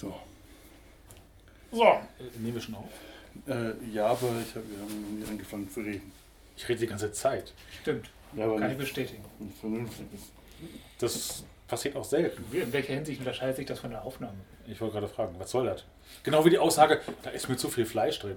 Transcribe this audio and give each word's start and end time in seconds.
So. 0.00 0.14
So. 1.72 2.00
Nehmen 2.38 2.54
wir 2.54 2.60
schon 2.62 2.74
auf? 2.74 2.88
Äh, 3.46 3.72
ja, 3.92 4.06
aber 4.06 4.28
ich 4.40 4.54
hab, 4.54 4.62
wir 4.66 4.78
haben 4.78 5.02
noch 5.02 5.10
nie 5.10 5.30
angefangen 5.30 5.70
zu 5.70 5.80
reden. 5.80 6.10
Ich 6.56 6.66
rede 6.68 6.80
die 6.80 6.86
ganze 6.86 7.12
Zeit. 7.12 7.52
Stimmt. 7.82 8.08
Ja, 8.34 8.46
aber 8.46 8.58
Kann 8.58 8.70
ich 8.70 8.78
bestätigen. 8.78 9.22
nicht 9.38 9.58
vernünftig 9.58 10.06
ist. 10.14 10.32
Das 10.98 11.44
passiert 11.68 11.96
auch 11.96 12.04
selten. 12.04 12.44
In 12.50 12.72
welcher 12.72 12.94
Hinsicht 12.94 13.20
unterscheidet 13.20 13.56
sich 13.56 13.66
das 13.66 13.78
von 13.78 13.90
der 13.90 14.02
Aufnahme? 14.02 14.38
Ich 14.66 14.80
wollte 14.80 14.94
gerade 14.94 15.08
fragen, 15.08 15.34
was 15.38 15.50
soll 15.50 15.66
das? 15.66 15.84
Genau 16.22 16.44
wie 16.46 16.50
die 16.50 16.58
Aussage, 16.58 17.02
da 17.22 17.30
ist 17.30 17.48
mir 17.50 17.56
zu 17.58 17.68
viel 17.68 17.84
Fleisch 17.84 18.18
drin. 18.20 18.36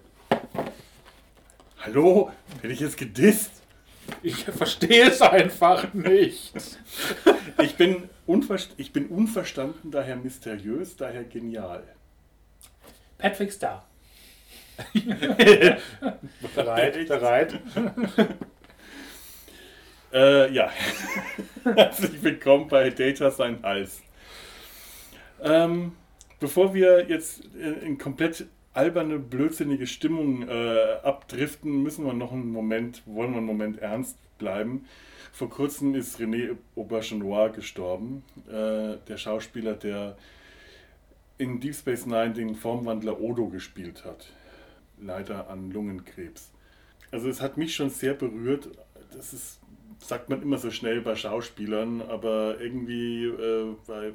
Hallo? 1.79 2.31
Werde 2.61 2.73
ich 2.73 2.81
jetzt 2.81 2.97
gedisst? 2.97 3.51
Ich 4.21 4.43
verstehe 4.43 5.07
es 5.09 5.21
einfach 5.21 5.93
nicht. 5.93 6.51
Ich 7.61 7.75
bin, 7.75 8.09
ich 8.77 8.93
bin 8.93 9.07
unverstanden, 9.07 9.91
daher 9.91 10.15
mysteriös, 10.15 10.95
daher 10.95 11.23
genial. 11.23 11.83
Patrick 13.17 13.51
Star. 13.51 13.87
Bereit, 16.55 17.07
bereit. 17.07 17.59
Äh, 20.13 20.53
ja. 20.53 20.69
Herzlich 21.63 22.21
willkommen 22.21 22.67
bei 22.67 22.91
Data 22.91 23.31
Sein 23.31 23.63
Hals. 23.63 24.03
Ähm, 25.41 25.93
bevor 26.39 26.75
wir 26.75 27.09
jetzt 27.09 27.41
in 27.55 27.97
komplett 27.97 28.45
alberne, 28.75 29.17
blödsinnige 29.17 29.87
Stimmung 29.87 30.47
äh, 30.47 30.97
abdriften, 31.01 31.81
müssen 31.81 32.05
wir 32.05 32.13
noch 32.13 32.31
einen 32.31 32.51
Moment, 32.51 33.01
wollen 33.07 33.31
wir 33.31 33.37
einen 33.37 33.47
Moment 33.47 33.79
ernst 33.79 34.15
bleiben. 34.37 34.85
Vor 35.31 35.49
kurzem 35.49 35.95
ist 35.95 36.19
René 36.19 36.55
Aubergenois 36.75 37.49
gestorben, 37.49 38.23
äh, 38.47 38.97
der 39.07 39.17
Schauspieler, 39.17 39.73
der 39.73 40.17
in 41.37 41.59
Deep 41.59 41.75
Space 41.75 42.05
Nine 42.05 42.33
den 42.33 42.55
Formwandler 42.55 43.19
Odo 43.19 43.47
gespielt 43.47 44.05
hat. 44.05 44.31
Leider 44.99 45.49
an 45.49 45.71
Lungenkrebs. 45.71 46.51
Also 47.11 47.29
es 47.29 47.41
hat 47.41 47.57
mich 47.57 47.75
schon 47.75 47.89
sehr 47.89 48.13
berührt. 48.13 48.69
Das 49.11 49.33
ist, 49.33 49.59
sagt 49.99 50.29
man 50.29 50.41
immer 50.41 50.57
so 50.57 50.71
schnell 50.71 51.01
bei 51.01 51.15
Schauspielern, 51.15 52.01
aber 52.01 52.59
irgendwie 52.59 53.25
äh, 53.25 53.75
bei 53.87 54.13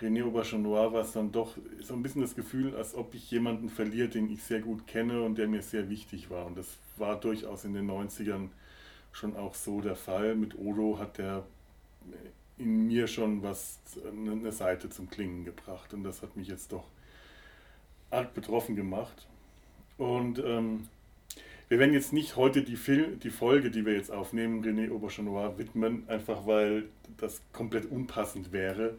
René 0.00 0.24
Aubergenois 0.24 0.92
war 0.92 1.02
es 1.02 1.12
dann 1.12 1.30
doch 1.30 1.56
so 1.80 1.94
ein 1.94 2.02
bisschen 2.02 2.22
das 2.22 2.34
Gefühl, 2.34 2.74
als 2.74 2.94
ob 2.94 3.14
ich 3.14 3.30
jemanden 3.30 3.68
verliere, 3.68 4.08
den 4.08 4.30
ich 4.30 4.42
sehr 4.42 4.60
gut 4.60 4.86
kenne 4.86 5.22
und 5.22 5.38
der 5.38 5.46
mir 5.46 5.62
sehr 5.62 5.88
wichtig 5.88 6.28
war. 6.30 6.46
Und 6.46 6.58
das 6.58 6.66
war 6.96 7.18
durchaus 7.18 7.64
in 7.64 7.74
den 7.74 7.88
90ern 7.88 8.48
schon 9.12 9.36
auch 9.36 9.54
so 9.54 9.80
der 9.80 9.96
Fall. 9.96 10.34
Mit 10.34 10.58
Odo 10.58 10.98
hat 10.98 11.18
der 11.18 11.44
in 12.58 12.86
mir 12.86 13.06
schon 13.06 13.42
was, 13.42 13.78
eine 14.06 14.52
Seite 14.52 14.88
zum 14.90 15.08
Klingen 15.08 15.44
gebracht. 15.44 15.94
Und 15.94 16.04
das 16.04 16.22
hat 16.22 16.36
mich 16.36 16.48
jetzt 16.48 16.72
doch 16.72 16.84
arg 18.10 18.34
betroffen 18.34 18.76
gemacht. 18.76 19.26
Und 19.98 20.38
ähm, 20.38 20.88
wir 21.68 21.78
werden 21.78 21.94
jetzt 21.94 22.12
nicht 22.12 22.36
heute 22.36 22.62
die, 22.62 22.76
Fil 22.76 23.16
die 23.16 23.30
Folge, 23.30 23.70
die 23.70 23.86
wir 23.86 23.94
jetzt 23.94 24.10
aufnehmen, 24.10 24.62
René 24.64 24.90
Aubergenois 24.90 25.56
widmen, 25.56 26.04
einfach 26.08 26.46
weil 26.46 26.84
das 27.16 27.40
komplett 27.52 27.90
unpassend 27.90 28.52
wäre. 28.52 28.96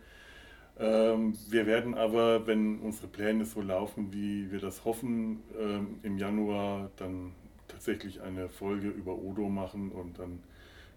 Ähm, 0.80 1.38
wir 1.50 1.67
werden 1.67 1.94
aber, 1.94 2.48
wenn 2.48 2.80
unsere 2.80 3.08
Pläne 3.08 3.45
so 3.45 3.61
laufen, 3.61 4.11
wie 4.11 4.52
wir 4.52 4.59
das 4.59 4.86
hoffen, 4.86 5.44
ähm, 5.59 6.00
im 6.02 6.17
Januar 6.17 6.89
dann 6.98 7.33
tatsächlich 7.84 8.22
eine 8.22 8.48
Folge 8.48 8.88
über 8.88 9.14
Odo 9.14 9.50
machen 9.50 9.92
und 9.92 10.17
dann 10.17 10.42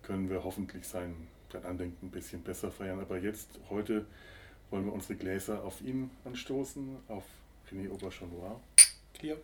können 0.02 0.30
wir 0.30 0.44
hoffentlich 0.44 0.86
sein, 0.86 1.26
sein 1.52 1.64
Andenken 1.64 2.06
ein 2.06 2.10
bisschen 2.12 2.42
besser 2.44 2.70
feiern. 2.70 3.00
Aber 3.00 3.18
jetzt, 3.18 3.58
heute, 3.70 4.06
wollen 4.70 4.84
wir 4.86 4.92
unsere 4.92 5.16
Gläser 5.16 5.64
auf 5.64 5.80
ihn 5.80 6.12
anstoßen, 6.24 6.96
auf 7.08 7.24
René 7.72 7.90
Aubergenois. 7.90 8.60
Hier. 9.20 9.36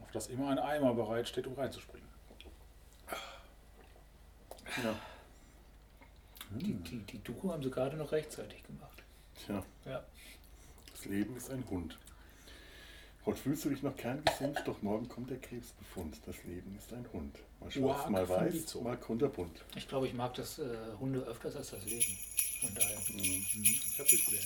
Auf 0.00 0.10
das 0.14 0.28
immer 0.28 0.48
ein 0.48 0.58
Eimer 0.58 0.94
bereit 0.94 1.28
steht, 1.28 1.46
um 1.46 1.52
reinzuspringen. 1.54 2.08
Ja, 4.82 4.94
Die, 6.58 6.72
die, 6.72 6.98
die 7.00 7.22
Doku 7.22 7.50
haben 7.52 7.62
sie 7.62 7.70
gerade 7.70 7.96
noch 7.98 8.10
rechtzeitig 8.12 8.62
gemacht. 8.64 9.02
tja, 9.44 9.62
Ja. 9.84 10.02
das 10.92 11.04
Leben 11.04 11.36
ist 11.36 11.50
ein 11.50 11.62
Hund. 11.68 11.98
Heute 13.26 13.38
fühlst 13.38 13.66
du 13.66 13.68
dich 13.68 13.82
noch 13.82 13.94
kerngesund, 13.96 14.62
doch 14.64 14.80
morgen 14.80 15.06
kommt 15.06 15.28
der 15.28 15.38
Krebsbefund. 15.38 16.16
Das 16.24 16.42
Leben 16.44 16.74
ist 16.78 16.90
ein 16.94 17.04
Hund. 17.12 17.38
Mal 17.60 17.70
schwarz, 17.70 18.08
mal 18.08 18.26
weiß, 18.26 18.76
mal 18.76 18.96
kunterbunt. 18.96 19.62
Ich 19.76 19.86
glaube, 19.86 20.06
ich 20.06 20.14
mag 20.14 20.32
das 20.34 20.58
äh, 20.58 20.64
Hunde 20.98 21.20
öfters 21.20 21.54
als 21.54 21.70
das 21.70 21.84
Leben. 21.84 22.16
Von 22.62 22.74
daher. 22.74 22.96
Ich 23.08 23.98
hab 23.98 24.06
dich 24.06 24.26
wieder 24.26 24.40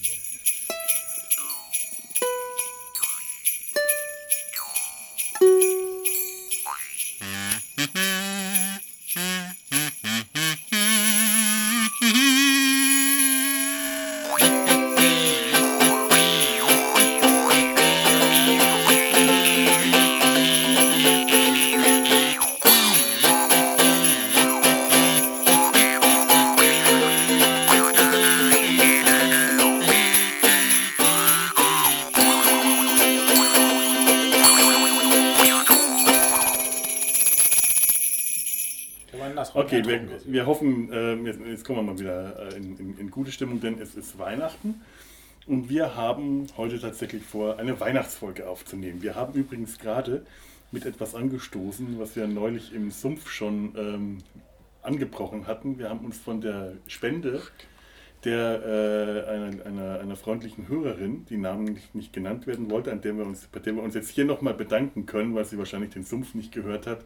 wir, 40.35 40.47
hoffen, 40.47 40.93
äh, 40.93 41.15
jetzt, 41.15 41.41
jetzt 41.47 41.65
kommen 41.65 41.79
wir 41.79 41.93
mal 41.93 41.99
wieder 41.99 42.51
äh, 42.53 42.57
in, 42.57 42.77
in, 42.77 42.99
in 42.99 43.11
gute 43.11 43.31
Stimmung, 43.31 43.61
denn 43.61 43.81
es 43.81 43.95
ist 43.95 44.19
Weihnachten. 44.19 44.83
Und 45.47 45.69
wir 45.69 45.95
haben 45.95 46.49
heute 46.57 46.81
tatsächlich 46.81 47.23
vor, 47.23 47.59
eine 47.59 47.79
Weihnachtsfolge 47.79 48.49
aufzunehmen. 48.49 49.01
Wir 49.01 49.15
haben 49.15 49.33
übrigens 49.35 49.79
gerade 49.79 50.27
mit 50.73 50.87
etwas 50.87 51.15
angestoßen, 51.15 52.01
was 52.01 52.17
wir 52.17 52.27
neulich 52.27 52.75
im 52.75 52.91
Sumpf 52.91 53.31
schon 53.31 53.75
ähm, 53.79 54.19
angebrochen 54.83 55.47
hatten. 55.47 55.79
Wir 55.79 55.89
haben 55.89 56.05
uns 56.05 56.19
von 56.19 56.41
der 56.41 56.73
Spende 56.89 57.41
der 58.25 58.63
äh, 58.65 59.31
einer, 59.31 59.67
einer, 59.67 60.01
einer 60.01 60.17
freundlichen 60.17 60.67
Hörerin, 60.67 61.27
die 61.27 61.37
namentlich 61.37 61.95
nicht 61.95 62.13
genannt 62.13 62.47
werden 62.47 62.71
wollte, 62.71 62.91
an 62.91 63.03
der 63.03 63.17
wir 63.17 63.25
uns, 63.25 63.47
bei 63.53 63.61
der 63.61 63.77
wir 63.77 63.83
uns 63.83 63.95
jetzt 63.95 64.11
hier 64.11 64.25
nochmal 64.25 64.55
bedanken 64.55 65.07
können, 65.07 65.35
weil 65.35 65.45
sie 65.45 65.59
wahrscheinlich 65.59 65.91
den 65.91 66.05
Sumpf 66.05 66.35
nicht 66.35 66.51
gehört 66.51 66.87
hat. 66.87 67.05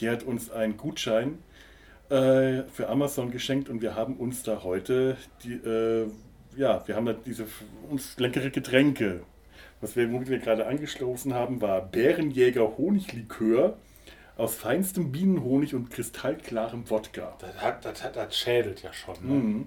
Die 0.00 0.08
hat 0.08 0.22
uns 0.22 0.50
einen 0.50 0.78
Gutschein 0.78 1.38
äh, 2.10 2.64
für 2.64 2.88
Amazon 2.88 3.30
geschenkt 3.30 3.68
und 3.68 3.82
wir 3.82 3.94
haben 3.94 4.16
uns 4.16 4.42
da 4.42 4.62
heute 4.62 5.16
die, 5.44 5.54
äh, 5.54 6.06
ja, 6.56 6.86
wir 6.86 6.96
haben 6.96 7.06
da 7.06 7.12
diese 7.12 7.46
uns 7.88 8.18
leckere 8.18 8.50
Getränke. 8.50 9.22
Was 9.80 9.96
wir, 9.96 10.12
womit 10.12 10.28
wir 10.28 10.38
gerade 10.38 10.66
angestoßen 10.66 11.32
haben, 11.32 11.62
war 11.62 11.80
Bärenjäger 11.80 12.76
Honiglikör 12.76 13.78
aus 14.36 14.54
feinstem 14.54 15.12
Bienenhonig 15.12 15.74
und 15.74 15.90
kristallklarem 15.90 16.88
Wodka. 16.90 17.36
Das, 17.38 17.62
hat, 17.62 17.84
das, 17.84 18.02
hat, 18.02 18.16
das 18.16 18.36
schädelt 18.36 18.82
ja 18.82 18.92
schon. 18.92 19.14
Ne? 19.22 19.34
Mhm. 19.34 19.66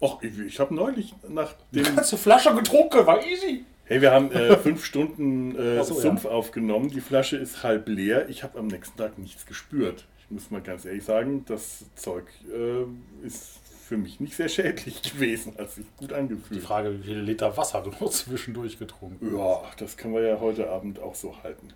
Och, 0.00 0.22
ich, 0.22 0.38
ich 0.38 0.60
habe 0.60 0.74
neulich 0.74 1.14
nach 1.28 1.54
Die 1.72 1.82
dem. 1.82 1.96
ganze 1.96 2.16
Flasche 2.16 2.54
getrunken, 2.54 3.04
war 3.06 3.24
easy. 3.26 3.64
Hey, 3.84 4.00
wir 4.00 4.12
haben 4.12 4.30
äh, 4.30 4.56
fünf 4.62 4.84
Stunden 4.84 5.56
äh, 5.56 5.82
so, 5.82 5.94
ja. 5.94 6.00
Sumpf 6.00 6.24
aufgenommen. 6.24 6.90
Die 6.90 7.00
Flasche 7.00 7.36
ist 7.36 7.62
halb 7.62 7.88
leer. 7.88 8.28
Ich 8.28 8.42
habe 8.44 8.58
am 8.58 8.68
nächsten 8.68 8.96
Tag 8.96 9.18
nichts 9.18 9.44
gespürt. 9.44 10.06
Muss 10.30 10.50
mal 10.50 10.60
ganz 10.60 10.84
ehrlich 10.84 11.04
sagen, 11.04 11.44
das 11.46 11.86
Zeug 11.94 12.26
äh, 12.52 13.26
ist 13.26 13.60
für 13.86 13.96
mich 13.96 14.20
nicht 14.20 14.36
sehr 14.36 14.48
schädlich 14.48 15.02
gewesen. 15.12 15.54
Hat 15.58 15.70
sich 15.70 15.86
gut 15.96 16.10
Die 16.10 16.14
angefühlt. 16.14 16.62
Frage, 16.62 16.98
wie 16.98 17.02
viele 17.02 17.22
Liter 17.22 17.56
Wasser 17.56 17.82
du 17.82 17.90
noch 17.90 18.10
zwischendurch 18.10 18.78
getrunken 18.78 19.36
Ja, 19.36 19.62
das 19.78 19.96
können 19.96 20.14
wir 20.14 20.22
ja 20.22 20.40
heute 20.40 20.68
Abend 20.70 21.00
auch 21.00 21.14
so 21.14 21.42
halten. 21.42 21.72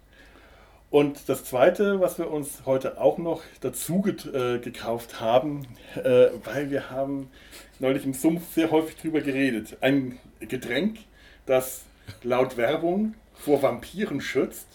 Und 0.90 1.30
das 1.30 1.44
Zweite, 1.44 2.00
was 2.00 2.18
wir 2.18 2.30
uns 2.30 2.66
heute 2.66 3.00
auch 3.00 3.16
noch 3.16 3.40
dazu 3.62 4.04
äh, 4.06 4.58
gekauft 4.58 5.22
haben, 5.22 5.66
äh, 5.94 6.28
weil 6.44 6.70
wir 6.70 6.90
haben 6.90 7.30
neulich 7.78 8.04
im 8.04 8.12
Sumpf 8.12 8.52
sehr 8.52 8.70
häufig 8.70 8.96
drüber 8.96 9.22
geredet. 9.22 9.78
Ein 9.80 10.18
Getränk, 10.40 10.98
das 11.46 11.84
laut 12.22 12.58
Werbung 12.58 13.14
vor 13.32 13.62
Vampiren 13.62 14.20
schützt, 14.20 14.66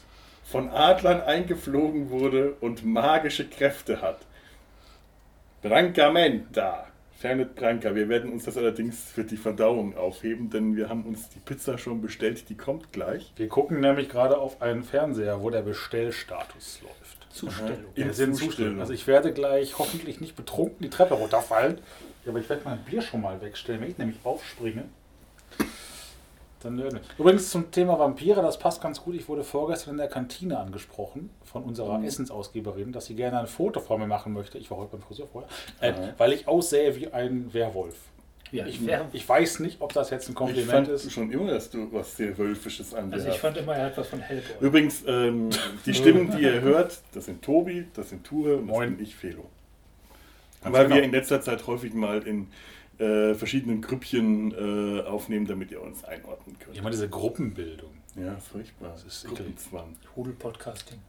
von 0.49 0.69
Adlern 0.69 1.21
eingeflogen 1.21 2.09
wurde 2.09 2.53
und 2.61 2.85
magische 2.85 3.47
Kräfte 3.47 4.01
hat. 4.01 4.19
Brancamenta. 5.61 6.87
Fernet 7.17 7.55
Branca. 7.55 7.95
Wir 7.95 8.09
werden 8.09 8.31
uns 8.31 8.45
das 8.45 8.57
allerdings 8.57 9.11
für 9.11 9.23
die 9.23 9.37
Verdauung 9.37 9.97
aufheben, 9.97 10.51
denn 10.51 10.75
wir 10.75 10.87
haben 10.87 11.03
uns 11.03 11.29
die 11.29 11.39
Pizza 11.39 11.79
schon 11.79 11.99
bestellt, 11.99 12.47
die 12.49 12.55
kommt 12.55 12.93
gleich. 12.93 13.33
Wir 13.35 13.49
gucken 13.49 13.79
nämlich 13.79 14.07
gerade 14.07 14.37
auf 14.37 14.61
einen 14.61 14.83
Fernseher, 14.83 15.41
wo 15.41 15.49
der 15.49 15.63
Bestellstatus 15.63 16.81
läuft. 16.83 17.33
Zustellung. 17.33 17.91
In 17.95 18.05
Wir 18.05 18.13
sind 18.13 18.33
Zustellung. 18.33 18.49
Zustellung. 18.51 18.79
Also 18.79 18.93
ich 18.93 19.07
werde 19.07 19.33
gleich 19.33 19.79
hoffentlich 19.79 20.21
nicht 20.21 20.35
betrunken 20.35 20.77
die 20.81 20.89
Treppe 20.89 21.15
runterfallen. 21.15 21.79
Ja, 22.23 22.31
aber 22.31 22.39
ich 22.39 22.49
werde 22.49 22.61
mein 22.65 22.79
Bier 22.83 23.01
schon 23.01 23.21
mal 23.21 23.41
wegstellen, 23.41 23.81
wenn 23.81 23.89
ich 23.89 23.97
nämlich 23.97 24.17
aufspringe. 24.23 24.85
Dann 26.63 26.77
wir. 26.77 26.89
Übrigens 27.19 27.49
zum 27.51 27.69
Thema 27.71 27.99
Vampire, 27.99 28.41
das 28.41 28.57
passt 28.57 28.81
ganz 28.81 29.01
gut. 29.01 29.15
Ich 29.15 29.27
wurde 29.29 29.43
vorgestern 29.43 29.91
in 29.91 29.97
der 29.97 30.07
Kantine 30.07 30.57
angesprochen 30.59 31.29
von 31.43 31.63
unserer 31.63 32.03
Essensausgeberin, 32.03 32.91
dass 32.91 33.05
sie 33.05 33.15
gerne 33.15 33.39
ein 33.39 33.47
Foto 33.47 33.79
von 33.79 33.99
mir 33.99 34.07
machen 34.07 34.33
möchte. 34.33 34.57
Ich 34.57 34.71
war 34.71 34.77
heute 34.79 34.93
beim 34.93 35.01
Friseur 35.01 35.27
vorher, 35.27 35.49
äh, 35.81 35.91
Aha. 35.91 36.13
weil 36.17 36.33
ich 36.33 36.47
aussähe 36.47 36.95
wie 36.95 37.07
ein 37.13 37.53
Werwolf. 37.53 37.95
Ja, 38.51 38.65
Ich, 38.65 38.81
ich, 38.81 38.89
ich 39.11 39.27
weiß 39.27 39.59
nicht, 39.59 39.81
ob 39.81 39.91
das 39.93 40.09
jetzt 40.09 40.29
ein 40.29 40.31
Ich 40.31 40.35
Kompliment 40.37 40.71
fand 40.71 40.87
ist. 40.87 41.11
schon 41.11 41.29
immer, 41.31 41.51
dass 41.51 41.69
du 41.69 41.91
was 41.91 42.15
sehr 42.15 42.35
Wölfisches 42.37 42.93
an 42.93 43.09
dir 43.09 43.15
also 43.15 43.27
ich 43.27 43.33
hast. 43.33 43.41
fand 43.41 43.57
immer, 43.57 43.75
er 43.75 43.87
hat 43.87 43.97
was 43.97 44.07
von 44.07 44.19
Hellboy. 44.19 44.55
Übrigens, 44.65 45.03
ähm, 45.05 45.49
die 45.85 45.93
Stimmen, 45.93 46.31
die 46.31 46.43
ihr 46.43 46.61
hört, 46.61 46.97
das 47.13 47.25
sind 47.25 47.41
Tobi, 47.43 47.87
das 47.93 48.09
sind 48.09 48.23
Ture 48.25 48.55
und 48.55 48.67
das 48.67 48.75
Moin. 48.75 48.95
bin 48.95 49.03
ich, 49.05 49.15
Felo. 49.15 49.43
Ganz 50.63 50.75
Weil 50.75 50.83
genau. 50.85 50.95
wir 50.95 51.03
in 51.03 51.11
letzter 51.11 51.41
Zeit 51.41 51.67
häufig 51.67 51.93
mal 51.93 52.25
in 52.25 52.47
äh, 52.99 53.33
verschiedenen 53.35 53.81
Grüppchen 53.81 54.51
äh, 54.51 55.01
aufnehmen, 55.03 55.45
damit 55.45 55.71
ihr 55.71 55.81
uns 55.81 56.03
einordnen 56.03 56.57
könnt. 56.59 56.77
Immer 56.77 56.89
diese 56.89 57.09
Gruppenbildung. 57.09 57.91
Ja, 58.15 58.37
furchtbar. 58.37 58.91
Das 58.91 59.03
ist. 59.03 59.25
Gruppenzwang. 59.25 59.95
Hudel-Podcasting. 60.15 60.99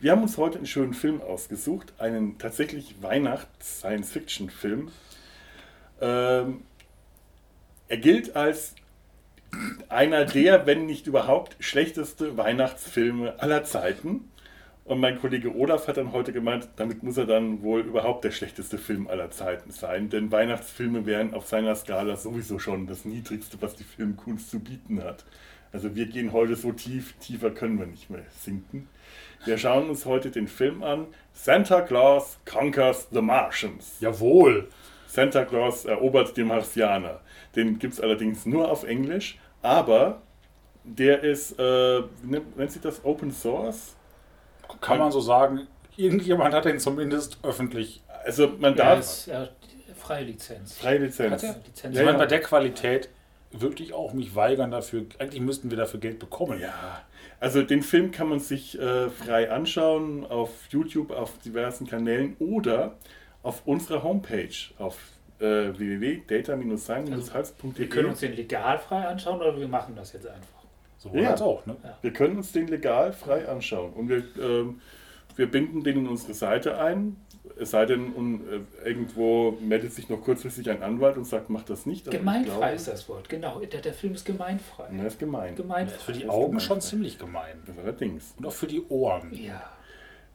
Wir 0.00 0.12
haben 0.12 0.22
uns 0.22 0.36
heute 0.38 0.58
einen 0.58 0.66
schönen 0.66 0.94
Film 0.94 1.20
ausgesucht, 1.20 1.92
einen 1.98 2.38
tatsächlich 2.38 3.02
Weihnachts-Science-Fiction-Film. 3.02 4.90
Ähm, 6.00 6.62
er 7.88 7.96
gilt 7.96 8.36
als 8.36 8.74
einer 9.88 10.24
der, 10.24 10.66
wenn 10.66 10.86
nicht 10.86 11.06
überhaupt, 11.06 11.56
schlechteste 11.58 12.36
Weihnachtsfilme 12.36 13.40
aller 13.40 13.64
Zeiten. 13.64 14.30
Und 14.88 15.00
mein 15.00 15.20
Kollege 15.20 15.54
Olaf 15.54 15.86
hat 15.86 15.98
dann 15.98 16.12
heute 16.12 16.32
gemeint, 16.32 16.66
damit 16.76 17.02
muss 17.02 17.18
er 17.18 17.26
dann 17.26 17.62
wohl 17.62 17.82
überhaupt 17.82 18.24
der 18.24 18.30
schlechteste 18.30 18.78
Film 18.78 19.06
aller 19.06 19.30
Zeiten 19.30 19.70
sein. 19.70 20.08
Denn 20.08 20.32
Weihnachtsfilme 20.32 21.04
wären 21.04 21.34
auf 21.34 21.46
seiner 21.46 21.74
Skala 21.74 22.16
sowieso 22.16 22.58
schon 22.58 22.86
das 22.86 23.04
Niedrigste, 23.04 23.58
was 23.60 23.76
die 23.76 23.84
Filmkunst 23.84 24.48
zu 24.48 24.60
bieten 24.60 25.04
hat. 25.04 25.26
Also 25.72 25.94
wir 25.94 26.06
gehen 26.06 26.32
heute 26.32 26.56
so 26.56 26.72
tief, 26.72 27.12
tiefer 27.20 27.50
können 27.50 27.78
wir 27.78 27.84
nicht 27.84 28.08
mehr 28.08 28.24
sinken. 28.40 28.88
Wir 29.44 29.58
schauen 29.58 29.90
uns 29.90 30.06
heute 30.06 30.30
den 30.30 30.48
Film 30.48 30.82
an. 30.82 31.08
Santa 31.34 31.82
Claus 31.82 32.38
Conquers 32.46 33.08
the 33.12 33.20
Martians. 33.20 33.98
Jawohl. 34.00 34.70
Santa 35.06 35.44
Claus 35.44 35.84
erobert 35.84 36.34
die 36.34 36.44
Martianer. 36.44 37.20
Den 37.54 37.78
gibt 37.78 37.92
es 37.92 38.00
allerdings 38.00 38.46
nur 38.46 38.70
auf 38.70 38.84
Englisch, 38.84 39.38
aber 39.60 40.22
der 40.82 41.22
ist, 41.22 41.58
äh, 41.58 42.00
nennt 42.22 42.56
nennt 42.56 42.72
sich 42.72 42.80
das 42.80 43.04
Open 43.04 43.30
Source? 43.30 43.97
Kann 44.80 44.98
man 44.98 45.12
so 45.12 45.20
sagen. 45.20 45.66
Irgendjemand 45.96 46.54
hat 46.54 46.64
den 46.64 46.78
zumindest 46.78 47.38
öffentlich. 47.42 48.02
Also 48.24 48.48
man 48.58 48.76
Ja, 48.76 48.84
darf 48.94 49.00
ist, 49.00 49.28
er 49.28 49.40
hat 49.40 49.52
freie 49.96 50.24
Lizenz. 50.24 50.78
freie 50.78 50.98
Lizenz. 50.98 51.42
Hat 51.42 51.44
er? 51.56 51.56
Lizenz. 51.66 51.92
Ich 51.94 51.98
Ja, 51.98 52.04
meine, 52.04 52.18
ja. 52.18 52.24
bei 52.24 52.26
der 52.26 52.40
Qualität 52.40 53.08
wirklich 53.50 53.92
auch 53.94 54.12
mich 54.12 54.34
weigern 54.34 54.70
dafür. 54.70 55.04
Eigentlich 55.18 55.40
müssten 55.40 55.70
wir 55.70 55.78
dafür 55.78 56.00
Geld 56.00 56.18
bekommen. 56.18 56.60
Ja, 56.60 57.02
also 57.40 57.62
den 57.62 57.82
Film 57.82 58.10
kann 58.10 58.28
man 58.28 58.40
sich 58.40 58.78
äh, 58.78 59.08
frei 59.10 59.50
anschauen 59.50 60.26
auf 60.26 60.50
YouTube, 60.70 61.10
auf 61.10 61.38
diversen 61.38 61.86
Kanälen 61.86 62.36
oder 62.38 62.96
auf 63.42 63.62
unserer 63.66 64.02
Homepage 64.02 64.48
auf 64.78 64.98
äh, 65.40 65.72
www.data-sein-hals.de. 65.78 67.78
Wir 67.78 67.88
können 67.88 68.10
uns 68.10 68.20
den 68.20 68.34
legal 68.36 68.78
frei 68.78 69.06
anschauen 69.06 69.40
oder 69.40 69.58
wir 69.58 69.68
machen 69.68 69.94
das 69.96 70.12
jetzt 70.12 70.26
einfach. 70.26 70.57
Sowohl 70.98 71.22
Ja. 71.22 71.30
als 71.30 71.42
auch. 71.42 71.64
Ne? 71.66 71.76
Wir 72.02 72.12
können 72.12 72.36
uns 72.36 72.52
den 72.52 72.68
legal 72.68 73.12
frei 73.12 73.48
anschauen 73.48 73.92
und 73.94 74.08
wir, 74.08 74.24
ähm, 74.40 74.80
wir 75.36 75.50
binden 75.50 75.82
den 75.84 75.98
in 75.98 76.08
unsere 76.08 76.34
Seite 76.34 76.78
ein. 76.80 77.16
Es 77.60 77.70
sei 77.70 77.86
denn, 77.86 78.12
und, 78.12 78.42
äh, 78.48 78.60
irgendwo 78.88 79.52
meldet 79.60 79.92
sich 79.92 80.08
noch 80.08 80.20
kurzfristig 80.20 80.70
ein 80.70 80.82
Anwalt 80.82 81.16
und 81.16 81.24
sagt, 81.24 81.50
mach 81.50 81.62
das 81.62 81.86
nicht. 81.86 82.06
ich 82.06 82.12
Gemeinfrei 82.12 82.56
glaube- 82.58 82.74
ist 82.74 82.88
das 82.88 83.08
Wort, 83.08 83.28
genau. 83.28 83.58
Der, 83.60 83.80
der 83.80 83.94
Film 83.94 84.14
ist 84.14 84.24
gemeinfrei. 84.26 84.88
Na, 84.92 85.04
ist 85.06 85.18
gemein. 85.18 85.50
Das 85.50 85.50
ist 85.52 85.62
Gemeinfrei. 85.62 85.98
für 85.98 86.12
die 86.12 86.28
Augen 86.28 86.60
schon 86.60 86.80
ziemlich 86.80 87.18
gemein. 87.18 87.62
Das 87.66 87.78
allerdings. 87.78 88.34
Und 88.38 88.46
auch 88.46 88.52
für 88.52 88.66
die 88.66 88.82
Ohren. 88.88 89.32
Ja. 89.32 89.62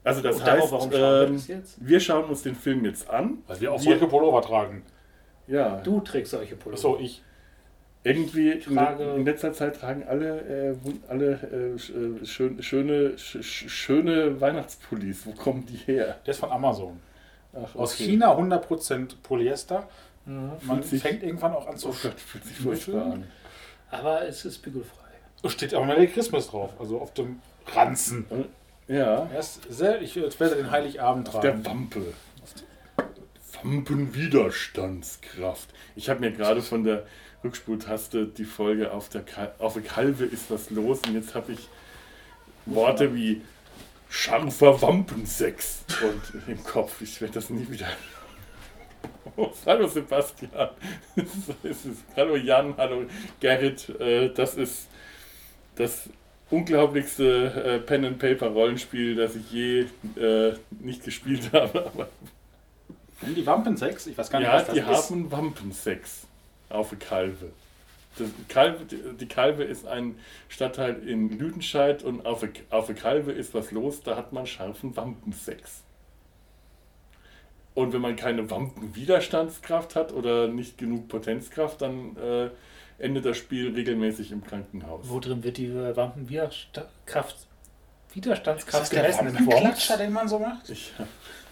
Also 0.05 0.21
das 0.21 0.37
Und 0.37 0.47
darauf, 0.47 0.61
heißt, 0.63 0.71
warum 0.73 0.91
schauen 0.91 1.01
wir 1.01 1.27
ähm, 1.27 1.33
das 1.35 1.47
jetzt? 1.47 1.87
wir 1.87 1.99
schauen 1.99 2.23
uns 2.25 2.41
den 2.41 2.55
Film 2.55 2.83
jetzt 2.83 3.09
an. 3.09 3.37
Weil 3.47 3.61
wir 3.61 3.71
auch 3.71 3.79
Wir- 3.79 3.83
solche 3.91 4.07
Pullover 4.07 4.41
tragen. 4.41 4.83
Ja, 5.47 5.81
Du 5.81 5.99
trägst 6.01 6.31
solche 6.31 6.55
Pullover. 6.55 6.77
Achso, 6.77 6.97
ich. 7.01 7.21
Irgendwie 8.03 8.51
in, 8.51 8.77
in 8.77 9.25
letzter 9.25 9.53
Zeit 9.53 9.79
tragen 9.79 10.03
alle, 10.03 10.41
äh, 10.41 10.75
alle 11.07 11.39
äh, 11.51 11.75
äh, 11.75 12.25
schön, 12.25 12.61
schöne, 12.61 13.17
sch, 13.17 13.37
sch- 13.37 13.69
schöne 13.69 14.41
Weihnachtspullis. 14.41 15.25
Wo 15.25 15.31
kommen 15.31 15.65
die 15.65 15.77
her? 15.77 16.19
Der 16.25 16.31
ist 16.31 16.39
von 16.39 16.51
Amazon. 16.51 16.99
Ach, 17.53 17.75
Aus 17.75 17.93
okay. 17.93 18.05
China 18.05 18.35
100% 18.37 19.15
Polyester. 19.23 19.87
Mhm. 20.25 20.51
Man 20.63 20.77
Fühlt 20.77 20.85
sich- 20.85 21.01
fängt 21.01 21.23
irgendwann 21.23 21.53
auch 21.53 21.67
an 21.67 21.77
zu 21.77 21.89
Oh 21.89 21.95
Gott, 22.03 22.19
fühlt 22.19 22.43
sich 22.45 22.57
furchtbar 22.57 23.05
an. 23.13 23.23
Aber 23.91 24.27
es 24.27 24.43
ist 24.43 24.57
bügelfrei. 24.59 24.97
Steht 25.49 25.73
auch 25.75 25.85
Merry 25.85 26.07
Christmas 26.07 26.47
drauf. 26.47 26.71
Also 26.79 26.99
auf 26.99 27.13
dem 27.13 27.39
Ranzen. 27.73 28.25
Ja, 28.87 29.27
Er 29.31 29.39
ist 29.39 29.61
sehr, 29.71 30.01
ich 30.01 30.15
werde 30.15 30.55
den 30.55 30.71
Heiligabend 30.71 31.29
auf 31.33 31.41
der 31.41 31.51
tragen. 31.61 31.65
Wampe. 31.65 32.01
Wampenwiderstandskraft. 33.61 35.69
Ich 35.95 36.09
habe 36.09 36.19
mir 36.21 36.31
gerade 36.31 36.61
von 36.61 36.83
der 36.83 37.05
Rückspultaste 37.43 38.25
die 38.27 38.45
Folge 38.45 38.91
auf 38.91 39.09
der 39.09 39.21
Kal 39.21 39.53
auf 39.59 39.73
der 39.73 39.83
Kalve 39.83 40.25
ist 40.25 40.49
was 40.49 40.69
los 40.69 40.99
und 41.07 41.15
jetzt 41.15 41.35
habe 41.35 41.51
ich 41.53 41.67
Worte 42.65 43.13
wie 43.15 43.41
scharfer 44.09 44.81
Wampensex 44.81 45.83
und 46.01 46.47
im 46.47 46.63
Kopf. 46.63 47.01
Ich 47.01 47.19
werde 47.21 47.33
das 47.35 47.49
nie 47.49 47.67
wieder. 47.69 47.87
Oh, 49.35 49.49
hallo 49.65 49.87
Sebastian. 49.87 50.69
Ist, 51.63 51.87
hallo 52.15 52.35
Jan, 52.35 52.75
hallo 52.77 53.05
Gerrit. 53.39 53.89
Äh, 53.99 54.29
Das 54.29 54.53
ist 54.55 54.87
das 55.75 56.09
unglaublichste 56.51 57.45
äh, 57.65 57.79
Pen 57.79 58.05
and 58.05 58.19
Paper 58.19 58.47
Rollenspiel, 58.47 59.15
das 59.15 59.35
ich 59.35 59.49
je 59.51 59.85
äh, 60.21 60.53
nicht 60.69 61.03
gespielt 61.03 61.49
habe. 61.53 61.85
Aber 61.85 62.09
Haben 63.21 63.33
die 63.35 63.45
Wampensex? 63.45 64.05
Ich 64.07 64.17
weiß 64.17 64.29
gar 64.29 64.39
nicht, 64.39 64.47
ja, 64.49 64.53
was 64.55 64.65
das 64.67 64.75
die 64.75 64.81
ist. 64.81 65.09
haben 65.09 65.31
Wampensex 65.31 66.27
auf 66.73 66.89
der 66.89 66.99
Kalve. 66.99 67.51
Das 68.17 68.29
Kalve. 68.47 68.85
Die 68.85 69.27
Kalve 69.27 69.63
ist 69.63 69.87
ein 69.87 70.17
Stadtteil 70.49 71.07
in 71.07 71.37
Lüdenscheid 71.37 72.03
und 72.03 72.25
auf 72.25 72.41
der, 72.41 72.49
auf 72.69 72.87
der 72.87 72.95
Kalve 72.95 73.31
ist 73.31 73.53
was 73.53 73.71
los, 73.71 74.01
da 74.03 74.15
hat 74.15 74.33
man 74.33 74.45
scharfen 74.45 74.95
Wampensex. 74.95 75.83
Und 77.73 77.91
wenn 77.91 78.01
man 78.01 78.15
keine 78.15 78.49
Wampenwiderstandskraft 78.51 79.95
hat 79.95 80.11
oder 80.13 80.47
nicht 80.47 80.77
genug 80.77 81.07
Potenzkraft, 81.07 81.81
dann 81.81 82.15
äh, 82.17 82.49
endet 82.99 83.25
das 83.25 83.37
Spiel 83.37 83.73
regelmäßig 83.73 84.31
im 84.31 84.43
Krankenhaus. 84.43 85.09
Wo 85.09 85.19
drin 85.19 85.43
wird 85.43 85.57
die 85.57 85.73
Wampenwiderstandskraft 85.73 87.35
ist 87.35 87.47
Widerstandskraft 88.15 88.83
das 88.83 88.89
der 88.91 89.01
gemessen 89.01 89.25
Wampenklatscher, 89.25 89.93
Wort? 89.93 90.01
den 90.01 90.13
man 90.13 90.27
so 90.27 90.39
macht? 90.39 90.69
Ich, 90.69 90.93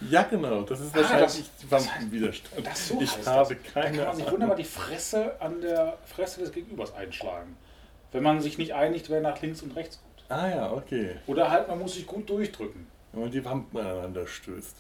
ja, 0.10 0.24
genau, 0.24 0.62
das 0.64 0.80
ist 0.82 0.96
Ah, 0.96 1.00
wahrscheinlich 1.02 1.50
das- 1.62 1.72
Wampenwiderstand. 1.72 2.66
das 2.68 2.88
so 2.88 3.00
ich 3.02 3.12
habe 3.12 3.24
das. 3.26 3.48
Da 3.50 3.56
keine 3.56 3.98
kann 3.98 4.08
man 4.08 4.16
sich 4.16 4.32
wunderbar 4.32 4.56
die 4.56 4.64
Fresse 4.64 5.40
an 5.42 5.62
der 5.62 5.98
Fresse 6.06 6.40
des 6.42 6.52
Gegenübers 6.52 6.94
einschlagen. 6.96 7.56
Wenn 8.12 8.24
man 8.24 8.42
sich 8.42 8.58
nicht 8.58 8.74
einigt, 8.74 9.10
wer 9.10 9.22
nach 9.22 9.42
links 9.42 9.62
und 9.62 9.76
rechts 9.76 10.00
kommt. 10.02 10.32
Ah 10.32 10.50
ja, 10.50 10.72
okay. 10.72 11.16
Oder 11.28 11.50
halt, 11.52 11.68
man 11.68 11.80
muss 11.80 11.94
sich 11.96 12.06
gut 12.08 12.30
durchdrücken. 12.30 12.88
Wenn 13.14 13.22
man 13.22 13.32
die 13.32 13.44
Wampen 13.44 13.80
aneinander 13.80 14.26
stößt. 14.28 14.76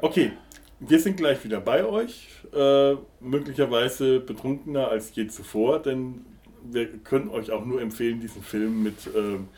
Okay, 0.00 0.32
wir 0.80 0.98
sind 1.00 1.16
gleich 1.16 1.42
wieder 1.44 1.60
bei 1.60 1.84
euch. 1.84 2.28
Äh, 2.52 2.96
möglicherweise 3.20 4.20
betrunkener 4.20 4.88
als 4.88 5.14
je 5.14 5.26
zuvor, 5.28 5.80
denn 5.80 6.24
wir 6.64 6.86
können 6.98 7.28
euch 7.30 7.50
auch 7.50 7.64
nur 7.64 7.80
empfehlen, 7.80 8.20
diesen 8.20 8.42
Film 8.42 8.82
mit 8.82 9.06
ähm, 9.16 9.48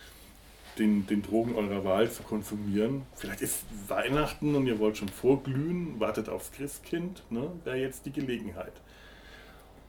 den, 0.78 1.07
den 1.07 1.23
Drogen 1.23 1.54
eurer 1.54 1.85
Wahl 1.85 2.11
zu 2.11 2.23
konsumieren. 2.23 3.02
Vielleicht 3.14 3.40
ist 3.40 3.64
Weihnachten 3.88 4.54
und 4.54 4.66
ihr 4.66 4.78
wollt 4.78 4.97
schon 4.97 5.09
vorglühen, 5.09 6.00
wartet 6.00 6.28
aufs 6.28 6.52
Christkind, 6.52 7.23
ne? 7.31 7.50
wäre 7.64 7.76
jetzt 7.76 8.07
die 8.07 8.12
Gelegenheit. 8.12 8.73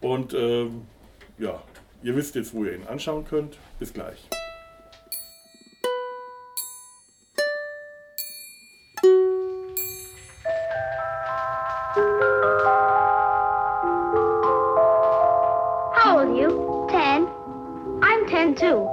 Und 0.01 0.33
ähm, 0.33 0.83
ja, 1.37 1.61
ihr 2.03 2.15
wisst 2.15 2.35
jetzt, 2.35 2.53
wo 2.53 2.63
ihr 2.65 2.75
ihn 2.75 2.87
anschauen 2.87 3.25
könnt. 3.25 3.57
Bis 3.79 3.93
gleich. 3.93 4.27
How 15.95 16.17
old 16.17 16.29
are 16.29 16.35
you? 16.37 16.87
Ten. 16.89 17.27
I'm 18.01 18.27
ten 18.27 18.55
too. 18.55 18.87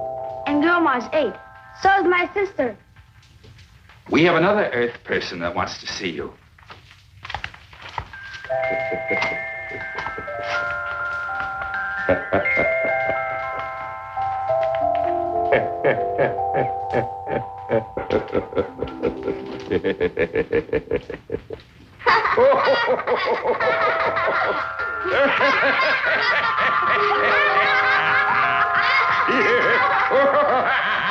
And 0.47 0.63
Grandma's 0.63 1.09
eight. 1.13 1.35
So 1.83 1.91
is 1.99 2.05
my 2.05 2.31
sister. 2.33 2.77
We 4.09 4.23
have 4.25 4.37
another 4.37 4.71
Earth 4.73 5.03
person 5.03 5.41
that 5.41 5.53
wants 5.55 5.81
to 5.81 5.87
see 5.89 6.11
you. 6.11 6.33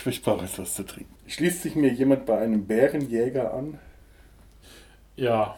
ich, 0.00 0.06
ich 0.06 0.22
brauche 0.22 0.44
jetzt 0.44 0.58
was 0.58 0.74
zu 0.74 0.84
trinken. 0.84 1.14
Schließt 1.26 1.62
sich 1.62 1.74
mir 1.76 1.92
jemand 1.92 2.26
bei 2.26 2.38
einem 2.38 2.66
Bärenjäger 2.66 3.52
an? 3.54 3.78
Ja, 5.16 5.56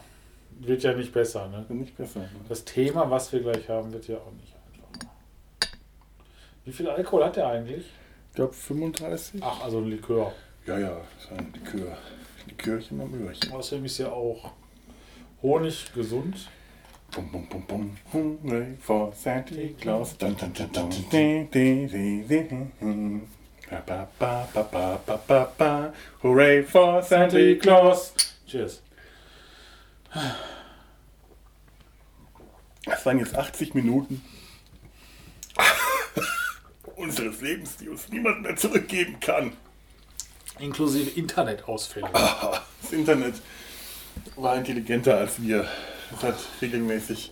wird 0.59 0.83
ja 0.83 0.93
nicht 0.93 1.13
besser. 1.13 1.47
Ne? 1.47 1.65
Nicht 1.69 1.97
besser. 1.97 2.21
Ne? 2.21 2.29
Das 2.49 2.65
Thema, 2.65 3.09
was 3.09 3.31
wir 3.31 3.41
gleich 3.41 3.69
haben, 3.69 3.91
wird 3.93 4.07
ja 4.07 4.17
auch 4.17 4.31
nicht 4.31 4.53
einfacher. 4.53 5.11
Wie 6.65 6.71
viel 6.71 6.89
Alkohol 6.89 7.25
hat 7.25 7.35
der 7.35 7.47
eigentlich? 7.47 7.85
Ich 8.29 8.35
glaube 8.35 8.53
35. 8.53 9.41
Ach, 9.43 9.63
also 9.63 9.79
ein 9.79 9.89
Likör. 9.89 10.33
Ja, 10.65 10.79
ja, 10.79 11.01
Likör. 11.53 11.97
Likörchen 12.47 12.99
und 13.01 13.19
Möhrchen. 13.19 13.51
Außerdem 13.51 13.85
ist 13.85 13.97
ja 13.97 14.09
auch 14.09 14.51
Honig 15.41 15.91
gesund. 15.93 16.49
Bum, 17.11 17.29
bum, 17.31 17.47
bum, 17.47 17.65
bum. 17.65 17.97
Hungry 18.13 18.77
for 18.79 19.11
Santa 19.13 19.55
Claus. 19.79 20.17
Dun, 20.17 20.37
dun, 20.37 20.53
dun, 20.53 20.71
dun, 20.71 20.89
dun, 20.89 21.49
dun, 21.51 22.27
dun, 22.27 22.71
dun. 22.79 23.27
Ba, 23.69 23.81
ba, 23.85 24.07
ba, 24.17 24.47
ba, 24.53 24.63
ba, 24.63 25.01
ba, 25.05 25.17
ba, 25.27 25.53
ba. 25.57 25.93
Hooray 26.21 26.63
for 26.63 27.01
Santa 27.03 27.55
Claus. 27.55 28.13
Cheers. 28.47 28.81
Das 32.85 33.05
waren 33.05 33.19
jetzt 33.19 33.35
80 33.35 33.73
Minuten 33.73 34.21
unseres 36.95 37.41
Lebens, 37.41 37.77
die 37.77 37.89
uns 37.89 38.07
niemand 38.09 38.43
mehr 38.43 38.55
zurückgeben 38.55 39.19
kann. 39.19 39.57
Inklusive 40.59 41.09
Internetausfälle. 41.19 42.09
Das 42.83 42.91
Internet 42.91 43.35
war 44.35 44.57
intelligenter 44.57 45.17
als 45.17 45.41
wir. 45.41 45.65
Es 46.15 46.21
hat 46.21 46.35
regelmäßig 46.61 47.31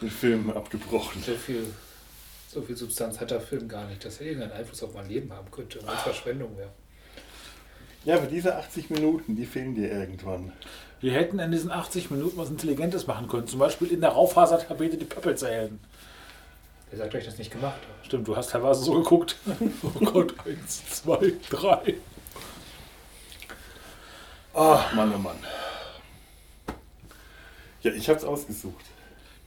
den 0.00 0.10
Film 0.10 0.50
abgebrochen. 0.50 1.22
So 1.22 1.34
viel, 1.34 1.66
so 2.48 2.62
viel 2.62 2.74
Substanz 2.74 3.20
hat 3.20 3.30
der 3.30 3.42
Film 3.42 3.68
gar 3.68 3.86
nicht, 3.86 4.02
dass 4.02 4.18
er 4.18 4.28
irgendeinen 4.28 4.52
Einfluss 4.52 4.82
auf 4.82 4.94
mein 4.94 5.08
Leben 5.08 5.30
haben 5.30 5.50
könnte. 5.50 5.78
Und 5.80 5.90
Verschwendung 5.90 6.56
wäre. 6.56 6.70
Ja, 8.04 8.16
aber 8.16 8.26
diese 8.26 8.56
80 8.56 8.88
Minuten, 8.88 9.36
die 9.36 9.44
fehlen 9.44 9.74
dir 9.74 9.92
irgendwann. 9.92 10.52
Wir 11.00 11.12
hätten 11.12 11.38
in 11.38 11.52
diesen 11.52 11.70
80 11.70 12.10
Minuten 12.10 12.38
was 12.38 12.48
Intelligentes 12.48 13.06
machen 13.06 13.28
können. 13.28 13.46
Zum 13.46 13.58
Beispiel 13.58 13.88
in 13.88 14.00
der 14.00 14.10
Raufasertabete 14.10 14.96
die 14.96 15.04
Pöppel 15.04 15.36
zählen. 15.36 15.78
Wer 16.90 16.98
sagt 17.00 17.14
euch 17.14 17.26
das 17.26 17.36
nicht 17.36 17.52
gemacht? 17.52 17.78
Stimmt, 18.02 18.26
du 18.26 18.34
hast 18.34 18.50
teilweise 18.50 18.82
so 18.82 18.94
geguckt. 18.94 19.36
Oh 19.82 20.04
Gott, 20.04 20.34
eins, 20.46 20.82
zwei, 20.90 21.34
drei. 21.50 21.94
Ach, 24.60 24.92
Mann, 24.92 25.12
oh 25.14 25.18
Mann. 25.18 25.36
Ja, 27.82 27.92
ich 27.92 28.08
hab's 28.10 28.24
ausgesucht. 28.24 28.84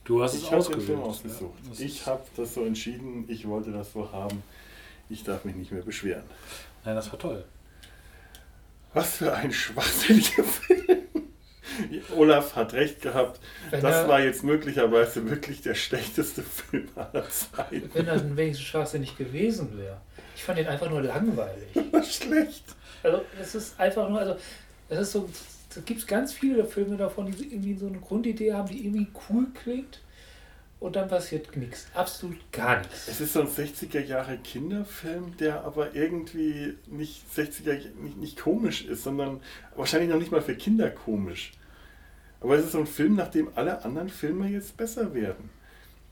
Du 0.06 0.24
hast 0.24 0.36
Ich 0.36 0.44
es 0.44 0.52
habe 0.52 0.64
den 0.64 0.82
Film 0.82 1.02
ausgewählt. 1.02 1.36
ausgesucht. 1.42 1.80
Ja, 1.80 1.86
Ich 1.86 2.06
habe 2.06 2.24
das 2.38 2.54
so 2.54 2.64
entschieden, 2.66 3.26
ich 3.28 3.48
wollte 3.48 3.72
das 3.72 3.92
so 3.92 4.10
haben. 4.12 4.42
Ich 5.10 5.24
darf 5.26 5.44
mich 5.44 5.56
nicht 5.56 5.72
mehr 5.72 5.82
beschweren. 5.84 6.24
Nein, 6.86 6.96
das 6.96 7.12
war 7.12 7.20
toll. 7.20 7.44
Was 8.94 9.18
für 9.18 9.34
ein 9.34 9.52
schwachsinniger 9.52 10.44
Film. 10.46 10.98
Olaf 12.16 12.56
hat 12.56 12.74
recht 12.74 13.02
gehabt. 13.02 13.40
Wenn 13.70 13.82
Das 13.82 13.96
er- 14.04 14.08
war 14.08 14.22
jetzt 14.22 14.44
möglicherweise 14.44 15.30
wirklich 15.30 15.62
der 15.62 15.76
schlechteste 15.76 16.42
Film 16.44 16.88
aller 16.96 17.28
Zeiten. 17.30 17.90
Wenn 17.94 18.06
das 18.06 18.22
ein 18.22 18.38
wenigstens 18.38 18.68
schwachsinnig 18.68 19.18
gewesen 19.18 19.78
wäre. 19.78 20.00
Ich 20.36 20.44
fand 20.44 20.58
ihn 20.60 20.68
einfach 20.68 20.90
nur 20.90 21.02
langweilig. 21.02 21.68
Schlecht. 22.10 22.64
Also 23.04 23.22
es 23.42 23.56
ist 23.56 23.80
einfach 23.80 24.08
nur, 24.10 24.20
also 24.20 24.36
es 24.92 25.08
ist 25.08 25.14
so, 25.14 25.28
da 25.74 25.80
gibt 25.82 26.02
es 26.02 26.08
ganz 26.08 26.34
viele 26.34 26.66
Filme 26.66 26.98
davon, 26.98 27.32
die 27.32 27.54
irgendwie 27.54 27.76
so 27.76 27.88
eine 27.88 28.00
Grundidee 28.00 28.54
haben, 28.54 28.68
die 28.68 28.86
irgendwie 28.86 29.08
cool 29.30 29.48
klingt. 29.54 30.02
Und 30.80 30.96
dann 30.96 31.10
passiert 31.10 31.56
nichts. 31.56 31.86
Absolut 31.94 32.38
gar 32.52 32.80
nichts. 32.80 33.08
Es 33.08 33.22
ist 33.22 33.34
so 33.34 33.42
ein 33.42 33.48
60er 33.48 34.00
Jahre 34.00 34.40
Kinderfilm, 34.40 35.38
der 35.38 35.64
aber 35.64 35.94
irgendwie 35.94 36.74
nicht 36.88 37.24
60er 37.36 37.78
nicht, 38.02 38.18
nicht 38.18 38.40
komisch 38.40 38.86
ist, 38.86 39.04
sondern 39.04 39.42
wahrscheinlich 39.76 40.10
noch 40.10 40.18
nicht 40.18 40.32
mal 40.32 40.42
für 40.42 40.56
Kinder 40.56 40.90
komisch. 40.90 41.52
Aber 42.40 42.56
es 42.56 42.66
ist 42.66 42.72
so 42.72 42.80
ein 42.80 42.88
Film, 42.88 43.14
nach 43.16 43.28
dem 43.28 43.50
alle 43.54 43.86
anderen 43.86 44.10
Filme 44.10 44.50
jetzt 44.50 44.76
besser 44.76 45.14
werden. 45.14 45.52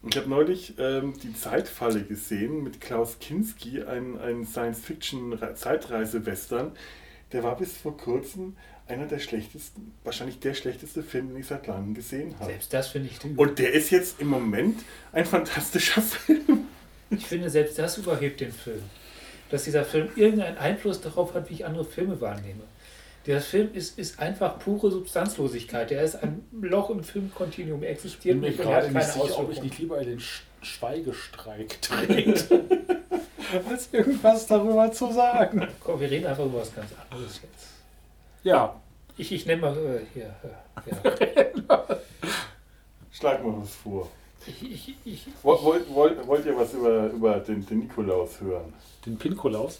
Ich 0.07 0.15
habe 0.15 0.29
neulich 0.29 0.75
ähm, 0.77 1.19
die 1.19 1.33
Zeitfalle 1.33 2.03
gesehen 2.03 2.63
mit 2.63 2.79
Klaus 2.79 3.17
Kinski, 3.19 3.81
ein, 3.81 4.19
ein 4.19 4.45
Science-Fiction-Zeitreise-Western. 4.45 6.73
Der 7.31 7.43
war 7.43 7.55
bis 7.57 7.77
vor 7.77 7.95
kurzem 7.95 8.55
einer 8.87 9.05
der 9.05 9.19
schlechtesten, 9.19 9.93
wahrscheinlich 10.03 10.39
der 10.39 10.55
schlechteste 10.55 11.03
Film, 11.03 11.29
den 11.29 11.37
ich 11.37 11.45
seit 11.45 11.67
langem 11.67 11.93
gesehen 11.93 12.33
habe. 12.39 12.51
Selbst 12.51 12.73
das 12.73 12.87
finde 12.87 13.09
ich, 13.09 13.37
Und 13.37 13.59
der 13.59 13.71
ist 13.73 13.91
jetzt 13.91 14.19
im 14.19 14.27
Moment 14.27 14.79
ein 15.11 15.25
fantastischer 15.25 16.01
Film. 16.01 16.65
ich 17.11 17.25
finde, 17.25 17.49
selbst 17.49 17.77
das 17.77 17.97
überhebt 17.97 18.41
den 18.41 18.51
Film. 18.51 18.81
Dass 19.51 19.63
dieser 19.63 19.85
Film 19.85 20.09
irgendeinen 20.15 20.57
Einfluss 20.57 21.01
darauf 21.01 21.33
hat, 21.33 21.49
wie 21.49 21.55
ich 21.55 21.65
andere 21.65 21.85
Filme 21.85 22.19
wahrnehme. 22.21 22.63
Der 23.25 23.41
Film 23.41 23.69
ist, 23.73 23.99
ist 23.99 24.19
einfach 24.19 24.57
pure 24.59 24.89
Substanzlosigkeit. 24.91 25.89
Der 25.91 26.01
ist 26.03 26.15
ein 26.15 26.43
Loch 26.61 26.89
im 26.89 27.03
Filmkontinuum. 27.03 27.83
Er 27.83 27.89
Ich 27.91 27.95
existiert 27.97 28.35
bin 28.35 28.41
mir 28.41 28.47
nicht 28.49 28.59
und 28.59 28.65
gerade 28.65 28.87
hat 28.87 28.93
nicht 28.93 29.11
keine 29.13 29.27
sicher, 29.27 29.39
ob 29.39 29.51
ich 29.51 29.61
nicht 29.61 29.77
lieber 29.77 29.99
in 30.01 30.09
den 30.09 30.19
Sch 30.19 30.43
Schweigestreik 30.61 31.81
trete. 31.81 32.61
Als 33.69 33.89
irgendwas 33.91 34.47
darüber 34.47 34.91
zu 34.91 35.11
sagen. 35.11 35.67
Komm, 35.83 35.99
wir 35.99 36.09
reden 36.09 36.27
einfach 36.27 36.45
über 36.45 36.61
was 36.61 36.73
ganz 36.73 36.91
anderes 37.09 37.41
jetzt. 37.41 37.67
Ja, 38.43 38.75
Ich, 39.17 39.31
ich 39.31 39.45
nenne 39.45 39.61
mal 39.61 39.77
äh, 39.77 39.99
hier. 40.13 40.35
Äh, 40.43 41.45
ja. 41.69 41.85
Schlag 43.11 43.43
mal 43.43 43.61
was 43.61 43.75
vor. 43.75 44.07
Ich, 44.47 44.63
ich, 44.63 44.95
ich, 45.03 45.27
Wollt, 45.43 45.61
wollt, 45.63 45.93
wollt, 45.93 46.27
wollt 46.27 46.45
ihr 46.45 46.57
was 46.57 46.73
über, 46.73 47.07
über 47.07 47.39
den, 47.39 47.65
den 47.65 47.79
Nikolaus 47.79 48.39
hören? 48.39 48.73
den 49.05 49.17
Pinkolaus. 49.17 49.79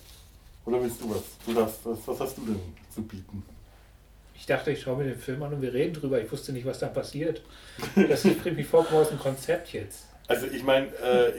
Oder 0.66 0.82
willst 0.82 1.02
du 1.02 1.10
was? 1.10 1.24
Du 1.46 1.54
darfst, 1.54 1.80
was, 1.84 2.00
was 2.06 2.20
hast 2.20 2.38
du 2.38 2.46
denn 2.46 2.60
zu 2.94 3.02
bieten? 3.02 3.44
ich 4.36 4.46
dachte, 4.46 4.72
ich 4.72 4.82
schaue 4.82 4.98
mir 4.98 5.04
den 5.04 5.20
Film 5.20 5.44
an 5.44 5.54
und 5.54 5.62
wir 5.62 5.74
reden 5.74 5.94
drüber. 5.94 6.22
Ich 6.22 6.32
wusste 6.32 6.54
nicht, 6.54 6.66
was 6.66 6.80
dann 6.80 6.94
passiert. 6.94 7.42
Das 7.96 8.24
bringt 8.24 8.56
mich 8.58 8.68
vollkommen 8.68 9.02
aus 9.02 9.10
dem 9.10 9.20
Konzept 9.20 9.74
jetzt. 9.74 10.06
Also 10.30 10.46
ich 10.46 10.64
meine, 10.64 10.86
äh, 10.88 11.34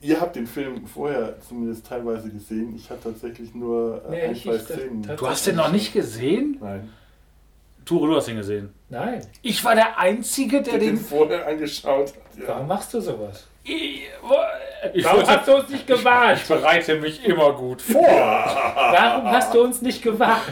ihr 0.00 0.20
habt 0.20 0.34
den 0.36 0.46
Film 0.46 0.86
vorher 0.86 1.38
zumindest 1.46 1.86
teilweise 1.86 2.28
gesehen. 2.30 2.74
Ich 2.74 2.88
habe 2.90 3.00
tatsächlich 3.02 3.54
nur 3.54 4.02
äh, 4.06 4.10
Nee, 4.10 4.22
ein, 4.22 4.34
zwei 4.36 4.58
Szenen. 4.58 5.02
Du 5.02 5.28
hast 5.28 5.46
den 5.46 5.56
noch 5.56 5.70
nicht 5.70 5.92
gesehen? 5.92 6.56
Nein. 6.60 6.88
Ture, 7.84 8.08
du 8.08 8.16
hast 8.16 8.28
ihn 8.28 8.36
gesehen. 8.36 8.70
Nein, 8.88 9.20
Ich 9.42 9.62
war 9.64 9.74
der 9.74 9.98
Einzige, 9.98 10.62
der 10.62 10.72
Der 10.74 10.80
den 10.80 10.96
den. 10.96 11.04
vorher 11.04 11.46
angeschaut 11.46 12.08
hat. 12.14 12.38
Ja. 12.40 12.48
warum 12.48 12.68
machst 12.68 12.94
du 12.94 13.00
sowas? 13.00 13.46
Ich, 13.64 14.08
ich, 14.94 15.04
Warum 15.04 15.26
hast 15.26 15.46
du 15.46 15.54
uns 15.56 15.68
nicht 15.68 15.86
gewarnt? 15.86 16.40
ich 16.42 16.48
bereite 16.48 16.96
mich 16.96 17.24
immer 17.24 17.52
gut 17.52 17.80
vor. 17.80 18.02
Warum 18.02 19.30
hast 19.30 19.54
du 19.54 19.62
uns 19.62 19.82
nicht 19.82 20.02
gewarnt? 20.02 20.42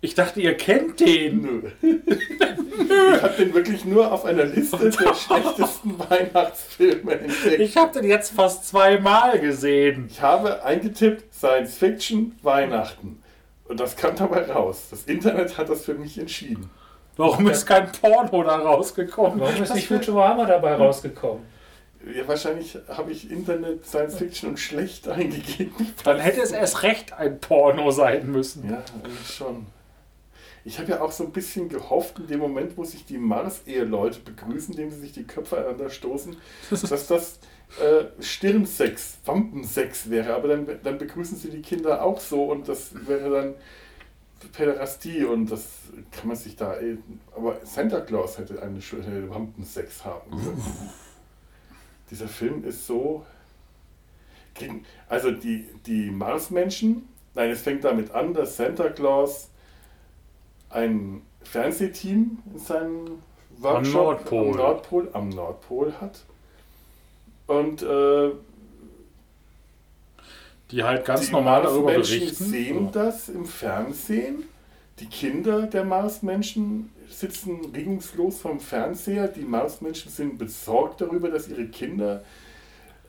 Ich 0.00 0.14
dachte, 0.14 0.40
ihr 0.40 0.54
kennt 0.54 1.00
den. 1.00 1.40
Nö. 1.40 1.62
ich 1.80 3.22
habe 3.22 3.34
den 3.38 3.54
wirklich 3.54 3.84
nur 3.84 4.12
auf 4.12 4.24
einer 4.24 4.44
Liste 4.44 4.76
der 4.90 4.92
schlechtesten 5.14 5.98
Weihnachtsfilme 5.98 7.12
entdeckt. 7.12 7.60
Ich 7.60 7.76
habe 7.76 7.98
den 8.00 8.08
jetzt 8.08 8.34
fast 8.34 8.68
zweimal 8.68 9.38
gesehen. 9.40 10.06
Ich 10.10 10.20
habe 10.20 10.62
eingetippt 10.62 11.32
Science 11.34 11.76
Fiction 11.78 12.36
Weihnachten. 12.42 13.22
Und 13.64 13.80
das 13.80 13.96
kam 13.96 14.14
dabei 14.14 14.50
raus. 14.50 14.88
Das 14.90 15.02
Internet 15.04 15.56
hat 15.58 15.68
das 15.68 15.84
für 15.84 15.94
mich 15.94 16.18
entschieden. 16.18 16.70
Warum 17.16 17.48
ist 17.48 17.66
kein 17.66 17.90
Porno 17.90 18.44
da 18.44 18.56
rausgekommen? 18.56 19.40
Warum 19.40 19.54
ist 19.54 19.70
Das 19.70 19.74
nicht 19.74 19.88
Futurama 19.88 20.44
dabei 20.46 20.76
rausgekommen? 20.76 21.44
Ja, 22.14 22.26
wahrscheinlich 22.26 22.78
habe 22.88 23.12
ich 23.12 23.30
Internet 23.30 23.84
Science 23.84 24.16
Fiction 24.16 24.50
und 24.50 24.58
schlecht 24.58 25.08
eingegeben. 25.08 25.92
Dann 26.04 26.18
hätte 26.18 26.40
es 26.40 26.52
erst 26.52 26.82
recht 26.82 27.12
ein 27.12 27.38
Porno 27.38 27.90
sein 27.90 28.30
müssen. 28.30 28.70
Ja, 28.70 28.82
schon. 29.26 29.66
Ich 30.64 30.78
habe 30.78 30.90
ja 30.90 31.00
auch 31.00 31.12
so 31.12 31.24
ein 31.24 31.32
bisschen 31.32 31.68
gehofft, 31.68 32.18
in 32.18 32.26
dem 32.26 32.40
Moment, 32.40 32.76
wo 32.76 32.84
sich 32.84 33.04
die 33.04 33.18
Mars-Eheleute 33.18 34.20
begrüßen, 34.20 34.74
indem 34.74 34.90
sie 34.90 35.00
sich 35.00 35.12
die 35.12 35.24
Köpfe 35.24 35.56
aneinander 35.58 35.88
stoßen, 35.90 36.36
dass 36.70 37.06
das 37.06 37.38
äh, 37.80 38.22
Stirnsex, 38.22 39.18
Wampensex 39.24 40.10
wäre. 40.10 40.34
Aber 40.34 40.48
dann, 40.48 40.66
dann 40.82 40.98
begrüßen 40.98 41.38
sie 41.38 41.50
die 41.50 41.62
Kinder 41.62 42.02
auch 42.02 42.20
so 42.20 42.44
und 42.44 42.68
das 42.68 42.90
wäre 43.06 43.30
dann 43.30 43.54
Päderastie 44.52 45.24
und 45.24 45.50
das 45.50 45.66
kann 46.12 46.28
man 46.28 46.36
sich 46.36 46.56
da. 46.56 46.76
Aber 47.34 47.58
Santa 47.64 48.00
Claus 48.00 48.38
hätte 48.38 48.62
eine 48.62 48.80
schöne 48.80 49.28
Wampensex 49.30 50.04
haben 50.04 50.30
können. 50.30 50.62
Dieser 52.10 52.28
Film 52.28 52.64
ist 52.64 52.86
so. 52.86 53.24
also 55.08 55.30
die, 55.30 55.66
die 55.86 56.10
Marsmenschen, 56.10 57.08
nein, 57.34 57.50
es 57.50 57.62
fängt 57.62 57.84
damit 57.84 58.10
an, 58.10 58.34
dass 58.34 58.56
Santa 58.56 58.88
Claus 58.88 59.50
ein 60.70 61.22
Fernsehteam 61.42 62.38
in 62.52 62.58
seinem 62.58 63.22
Workshop 63.58 63.94
Nordpol. 63.94 64.48
am 64.50 64.56
Nordpol, 64.56 65.08
am 65.12 65.28
Nordpol 65.30 65.92
hat. 66.00 66.24
Und 67.46 67.82
äh, 67.82 68.30
Die 70.70 70.82
halt 70.82 71.04
ganz 71.04 71.26
die 71.26 71.32
normal 71.32 71.62
darüber 71.62 71.92
Marsmenschen 71.92 72.18
berichten. 72.20 72.44
sehen 72.44 72.84
So. 72.86 72.90
das 72.92 73.28
im 73.28 73.46
Fernsehen. 73.46 74.44
Die 74.98 75.06
Kinder 75.06 75.62
der 75.66 75.84
Marsmenschen 75.84 76.90
sitzen 77.10 77.72
regungslos 77.74 78.40
vom 78.40 78.60
Fernseher. 78.60 79.28
Die 79.28 79.42
Marsmenschen 79.42 80.10
sind 80.10 80.38
besorgt 80.38 81.00
darüber, 81.00 81.30
dass 81.30 81.48
ihre 81.48 81.66
Kinder 81.66 82.22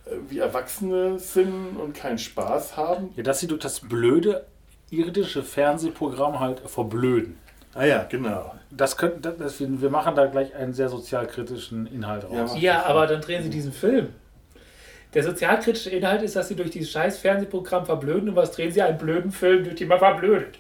äh, 0.06 0.12
wie 0.29 0.39
Erwachsene 0.39 1.20
sind 1.20 1.77
und 1.77 1.94
keinen 1.94 2.18
Spaß 2.18 2.77
haben. 2.77 3.10
Ja, 3.15 3.24
dass 3.24 3.39
sie 3.39 3.48
durch 3.48 3.62
das 3.62 3.82
blöde 3.82 4.46
irdische 4.91 5.44
Fernsehprogramm 5.44 6.39
halt 6.39 6.60
verblöden. 6.62 7.38
Ah 7.74 7.86
ja, 7.86 8.03
genau. 8.03 8.56
Das 8.72 8.98
könnten, 8.98 9.22
das, 9.22 9.60
wir 9.60 9.89
machen 9.89 10.15
da 10.15 10.25
gleich 10.25 10.56
einen 10.56 10.74
sehr 10.74 10.89
sozialkritischen 10.89 11.86
Inhalt 11.88 12.24
raus. 12.24 12.53
Ja. 12.56 12.60
Ja, 12.60 12.86
aber 12.86 13.06
dann 13.08 13.22
drehen 13.22 13.44
sie 13.44 13.50
diesen 13.50 13.72
Film. 13.72 14.10
Der 15.13 15.24
sozialkritische 15.24 15.89
Inhalt 15.89 16.22
ist, 16.22 16.36
dass 16.36 16.48
sie 16.48 16.56
durch 16.56 16.70
dieses 16.70 16.91
scheiß 16.91 17.18
Fernsehprogramm 17.18 17.86
verblöden 17.86 18.29
und 18.29 18.36
was 18.36 18.51
drehen 18.51 18.72
sie? 18.72 18.82
Einen 18.82 18.98
blöden 18.98 19.32
Film, 19.32 19.63
durch 19.63 19.75
den 19.75 19.88
man 19.88 20.00
verblödet. 20.00 20.60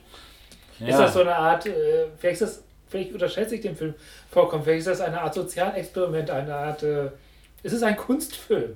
Ist 0.79 0.97
das 0.97 1.13
so 1.13 1.21
eine 1.21 1.35
Art, 1.35 1.65
äh, 1.65 2.07
vielleicht, 2.17 2.41
ist 2.41 2.57
das, 2.57 2.63
vielleicht 2.89 3.13
unterschätze 3.13 3.55
ich 3.55 3.61
den 3.61 3.75
Film 3.75 3.93
vollkommen, 4.31 4.63
vielleicht 4.63 4.79
ist 4.79 4.87
das 4.87 5.01
eine 5.01 5.21
Art 5.21 5.33
Sozialexperiment, 5.33 6.29
eine 6.29 6.55
Art, 6.55 6.83
äh, 6.83 7.09
es 7.63 7.73
ist 7.73 7.83
ein 7.83 7.95
Kunstfilm. 7.97 8.75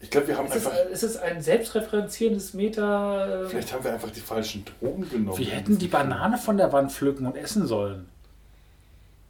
Ich 0.00 0.10
glaube, 0.10 0.26
wir 0.28 0.36
haben 0.36 0.48
Es 0.48 0.56
ist, 0.56 0.66
einfach, 0.66 0.78
es 0.92 1.02
ist 1.04 1.16
ein 1.18 1.40
selbstreferenzierendes 1.40 2.54
Meta. 2.54 3.44
Äh, 3.44 3.48
vielleicht 3.48 3.72
haben 3.72 3.84
wir 3.84 3.92
einfach 3.92 4.10
die 4.10 4.20
falschen 4.20 4.64
Drogen 4.64 5.08
genommen. 5.08 5.38
Wir 5.38 5.46
hätten 5.46 5.78
die 5.78 5.86
Banane 5.86 6.38
von 6.38 6.56
der 6.56 6.72
Wand 6.72 6.90
pflücken 6.90 7.24
und 7.24 7.36
essen 7.36 7.68
sollen. 7.68 8.08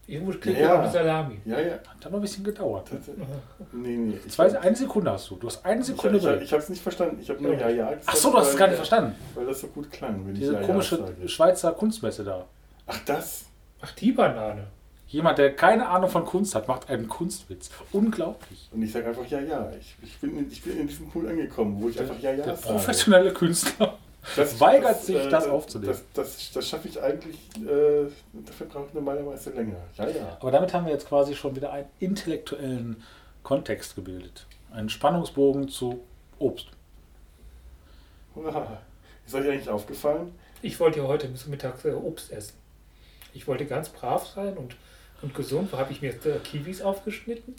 irgendwo 0.06 0.32
klingt 0.38 0.58
Ja. 0.58 0.82
ja. 0.82 0.90
Salami. 0.90 1.40
Ja, 1.44 1.60
ja. 1.60 1.72
Hat 1.74 2.06
aber 2.06 2.16
ein 2.16 2.22
bisschen 2.22 2.42
gedauert. 2.42 2.88
Das, 2.90 3.00
nee, 3.72 3.96
nee. 3.96 4.18
Ich, 4.24 4.32
Zwei, 4.32 4.58
eine 4.58 4.74
Sekunde 4.74 5.10
hast 5.10 5.28
du. 5.28 5.36
Du 5.36 5.46
hast 5.46 5.62
eine 5.62 5.84
Sekunde 5.84 6.16
ich, 6.16 6.24
ich, 6.24 6.42
ich 6.42 6.52
habe 6.52 6.62
es 6.62 6.70
nicht 6.70 6.82
verstanden. 6.82 7.18
Ich 7.20 7.28
habe 7.28 7.42
nur 7.42 7.52
ja, 7.52 7.68
ja 7.68 7.90
gesagt. 7.90 8.04
Ach 8.06 8.16
so, 8.16 8.30
du 8.30 8.38
hast 8.38 8.48
es 8.48 8.56
gar 8.56 8.68
nicht 8.68 8.76
verstanden. 8.76 9.14
Weil 9.34 9.44
das 9.44 9.60
so 9.60 9.66
gut 9.66 9.92
klang, 9.92 10.26
wenn 10.26 10.34
Diese 10.34 10.52
ich 10.54 10.60
ja, 10.60 10.66
komische 10.66 10.98
ja 10.98 11.06
sage. 11.06 11.28
Schweizer 11.28 11.72
Kunstmesse 11.72 12.24
da. 12.24 12.46
Ach, 12.86 12.98
das? 13.04 13.46
Ach, 13.80 13.92
die 13.92 14.12
Banane. 14.12 14.66
Jemand, 15.08 15.36
der 15.38 15.54
keine 15.54 15.88
Ahnung 15.88 16.08
von 16.08 16.24
Kunst 16.24 16.54
hat, 16.54 16.68
macht 16.68 16.88
einen 16.88 17.06
Kunstwitz. 17.06 17.70
Unglaublich. 17.92 18.68
Und 18.72 18.82
ich 18.82 18.92
sage 18.92 19.08
einfach 19.08 19.26
ja, 19.26 19.40
ja. 19.40 19.70
Ich, 19.78 19.94
ich, 20.02 20.18
bin, 20.18 20.38
in- 20.38 20.50
ich 20.50 20.62
bin 20.62 20.78
in 20.78 20.88
diesem 20.88 21.10
Punkt 21.10 21.28
angekommen, 21.28 21.80
wo 21.82 21.88
ich 21.90 22.00
einfach 22.00 22.18
ja, 22.18 22.30
ja 22.32 22.44
Der 22.44 22.56
sage. 22.56 22.72
professionelle 22.72 23.32
Künstler 23.32 23.98
Das- 24.36 24.58
weigert 24.60 24.92
das, 24.92 25.06
sich, 25.06 25.16
äh, 25.16 25.28
das 25.28 25.46
aufzunehmen. 25.48 25.92
Das, 25.92 26.02
das, 26.14 26.52
das 26.52 26.66
schaffe 26.68 26.88
ich 26.88 26.98
eigentlich, 27.02 27.36
äh, 27.58 28.06
dafür 28.32 28.66
brauche 28.68 28.86
ich 28.88 28.94
normalerweise 28.94 29.50
länger. 29.50 29.76
Ja, 29.96 30.08
ja. 30.08 30.36
Aber 30.40 30.50
damit 30.50 30.72
haben 30.72 30.86
wir 30.86 30.92
jetzt 30.92 31.06
quasi 31.08 31.34
schon 31.34 31.54
wieder 31.56 31.72
einen 31.72 31.88
intellektuellen 32.00 33.02
Kontext 33.42 33.94
gebildet. 33.96 34.46
Einen 34.72 34.88
Spannungsbogen 34.88 35.68
zu 35.68 36.00
Obst. 36.38 36.68
Ist 39.26 39.34
euch 39.34 39.46
eigentlich 39.48 39.68
aufgefallen? 39.68 40.32
Ich 40.62 40.80
wollte 40.80 41.00
ja 41.00 41.06
heute 41.06 41.28
bis 41.28 41.46
Mittag 41.46 41.84
äh, 41.84 41.90
Obst 41.92 42.32
essen. 42.32 42.54
Ich 43.34 43.46
wollte 43.46 43.66
ganz 43.66 43.88
brav 43.88 44.26
sein 44.26 44.56
und, 44.56 44.76
und 45.22 45.34
gesund. 45.34 45.72
Wo 45.72 45.78
habe 45.78 45.92
ich 45.92 46.02
mir 46.02 46.10
äh, 46.10 46.38
Kiwis 46.44 46.82
aufgeschnitten? 46.82 47.54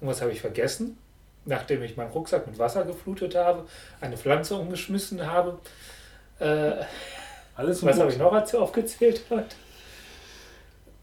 Und 0.00 0.08
was 0.08 0.20
habe 0.20 0.32
ich 0.32 0.40
vergessen? 0.40 0.98
Nachdem 1.44 1.82
ich 1.82 1.96
meinen 1.96 2.10
Rucksack 2.10 2.46
mit 2.46 2.58
Wasser 2.58 2.84
geflutet 2.84 3.34
habe, 3.34 3.66
eine 4.00 4.16
Pflanze 4.16 4.56
umgeschmissen 4.56 5.26
habe. 5.26 5.58
Äh, 6.38 6.72
Alles 7.56 7.84
was 7.84 7.98
habe 7.98 8.10
ich 8.10 8.18
noch 8.18 8.32
als 8.32 8.54
aufgezählt 8.54 9.22
heute? 9.30 9.56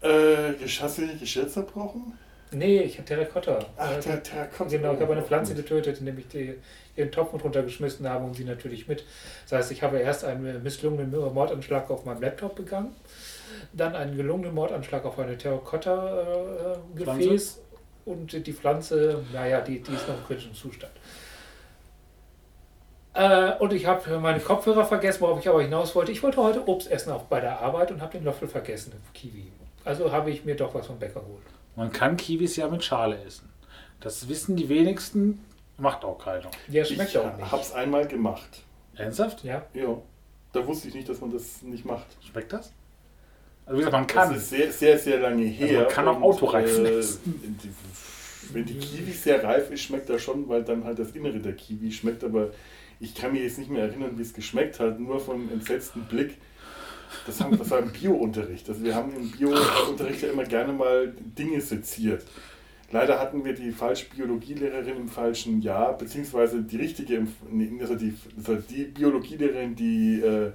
Äh, 0.02 0.54
Geschasse, 0.54 1.06
Geschirr 1.18 1.48
zerbrochen? 1.48 2.18
Nee, 2.52 2.82
ich 2.82 2.96
habe 2.98 3.06
Terrakotta. 3.06 3.58
Ach, 3.76 4.00
der 4.00 4.22
Terrakotta. 4.22 4.70
Genau, 4.70 4.94
ich 4.94 5.00
habe 5.00 5.12
eine 5.12 5.22
Pflanze 5.22 5.54
getötet, 5.54 5.98
indem 5.98 6.18
ich 6.18 6.28
die, 6.28 6.54
ihren 6.94 7.10
Topf 7.10 7.32
mit 7.32 7.42
runtergeschmissen 7.42 8.08
habe 8.08 8.24
und 8.24 8.34
sie 8.34 8.44
natürlich 8.44 8.86
mit. 8.86 9.04
Das 9.48 9.58
heißt, 9.58 9.72
ich 9.72 9.82
habe 9.82 9.98
erst 9.98 10.24
einen 10.24 10.62
misslungenen 10.62 11.10
Mordanschlag 11.34 11.90
auf 11.90 12.04
meinem 12.04 12.22
Laptop 12.22 12.54
begangen, 12.54 12.94
dann 13.72 13.94
einen 13.94 14.16
gelungenen 14.16 14.54
Mordanschlag 14.54 15.04
auf 15.04 15.18
eine 15.18 15.36
Terrakotta-Gefäß 15.38 17.60
und 18.04 18.46
die 18.46 18.52
Pflanze, 18.52 19.24
naja, 19.32 19.60
die, 19.60 19.80
die 19.82 19.92
ist 19.92 20.08
noch 20.08 20.16
im 20.16 20.24
kritischen 20.24 20.54
Zustand. 20.54 20.92
Äh, 23.14 23.52
und 23.58 23.72
ich 23.72 23.86
habe 23.86 24.18
meine 24.18 24.40
Kopfhörer 24.40 24.84
vergessen, 24.84 25.22
worauf 25.22 25.40
ich 25.40 25.48
aber 25.48 25.62
hinaus 25.62 25.94
wollte. 25.94 26.12
Ich 26.12 26.22
wollte 26.22 26.42
heute 26.42 26.68
Obst 26.68 26.90
essen, 26.90 27.12
auch 27.12 27.22
bei 27.24 27.40
der 27.40 27.60
Arbeit, 27.60 27.90
und 27.90 28.02
habe 28.02 28.12
den 28.12 28.24
Löffel 28.24 28.46
vergessen, 28.46 28.92
Kiwi. 29.14 29.50
Also 29.84 30.12
habe 30.12 30.30
ich 30.30 30.44
mir 30.44 30.54
doch 30.54 30.74
was 30.74 30.86
vom 30.86 30.98
Bäcker 30.98 31.20
geholt. 31.20 31.42
Man 31.76 31.90
kann 31.92 32.16
Kiwis 32.16 32.56
ja 32.56 32.68
mit 32.68 32.84
Schale 32.84 33.22
essen. 33.24 33.50
Das 34.00 34.28
wissen 34.28 34.56
die 34.56 34.68
wenigsten, 34.68 35.42
macht 35.78 36.04
auch 36.04 36.18
keiner. 36.18 36.50
Ich 36.70 36.88
schmeckt 36.88 37.16
auch 37.16 37.36
nicht. 37.36 37.50
habe 37.50 37.62
es 37.62 37.72
einmal 37.72 38.06
gemacht. 38.06 38.62
Ernsthaft? 38.94 39.44
Ja, 39.44 39.62
Ja. 39.74 39.96
Da 40.52 40.66
wusste 40.66 40.88
ich 40.88 40.94
nicht, 40.94 41.08
dass 41.08 41.20
man 41.20 41.30
das 41.30 41.62
nicht 41.62 41.84
macht. 41.84 42.06
Schmeckt 42.22 42.52
das? 42.52 42.72
Also 43.66 43.78
wie 43.78 43.84
gesagt, 43.84 43.92
man 43.92 44.06
kann. 44.06 44.32
Das 44.32 44.42
ist 44.42 44.50
sehr, 44.50 44.72
sehr, 44.72 44.98
sehr 44.98 45.20
lange 45.20 45.44
her. 45.44 45.82
man 45.82 45.88
kann 45.88 46.08
auch 46.08 46.22
Autoreifen 46.22 46.86
äh, 46.86 47.02
wenn 48.52 48.64
die 48.64 48.78
Kiwi 48.78 49.10
sehr 49.10 49.42
reif 49.42 49.70
ist, 49.70 49.82
schmeckt 49.82 50.08
das 50.08 50.22
schon, 50.22 50.48
weil 50.48 50.62
dann 50.62 50.84
halt 50.84 50.98
das 50.98 51.10
Innere 51.10 51.38
der 51.38 51.54
Kiwi 51.54 51.90
schmeckt. 51.90 52.24
Aber 52.24 52.50
ich 53.00 53.14
kann 53.14 53.32
mir 53.32 53.42
jetzt 53.42 53.58
nicht 53.58 53.70
mehr 53.70 53.82
erinnern, 53.82 54.12
wie 54.16 54.22
es 54.22 54.32
geschmeckt 54.32 54.80
hat, 54.80 55.00
nur 55.00 55.20
vom 55.20 55.50
entsetzten 55.50 56.02
Blick. 56.04 56.36
Das, 57.26 57.40
haben, 57.40 57.56
das 57.56 57.70
war 57.70 57.78
im 57.80 57.90
Bio-Unterricht. 57.90 58.68
Also 58.68 58.84
wir 58.84 58.94
haben 58.94 59.14
im 59.16 59.30
Bio-Unterricht 59.30 60.22
ja 60.22 60.30
immer 60.30 60.44
gerne 60.44 60.72
mal 60.72 61.12
Dinge 61.18 61.60
seziert. 61.60 62.24
Leider 62.92 63.18
hatten 63.18 63.44
wir 63.44 63.52
die 63.52 63.72
falsche 63.72 64.06
Biologielehrerin 64.14 64.96
im 64.96 65.08
falschen 65.08 65.60
Jahr, 65.60 65.98
beziehungsweise 65.98 66.62
die 66.62 66.76
richtige, 66.76 67.26
also 67.80 67.94
die, 67.96 68.14
also 68.36 68.54
die 68.56 68.84
Biologielehrerin, 68.84 69.74
die 69.74 70.20
äh, 70.20 70.52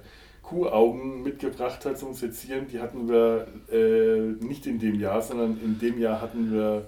Kuhaugen 0.52 1.22
mitgebracht 1.22 1.84
hat 1.86 1.98
zum 1.98 2.12
Sezieren, 2.12 2.68
die 2.68 2.78
hatten 2.80 3.08
wir 3.08 3.46
äh, 3.72 4.44
nicht 4.44 4.66
in 4.66 4.78
dem 4.78 5.00
Jahr, 5.00 5.22
sondern 5.22 5.58
in 5.60 5.78
dem 5.78 5.98
Jahr 5.98 6.20
hatten 6.20 6.52
wir, 6.52 6.86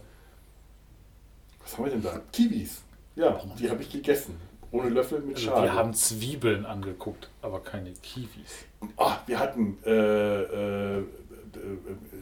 was 1.63 1.77
haben 1.79 1.85
wir 1.85 1.93
denn 1.93 2.03
da? 2.03 2.21
Kiwis. 2.33 2.83
Ja, 3.17 3.41
die 3.59 3.71
habe 3.71 3.81
ich 3.83 3.91
gegessen. 3.91 4.37
Ohne 4.71 4.91
Löffel 4.91 5.21
mit 5.21 5.37
Also 5.37 5.47
Schale. 5.49 5.63
wir 5.63 5.75
haben 5.75 5.95
Zwiebeln 5.95 6.67
angeguckt, 6.67 7.31
aber 7.41 7.61
keine 7.61 7.93
Kiwis. 8.03 8.67
Ah, 8.99 9.17
wir 9.27 9.39
hatten 9.39 9.79
äh, 9.87 9.91
äh, 9.91 10.99
äh, 10.99 11.01
äh, 11.01 11.05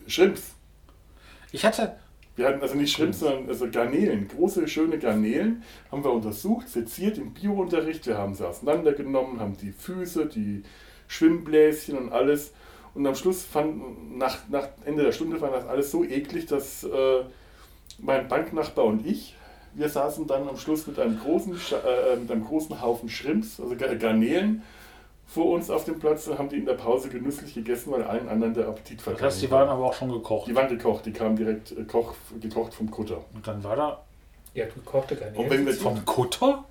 Shrimps. 0.07 0.53
Ich 1.51 1.65
hatte, 1.65 1.97
Wir 2.37 2.47
hatten 2.47 2.61
also 2.63 2.77
nicht 2.77 2.93
Shrimps, 2.95 3.19
sondern 3.21 3.49
also 3.49 3.69
Garnelen, 3.71 4.29
große, 4.29 4.69
schöne 4.69 4.99
Garnelen, 4.99 5.63
haben 5.91 6.05
wir 6.05 6.13
untersucht, 6.13 6.69
seziert 6.69 7.19
im 7.19 7.33
Biounterricht. 7.35 8.07
Wir 8.07 8.17
haben 8.17 8.35
sie 8.35 8.47
auseinandergenommen, 8.47 9.41
haben 9.41 9.57
die 9.57 9.73
Füße, 9.73 10.27
die 10.27 10.63
Schwimmbläschen 11.13 11.97
und 11.99 12.13
alles. 12.13 12.53
Und 12.95 13.07
am 13.07 13.15
Schluss 13.15 13.45
fand, 13.45 14.17
nach, 14.19 14.39
nach 14.49 14.69
Ende 14.85 15.03
der 15.03 15.13
Stunde 15.13 15.39
fand 15.39 15.55
das 15.55 15.67
alles 15.67 15.91
so 15.91 16.05
eklig, 16.05 16.47
dass 16.47 16.85
äh, 16.85 17.21
mein 17.99 18.29
Banknachbar 18.29 18.85
und 18.87 19.07
ich, 19.07 19.35
wir 19.75 19.89
saßen 19.89 20.27
dann 20.27 20.49
am 20.49 20.57
Schluss 20.59 20.87
mit 20.87 20.99
einem 20.99 21.19
großen, 21.19 21.53
äh, 21.55 22.17
mit 22.17 22.31
einem 22.31 22.45
großen 22.45 22.81
Haufen 22.83 23.09
Shrimps, 23.09 23.59
also 23.61 23.75
Gar- 23.77 23.95
Garnelen, 23.97 24.63
vor 25.27 25.53
uns 25.55 25.71
auf 25.71 25.85
dem 25.87 25.99
Platz 25.99 26.27
und 26.27 26.39
haben 26.39 26.51
die 26.51 26.57
in 26.57 26.67
der 26.67 26.75
Pause 26.75 27.09
genüsslich 27.09 27.55
gegessen, 27.55 27.91
weil 27.93 28.03
allen 28.03 28.29
anderen 28.29 28.53
der 28.53 28.69
Appetit 28.69 28.99
das 28.99 29.05
vergangen 29.05 29.25
heißt, 29.27 29.41
die 29.43 29.51
war. 29.51 29.61
waren 29.61 29.69
aber 29.71 29.87
auch 29.87 29.95
schon 29.95 30.11
gekocht. 30.13 30.47
Die 30.49 30.55
waren 30.55 30.69
gekocht, 30.69 31.07
die 31.07 31.13
kamen 31.13 31.37
direkt 31.37 31.73
äh, 31.73 31.85
koch, 31.85 32.13
gekocht 32.41 32.75
vom 32.75 32.91
Kutter. 32.91 33.25
Und 33.35 33.47
dann 33.47 33.65
war 33.65 33.77
da 33.77 34.03
Ja, 34.53 34.67
du 34.67 34.81
kochte 34.85 35.17
keine 35.17 35.35
Und 35.39 35.49
wenn 35.49 35.65
wir 35.65 35.73
vom 35.73 36.05
Kutter? 36.05 36.65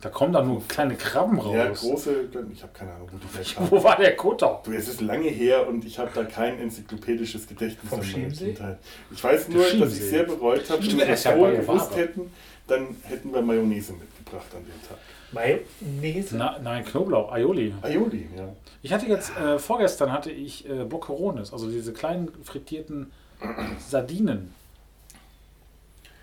Da 0.00 0.10
kommen 0.10 0.32
da 0.32 0.42
nur 0.42 0.62
kleine 0.68 0.94
Krabben 0.94 1.38
raus. 1.40 1.54
ja, 1.54 1.68
große, 1.70 2.28
ich 2.52 2.62
habe 2.62 2.72
keine 2.74 2.92
Ahnung, 2.92 3.08
wo 3.10 3.16
die 3.16 3.26
herkamen. 3.38 3.70
Wo 3.70 3.82
war 3.82 3.96
der 3.96 4.14
Kutter? 4.14 4.60
Du, 4.62 4.72
es 4.72 4.88
ist 4.88 5.00
lange 5.00 5.28
her 5.28 5.66
und 5.66 5.84
ich 5.86 5.98
habe 5.98 6.10
da 6.14 6.24
kein 6.24 6.60
enzyklopädisches 6.60 7.46
Gedächtnis 7.48 7.88
Vom 7.88 8.00
an 8.00 8.06
meine 8.06 8.24
Chiemsee? 8.24 8.52
Kindheit. 8.52 8.78
Ich 9.10 9.24
weiß 9.24 9.48
nur, 9.48 9.64
Der 9.64 9.80
dass 9.80 9.94
ich 9.96 10.02
sehr 10.04 10.24
bereut 10.24 10.68
habe, 10.68 10.86
wenn 10.86 10.98
wir 10.98 11.06
das 11.06 11.24
ja 11.24 11.32
vorher 11.32 11.56
bei 11.58 11.62
gewusst 11.62 11.90
Ware. 11.92 12.00
hätten, 12.00 12.30
dann 12.66 12.96
hätten 13.04 13.32
wir 13.32 13.40
Mayonnaise 13.40 13.92
mitgebracht 13.94 14.46
an 14.54 14.64
dem 14.64 14.82
Tag. 14.86 14.98
Mayonnaise. 15.32 16.36
Na, 16.36 16.58
nein, 16.62 16.84
Knoblauch, 16.84 17.32
Aioli. 17.32 17.74
Aioli, 17.80 18.28
ja. 18.36 18.48
Ich 18.82 18.92
hatte 18.92 19.06
jetzt, 19.06 19.34
äh, 19.36 19.58
vorgestern 19.58 20.12
hatte 20.12 20.30
ich 20.30 20.68
äh, 20.68 20.84
Boccherones, 20.84 21.52
also 21.54 21.70
diese 21.70 21.92
kleinen 21.94 22.28
frittierten 22.44 23.10
Sardinen. 23.88 24.52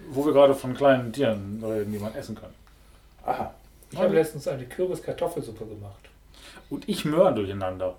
Wo 0.10 0.26
wir 0.26 0.32
gerade 0.34 0.54
von 0.54 0.76
kleinen 0.76 1.12
Tieren 1.12 1.62
reden, 1.66 1.92
die 1.92 1.98
man 2.00 2.14
essen 2.14 2.36
kann. 2.36 2.50
Aha. 3.26 3.54
Ich 3.94 4.00
habe 4.00 4.16
letztens 4.16 4.48
eine 4.48 4.66
Kürbis-Kartoffelsuppe 4.66 5.66
gemacht. 5.66 6.10
Und 6.70 6.88
ich 6.90 7.06
Möhren 7.06 7.36
durcheinander. 7.36 7.96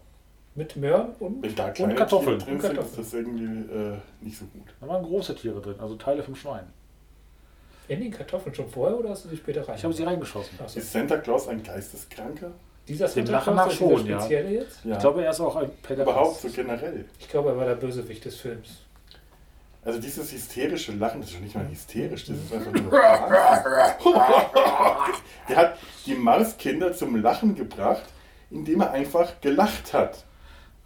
Mit 0.57 0.76
Möhren 0.76 1.12
und 1.18 1.42
Wenn 1.42 1.54
da 1.54 1.70
kleine 1.70 1.94
Kartoffeln. 1.94 2.38
Tiere 2.38 2.46
drin 2.46 2.54
Und 2.57 2.62
sind, 2.62 2.70
ist 2.72 2.76
Kartoffeln. 2.76 3.04
das 3.04 3.14
irgendwie 3.14 3.74
äh, 3.74 3.96
nicht 4.20 4.38
so 4.38 4.44
gut. 4.46 4.62
Da 4.80 4.88
waren 4.88 5.02
große 5.02 5.35
Tiere 5.35 5.61
drin, 5.61 5.74
also 5.80 5.96
Teile 5.96 6.22
vom 6.22 6.35
Schwein. 6.37 6.64
In 7.88 8.00
den 8.00 8.11
Kartoffeln 8.12 8.54
schon 8.54 8.68
vorher 8.68 8.98
oder 8.98 9.11
hast 9.11 9.24
du 9.24 9.28
sie 9.28 9.37
später 9.37 9.66
rein? 9.68 9.76
Ich 9.76 9.85
habe 9.85 9.92
sie 9.92 10.04
reingeschossen. 10.04 10.59
So. 10.66 10.78
Ist 10.78 10.92
Santa 10.92 11.16
Claus 11.18 11.48
ein 11.48 11.62
Geisteskranker? 11.62 12.52
Dieser 12.88 13.07
Dem 13.09 13.26
Santa 13.26 13.33
Lachen 13.33 13.54
Claus, 13.54 13.66
nach 13.66 13.68
dieser 13.78 13.98
schon, 13.98 14.07
ja. 14.07 14.20
spezielle 14.20 14.50
jetzt? 14.50 14.85
Ja. 14.85 14.92
Ich 14.94 14.98
glaube, 15.00 15.24
er 15.24 15.30
ist 15.30 15.40
auch 15.40 15.57
ein 15.57 15.70
Überhaupt 15.90 16.40
so 16.40 16.48
Pädagog. 16.48 16.54
generell. 16.54 17.04
Ich 17.18 17.28
glaube, 17.28 17.50
er 17.50 17.57
war 17.57 17.64
der 17.66 17.74
Bösewicht 17.74 18.24
des 18.24 18.37
Films. 18.37 18.84
Also 19.85 20.01
dieses 20.01 20.33
hysterische 20.33 20.92
Lachen, 20.92 21.20
das 21.20 21.29
ist 21.29 21.35
schon 21.35 21.44
nicht 21.44 21.55
mal 21.55 21.68
hysterisch, 21.68 22.25
das 22.25 22.37
ist 22.37 22.53
einfach 22.53 22.73
nur. 22.73 22.90
Der 25.49 25.57
hat 25.57 25.79
die 26.07 26.14
Marskinder 26.14 26.94
zum 26.94 27.20
Lachen 27.20 27.55
gebracht, 27.55 28.05
indem 28.51 28.81
er 28.81 28.92
einfach 28.92 29.40
gelacht 29.42 29.92
hat. 29.92 30.25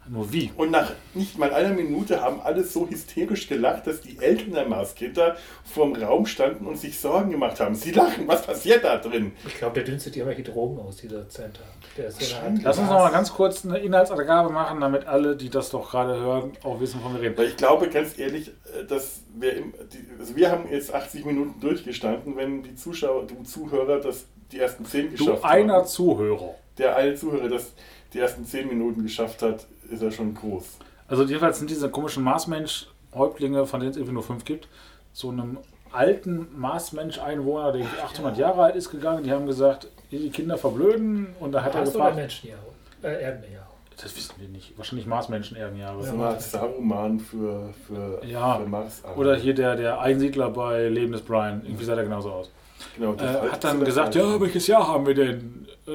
Nur 0.09 0.33
wie? 0.33 0.51
Und 0.57 0.71
nach 0.71 0.91
nicht 1.13 1.37
mal 1.37 1.53
einer 1.53 1.69
Minute 1.69 2.21
haben 2.21 2.41
alle 2.41 2.63
so 2.63 2.89
hysterisch 2.89 3.47
gelacht, 3.47 3.85
dass 3.85 4.01
die 4.01 4.17
Eltern 4.17 4.53
der 4.53 4.67
Marskinder 4.67 5.37
vorm 5.63 5.93
Raum 5.95 6.25
standen 6.25 6.65
und 6.65 6.77
sich 6.77 6.99
Sorgen 6.99 7.29
gemacht 7.29 7.59
haben. 7.59 7.75
Sie 7.75 7.91
lachen, 7.91 8.27
was 8.27 8.41
passiert 8.41 8.83
da 8.83 8.97
drin? 8.97 9.33
Ich 9.45 9.55
glaube, 9.55 9.75
der 9.75 9.83
dünstet 9.83 10.15
irgendwelche 10.15 10.51
Drogen 10.51 10.79
aus, 10.79 10.97
dieser 10.97 11.29
Santa. 11.29 11.61
So 12.09 12.35
Lass 12.63 12.77
uns 12.77 12.89
noch 12.89 12.99
mal 12.99 13.11
ganz 13.11 13.33
kurz 13.33 13.65
eine 13.65 13.77
Inhaltsangabe 13.79 14.51
machen, 14.51 14.79
damit 14.79 15.05
alle, 15.07 15.35
die 15.35 15.49
das 15.49 15.69
doch 15.69 15.91
gerade 15.91 16.19
hören, 16.19 16.53
auch 16.63 16.79
wissen, 16.79 16.99
wovon 16.99 17.15
wir 17.15 17.21
reden. 17.21 17.41
Ich 17.43 17.57
glaube 17.57 17.89
ganz 17.89 18.17
ehrlich, 18.17 18.49
äh, 18.49 18.85
dass 18.85 19.21
wir, 19.35 19.53
im, 19.57 19.73
die, 19.91 20.05
also 20.19 20.35
wir 20.35 20.51
haben 20.51 20.69
jetzt 20.71 20.93
80 20.93 21.25
Minuten 21.25 21.59
durchgestanden, 21.59 22.35
wenn 22.35 22.63
die 22.63 22.75
Zuschauer, 22.75 23.25
die 23.27 23.43
Zuhörer 23.43 23.99
das 23.99 24.25
die 24.51 24.59
ersten 24.59 24.85
10 24.85 25.11
geschafft 25.11 25.43
Du 25.43 25.47
einer 25.47 25.73
haben. 25.75 25.87
Zuhörer. 25.87 26.55
Der 26.77 26.95
eine 26.95 27.15
Zuhörer, 27.15 27.49
das 27.49 27.73
die 28.13 28.19
ersten 28.19 28.45
10 28.45 28.67
Minuten 28.67 29.03
geschafft 29.03 29.41
hat, 29.41 29.67
ist 29.91 30.01
ja 30.01 30.11
schon 30.11 30.33
groß. 30.33 30.65
Also 31.07 31.23
jedenfalls 31.23 31.59
sind 31.59 31.69
diese 31.69 31.89
komischen 31.89 32.23
Marsmensch-Häuptlinge, 32.23 33.65
von 33.65 33.79
denen 33.79 33.91
es 33.91 33.97
irgendwie 33.97 34.13
nur 34.13 34.23
fünf 34.23 34.45
gibt, 34.45 34.67
zu 35.13 35.29
einem 35.29 35.57
alten 35.91 36.47
Marsmensch-Einwohner, 36.55 37.71
der 37.71 37.81
irgendwie 37.81 38.01
800 38.01 38.37
Jahre 38.37 38.63
alt 38.63 38.75
ist, 38.75 38.91
gegangen. 38.91 39.23
Die 39.23 39.31
haben 39.31 39.45
gesagt, 39.47 39.87
die 40.11 40.29
Kinder 40.29 40.57
verblöden. 40.57 41.27
Und 41.39 41.51
da 41.51 41.63
hat 41.63 41.73
er 41.75 41.81
Mars 41.81 41.89
oder 41.89 41.97
gefragt, 41.97 42.15
Menschenjahre? 42.17 42.61
Äh, 43.03 43.21
Erdenjahre. 43.23 43.65
das 44.01 44.15
wissen 44.15 44.33
wir 44.37 44.47
nicht, 44.49 44.77
wahrscheinlich 44.77 45.07
Marsmenschen-Erdenjahre. 45.07 46.03
So 46.03 46.13
eine 46.13 46.25
Art 46.25 46.41
Saruman 46.41 47.19
für, 47.19 47.73
für, 47.87 48.21
Ja. 48.25 48.57
für 48.59 48.65
Mars. 48.67 49.01
Oder 49.15 49.35
hier 49.35 49.53
der, 49.53 49.75
der 49.75 49.99
Einsiedler 50.01 50.49
bei 50.49 50.87
Leben 50.89 51.11
des 51.13 51.21
Brian, 51.21 51.61
irgendwie 51.63 51.85
sah 51.85 51.95
der 51.95 52.03
genauso 52.05 52.31
aus. 52.31 52.51
genau, 52.97 53.13
Äh, 53.13 53.17
das 53.17 53.51
hat 53.51 53.63
dann 53.63 53.77
oder 53.77 53.85
gesagt, 53.85 54.15
ja, 54.15 54.39
welches 54.41 54.67
Jahr 54.67 54.87
haben 54.87 55.05
wir 55.05 55.13
denn? 55.15 55.67
Äh, 55.87 55.91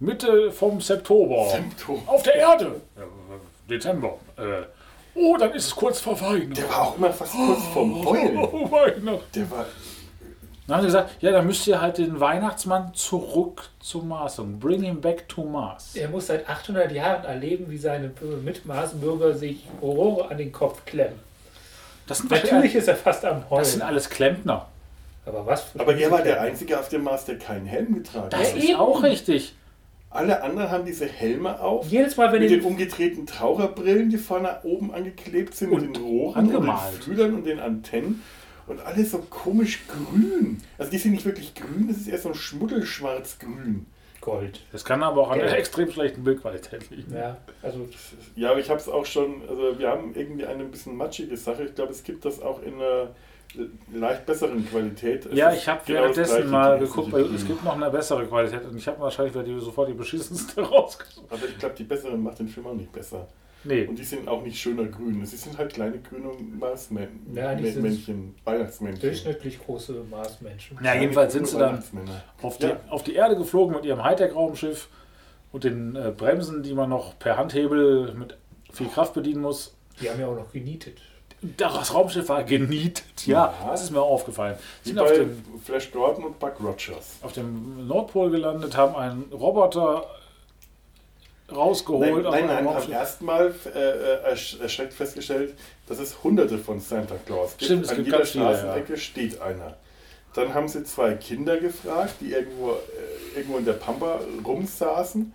Mitte 0.00 0.50
vom 0.50 0.80
September. 0.80 1.48
September. 1.48 2.02
Auf 2.06 2.22
der 2.24 2.34
Erde. 2.34 2.80
Ja, 2.96 3.02
Dezember. 3.70 4.16
Äh, 4.36 4.62
oh, 5.14 5.36
dann 5.38 5.52
ist 5.52 5.66
es 5.66 5.76
kurz 5.76 6.00
vor 6.00 6.20
Weihnachten. 6.20 6.54
Der 6.54 6.68
war 6.68 6.82
auch 6.88 6.96
immer 6.98 7.12
fast 7.12 7.32
kurz 7.34 7.62
vorm 7.72 8.04
Heulen. 8.04 8.36
Oh, 8.38 8.68
Weihnachten. 8.70 9.20
Der 9.34 9.50
war, 9.50 9.66
Dann 10.66 10.76
haben 10.76 10.82
sie 10.82 10.86
gesagt, 10.88 11.10
ja, 11.20 11.32
dann 11.32 11.46
müsst 11.46 11.66
ihr 11.66 11.80
halt 11.80 11.98
den 11.98 12.20
Weihnachtsmann 12.20 12.94
zurück 12.94 13.68
zum 13.80 14.08
Mars 14.08 14.38
und 14.38 14.60
bring 14.60 14.82
him 14.82 15.00
back 15.00 15.28
to 15.28 15.42
Mars. 15.44 15.96
Er 15.96 16.08
muss 16.08 16.28
seit 16.28 16.48
800 16.48 16.92
Jahren 16.92 17.24
erleben, 17.24 17.66
wie 17.68 17.78
seine 17.78 18.12
Mitmarsbürger 18.44 19.34
sich 19.34 19.64
Rohre 19.80 20.30
an 20.30 20.38
den 20.38 20.52
Kopf 20.52 20.84
klemmen. 20.84 21.18
Das 22.06 22.18
sind, 22.18 22.30
Natürlich 22.30 22.74
ist 22.74 22.88
er 22.88 22.96
fast 22.96 23.24
am 23.24 23.48
Heulen. 23.50 23.60
das 23.62 23.72
sind 23.72 23.82
alles 23.82 24.08
Klempner. 24.10 24.66
aber 25.26 25.46
was 25.46 25.62
für 25.62 25.80
aber 25.80 25.96
er 25.96 26.10
war 26.10 26.22
der 26.22 26.40
Einzige 26.40 26.78
auf 26.78 26.88
dem 26.88 27.04
Mars, 27.04 27.24
der 27.24 27.38
keinen 27.38 27.66
Helm 27.66 27.94
getragen 27.94 28.28
Das 28.30 28.40
hat. 28.40 28.52
Ja, 28.52 28.58
ist 28.58 28.68
eben. 28.70 28.78
auch 28.80 29.02
richtig. 29.02 29.54
Alle 30.10 30.42
anderen 30.42 30.70
haben 30.70 30.84
diese 30.84 31.06
Helme 31.06 31.58
auf. 31.60 31.86
Jedes 31.88 32.16
Mal, 32.18 32.30
wenn 32.32 32.40
mit 32.42 32.50
den 32.50 32.62
umgedrehten 32.62 33.26
Taucherbrillen, 33.26 34.10
die 34.10 34.18
vorne 34.18 34.58
oben 34.62 34.92
angeklebt 34.92 35.54
sind, 35.54 35.70
mit 35.70 35.80
Und 35.82 35.96
den 35.96 36.02
Rohren 36.04 36.38
angemalt. 36.38 36.80
und 36.86 36.94
den 36.98 37.02
Fühlern 37.02 37.34
und 37.34 37.46
den 37.46 37.58
Antennen. 37.60 38.22
Und 38.66 38.80
alle 38.80 39.04
so 39.04 39.18
komisch 39.18 39.80
grün. 39.88 40.60
Also 40.78 40.90
die 40.90 40.98
sind 40.98 41.12
nicht 41.12 41.24
wirklich 41.24 41.54
grün, 41.54 41.88
das 41.88 41.98
ist 41.98 42.08
eher 42.08 42.18
so 42.18 42.28
ein 42.28 42.34
schmuddelschwarz-grün. 42.34 43.86
Gold. 44.20 44.60
Das 44.70 44.84
kann 44.84 45.02
aber 45.02 45.22
auch 45.22 45.30
an 45.32 45.38
der 45.38 45.48
Gelb. 45.48 45.58
extrem 45.58 45.90
schlechten 45.90 46.22
Bildqualität 46.22 46.88
liegen. 46.90 47.12
Ja, 47.12 47.38
also 47.60 47.88
Ja, 48.36 48.52
aber 48.52 48.60
ich 48.60 48.70
habe 48.70 48.78
es 48.78 48.88
auch 48.88 49.04
schon, 49.04 49.42
also 49.48 49.78
wir 49.78 49.88
haben 49.88 50.14
irgendwie 50.14 50.46
eine 50.46 50.62
ein 50.62 50.70
bisschen 50.70 50.96
matschige 50.96 51.36
Sache. 51.36 51.64
Ich 51.64 51.74
glaube, 51.74 51.90
es 51.90 52.04
gibt 52.04 52.24
das 52.24 52.40
auch 52.40 52.62
in 52.62 52.74
einer 52.74 53.08
leicht 53.92 54.24
besseren 54.24 54.66
Qualität. 54.68 55.26
Es 55.26 55.36
Ja, 55.36 55.52
ich 55.52 55.68
habe 55.68 55.80
genau 55.84 56.02
währenddessen 56.02 56.50
mal 56.50 56.78
geguckt, 56.78 57.12
weil 57.12 57.34
es 57.34 57.46
gibt 57.46 57.64
noch 57.64 57.74
eine 57.74 57.90
bessere 57.90 58.24
Qualität 58.26 58.64
und 58.64 58.76
ich 58.76 58.86
habe 58.86 59.00
wahrscheinlich 59.00 59.34
weil 59.34 59.44
die 59.44 59.58
sofort 59.58 59.88
die 59.88 59.94
beschissenste 59.94 60.62
rausgesucht. 60.62 61.26
Aber 61.28 61.44
ich 61.44 61.58
glaube, 61.58 61.74
die 61.76 61.84
bessere 61.84 62.16
macht 62.16 62.38
den 62.38 62.48
Film 62.48 62.66
auch 62.66 62.74
nicht 62.74 62.92
besser. 62.92 63.28
Nee, 63.64 63.86
Und 63.86 63.96
die 63.98 64.02
sind 64.04 64.26
auch 64.28 64.42
nicht 64.42 64.58
schöner 64.60 64.84
grün. 64.84 65.24
Sie 65.24 65.36
sind 65.36 65.56
halt 65.56 65.72
kleine 65.74 65.98
grüne 66.00 66.30
Marsmännchen, 66.58 67.34
Ja, 67.34 67.54
die 67.54 67.70
sind 67.70 67.82
Männchen, 67.82 68.34
Weihnachtsmännchen. 68.44 69.00
durchschnittlich 69.00 69.64
große 69.64 70.04
Marsmenschen. 70.10 70.78
Ja, 70.82 70.94
jedenfalls 70.94 71.32
sind 71.32 71.46
sie 71.46 71.58
dann 71.58 71.82
auf 72.42 72.58
die, 72.58 72.66
Ja. 72.66 72.80
auf 72.90 73.02
die 73.04 73.14
Erde 73.14 73.36
geflogen 73.36 73.74
mit 73.76 73.84
ihrem 73.84 74.02
Hightech-Raumschiff 74.02 74.88
und 75.52 75.64
den 75.64 75.94
äh, 75.96 76.12
Bremsen, 76.16 76.62
die 76.62 76.74
man 76.74 76.90
noch 76.90 77.18
per 77.18 77.36
Handhebel 77.36 78.12
mit 78.14 78.36
viel 78.72 78.88
Kraft 78.88 79.14
bedienen 79.14 79.42
muss. 79.42 79.74
Die 80.00 80.10
haben 80.10 80.18
ja 80.18 80.26
auch 80.26 80.34
noch 80.36 80.50
genietet. 80.52 80.98
Das 81.56 81.92
Raumschiff 81.92 82.28
war 82.28 82.44
genietet. 82.44 83.26
Ja, 83.26 83.52
Ja. 83.60 83.70
das 83.70 83.82
ist 83.84 83.90
mir 83.90 84.00
auch 84.00 84.10
aufgefallen. 84.10 84.56
Wie 84.84 84.88
Sind 84.90 84.98
auf 85.00 85.12
dem, 85.12 85.42
Flash 85.64 85.90
Gordon 85.90 86.24
und 86.24 86.38
Buck 86.38 86.54
Rogers. 86.60 87.18
auf 87.20 87.32
dem 87.32 87.86
Nordpol 87.88 88.30
gelandet, 88.30 88.76
haben 88.76 88.94
einen 88.96 89.24
Roboter 89.32 90.06
rausgeholt. 91.54 92.22
Nein, 92.22 92.22
nein, 92.22 92.46
nein 92.46 92.56
haben 92.58 92.66
Raumschiff. 92.68 92.92
erstmal 92.92 93.54
äh, 93.74 93.78
äh, 93.78 94.32
ersch- 94.32 94.60
erschreckt 94.60 94.92
festgestellt, 94.92 95.54
dass 95.86 95.98
es 95.98 96.22
hunderte 96.22 96.58
von 96.58 96.80
Santa 96.80 97.16
Claus 97.26 97.52
gibt. 97.52 97.64
Stimmt, 97.64 97.84
es 97.84 97.90
An 97.90 97.96
gibt 97.96 98.06
jeder 98.08 98.24
viele, 98.26 98.44
ja. 98.44 98.56
Straßenecke 98.56 98.96
steht 98.96 99.40
einer. 99.40 99.76
Dann 100.34 100.54
haben 100.54 100.66
sie 100.68 100.82
zwei 100.84 101.14
Kinder 101.14 101.58
gefragt, 101.58 102.14
die 102.20 102.32
irgendwo, 102.32 102.70
äh, 102.72 103.36
irgendwo 103.36 103.58
in 103.58 103.64
der 103.66 103.74
Pampa 103.74 104.20
rumsaßen 104.44 105.32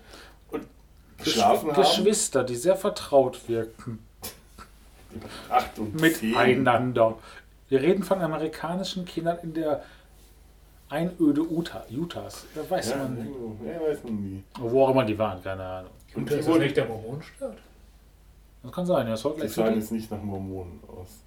und 0.51 0.63
geschlafen 1.23 1.71
haben. 1.71 1.81
Geschwister, 1.81 2.43
die 2.43 2.55
sehr 2.55 2.75
vertraut 2.75 3.47
wirken 3.47 3.99
Acht 5.49 5.79
und 5.79 5.99
miteinander. 5.99 7.15
Wir 7.69 7.81
reden 7.81 8.03
von 8.03 8.21
amerikanischen 8.21 9.05
Kindern 9.05 9.37
in 9.43 9.53
der 9.53 9.83
Einöde 10.89 11.41
Utah, 11.41 11.85
Utahs. 11.91 12.45
Da 12.55 12.61
weiß 12.69 12.91
Ja, 12.91 12.97
man 12.97 13.17
irgendwo. 13.17 13.65
ja, 13.65 13.81
weiß 13.81 14.03
man 14.03 14.15
nie. 14.21 14.43
Wo 14.59 14.85
auch 14.85 14.91
immer 14.91 15.03
die 15.05 15.17
waren, 15.17 15.41
keine 15.43 15.63
Ahnung. 15.63 15.91
Und 16.17 16.31
das 16.31 16.39
ist 16.39 16.47
wurden, 16.47 16.63
nicht 16.63 16.77
der 16.77 16.85
Mormonenstaat. 16.85 17.57
Das 18.63 18.71
kann 18.71 18.85
sein, 18.85 19.07
ja. 19.07 19.15
Salt 19.15 19.41
die 19.41 19.47
sahen 19.47 19.75
jetzt 19.75 19.91
nicht 19.91 20.11
nach 20.11 20.21
Mormonen 20.21 20.79
aus. 20.87 21.19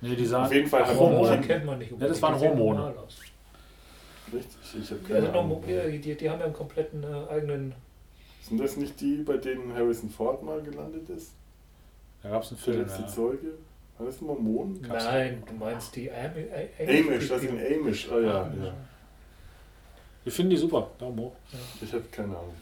Nee, 0.00 0.14
die 0.16 0.24
sahen 0.24 0.44
Auf 0.46 0.52
jeden 0.52 0.68
Fall 0.68 0.94
Mormonen 0.94 1.42
kennt 1.42 1.64
man 1.66 1.78
nicht. 1.78 1.90
Ja, 1.92 2.06
das 2.08 2.22
waren 2.22 2.38
Hormone. 2.40 2.94
Richtig? 4.32 4.82
Ich 4.82 4.90
habe 4.90 5.00
Ja, 5.02 5.08
keine 5.20 5.32
noch, 5.32 5.44
Ahnung. 5.44 5.64
ja, 5.66 5.86
die, 5.88 6.14
die 6.14 6.30
haben 6.30 6.38
ja 6.38 6.44
einen 6.46 6.54
kompletten 6.54 7.02
äh, 7.02 7.32
eigenen. 7.32 7.74
Sind 8.42 8.60
das 8.60 8.76
nicht 8.76 9.00
die, 9.00 9.16
bei 9.16 9.36
denen 9.36 9.74
Harrison 9.74 10.08
Ford 10.08 10.42
mal 10.42 10.60
gelandet 10.62 11.08
ist? 11.10 11.32
Da 12.22 12.30
gab 12.30 12.42
es 12.42 12.50
einen 12.52 12.60
Der 12.64 12.74
Film. 12.74 12.86
letzte 12.86 13.02
Ja. 13.02 13.08
Zeuge? 13.08 13.48
War 13.98 14.06
das 14.06 14.20
Mormonen? 14.20 14.80
Gab's 14.82 15.04
Nein, 15.04 15.42
du 15.46 15.54
meinst 15.54 15.94
die 15.96 16.10
Am 16.10 16.30
Amish, 16.78 17.28
das 17.28 17.40
sind 17.42 17.50
Amish. 17.58 18.08
Oh 18.10 18.18
ja, 18.20 18.46
ja. 18.46 18.72
Wir 20.22 20.32
finden 20.32 20.50
die 20.50 20.56
super. 20.56 20.88
Daumen 20.98 21.18
hoch. 21.18 21.32
Ich 21.82 21.92
habe 21.92 22.04
keine 22.10 22.28
Ahnung. 22.28 22.54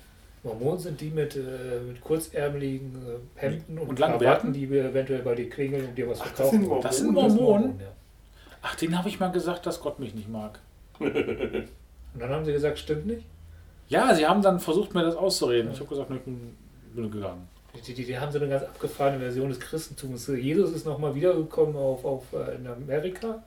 Mormonen 0.49 0.79
sind 0.81 1.01
die 1.01 1.11
mit, 1.11 1.37
äh, 1.37 1.41
mit 1.87 2.01
kurzärmeligen 2.01 2.95
äh, 3.37 3.41
Hemden 3.41 3.79
und, 3.79 3.89
Und 3.91 3.99
langen 3.99 4.19
Krawatten, 4.19 4.53
die 4.53 4.71
wir 4.71 4.85
eventuell 4.87 5.23
bei 5.23 5.35
dir 5.35 5.49
klingeln 5.51 5.87
und 5.87 5.97
dir 5.97 6.09
was 6.09 6.21
Ach, 6.21 6.25
das 6.29 6.37
verkaufen. 6.37 6.61
sind 6.61 6.71
wollen. 6.71 6.83
Das 6.83 6.97
sind 6.99 7.13
Mormonen. 7.13 7.37
Mormonen. 7.37 7.81
ja. 7.81 7.87
Ach, 8.63 8.75
den 8.75 8.99
habe 8.99 9.09
ich 9.09 9.21
mal 9.21 9.29
gesagt, 9.31 9.67
dass 9.67 9.81
Gott 9.81 9.99
mich 9.99 10.15
nicht 10.15 10.29
mag. 10.29 10.59
Und 10.99 12.23
dann 12.23 12.31
haben 12.31 12.45
sie 12.45 12.53
gesagt, 12.53 12.79
stimmt 12.79 13.07
nicht. 13.07 13.25
Ja, 13.89 14.15
sie 14.15 14.27
haben 14.27 14.43
dann 14.43 14.59
versucht, 14.61 14.95
mir 14.95 15.03
das 15.05 15.15
auszureden. 15.15 15.71
Ich 15.73 15.79
habe 15.79 15.89
gesagt, 15.89 16.11
ich 16.11 16.21
bin, 16.23 16.57
bin 16.95 17.11
gegangen. 17.11 17.49
Die, 17.87 17.95
die, 17.95 18.05
die 18.05 18.19
haben 18.19 18.33
so 18.33 18.39
eine 18.39 18.49
ganz 18.49 18.65
abgefahrene 18.65 19.19
Version 19.21 19.49
des 19.51 19.61
Christentums. 19.61 20.27
Jesus 20.27 20.73
ist 20.73 20.85
nochmal 20.87 21.15
wiedergekommen 21.15 21.77
auf, 21.77 22.05
auf, 22.05 22.25
äh, 22.33 22.57
in 22.57 22.67
Amerika 22.67 23.43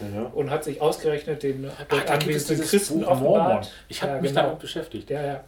Ja, 0.00 0.20
ja. 0.22 0.26
und 0.34 0.50
hat 0.50 0.64
sich 0.64 0.80
ausgerechnet 0.80 1.42
den 1.42 1.66
Ach, 1.70 1.88
gibt 1.88 2.04
es 2.04 2.10
anwesenden 2.10 2.66
Christen 2.66 3.00
Buch 3.00 3.06
Mormon. 3.08 3.28
offenbart. 3.40 3.72
Ich 3.88 4.02
habe 4.02 4.12
Ja, 4.16 4.20
mich 4.20 4.30
genau. 4.32 4.42
damit 4.42 4.58
beschäftigt. 4.58 5.08
Ja, 5.10 5.24
ja. 5.24 5.44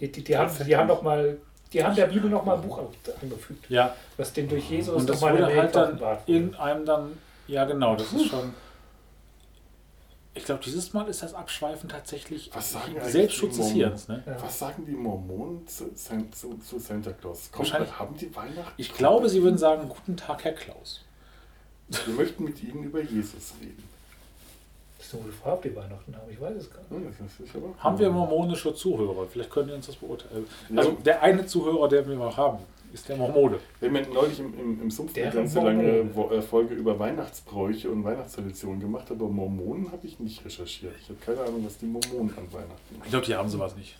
Die, 0.00 0.10
die, 0.12 0.22
die, 0.24 0.36
haben, 0.36 0.52
die 0.64 0.76
haben 0.76 0.86
noch 0.86 1.02
mal, 1.02 1.38
die 1.72 1.82
haben 1.84 1.94
der 1.96 2.06
Bibel 2.06 2.30
noch 2.30 2.44
mal 2.44 2.54
ein 2.56 2.62
Buch 2.62 2.78
angefügt, 3.20 3.68
Ja, 3.68 3.94
was 4.16 4.32
den 4.32 4.48
durch 4.48 4.70
Jesus 4.70 4.94
und 4.94 5.02
noch 5.02 5.06
das 5.14 5.20
mal 5.20 5.32
wurde 5.38 5.50
in 5.52 5.58
halt 5.58 5.74
dann 5.74 6.00
wurde. 6.00 6.18
irgendeinem 6.26 6.84
dann, 6.86 7.18
ja 7.46 7.64
genau, 7.64 7.96
das 7.96 8.12
ist 8.12 8.26
schon. 8.26 8.54
Ich 10.34 10.44
glaube, 10.44 10.62
dieses 10.64 10.92
Mal 10.92 11.08
ist 11.08 11.22
das 11.24 11.34
Abschweifen 11.34 11.88
tatsächlich 11.88 12.50
Was 12.54 12.72
sagen 12.72 12.92
eigentlich 12.96 13.12
Selbstschutz 13.12 13.56
die 13.56 13.58
des 13.58 13.66
Mormonen? 13.66 13.86
Hirns. 13.88 14.08
Ne? 14.08 14.22
Ja. 14.24 14.36
Was 14.42 14.58
sagen 14.60 14.84
die 14.86 14.92
Mormonen 14.92 15.66
zu, 15.66 15.92
zu, 15.94 16.56
zu 16.58 16.78
Santa 16.78 17.10
Claus? 17.12 17.50
Kommt, 17.50 17.70
Wahrscheinlich- 17.70 17.98
haben 17.98 18.16
die 18.16 18.34
Weihnachten? 18.36 18.72
Ich 18.76 18.94
glaube, 18.94 19.28
sie 19.28 19.42
würden 19.42 19.58
sagen, 19.58 19.88
guten 19.88 20.16
Tag, 20.16 20.44
Herr 20.44 20.52
Klaus. 20.52 21.04
Wir 21.88 22.14
möchten 22.14 22.44
mit 22.44 22.62
Ihnen 22.62 22.84
über 22.84 23.00
Jesus 23.02 23.54
reden. 23.60 23.82
Das 24.98 25.06
ist 25.06 25.14
eine 25.14 25.22
gute 25.22 25.34
Frage, 25.36 25.56
ob 25.56 25.62
die 25.62 25.76
Weihnachten 25.76 26.14
haben. 26.16 26.30
Ich 26.30 26.40
weiß 26.40 26.56
es 26.56 26.70
gar 26.70 26.80
nicht. 26.90 27.54
Ja, 27.54 27.60
Haben 27.84 27.98
wir 27.98 28.10
mormonische 28.10 28.74
Zuhörer? 28.74 29.26
Vielleicht 29.30 29.50
können 29.50 29.68
die 29.68 29.74
uns 29.74 29.86
das 29.86 29.96
beurteilen. 29.96 30.44
Ja. 30.70 30.78
Also 30.78 30.90
der 30.92 31.22
eine 31.22 31.46
Zuhörer, 31.46 31.88
der 31.88 32.06
wir 32.08 32.16
noch 32.16 32.36
haben, 32.36 32.58
ist 32.92 33.08
der 33.08 33.16
Mormone. 33.16 33.58
Wir 33.80 33.88
haben 33.90 33.96
ja 33.96 34.02
neulich 34.12 34.40
im, 34.40 34.58
im, 34.58 34.82
im 34.82 34.90
Sumpf 34.90 35.14
eine 35.14 35.24
Deren 35.30 35.36
ganz 35.44 35.54
lange 35.54 35.84
äh, 36.32 36.42
Folge 36.42 36.74
über 36.74 36.98
Weihnachtsbräuche 36.98 37.88
und 37.90 38.02
Weihnachtstraditionen 38.02 38.80
gemacht, 38.80 39.10
aber 39.10 39.28
Mormonen 39.28 39.92
habe 39.92 40.04
ich 40.06 40.18
nicht 40.18 40.44
recherchiert. 40.44 40.94
Ich 41.00 41.08
habe 41.10 41.18
keine 41.24 41.42
Ahnung, 41.46 41.64
was 41.64 41.78
die 41.78 41.86
Mormonen 41.86 42.30
an 42.36 42.52
Weihnachten 42.52 42.74
Ich 42.92 42.98
machen. 42.98 43.10
glaube, 43.10 43.26
die 43.26 43.34
haben 43.36 43.48
sowas 43.48 43.76
nicht. 43.76 43.96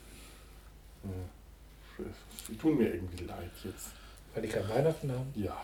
Die 2.49 2.57
tun 2.57 2.77
mir 2.77 2.95
irgendwie 2.95 3.25
leid 3.25 3.51
jetzt. 3.65 3.91
Weil 4.39 4.47
die 4.47 4.55
kein 4.55 4.69
Weihnachten 4.69 5.11
haben. 5.11 5.33
Ja. 5.35 5.57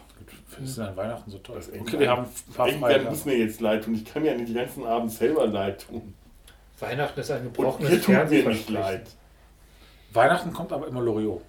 Findest 0.48 0.78
du 0.78 0.82
an 0.82 0.96
Weihnachten 0.96 1.30
so 1.30 1.38
toll? 1.38 1.56
Das 1.56 1.68
ist 1.68 1.80
Okay, 1.80 1.98
wir 2.00 2.10
haben 2.10 2.26
Feiertage. 2.26 3.04
muss 3.04 3.24
mir 3.24 3.36
jetzt 3.38 3.60
leid 3.60 3.84
tun. 3.84 3.94
Ich 3.94 4.04
kann 4.04 4.22
mir 4.22 4.32
ja 4.32 4.36
nicht 4.36 4.48
den 4.48 4.56
ganzen 4.56 4.84
Abend 4.84 5.12
selber 5.12 5.46
leid 5.46 5.86
tun. 5.86 6.14
Weihnachten 6.80 7.20
ist 7.20 7.30
ein 7.30 7.46
Und 7.46 7.52
gebrochenes 7.54 7.90
mir 7.90 8.00
tut 8.02 8.30
mir 8.30 8.48
nicht 8.48 8.68
leid. 8.68 9.06
Weihnachten 10.12 10.52
kommt 10.52 10.72
aber 10.72 10.88
immer 10.88 11.02
Loriot. 11.02 11.42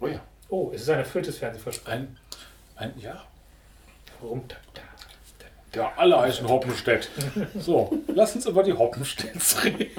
Oh 0.00 0.08
ja. 0.08 0.20
Oh, 0.48 0.70
es 0.74 0.82
ist 0.82 0.90
ein 0.90 0.98
erfülltes 0.98 1.38
Fernsehversprechen. 1.38 2.18
Ein, 2.76 2.90
ein, 2.90 2.98
ja. 2.98 3.22
Warum? 4.20 4.42
Da, 4.48 4.56
da, 4.74 4.80
da. 5.72 5.80
Ja, 5.80 5.92
alle 5.96 6.20
heißen 6.20 6.48
Hoppenstedt. 6.48 7.08
So, 7.56 7.98
lass 8.08 8.34
uns 8.34 8.46
über 8.46 8.64
die 8.64 8.72
Hoppenstedts 8.72 9.64
reden. 9.64 9.90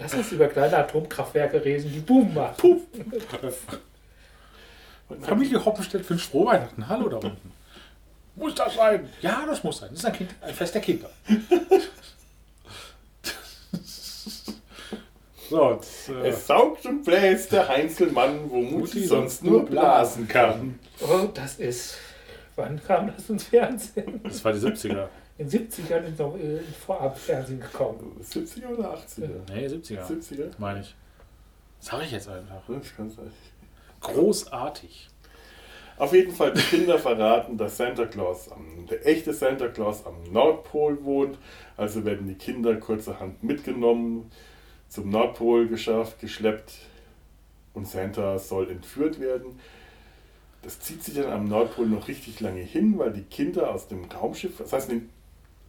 Lass 0.00 0.14
uns 0.14 0.32
über 0.32 0.48
kleine 0.48 0.78
Atomkraftwerke 0.78 1.64
reden, 1.64 1.92
die 1.92 2.00
Boom 2.00 2.34
machen. 2.34 2.56
Puff. 2.56 2.80
Familie 5.20 5.64
Hoppenstedt 5.64 6.08
wünscht 6.08 6.30
frohe 6.30 6.46
Weihnachten. 6.46 6.88
Hallo 6.88 7.08
da 7.08 7.16
unten. 7.16 7.52
Muss 8.34 8.54
das 8.54 8.74
sein? 8.74 9.08
Ja, 9.20 9.44
das 9.46 9.62
muss 9.62 9.78
sein. 9.78 9.90
Das 9.90 9.98
ist 10.00 10.04
ein, 10.06 10.12
kind, 10.12 10.30
ein 10.40 10.54
Fest 10.54 10.74
der 10.74 10.82
Kinder. 10.82 11.10
So, 15.52 15.72
jetzt, 15.72 16.08
äh, 16.08 16.28
Es 16.28 16.46
saugt 16.46 16.86
und 16.86 17.04
bläst 17.04 17.52
der 17.52 17.68
Heinzelmann, 17.68 18.50
wo 18.50 18.62
Mutti 18.62 19.04
sonst 19.04 19.44
nur 19.44 19.66
blasen 19.66 20.26
kann. 20.26 20.78
Oh, 21.02 21.28
das 21.34 21.56
ist. 21.58 21.96
Wann 22.56 22.82
kam 22.82 23.12
das 23.14 23.28
ins 23.28 23.44
Fernsehen? 23.44 24.20
das 24.24 24.42
war 24.42 24.54
die 24.54 24.60
70er. 24.60 25.08
In 25.36 25.50
den 25.50 25.68
70ern 25.68 26.04
ist 26.04 26.18
noch 26.18 26.38
äh, 26.38 26.60
Vorabfernsehen 26.86 27.60
gekommen. 27.60 28.18
70er 28.22 28.68
oder 28.68 28.94
80er? 28.94 29.28
Nee, 29.52 29.66
70er. 29.66 30.06
70er? 30.06 30.50
Meine 30.56 30.80
ich. 30.80 30.94
Sag 31.80 32.02
ich 32.02 32.12
jetzt 32.12 32.28
einfach. 32.30 32.62
Das 32.68 32.96
kann 32.96 33.10
sein. 33.10 33.30
Großartig. 34.02 35.08
Auf 35.96 36.12
jeden 36.12 36.32
Fall, 36.32 36.52
die 36.52 36.60
Kinder 36.60 36.98
verraten, 36.98 37.56
dass 37.56 37.76
Santa 37.76 38.06
Claus, 38.06 38.50
am, 38.50 38.86
der 38.90 39.06
echte 39.06 39.32
Santa 39.32 39.68
Claus 39.68 40.04
am 40.04 40.32
Nordpol 40.32 41.04
wohnt. 41.04 41.38
Also 41.76 42.04
werden 42.04 42.26
die 42.26 42.34
Kinder 42.34 42.74
kurzerhand 42.76 43.42
mitgenommen, 43.42 44.30
zum 44.88 45.10
Nordpol 45.10 45.68
geschafft, 45.68 46.20
geschleppt 46.20 46.72
und 47.74 47.86
Santa 47.86 48.38
soll 48.38 48.70
entführt 48.70 49.20
werden. 49.20 49.60
Das 50.62 50.80
zieht 50.80 51.02
sich 51.02 51.14
dann 51.14 51.30
am 51.32 51.44
Nordpol 51.44 51.86
noch 51.86 52.08
richtig 52.08 52.40
lange 52.40 52.60
hin, 52.60 52.98
weil 52.98 53.12
die 53.12 53.22
Kinder 53.22 53.70
aus 53.70 53.88
dem 53.88 54.04
Raumschiff, 54.04 54.58
das 54.58 54.72
heißt, 54.72 54.90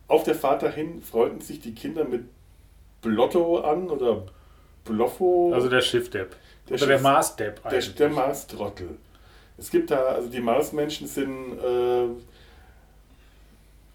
auf 0.07 0.23
der 0.23 0.35
Fahrt 0.35 0.63
dahin 0.63 1.01
freuten 1.01 1.41
sich 1.41 1.59
die 1.59 1.73
Kinder 1.73 2.05
mit 2.05 2.25
Blotto 3.01 3.59
an 3.59 3.89
oder 3.89 4.25
Bloffo. 4.85 5.51
Also 5.53 5.69
der 5.69 5.81
Schiffdepp. 5.81 6.35
Der 6.69 6.77
Oder 6.77 6.87
der 6.87 6.95
Schiff- 6.97 7.01
Marsdepp 7.03 7.63
Der, 7.63 7.71
eigentlich. 7.71 7.95
der 7.95 8.09
Marstrottel. 8.09 8.97
Es 9.57 9.69
gibt 9.69 9.91
da, 9.91 9.97
also 10.05 10.29
die 10.29 10.39
Marsmenschen 10.41 11.07
sind 11.07 11.59
äh, 11.59 12.07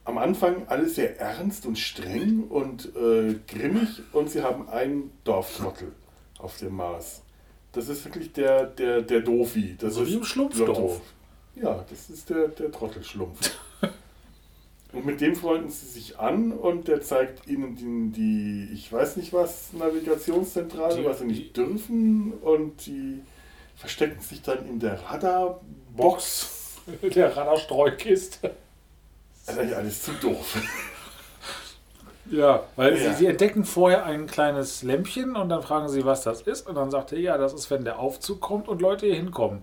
am 0.04 0.18
Anfang 0.18 0.66
alle 0.68 0.88
sehr 0.88 1.18
ernst 1.20 1.66
und 1.66 1.78
streng 1.78 2.44
und 2.44 2.94
äh, 2.96 3.34
grimmig 3.46 3.88
und 4.12 4.30
sie 4.30 4.42
haben 4.42 4.68
einen 4.68 5.10
Dorftrottel 5.24 5.92
auf 6.38 6.56
dem 6.58 6.74
Mars. 6.76 7.22
Das 7.72 7.88
ist 7.88 8.04
wirklich 8.04 8.32
der, 8.32 8.64
der, 8.66 9.02
der 9.02 9.20
Dofi. 9.20 9.76
Das 9.78 9.94
So 9.94 10.02
ist 10.02 10.10
wie 10.10 10.14
im 10.14 10.24
Schlumpfdorf. 10.24 11.00
Ja, 11.56 11.84
das 11.90 12.08
ist 12.08 12.30
der, 12.30 12.48
der 12.48 12.70
Trottelschlumpf. 12.72 13.50
Und 14.92 15.04
mit 15.06 15.20
dem 15.20 15.36
freunden 15.36 15.68
sie 15.70 15.86
sich 15.86 16.18
an 16.18 16.52
und 16.52 16.88
der 16.88 17.00
zeigt 17.02 17.46
ihnen 17.46 17.76
die, 17.76 18.10
die 18.68 18.72
ich 18.72 18.92
weiß 18.92 19.16
nicht 19.16 19.32
was, 19.32 19.72
Navigationszentrale, 19.74 20.96
Die- 20.96 21.04
was 21.04 21.18
sie 21.18 21.26
nicht 21.26 21.56
dürfen 21.56 22.32
und 22.40 22.86
die 22.86 23.20
verstecken 23.76 24.20
sich 24.20 24.42
dann 24.42 24.66
in 24.68 24.80
der 24.80 25.00
Radarbox. 25.04 26.54
Der 27.14 27.36
Radarstreukiste. 27.36 28.50
Das 29.44 29.54
ist 29.54 29.60
eigentlich 29.60 29.76
alles 29.76 30.02
zu 30.04 30.12
doof. 30.12 30.56
Ja, 32.30 32.64
weil 32.76 32.96
Ja. 32.96 33.12
Sie, 33.12 33.18
sie 33.20 33.26
entdecken 33.26 33.64
vorher 33.64 34.04
ein 34.04 34.26
kleines 34.26 34.82
Lämpchen 34.82 35.36
und 35.36 35.48
dann 35.48 35.62
fragen 35.62 35.88
sie, 35.88 36.04
was 36.04 36.22
das 36.22 36.42
ist. 36.42 36.66
Und 36.66 36.74
dann 36.76 36.90
sagt 36.90 37.12
er, 37.12 37.18
ja, 37.20 37.38
das 37.38 37.54
ist, 37.54 37.70
wenn 37.70 37.84
der 37.84 37.98
Aufzug 37.98 38.40
kommt 38.40 38.68
und 38.68 38.80
Leute 38.82 39.06
hier 39.06 39.14
hinkommen. 39.16 39.62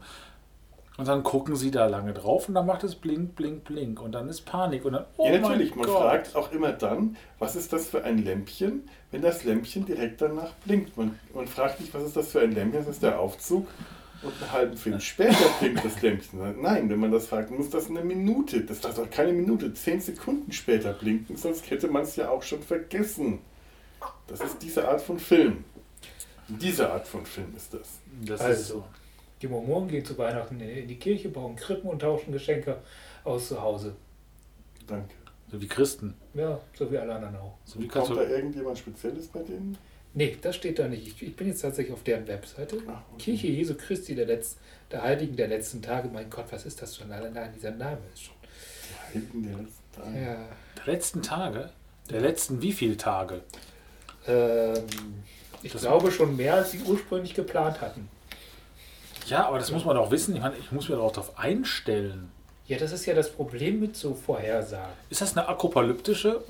Und 0.97 1.07
dann 1.09 1.23
gucken 1.23 1.57
sie 1.57 1.71
da 1.71 1.87
lange 1.87 2.13
drauf 2.13 2.47
und 2.47 2.55
dann 2.55 2.65
macht 2.65 2.85
es 2.85 2.95
blink, 2.95 3.35
blink, 3.35 3.65
blink. 3.65 4.01
Und 4.01 4.13
dann 4.13 4.29
ist 4.29 4.45
Panik. 4.45 4.85
Und 4.85 4.93
dann, 4.93 5.05
oh 5.17 5.25
ja, 5.25 5.39
natürlich, 5.39 5.71
mein 5.71 5.79
man 5.79 5.87
Gott. 5.87 6.01
fragt 6.01 6.35
auch 6.37 6.51
immer 6.53 6.71
dann, 6.71 7.17
was 7.37 7.57
ist 7.57 7.73
das 7.73 7.87
für 7.87 8.03
ein 8.05 8.19
Lämpchen, 8.23 8.87
wenn 9.11 9.21
das 9.21 9.43
Lämpchen 9.43 9.85
direkt 9.85 10.21
danach 10.21 10.53
blinkt. 10.65 10.95
Man, 10.95 11.19
man 11.33 11.47
fragt 11.47 11.81
nicht, 11.81 11.93
was 11.93 12.03
ist 12.03 12.15
das 12.15 12.29
für 12.29 12.39
ein 12.39 12.53
Lämpchen, 12.53 12.79
das 12.85 12.87
ist 12.95 13.03
der 13.03 13.19
Aufzug. 13.19 13.67
Und 14.23 14.31
einen 14.41 14.51
halben 14.53 14.77
Film 14.77 14.99
später 15.01 15.35
blinkt 15.59 15.83
das 15.83 16.01
Lämpchen. 16.01 16.61
Nein, 16.61 16.89
wenn 16.89 16.99
man 16.99 17.11
das 17.11 17.27
fragt, 17.27 17.51
muss 17.51 17.69
das 17.69 17.89
eine 17.89 18.01
Minute, 18.01 18.61
das 18.61 18.79
darf 18.79 18.95
doch 18.95 19.09
keine 19.09 19.33
Minute, 19.33 19.73
zehn 19.73 19.99
Sekunden 19.99 20.51
später 20.53 20.93
blinken, 20.93 21.35
sonst 21.35 21.69
hätte 21.69 21.89
man 21.89 22.03
es 22.03 22.15
ja 22.15 22.29
auch 22.29 22.41
schon 22.41 22.63
vergessen. 22.63 23.39
Das 24.27 24.39
ist 24.39 24.61
diese 24.61 24.87
Art 24.87 25.01
von 25.01 25.19
Film. 25.19 25.65
Diese 26.47 26.89
Art 26.91 27.07
von 27.07 27.25
Film 27.25 27.53
ist 27.55 27.73
das. 27.73 27.99
Das 28.25 28.39
ist 28.39 28.45
Also, 28.45 28.73
so. 28.75 28.83
Die 29.45 29.51
Mormonen 29.51 29.87
gehen 29.87 30.03
zu 30.03 30.17
Weihnachten 30.17 30.59
in 30.59 30.87
die 30.87 30.95
Kirche, 30.97 31.29
bauen 31.29 31.55
Krippen 31.55 31.89
und 31.89 31.99
tauschen 31.99 32.31
Geschenke 32.33 32.77
aus 33.23 33.47
zu 33.49 33.61
Hause. 33.61 33.95
Danke. 34.87 35.13
So 35.51 35.61
wie 35.61 35.67
Christen. 35.67 36.15
Ja, 36.33 36.59
so 36.77 36.91
wie 36.91 36.97
alle 36.97 37.13
anderen 37.13 37.35
auch. 37.35 37.53
So 37.65 37.79
wie 37.79 37.87
Kommt 37.87 38.09
da 38.17 38.23
irgendjemand 38.23 38.77
Spezielles 38.77 39.27
bei 39.27 39.43
denen? 39.43 39.77
Nee, 40.13 40.37
das 40.41 40.55
steht 40.55 40.79
da 40.79 40.87
nicht. 40.87 41.05
Ich, 41.07 41.21
ich 41.21 41.35
bin 41.35 41.47
jetzt 41.47 41.61
tatsächlich 41.61 41.93
auf 41.93 42.03
deren 42.03 42.27
Webseite. 42.27 42.77
Ach, 42.87 43.01
okay. 43.13 43.23
Kirche 43.23 43.47
Jesu 43.47 43.75
Christi, 43.75 44.15
der, 44.15 44.27
Letz-, 44.27 44.55
der 44.91 45.03
Heiligen 45.03 45.35
der 45.35 45.47
letzten 45.49 45.81
Tage. 45.81 46.07
Mein 46.11 46.29
Gott, 46.29 46.45
was 46.51 46.65
ist 46.65 46.81
das 46.81 46.95
schon? 46.95 47.11
Allein 47.11 47.53
dieser 47.53 47.71
Name 47.71 47.99
ist 48.13 48.23
schon. 48.23 48.35
Heiligen 49.13 49.43
der 49.43 49.57
letzten 49.57 49.91
Tage. 50.01 50.21
Ja. 50.25 50.45
Der 50.77 50.93
letzten 50.93 51.21
Tage? 51.21 51.69
Der 52.09 52.21
letzten 52.21 52.61
wie 52.61 52.71
viel 52.73 52.97
Tage? 52.97 53.41
Ähm, 54.27 54.83
ich 55.61 55.71
Das- 55.73 55.81
glaube 55.81 56.11
schon 56.11 56.35
mehr, 56.35 56.55
als 56.55 56.71
sie 56.71 56.79
ursprünglich 56.85 57.33
geplant 57.33 57.81
hatten. 57.81 58.07
Ja, 59.27 59.47
aber 59.47 59.59
das 59.59 59.71
muss 59.71 59.85
man 59.85 59.95
doch 59.95 60.11
wissen. 60.11 60.35
Ich 60.35 60.41
meine, 60.41 60.55
ich 60.57 60.71
muss 60.71 60.89
mir 60.89 60.95
doch 60.95 61.11
darauf 61.11 61.37
einstellen. 61.37 62.31
Ja, 62.67 62.77
das 62.77 62.91
ist 62.91 63.05
ja 63.05 63.13
das 63.13 63.31
Problem 63.31 63.79
mit 63.79 63.95
so 63.95 64.13
Vorhersagen. 64.13 64.93
Ist 65.09 65.21
das 65.21 65.37
eine 65.37 65.47
apokalyptische 65.47 66.43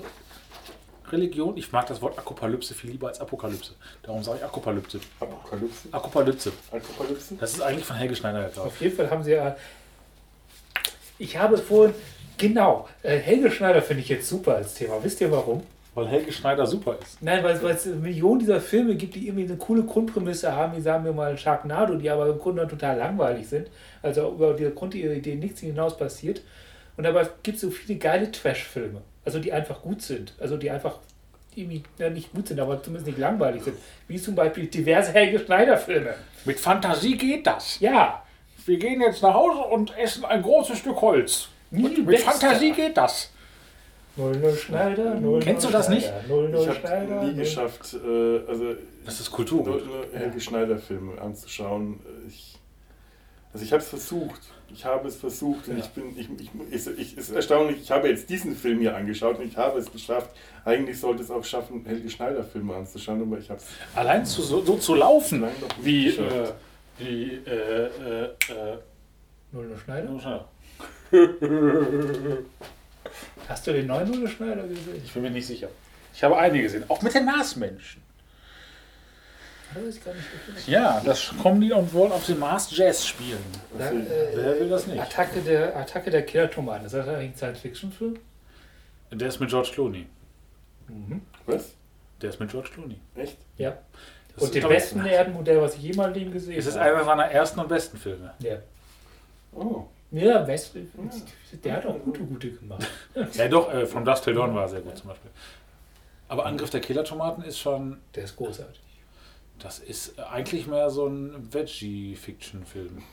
Religion? 1.12 1.58
Ich 1.58 1.72
mag 1.72 1.88
das 1.88 2.02
Wort 2.02 2.18
Apokalypse 2.18 2.74
viel 2.74 2.92
lieber 2.92 3.08
als 3.08 3.20
Apokalypse. 3.20 3.74
Darum 4.04 4.24
sage 4.24 4.40
ich 4.40 4.44
Apokalypse. 4.44 5.00
Apokalypse. 5.20 5.90
Apokalypse. 5.92 6.52
Apokalypse? 6.72 7.36
Das 7.40 7.54
ist 7.54 7.62
eigentlich 7.62 7.86
von 7.86 7.98
Helge 7.98 8.16
Schneider 8.16 8.46
gekauft. 8.46 8.68
Auf 8.68 8.82
jeden 8.82 8.96
Fall 8.96 9.10
haben 9.10 9.24
sie 9.24 9.32
ja. 9.32 9.56
Ich 11.18 11.38
habe 11.38 11.58
vorhin. 11.58 11.94
Genau, 12.38 12.90
äh, 13.02 13.18
Helge 13.18 13.50
Schneider 13.50 13.82
finde 13.82 14.04
ich 14.04 14.10
jetzt 14.10 14.28
super 14.28 14.56
als 14.56 14.74
Thema. 14.74 15.02
Wisst 15.02 15.22
ihr 15.22 15.32
warum? 15.32 15.64
Weil 15.96 16.08
Helge 16.08 16.32
Schneider 16.32 16.68
super 16.68 16.98
ist. 17.02 17.22
Nein, 17.22 17.42
weil, 17.44 17.62
weil 17.64 17.74
es 17.74 17.86
Millionen 17.86 18.40
dieser 18.40 18.60
Filme 18.60 18.96
gibt, 18.96 19.16
die 19.16 19.28
irgendwie 19.28 19.46
eine 19.46 19.56
coole 19.56 19.84
Grundprämisse 19.84 20.52
haben, 20.54 20.76
wie 20.76 20.82
sagen 20.82 21.06
wir 21.06 21.14
mal 21.14 21.38
Sharknado, 21.38 21.96
die 21.96 22.10
aber 22.10 22.28
im 22.28 22.38
Grunde 22.38 22.68
total 22.68 22.98
langweilig 22.98 23.48
sind. 23.48 23.70
Also 24.02 24.30
über 24.34 24.54
die 24.54 24.70
Grundidee 24.76 25.36
nichts 25.36 25.62
hinaus 25.62 25.98
passiert. 25.98 26.42
Und 26.98 27.06
dabei 27.06 27.28
gibt 27.44 27.56
es 27.56 27.62
so 27.62 27.72
viele 27.72 27.98
geile 27.98 28.30
Trash-Filme. 28.30 29.02
Also 29.24 29.40
die 29.40 29.54
einfach 29.54 29.82
gut 29.82 30.02
sind. 30.02 30.34
Also 30.38 30.58
die 30.58 30.70
einfach 30.70 31.00
irgendwie 31.56 31.84
ja, 31.98 32.10
nicht 32.10 32.34
gut 32.34 32.50
sind, 32.50 32.60
aber 32.60 32.84
zumindest 32.84 33.08
nicht 33.08 33.18
langweilig 33.18 33.64
sind. 33.64 33.78
Wie 34.10 34.18
zum 34.18 34.36
Beispiel 34.36 34.68
diverse 34.68 35.14
Helge 35.14 35.40
Schneider-Filme. 35.40 36.14
Mit 36.44 36.60
Fantasie 36.60 37.16
geht 37.16 37.48
das. 37.48 37.80
Ja, 37.80 38.22
Wir 38.66 38.78
gehen 38.78 39.00
jetzt 39.00 39.22
nach 39.22 39.34
Hause 39.34 39.60
und 39.60 39.98
essen 39.98 40.26
ein 40.26 40.42
großes 40.42 40.80
Stück 40.80 41.00
Holz. 41.00 41.48
Mit 41.72 41.98
Dexter. 41.98 42.32
Fantasie 42.32 42.72
geht 42.72 42.98
das. 42.98 43.32
00 44.18 44.56
Schneider, 44.56 45.16
00 45.16 45.42
Kennst 45.44 45.66
du 45.66 45.72
das 45.72 45.90
nicht? 45.90 46.08
Schneider, 46.08 46.28
00 46.50 46.54
Ich 46.62 46.68
habe 46.68 46.80
Schneider. 46.80 47.22
nie 47.24 47.32
00 47.32 47.36
geschafft, 47.36 47.94
äh, 47.94 48.40
also 48.48 48.76
Das 49.06 49.20
ist 49.20 49.30
nur, 49.30 49.36
Kulturgut. 49.36 49.86
nur 49.86 50.06
Helge 50.14 50.40
Schneider-Filme 50.40 51.22
anzuschauen. 51.22 52.00
Ich, 52.28 52.58
also 53.54 53.66
ich 53.66 53.72
habe 53.74 53.82
es 53.84 53.90
versucht. 53.90 54.42
Ich 54.74 54.84
habe 54.84 55.08
es 55.08 55.16
versucht 55.18 55.68
und 55.68 55.78
Ja. 55.78 55.84
ich 55.84 55.90
bin, 55.92 56.18
ich, 56.18 56.28
ich, 56.40 56.50
ich, 56.88 57.00
ich, 57.00 57.18
ist 57.18 57.30
erstaunlich, 57.32 57.82
ich 57.82 57.92
habe 57.92 58.10
jetzt 58.10 58.30
diesen 58.30 58.56
Film 58.56 58.80
hier 58.80 58.96
angeschaut 58.96 59.38
und 59.40 59.46
ich 59.48 59.56
habe 59.58 59.80
es 59.80 59.92
geschafft. 59.92 60.32
Eigentlich 60.66 61.00
sollte 61.00 61.22
es 61.22 61.30
auch 61.32 61.44
schaffen, 61.44 61.86
Helge 61.86 62.10
Schneider-Filme 62.10 62.74
anzuschauen, 62.76 63.22
aber 63.22 63.38
ich 63.38 63.50
habe 63.50 63.60
es 63.60 63.68
Allein 63.96 64.26
zu, 64.26 64.42
so, 64.42 64.62
so 64.64 64.78
zu 64.78 64.96
laufen, 64.96 65.44
wie, 65.82 66.08
äh, 66.10 66.50
wie, 66.98 67.34
äh, 67.46 67.86
äh, 67.86 68.24
äh, 68.26 68.78
00 69.52 69.78
Schneider? 69.78 70.20
Schneider. 70.20 70.48
Hast 73.48 73.68
du 73.68 73.74
den 73.74 73.88
neuen 73.88 74.10
00 74.10 74.28
Schneider 74.30 74.64
gesehen? 74.68 75.02
Ich 75.04 75.14
bin 75.14 75.22
mir 75.24 75.32
nicht 75.32 75.48
sicher. 75.48 75.68
Ich 76.14 76.24
habe 76.24 76.38
einige 76.38 76.64
gesehen, 76.64 76.84
auch 76.88 77.02
mit 77.02 77.14
den 77.14 77.26
Marsmenschen. 77.26 78.02
Das 79.74 79.84
weiß 79.84 79.96
ich 79.98 80.06
gar 80.06 80.14
nicht. 80.14 80.68
Ja, 80.68 81.02
das 81.04 81.34
kommen 81.42 81.60
die 81.60 81.72
und 81.74 81.94
wollen 81.94 82.12
auf 82.12 82.26
dem 82.26 82.40
Mars 82.40 82.76
Jazz 82.76 83.06
spielen. 83.06 83.44
Da, 83.78 83.92
Wer 83.92 84.60
will 84.60 84.70
das 84.70 84.88
nicht? 84.88 85.02
Attacke 85.02 85.42
der, 85.42 85.76
Attacke 85.76 86.10
der 86.12 86.22
Killer-Tomaten. 86.26 86.86
Ist 86.86 86.94
das 86.94 87.08
eigentlich 87.08 87.32
ein 87.32 87.36
Science-Fiction-Film? 87.36 88.18
Der 89.12 89.28
ist 89.28 89.40
mit 89.40 89.50
George 89.50 89.70
Clooney. 89.74 90.06
Was? 91.46 91.72
Der 92.22 92.30
ist 92.30 92.40
mit 92.40 92.50
George 92.52 92.70
Clooney. 92.74 93.00
Echt? 93.16 93.38
Ja. 93.58 93.78
Das 94.34 94.44
Und 94.44 94.56
ist, 94.56 94.64
dem 94.64 94.70
besten 94.70 95.06
Erdenmodell, 95.06 95.62
was 95.62 95.76
ich 95.76 95.82
jemals 95.84 96.16
in 96.18 96.26
dem 96.26 96.34
gesehen 96.34 96.58
Es 96.58 96.66
ist 96.66 96.78
habe. 96.78 96.96
einer 96.96 97.04
seiner 97.04 97.26
ersten 97.26 97.60
und 97.60 97.68
besten 97.70 97.98
Filme. 97.98 98.34
Ja. 98.40 98.58
Oh. 99.54 99.86
Ja, 100.12 100.46
West, 100.48 100.74
der 101.64 101.74
hat 101.76 101.86
auch 101.86 102.00
gute, 102.00 102.20
gute 102.24 102.52
gemacht. 102.52 102.88
Ja, 103.34 103.48
doch, 103.48 103.72
äh, 103.74 103.86
From 103.86 104.06
Dust 104.06 104.24
Till 104.24 104.34
Dawn 104.34 104.54
war 104.56 104.68
sehr 104.70 104.82
gut 104.82 104.98
zum 104.98 105.10
Beispiel. 105.10 105.32
Aber 106.28 106.46
Angriff 106.46 106.70
der 106.70 106.82
Killer-Tomaten 106.82 107.42
ist 107.44 107.60
schon, 107.60 108.00
Der 108.16 108.24
ist 108.24 108.36
großartig. 108.36 108.80
das 109.60 109.80
ist 109.80 110.18
eigentlich 110.20 110.68
mehr 110.68 110.90
so 110.90 111.08
ein 111.08 111.54
Veggie-Fiction-Film. 111.54 113.04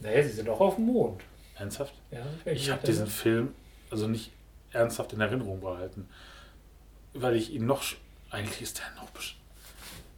Naja, 0.00 0.22
sie 0.22 0.30
sind 0.30 0.48
auch 0.48 0.60
auf 0.60 0.76
dem 0.76 0.86
Mond. 0.86 1.22
Ernsthaft? 1.56 1.94
Ja, 2.10 2.24
Ich 2.44 2.70
habe 2.70 2.86
diesen 2.86 3.06
Film 3.06 3.54
also 3.90 4.06
nicht 4.06 4.32
ernsthaft 4.72 5.12
in 5.12 5.20
Erinnerung 5.20 5.60
behalten. 5.60 6.08
Weil 7.14 7.36
ich 7.36 7.52
ihn 7.52 7.66
noch. 7.66 7.82
Eigentlich 8.30 8.60
ist 8.62 8.78
der 8.78 8.86
noch. 9.00 9.08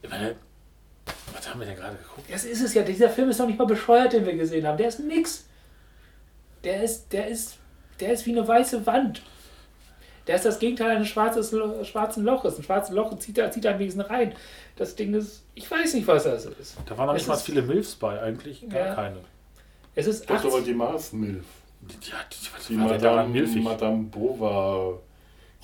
Ich 0.02 0.08
meine, 0.10 0.34
was 1.32 1.48
haben 1.48 1.60
wir 1.60 1.66
denn 1.66 1.76
gerade 1.76 1.96
geguckt? 1.96 2.26
Das 2.30 2.44
ist 2.44 2.60
es 2.62 2.74
ja. 2.74 2.82
Dieser 2.82 3.10
Film 3.10 3.30
ist 3.30 3.38
noch 3.38 3.46
nicht 3.46 3.58
mal 3.58 3.66
bescheuert, 3.66 4.12
den 4.12 4.26
wir 4.26 4.34
gesehen 4.36 4.66
haben. 4.66 4.76
Der 4.78 4.88
ist 4.88 5.00
nix. 5.00 5.46
Der 6.64 6.82
ist, 6.82 7.12
der 7.12 7.28
ist, 7.28 7.56
der 8.00 8.12
ist 8.12 8.26
wie 8.26 8.32
eine 8.36 8.46
weiße 8.46 8.84
Wand. 8.86 9.22
Der 10.26 10.34
ist 10.36 10.44
das 10.44 10.58
Gegenteil 10.58 10.96
eines 10.96 11.06
schwarzes, 11.08 11.52
Lo- 11.52 11.84
schwarzen 11.84 12.24
Loches. 12.24 12.58
Ein 12.58 12.64
schwarzes 12.64 12.92
Loch 12.94 13.16
zieht, 13.18 13.38
da- 13.38 13.50
zieht 13.50 13.64
am 13.66 13.78
wenigsten 13.78 14.00
rein. 14.00 14.34
Das 14.74 14.96
Ding 14.96 15.14
ist, 15.14 15.44
ich 15.54 15.70
weiß 15.70 15.94
nicht, 15.94 16.06
was 16.08 16.24
das 16.24 16.46
ist. 16.46 16.76
Da 16.86 16.98
waren 16.98 17.06
noch 17.06 17.14
Es 17.14 17.22
nicht 17.22 17.28
mal 17.28 17.36
viele 17.36 17.62
Milfs 17.62 17.94
bei, 17.94 18.20
eigentlich 18.20 18.68
gar 18.68 18.86
Ja. 18.88 18.94
keine. 18.94 19.18
Es 19.94 20.06
ist 20.08 20.28
Das 20.28 20.40
ist 20.40 20.46
aber 20.46 20.54
80, 20.56 20.64
die 20.64 20.74
Mars-Milf. 20.74 21.44
Ja, 22.02 22.16
die, 22.32 22.36
Die 22.68 22.76
der 22.76 22.86
daran 22.98 22.98
Madame, 22.98 23.28
milfig? 23.28 23.62
Madame 23.62 24.02
Bova. 24.04 24.98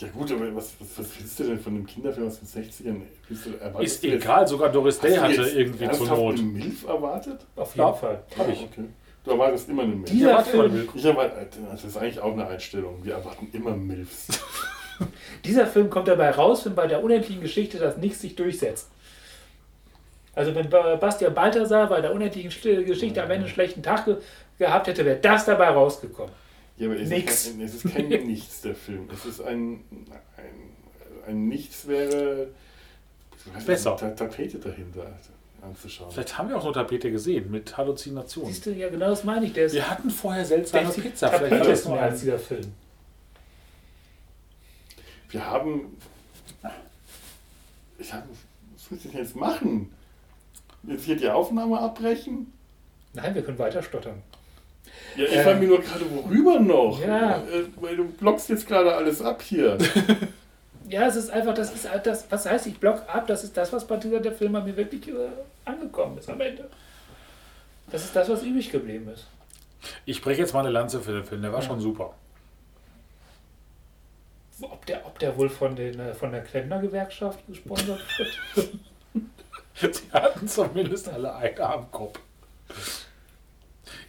Ja 0.02 0.08
gut, 0.08 0.32
aber 0.32 0.54
was, 0.56 0.72
was, 0.80 0.98
was 0.98 1.06
willst 1.20 1.38
du 1.38 1.44
denn 1.44 1.60
von 1.60 1.74
dem 1.74 1.86
Kinderfilm 1.86 2.26
aus 2.26 2.40
den 2.40 2.48
60ern? 2.48 3.02
Willst 3.28 3.46
du, 3.46 3.50
Ist 3.82 4.02
du 4.02 4.08
jetzt- 4.08 4.24
egal, 4.24 4.46
sogar 4.48 4.68
Doris 4.70 4.96
Hast 4.96 5.04
Day 5.04 5.16
hatte 5.16 5.42
jetzt 5.42 5.54
irgendwie 5.54 5.90
zur 5.90 6.06
Not. 6.08 6.34
eine 6.34 6.42
Milf 6.42 6.84
erwartet? 6.86 7.40
auf 7.56 7.74
jeden 7.74 7.86
Ja. 7.86 7.92
Fall. 7.92 8.22
Hab 8.38 8.48
ich. 8.48 8.60
Okay. 8.62 8.84
Du 9.24 9.30
erwartest 9.30 9.68
immer 9.68 9.82
eine 9.82 9.94
Milf. 9.94 10.10
Dieser 10.10 10.30
Ja, 10.30 10.36
warte 10.36 10.56
mal, 10.56 10.70
Film, 10.70 10.88
Ich 10.94 11.04
erwarte, 11.04 11.46
das 11.70 11.84
ist 11.84 11.96
eigentlich 11.96 12.20
auch 12.20 12.32
eine 12.32 12.46
Einstellung. 12.46 12.98
Wir 13.04 13.14
erwarten 13.14 13.48
immer 13.52 13.70
Milfs. 13.76 14.26
Dieser 15.44 15.66
Film 15.66 15.88
kommt 15.90 16.08
dabei 16.08 16.30
raus, 16.30 16.64
wenn 16.66 16.74
bei 16.74 16.86
der 16.86 17.02
unendlichen 17.02 17.40
Geschichte 17.40 17.78
das 17.78 17.96
Nichts 17.96 18.20
sich 18.20 18.34
durchsetzt. 18.36 18.88
Also 20.34 20.54
wenn 20.54 20.68
Ba- 20.70 20.96
Bastian 20.96 21.34
Balthasar 21.34 21.88
bei 21.88 22.00
der 22.00 22.12
unendlichen 22.12 22.50
Sch- 22.50 22.82
Geschichte 22.84 23.22
am 23.22 23.30
Ende 23.30 23.44
einen 23.46 23.52
schlechten 23.54 23.82
Tag 23.82 24.04
ge 24.06 24.16
gehabt 24.58 24.86
hätte, 24.86 25.04
wäre 25.04 25.16
das 25.18 25.44
dabei 25.44 25.68
rausgekommen. 25.68 26.32
Ja, 26.76 26.86
aber 26.88 26.98
es 26.98 27.08
Nix. 27.08 27.46
ist, 27.46 27.52
kein, 27.52 27.60
es 27.60 27.74
ist 27.74 27.92
kein 27.94 28.08
Nichts, 28.26 28.60
der 28.62 28.74
Film. 28.74 29.08
Es 29.12 29.24
ist 29.24 29.40
ein, 29.40 29.84
ein, 29.90 31.26
ein 31.26 31.48
Nichts 31.48 31.86
wäre 31.86 32.48
Besser. 33.66 33.90
eine 34.00 34.14
Ta 34.14 34.26
Tapete 34.26 34.58
dahinter 34.58 35.06
anzuschauen. 35.60 36.10
Vielleicht 36.10 36.38
haben 36.38 36.48
wir 36.48 36.56
auch 36.56 36.64
nur 36.64 36.72
Tapete 36.72 37.10
gesehen 37.10 37.50
mit 37.50 37.76
Halluzinationen. 37.76 38.52
Siehst 38.52 38.66
du, 38.66 38.72
ja 38.72 38.88
genau 38.88 39.10
das 39.10 39.24
meine 39.24 39.46
ich. 39.46 39.52
Der 39.52 39.66
ist 39.66 39.74
Wir 39.74 39.88
hatten 39.88 40.10
vorher 40.10 40.44
seltsame 40.44 40.90
Pizza. 40.90 41.28
Vielleicht 41.28 41.50
Tapete 41.52 41.70
das 41.70 41.80
ist 41.80 41.86
nur 41.88 42.00
ein 42.00 42.18
dieser 42.18 42.38
Film. 42.38 42.72
Wir 45.30 45.46
haben. 45.46 45.96
Ich 47.98 48.12
habe. 48.12 48.26
Was 48.74 48.90
muss 48.90 49.04
ich 49.04 49.10
denn 49.10 49.20
jetzt 49.20 49.36
machen? 49.36 49.92
Jetzt 50.84 51.04
hier 51.04 51.16
die 51.16 51.28
Aufnahme 51.28 51.78
abbrechen? 51.78 52.52
Nein, 53.14 53.34
wir 53.34 53.42
können 53.42 53.58
weiter 53.58 53.82
stottern. 53.82 54.22
Ja, 55.16 55.24
ich 55.24 55.32
Ähm. 55.36 55.42
frage 55.44 55.58
mich 55.60 55.68
nur 55.68 55.80
gerade, 55.80 56.04
worüber 56.10 56.58
noch? 56.60 57.00
Ja. 57.00 57.36
Äh, 57.38 57.64
Weil 57.76 57.96
du 57.96 58.04
blockst 58.04 58.48
jetzt 58.48 58.66
gerade 58.66 58.94
alles 58.94 59.20
ab 59.22 59.42
hier. 59.42 59.78
Ja, 60.88 61.06
es 61.06 61.16
ist 61.16 61.30
einfach, 61.30 61.54
das 61.54 61.72
ist 61.72 61.88
das, 62.04 62.26
was 62.28 62.44
heißt, 62.44 62.66
ich 62.66 62.78
block 62.78 63.02
ab, 63.08 63.26
das 63.26 63.44
ist 63.44 63.56
das, 63.56 63.72
was 63.72 63.86
bei 63.86 63.96
dieser 63.96 64.20
der 64.20 64.32
Film 64.32 64.52
bei 64.52 64.60
mir 64.60 64.76
wirklich 64.76 65.08
äh, 65.08 65.12
angekommen 65.64 66.18
ist 66.18 66.28
am 66.28 66.38
Ende. 66.38 66.68
Das 67.90 68.04
ist 68.04 68.14
das, 68.14 68.28
was 68.28 68.42
übrig 68.42 68.70
geblieben 68.70 69.08
ist. 69.08 69.26
Ich 70.04 70.20
breche 70.20 70.42
jetzt 70.42 70.52
mal 70.52 70.60
eine 70.60 70.68
Lanze 70.70 71.00
für 71.00 71.12
den 71.12 71.24
Film, 71.24 71.40
der 71.40 71.52
war 71.52 71.62
schon 71.62 71.80
super. 71.80 72.12
Ob 74.60 74.84
der, 74.84 75.06
ob 75.06 75.18
der 75.18 75.34
wohl 75.38 75.48
von, 75.48 75.74
den, 75.76 75.98
äh, 75.98 76.12
von 76.14 76.30
der 76.30 76.42
Klempner-Gewerkschaft 76.42 77.38
gesponsert 77.46 78.00
wird? 78.54 78.68
Sie 79.96 80.12
hatten 80.12 80.46
zumindest 80.46 81.08
alle 81.08 81.34
einen 81.34 81.58
Armkopf. 81.58 82.18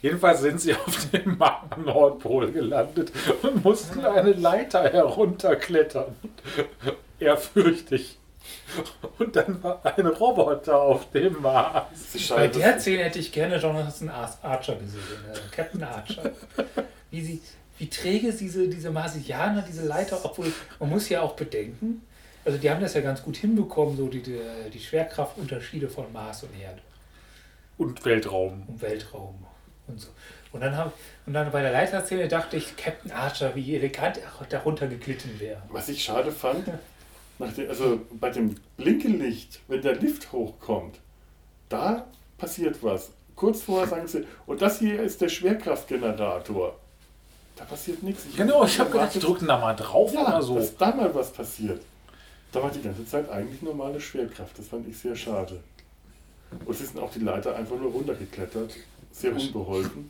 Jedenfalls 0.03 0.41
sind 0.41 0.59
sie 0.59 0.75
auf 0.75 1.09
dem 1.11 1.39
Nordpol 1.85 2.51
gelandet 2.51 3.11
und 3.41 3.63
mussten 3.63 4.05
eine 4.05 4.33
Leiter 4.33 4.83
herunterklettern. 4.83 6.13
Ehrfürchtig. 7.19 8.17
Und 9.17 9.35
dann 9.35 9.63
war 9.63 9.79
ein 9.85 10.05
Roboter 10.05 10.81
auf 10.81 11.09
dem 11.11 11.41
Mars. 11.41 11.87
Bei 12.29 12.47
der 12.49 12.79
Szene 12.81 13.03
hätte 13.05 13.19
ich 13.19 13.31
gerne 13.31 13.57
Jonathan 13.57 14.09
Ar- 14.09 14.37
Archer 14.41 14.75
gesehen, 14.75 14.99
äh, 15.33 15.55
Captain 15.55 15.83
Archer. 15.83 16.31
Wie, 17.09 17.21
sie, 17.21 17.41
wie 17.77 17.89
träge 17.89 18.33
diese, 18.33 18.67
diese 18.67 18.91
Marsianer, 18.91 19.61
diese 19.65 19.85
Leiter, 19.87 20.19
obwohl 20.23 20.51
man 20.79 20.89
muss 20.89 21.07
ja 21.07 21.21
auch 21.21 21.33
bedenken, 21.37 22.01
also 22.43 22.57
die 22.57 22.69
haben 22.69 22.81
das 22.81 22.93
ja 22.93 22.99
ganz 22.99 23.23
gut 23.23 23.37
hinbekommen, 23.37 23.95
so 23.95 24.07
die, 24.09 24.21
die, 24.21 24.37
die 24.73 24.79
Schwerkraftunterschiede 24.79 25.87
von 25.87 26.11
Mars 26.11 26.43
und 26.43 26.49
Erde 26.61 26.81
Und 27.77 28.03
Weltraum. 28.03 28.63
und 28.67 28.81
Weltraum 28.81 29.45
und 29.87 29.99
so. 29.99 30.09
Und 30.51 30.61
dann, 30.61 30.77
hab, 30.77 30.93
und 31.25 31.33
dann 31.33 31.51
bei 31.51 31.61
der 31.61 31.71
Leiterszene 31.71 32.27
dachte 32.27 32.57
ich, 32.57 32.77
Captain 32.77 33.11
Archer, 33.11 33.55
wie 33.55 33.75
elegant 33.75 34.17
er 34.17 34.45
darunter 34.47 34.87
geglitten 34.87 35.39
wäre. 35.39 35.61
Was 35.69 35.89
ich 35.89 36.03
schade 36.03 36.31
fand, 36.31 36.67
nach 37.39 37.53
dem, 37.53 37.69
also 37.69 38.01
bei 38.11 38.29
dem 38.29 38.55
Blinkelicht, 38.77 39.61
wenn 39.67 39.81
der 39.81 39.95
Lift 39.95 40.31
hochkommt, 40.31 40.99
da 41.69 42.05
passiert 42.37 42.83
was. 42.83 43.11
Kurz 43.35 43.63
vorher 43.63 43.87
sagen 43.87 44.07
sie, 44.07 44.27
und 44.45 44.61
das 44.61 44.79
hier 44.79 45.01
ist 45.01 45.21
der 45.21 45.29
Schwerkraftgenerator. 45.29 46.77
Da 47.55 47.65
passiert 47.65 48.03
nichts. 48.03 48.25
Genau, 48.35 48.63
ich 48.63 48.79
habe 48.79 48.91
gedacht, 48.91 49.13
die 49.15 49.19
drücken 49.19 49.47
da 49.47 49.57
mal 49.57 49.75
drauf 49.75 50.13
ja, 50.13 50.27
oder 50.27 50.41
so. 50.41 50.55
dass 50.55 50.75
da 50.77 50.93
mal 50.93 51.13
was 51.13 51.31
passiert. 51.31 51.81
Da 52.51 52.61
war 52.61 52.69
die 52.69 52.81
ganze 52.81 53.05
Zeit 53.05 53.29
eigentlich 53.29 53.61
normale 53.63 53.99
Schwerkraft. 53.99 54.57
Das 54.57 54.67
fand 54.67 54.87
ich 54.87 54.97
sehr 54.97 55.15
schade. 55.15 55.59
Und 56.65 56.77
sie 56.77 56.85
sind 56.85 56.99
auch 56.99 57.11
die 57.11 57.19
Leiter 57.19 57.55
einfach 57.55 57.75
nur 57.75 57.91
runtergeklettert. 57.91 58.75
Sehr 59.13 59.31
unbeholfen. 59.31 60.09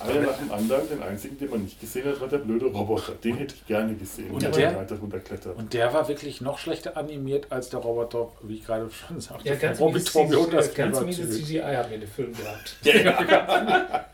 Einer 0.00 0.20
nach 0.22 0.36
dem 0.36 0.50
anderen. 0.50 0.88
Den 0.88 1.02
einzigen, 1.02 1.38
den 1.38 1.50
man 1.50 1.62
nicht 1.62 1.80
gesehen 1.80 2.06
hat, 2.06 2.20
war 2.20 2.28
der 2.28 2.38
blöde 2.38 2.66
Roboter. 2.66 3.12
Den 3.22 3.36
hätte 3.36 3.54
ich 3.54 3.66
gerne 3.66 3.94
gesehen, 3.94 4.30
Und 4.30 4.42
der 4.42 4.72
Leiter 4.72 4.96
runterklettert. 4.96 5.56
Und 5.56 5.72
der 5.72 5.92
war 5.94 6.08
wirklich 6.08 6.40
noch 6.40 6.58
schlechter 6.58 6.96
animiert 6.96 7.46
als 7.50 7.68
der 7.68 7.80
Roboter, 7.80 8.32
wie 8.42 8.56
ich 8.56 8.66
gerade 8.66 8.90
schon 8.90 9.20
sagte. 9.20 9.48
Ja, 9.48 9.54
ganz 9.54 9.78
und 9.80 9.94
das 9.94 10.04
CGI, 10.04 10.74
ganz 10.74 11.00
mieses 11.02 11.36
CGI 11.36 11.60
haben 11.60 11.88
wir 11.90 11.94
in 11.96 12.00
dem 12.00 12.10
Film 12.10 12.32
gehabt. 12.34 12.76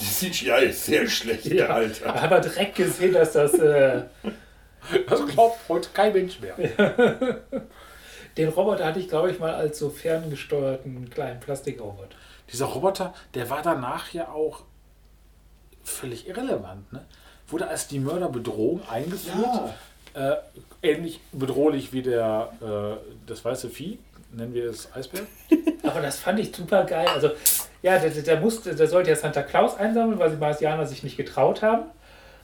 Die 0.00 0.04
CGI 0.04 0.66
ist 0.68 0.86
sehr 0.86 1.08
schlecht, 1.08 1.46
Ja, 1.46 1.66
Alter. 1.66 2.14
aber 2.14 2.40
direkt 2.40 2.76
gesehen, 2.76 3.12
dass 3.12 3.32
das 3.32 3.54
äh, 3.54 4.02
Das 5.08 5.26
glaubt 5.26 5.58
heute 5.68 5.88
kein 5.92 6.12
Mensch 6.12 6.38
mehr. 6.40 6.54
Den 8.36 8.48
Roboter 8.48 8.84
hatte 8.84 9.00
ich, 9.00 9.08
glaube 9.08 9.30
ich, 9.30 9.38
mal 9.38 9.54
als 9.54 9.78
so 9.78 9.90
ferngesteuerten 9.90 11.08
kleinen 11.10 11.40
Plastikrobot. 11.40 12.08
Dieser 12.54 12.66
Roboter, 12.66 13.12
der 13.34 13.50
war 13.50 13.62
danach 13.62 14.12
ja 14.12 14.28
auch 14.28 14.60
völlig 15.82 16.28
irrelevant. 16.28 16.92
Ne? 16.92 17.04
Wurde 17.48 17.66
als 17.66 17.88
die 17.88 17.98
Mörderbedrohung 17.98 18.80
eingeführt. 18.88 19.44
Ja, 19.44 19.74
Äh, 20.14 20.36
ähnlich 20.80 21.18
bedrohlich 21.32 21.92
wie 21.92 22.02
der, 22.02 22.52
äh, 22.62 23.26
das 23.26 23.44
weiße 23.44 23.68
Vieh, 23.70 23.98
nennen 24.30 24.54
wir 24.54 24.70
es 24.70 24.88
Eisbär. 24.94 25.22
Aber 25.82 26.00
das 26.00 26.20
fand 26.20 26.38
ich 26.38 26.54
super 26.54 26.84
geil. 26.84 27.08
Also, 27.08 27.32
ja, 27.82 27.98
der, 27.98 28.10
der, 28.10 28.38
musste, 28.40 28.76
der 28.76 28.86
sollte 28.86 29.10
ja 29.10 29.16
Santa 29.16 29.42
Claus 29.42 29.76
einsammeln, 29.76 30.20
weil 30.20 30.30
die 30.30 30.36
Marsianer 30.36 30.86
sich 30.86 31.02
nicht 31.02 31.16
getraut 31.16 31.60
haben. 31.60 31.86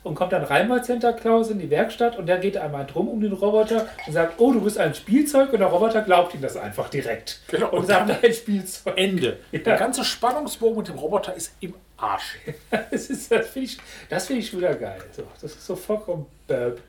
Und 0.02 0.14
kommt 0.14 0.32
dann 0.32 0.44
rein 0.44 0.66
bei 0.68 0.82
Santa 0.82 1.12
Claus 1.12 1.50
in 1.50 1.58
die 1.58 1.68
Werkstatt 1.68 2.18
und 2.18 2.24
der 2.26 2.38
geht 2.38 2.56
einmal 2.56 2.86
drum 2.86 3.06
um 3.08 3.20
den 3.20 3.34
Roboter 3.34 3.86
und 4.06 4.12
sagt, 4.14 4.40
oh, 4.40 4.50
du 4.52 4.62
bist 4.62 4.78
ein 4.78 4.94
Spielzeug. 4.94 5.52
Und 5.52 5.58
der 5.58 5.68
Roboter 5.68 6.00
glaubt 6.00 6.34
ihm 6.34 6.40
das 6.40 6.56
einfach 6.56 6.88
direkt. 6.88 7.40
Genau. 7.48 7.68
Und 7.70 7.86
sagt, 7.86 8.10
ein 8.24 8.32
Spielzeug. 8.32 8.94
Ende. 8.96 9.38
Ja. 9.52 9.58
Der 9.58 9.76
ganze 9.76 10.02
Spannungsbogen 10.04 10.78
mit 10.78 10.88
dem 10.88 10.96
Roboter 10.98 11.34
ist 11.34 11.52
im 11.60 11.74
Arsch. 11.98 12.38
Das, 12.90 13.10
ist- 13.10 13.30
das 13.30 13.48
finde 13.48 13.66
ich, 13.68 13.78
das 14.08 14.26
find 14.26 14.38
ich 14.38 14.56
wieder 14.56 14.74
geil. 14.74 15.00
So, 15.12 15.22
das 15.40 15.52
ist 15.52 15.66
so 15.66 15.76
vollkommen 15.76 16.24
böb. 16.46 16.80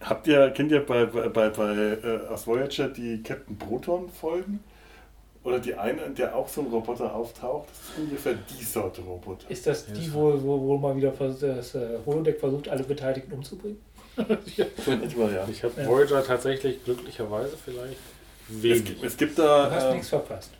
Habt 0.00 0.26
ihr, 0.26 0.50
kennt 0.50 0.72
ihr 0.72 0.84
bei, 0.84 1.04
bei, 1.06 1.28
bei, 1.28 1.48
bei 1.50 1.72
äh, 1.74 2.26
aus 2.28 2.44
Voyager 2.48 2.88
die 2.88 3.22
Captain 3.22 3.56
Proton-Folgen? 3.56 4.58
Oder 5.44 5.58
die 5.58 5.74
eine, 5.74 6.02
in 6.02 6.14
der 6.14 6.36
auch 6.36 6.46
so 6.48 6.60
ein 6.60 6.68
Roboter 6.68 7.12
auftaucht? 7.14 7.68
Das 7.70 7.78
ist 7.96 7.98
ungefähr 7.98 8.34
die 8.58 8.62
Sorte 8.64 9.00
Roboter. 9.00 9.50
Ist 9.50 9.66
das 9.66 9.86
die, 9.86 10.12
wo, 10.14 10.32
wo, 10.40 10.60
wo 10.60 10.78
mal 10.78 10.94
wieder 10.96 11.12
vers- 11.12 11.40
das 11.40 11.74
äh, 11.74 11.98
Holodeck 12.06 12.38
versucht, 12.38 12.68
alle 12.68 12.84
Beteiligten 12.84 13.32
umzubringen? 13.32 13.78
Ja. 14.56 14.66
Ich 15.50 15.62
habe 15.64 15.72
Ja. 15.80 15.88
Voyager 15.88 16.22
tatsächlich 16.24 16.84
glücklicherweise 16.84 17.56
vielleicht 17.56 17.96
Es, 18.50 18.62
Wenig. 18.62 19.02
es 19.02 19.16
gibt 19.16 19.38
Du 19.38 19.42
hast 19.42 19.82
da 19.84 19.90
äh, 19.90 19.92
nichts 19.94 20.08
verpasst. 20.10 20.50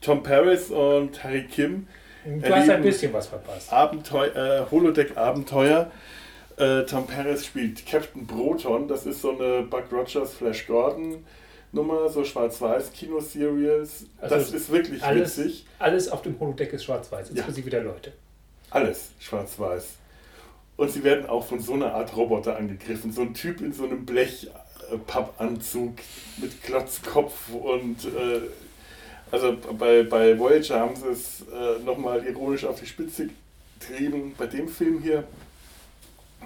Tom 0.00 0.22
Paris 0.22 0.70
und 0.70 1.22
Harry 1.24 1.44
Kim, 1.46 1.86
Du 2.24 2.54
hast 2.54 2.68
ein 2.70 2.82
bisschen 2.82 3.12
was 3.12 3.26
verpasst. 3.26 3.72
Abenteu 3.72 4.26
äh, 4.28 4.64
Holodeck-Abenteuer. 4.70 5.90
Äh, 6.58 6.82
Tom 6.84 7.06
Paris 7.06 7.46
spielt 7.46 7.84
Captain 7.86 8.26
Proton. 8.26 8.86
Das 8.88 9.04
ist 9.06 9.20
so 9.22 9.30
eine 9.38 9.62
Buck 9.62 9.84
Rogers, 9.90 10.34
Flash 10.34 10.66
Gordon 10.66 11.24
Nummer, 11.72 12.08
so 12.08 12.24
Schwarz-Weiß-Kino-Serials. 12.24 14.06
Also 14.20 14.34
das 14.34 14.52
ist 14.52 14.70
wirklich 14.70 15.02
alles- 15.02 15.38
witzig. 15.38 15.66
Alles 15.78 16.08
auf 16.08 16.22
dem 16.22 16.38
Holodeck 16.40 16.72
ist 16.72 16.84
schwarz-weiß, 16.84 17.28
Ja. 17.30 17.36
inklusive 17.36 17.70
der 17.70 17.84
Leute. 17.84 18.12
Alles 18.70 19.10
schwarz-weiß. 19.20 19.84
Und 20.76 20.90
sie 20.90 21.04
werden 21.04 21.26
auch 21.26 21.46
von 21.46 21.60
so 21.60 21.74
einer 21.74 21.92
Art 21.94 22.16
Roboter 22.16 22.56
angegriffen. 22.56 23.12
So 23.12 23.20
ein 23.22 23.34
Typ 23.34 23.60
in 23.60 23.72
so 23.72 23.84
einem 23.84 24.04
Blechpappanzug 24.06 25.94
mit 26.38 26.62
Klotzkopf 26.62 27.50
und 27.52 28.04
äh, 28.06 28.40
also 29.30 29.56
bei, 29.78 30.02
bei 30.02 30.38
Voyager 30.38 30.80
haben 30.80 30.96
sie 30.96 31.08
es 31.08 31.42
äh, 31.52 31.78
nochmal 31.84 32.24
ironisch 32.26 32.64
auf 32.64 32.80
die 32.80 32.86
Spitze 32.86 33.28
getrieben. 33.78 34.34
Bei 34.36 34.46
dem 34.46 34.68
Film 34.68 35.00
hier 35.02 35.24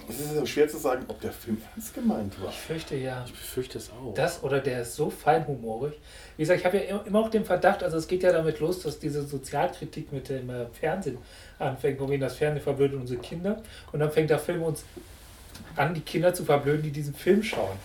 es 0.09 0.20
ist 0.20 0.34
so 0.34 0.45
schwer 0.47 0.68
zu 0.68 0.76
sagen, 0.78 1.05
ob 1.09 1.20
der 1.20 1.32
Film 1.32 1.61
ernst 1.74 1.95
gemeint 1.95 2.40
war. 2.42 2.51
Ich 2.51 2.57
fürchte 2.59 2.97
ja. 2.97 3.22
Ich 3.26 3.32
befürchte 3.32 3.78
es 3.78 3.90
auch. 3.90 4.12
Das 4.14 4.42
oder 4.42 4.61
der 4.61 4.82
ist 4.82 4.97
so 4.97 5.09
feinhumorig. 5.11 5.95
Wie 6.36 6.42
gesagt, 6.42 6.61
ich 6.61 6.66
habe 6.66 6.76
ja 6.78 7.01
immer- 7.05 7.20
auch 7.20 7.30
den 7.30 7.45
Verdacht, 7.45 7.82
also 7.82 7.97
es 7.97 8.07
geht 8.07 8.22
ja 8.22 8.32
damit 8.32 8.61
los, 8.61 8.80
dass 8.80 8.99
diese 8.99 9.26
Sozialkritik 9.26 10.12
mit 10.12 10.28
dem 10.28 10.51
äh, 10.51 10.66
Fernsehen 10.78 11.18
anfängt, 11.59 12.01
wo 12.01 12.09
wir 12.11 12.18
das 12.18 12.36
Fernsehen 12.36 12.62
verblödet 12.62 13.01
unsere 13.01 13.20
Kinder. 13.20 13.62
Und 13.92 14.01
dann 14.01 14.11
fängt 14.11 14.30
der 14.30 14.38
Film 14.38 14.62
uns 14.62 14.84
an, 15.76 15.95
die 15.95 16.01
Kinder 16.01 16.34
zu 16.34 16.45
verblöden, 16.45 16.82
die 16.82 16.90
diesen 16.90 17.14
Film 17.14 17.42
schauen. 17.42 17.76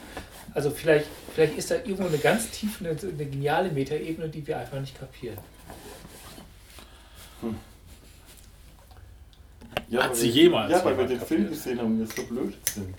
Also 0.53 0.71
vielleicht, 0.71 1.05
vielleicht 1.35 1.57
ist 1.57 1.69
da 1.69 1.75
irgendwo 1.75 2.07
eine 2.07 2.17
ganz 2.17 2.49
tiefe, 2.49 2.83
eine, 2.83 2.99
eine 2.99 3.25
geniale 3.25 3.69
Metaebene, 3.71 4.27
die 4.29 4.45
wir 4.45 4.57
einfach 4.57 4.79
nicht 4.79 4.99
kapieren. 4.99 5.37
Ja, 9.89 10.03
Hat 10.03 10.09
weil 10.09 10.15
sie 10.15 10.27
wir- 10.33 10.43
jemals 10.43 10.71
Ja, 10.71 10.85
weil 10.85 10.97
wir 10.97 11.05
den 11.05 11.19
Film 11.21 11.49
gesehen 11.49 11.79
haben 11.79 11.87
und 11.93 11.99
wir 11.99 12.07
so 12.07 12.23
blöd 12.23 12.53
sind. 12.67 12.95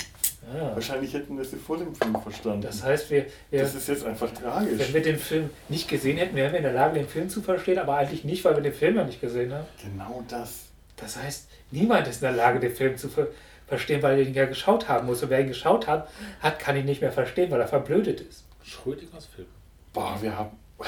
Ja. 0.55 0.75
Wahrscheinlich 0.75 1.13
hätten 1.15 1.37
wir 1.37 1.45
sie 1.45 1.57
vor 1.57 1.77
dem 1.79 1.95
Film 1.95 2.21
verstanden. 2.21 2.63
Das 2.63 2.83
heißt, 2.83 3.11
wir, 3.11 3.27
wir, 3.51 3.61
das 3.63 3.75
ist 3.75 3.87
jetzt 3.89 4.05
einfach 4.05 4.33
tragisch. 4.33 4.79
wenn 4.79 4.95
wir 4.95 5.03
den 5.03 5.19
Film 5.19 5.51
nicht 5.69 5.87
gesehen 5.89 6.17
hätten, 6.17 6.35
wären 6.35 6.51
wir 6.53 6.59
in 6.59 6.65
der 6.65 6.73
Lage, 6.73 6.95
den 6.99 7.07
Film 7.09 7.29
zu 7.29 7.43
verstehen, 7.43 7.79
aber 7.79 7.97
eigentlich 7.97 8.25
nicht, 8.25 8.45
weil 8.45 8.57
wir 8.57 8.63
den 8.63 8.73
Film 8.73 8.97
ja 8.97 9.05
nicht 9.05 9.21
gesehen 9.21 9.53
haben. 9.53 9.67
Genau 9.83 10.25
das. 10.29 10.65
Das 10.97 11.17
heißt, 11.17 11.49
niemand 11.71 12.09
ist 12.09 12.17
in 12.17 12.29
der 12.29 12.33
Lage, 12.37 12.59
den 12.59 12.75
Film 12.75 12.97
zu 12.97 13.09
ver 13.09 13.29
verstehen, 13.69 14.03
weil 14.03 14.19
er 14.19 14.27
ihn 14.27 14.35
ja 14.35 14.47
geschaut 14.47 14.89
haben 14.89 15.07
muss. 15.07 15.23
Und 15.23 15.31
wer 15.31 15.41
ihn 15.41 15.47
geschaut 15.47 15.87
hat, 15.87 16.09
hat, 16.41 16.59
kann 16.59 16.77
ihn 16.77 16.87
nicht 16.87 17.01
mehr 17.01 17.13
verstehen, 17.13 17.53
weil 17.53 17.61
er 17.61 17.69
verblödet 17.69 18.21
ist. 18.21 18.43
Schrödingers 18.65 19.27
Film. 19.27 19.47
Boah, 19.93 20.19
wir 20.21 20.37
haben 20.37 20.51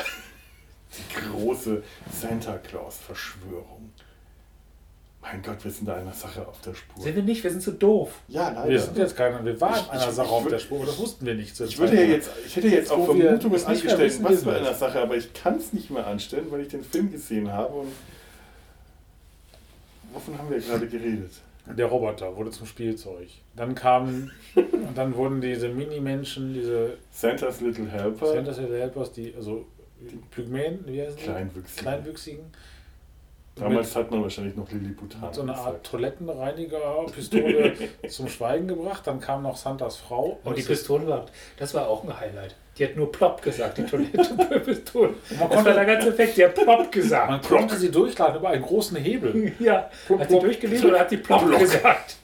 die 0.99 1.30
große 1.30 1.83
Santa 2.11 2.59
Claus-Verschwörung. 2.59 3.82
Mein 5.22 5.40
Gott, 5.40 5.62
wir 5.62 5.70
sind 5.70 5.86
da 5.88 5.94
einer 5.94 6.12
Sache 6.12 6.46
auf 6.46 6.60
der 6.62 6.74
Spur. 6.74 7.02
Sind 7.04 7.14
wir 7.14 7.22
nicht, 7.22 7.44
wir 7.44 7.50
sind 7.50 7.62
zu 7.62 7.70
doof. 7.72 8.10
Ja, 8.26 8.66
Wir 8.68 8.78
sind 8.80 8.90
leider. 8.90 9.02
jetzt 9.04 9.16
keiner, 9.16 9.44
wir 9.44 9.60
waren 9.60 9.80
Ich- 9.80 9.90
einer 9.90 10.08
ich- 10.08 10.14
Sache 10.14 10.26
ich 10.26 10.32
auf 10.32 10.48
der 10.48 10.58
Spur, 10.58 10.78
aber 10.78 10.86
das 10.86 10.98
wussten 10.98 11.24
wir 11.24 11.34
nicht. 11.36 11.58
Ich, 11.60 11.78
würde 11.78 11.94
ja 11.96 12.02
jetzt, 12.02 12.30
ich 12.44 12.56
hätte 12.56 12.68
jetzt 12.68 12.90
auch 12.90 12.98
wo 13.08 13.14
wir 13.14 13.22
Vermutungen 13.24 13.54
es 13.54 13.68
nicht 13.68 13.84
mehr 13.84 13.92
angestellt, 13.94 14.00
wissen, 14.12 14.24
was 14.24 14.40
für 14.40 14.46
wir 14.46 14.56
einer. 14.56 14.74
Sache, 14.74 15.00
aber 15.00 15.16
ich 15.16 15.32
kann 15.32 15.56
es 15.56 15.72
nicht 15.72 15.90
mehr 15.90 16.06
anstellen, 16.06 16.46
weil 16.50 16.62
ich 16.62 16.68
den 16.68 16.82
Film 16.84 17.12
gesehen 17.12 17.52
habe. 17.52 17.72
Und 17.72 17.92
wovon 20.12 20.36
haben 20.38 20.50
wir 20.50 20.58
gerade 20.58 20.88
geredet? 20.88 21.30
Der 21.66 21.86
Roboter 21.86 22.36
wurde 22.36 22.50
zum 22.50 22.66
Spielzeug. 22.66 23.28
Dann 23.54 23.76
kamen, 23.76 24.32
und 24.56 24.98
dann 24.98 25.14
wurden 25.14 25.40
diese 25.40 25.68
Mini-Menschen, 25.68 26.52
diese 26.52 26.94
Santa's 27.12 27.60
Little 27.60 27.86
Helper. 27.88 28.26
Santa 28.26 28.50
Little 28.60 28.80
Helpers, 28.80 29.12
die, 29.12 29.32
also 29.36 29.64
Pygmäen, 30.32 30.80
wie 30.86 31.00
heißen 31.00 31.16
die? 31.16 31.22
Kleinwüchsige. 31.22 31.80
Kleinwüchsigen. 31.82 32.40
Damals 33.55 33.94
hat 33.94 34.11
man 34.11 34.22
wahrscheinlich 34.22 34.57
noch 34.57 34.70
Lilliputaner. 34.70 35.32
So 35.32 35.42
einer 35.42 35.55
Art. 35.57 35.84
Toilettenreiniger-Pistole 35.84 37.74
zum 38.09 38.28
Schweigen 38.28 38.66
gebracht. 38.68 39.07
Dann 39.07 39.20
kam 39.20 39.42
noch 39.42 39.57
Santas 39.57 39.96
Frau. 39.98 40.38
Und 40.44 40.57
die 40.57 40.62
Pistole 40.62 41.07
war, 41.07 41.26
das 41.59 41.74
war 41.74 41.88
auch 41.88 42.03
ein 42.05 42.18
Highlight. 42.18 42.55
Die 42.78 42.84
hat 42.86 42.96
nur 42.96 43.12
plopp 43.12 43.42
gesagt, 43.42 43.76
die 43.78 43.84
Toilette-Pistole. 43.84 45.09
Man 45.38 45.38
Das 45.40 45.48
konnte- 45.50 45.74
der 45.74 45.84
ganze 45.84 46.09
Effekt, 46.09 46.36
die 46.38 46.44
hat 46.44 46.55
plopp 46.55 46.66
Man 46.78 46.90
gesagt. 46.90 47.48
konnte 47.48 47.76
sie 47.76 47.90
durchladen 47.90 48.36
über 48.36 48.48
einen 48.48 48.62
großen 48.62 48.96
Hebel. 48.96 49.53
Ja, 49.59 49.90
Plop, 50.07 50.20
hat 50.20 50.30
sie 50.30 50.38
durchgelesen 50.40 50.88
oder 50.88 51.00
hat 51.00 51.11
sie 51.11 51.18
plopp 51.18 51.59
gesagt? 51.59 52.16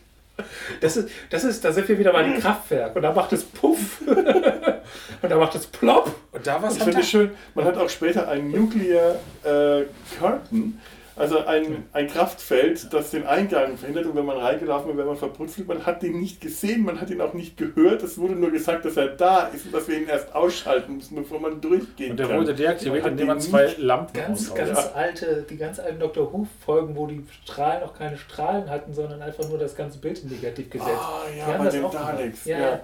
Das 0.80 0.96
ist, 0.96 1.10
das 1.30 1.42
ist, 1.44 1.64
da 1.64 1.72
sind 1.72 1.88
wir 1.88 1.98
wieder 1.98 2.12
bei 2.12 2.22
dem 2.22 2.38
Kraftwerk. 2.38 2.94
Und 2.96 3.02
da 3.02 3.12
macht 3.12 3.32
es 3.32 3.44
Puff. 3.44 4.00
Und 4.06 5.28
da 5.30 5.36
macht 5.36 5.54
es 5.56 5.66
plopp. 5.66 6.14
Und 6.32 6.46
da 6.46 6.62
war 6.62 6.70
Ich 6.70 6.82
finde 6.82 7.00
es 7.00 7.10
schön, 7.10 7.30
man 7.54 7.64
hat 7.66 7.76
auch 7.76 7.88
später 7.90 8.28
ein 8.28 8.50
Nuclear 8.50 9.16
äh, 9.44 9.84
Curtain, 10.18 10.80
also 11.18 11.44
ein, 11.46 11.86
ein 11.92 12.06
Kraftfeld, 12.08 12.92
das 12.92 13.10
den 13.10 13.26
Eingang 13.26 13.76
verhindert 13.76 14.06
und 14.06 14.14
wenn 14.16 14.24
man 14.24 14.38
reingelaufen 14.38 14.90
ist, 14.90 14.96
wenn 14.96 15.06
man 15.06 15.16
verputzelt, 15.16 15.66
man 15.68 15.84
hat 15.84 16.02
den 16.02 16.18
nicht 16.20 16.40
gesehen, 16.40 16.84
man 16.84 17.00
hat 17.00 17.10
ihn 17.10 17.20
auch 17.20 17.34
nicht 17.34 17.56
gehört, 17.56 18.02
es 18.02 18.18
wurde 18.18 18.34
nur 18.34 18.50
gesagt, 18.50 18.84
dass 18.84 18.96
er 18.96 19.08
da 19.08 19.48
ist 19.48 19.66
und 19.66 19.74
dass 19.74 19.88
wir 19.88 19.98
ihn 19.98 20.08
erst 20.08 20.34
ausschalten 20.34 20.96
müssen, 20.96 21.16
bevor 21.16 21.40
man 21.40 21.60
durchgehen 21.60 22.12
Und 22.12 22.16
der 22.18 22.28
kann. 22.28 22.38
wurde 22.38 22.54
deaktiviert, 22.54 23.06
indem 23.06 23.26
man 23.26 23.40
zwei 23.40 23.74
Lampen 23.78 24.12
Ganz, 24.14 24.54
ganz 24.54 24.78
alte, 24.94 25.44
die 25.48 25.56
ganz 25.56 25.78
alten 25.78 25.98
Dr. 26.00 26.32
Who-Folgen, 26.32 26.96
wo 26.96 27.06
die 27.06 27.24
Strahlen 27.44 27.80
noch 27.82 27.96
keine 27.98 28.16
Strahlen 28.16 28.70
hatten, 28.70 28.94
sondern 28.94 29.20
einfach 29.22 29.48
nur 29.48 29.58
das 29.58 29.74
ganze 29.76 29.98
Bild 29.98 30.22
in 30.22 30.30
negativ 30.30 30.70
gesetzt. 30.70 30.90
Ah, 30.96 31.22
ja, 31.36 31.44
Die 31.46 31.52
haben 31.52 31.58
bei 31.58 31.64
das 31.64 31.74
den 31.74 31.84
auch. 31.84 31.90
Daleks, 31.92 32.44
Ja, 32.44 32.58
ja. 32.58 32.66
ja. 32.70 32.80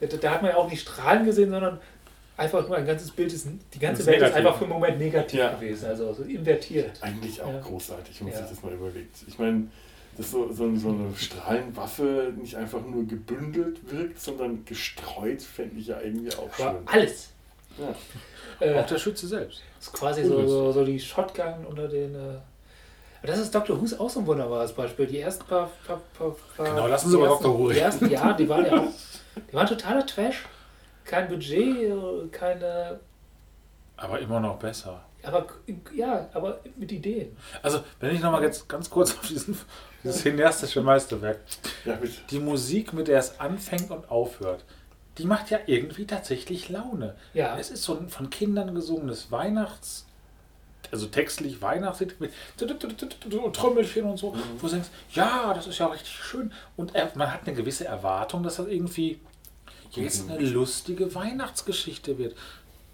Da, 0.00 0.06
da 0.16 0.30
hat 0.32 0.42
man 0.42 0.50
ja 0.50 0.56
auch 0.56 0.68
nicht 0.68 0.80
Strahlen 0.82 1.24
gesehen, 1.24 1.50
sondern 1.50 1.78
einfach 2.36 2.66
nur 2.66 2.76
ein 2.76 2.86
ganzes 2.86 3.10
Bild 3.10 3.32
ist, 3.32 3.46
die 3.46 3.78
ganze 3.78 4.04
Ganz 4.04 4.06
Welt 4.06 4.16
ist 4.16 4.22
negativ. 4.22 4.36
einfach 4.36 4.56
für 4.58 4.64
einen 4.64 4.72
Moment 4.72 4.98
negativ 4.98 5.38
Ja. 5.38 5.52
gewesen, 5.54 5.86
also 5.86 6.12
so 6.14 6.22
invertiert. 6.22 6.92
Eigentlich 7.00 7.40
auch 7.42 7.52
Ja. 7.52 7.60
großartig, 7.60 8.20
wenn 8.20 8.28
man 8.28 8.34
Ja. 8.36 8.42
sich 8.46 8.50
das 8.56 8.62
mal 8.64 8.72
überlegt. 8.72 9.16
Ich 9.26 9.38
meine, 9.38 9.68
dass 10.16 10.30
so, 10.30 10.52
so, 10.52 10.74
so 10.76 10.88
eine 10.90 11.14
Strahlenwaffe 11.16 12.32
nicht 12.36 12.54
einfach 12.56 12.80
nur 12.82 13.06
gebündelt 13.06 13.78
wirkt, 13.90 14.20
sondern 14.20 14.64
gestreut, 14.64 15.40
fände 15.42 15.78
ich 15.78 15.86
ja 15.88 16.00
irgendwie 16.00 16.32
auch 16.34 16.48
Aber 16.58 16.72
schön. 16.72 16.82
alles. 16.86 17.28
Ja. 17.78 17.94
Äh, 18.66 18.78
Auch 18.78 18.86
der 18.86 18.98
Schütze 18.98 19.26
selbst. 19.26 19.62
Das 19.78 19.86
ist 19.88 19.92
quasi 19.94 20.24
so, 20.24 20.46
so, 20.46 20.72
so 20.72 20.84
die 20.84 21.00
Shotgun 21.00 21.64
unter 21.68 21.88
den. 21.88 22.14
Äh 22.14 22.38
das 23.24 23.38
ist 23.38 23.54
Dr. 23.54 23.80
Who's 23.80 23.98
auch 23.98 24.10
so 24.10 24.20
ein 24.20 24.26
wunderbares 24.26 24.72
Beispiel. 24.72 25.06
Die 25.06 25.20
ersten 25.20 25.44
paar. 25.46 25.70
paar, 25.86 26.00
paar, 26.18 26.36
paar 26.56 26.66
Genau, 26.66 26.86
lassen 26.88 27.08
Sie 27.10 27.16
die 27.16 27.22
mal 27.22 27.28
ersten, 27.30 27.44
Dr. 27.44 27.58
Who 27.58 27.68
Die 27.68 27.74
reden. 27.74 27.84
ersten, 27.84 28.10
ja, 28.10 28.32
die 28.34 28.48
waren 28.48 28.66
ja 28.66 28.72
auch. 28.80 28.88
Die 29.50 29.54
waren 29.54 29.66
totaler 29.66 30.04
Trash. 30.06 30.44
Kein 31.04 31.28
Budget, 31.28 32.32
keine. 32.32 33.00
Aber 33.96 34.18
immer 34.18 34.40
noch 34.40 34.58
besser. 34.58 35.02
Aber 35.22 35.46
ja, 35.94 36.28
aber 36.32 36.60
mit 36.76 36.90
Ideen. 36.92 37.36
Also, 37.62 37.80
wenn 38.00 38.14
ich 38.14 38.20
nochmal 38.20 38.42
jetzt 38.42 38.68
ganz 38.68 38.90
kurz 38.90 39.12
auf 39.12 39.26
diesen, 39.26 39.56
dieses 40.02 40.22
cineastische 40.22 40.82
Meisterwerk. 40.82 41.40
Ja, 41.84 41.94
bitte. 41.94 42.14
Die 42.30 42.38
Musik, 42.38 42.92
mit 42.92 43.08
der 43.08 43.18
es 43.18 43.38
anfängt 43.38 43.90
und 43.90 44.10
aufhört, 44.10 44.64
die 45.18 45.24
macht 45.26 45.50
ja 45.50 45.58
irgendwie 45.66 46.06
tatsächlich 46.06 46.68
Laune. 46.68 47.14
Ja. 47.34 47.56
Es 47.58 47.70
ist 47.70 47.84
so 47.84 47.96
ein 47.96 48.08
von 48.08 48.30
Kindern 48.30 48.74
gesungenes 48.74 49.30
Weihnachts... 49.30 50.06
Also 50.90 51.06
textlich 51.06 51.62
Weihnachtslied 51.62 52.20
mit 52.20 52.32
Trümmelchen 53.54 54.04
und 54.04 54.18
so, 54.18 54.34
wo 54.58 54.66
du 54.66 54.72
denkst, 54.74 54.90
ja, 55.12 55.54
das 55.54 55.66
ist 55.66 55.78
ja 55.78 55.86
richtig 55.86 56.12
schön. 56.12 56.52
Und 56.76 56.92
man 57.14 57.32
hat 57.32 57.46
eine 57.46 57.56
gewisse 57.56 57.86
Erwartung, 57.86 58.42
dass 58.42 58.56
das 58.56 58.66
irgendwie 58.66 59.18
jetzt 59.92 60.22
genau. 60.22 60.38
eine 60.38 60.48
lustige 60.48 61.14
Weihnachtsgeschichte 61.14 62.18
wird. 62.18 62.36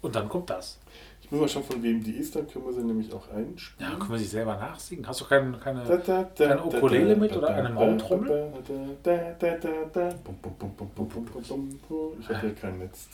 Und 0.01 0.15
dann 0.15 0.29
kommt 0.29 0.49
das. 0.49 0.79
Ich 1.21 1.31
muss 1.31 1.41
mal 1.41 1.49
schauen, 1.49 1.63
von 1.63 1.83
wem 1.83 2.03
die 2.03 2.13
ist, 2.13 2.35
dann 2.35 2.47
können 2.47 2.65
wir 2.65 2.73
sie 2.73 2.81
nämlich 2.81 3.13
auch 3.13 3.29
einspielen. 3.29 3.91
Ja, 3.91 3.97
können 3.99 4.11
wir 4.11 4.17
sie 4.17 4.25
selber 4.25 4.55
nachsingen. 4.55 5.07
Hast 5.07 5.21
du 5.21 5.25
keine, 5.25 5.55
keine, 5.59 5.83
da, 5.83 5.97
da, 5.97 6.23
da, 6.23 6.47
keine 6.47 6.63
Ukulele 6.63 7.15
mit 7.15 7.35
oder 7.37 7.49
eine 7.49 7.69
Maultrommel? 7.69 8.51
Ich 12.19 12.29
habe 12.29 12.39
hier 12.41 12.55
kein 12.55 12.79
Netz. 12.79 13.07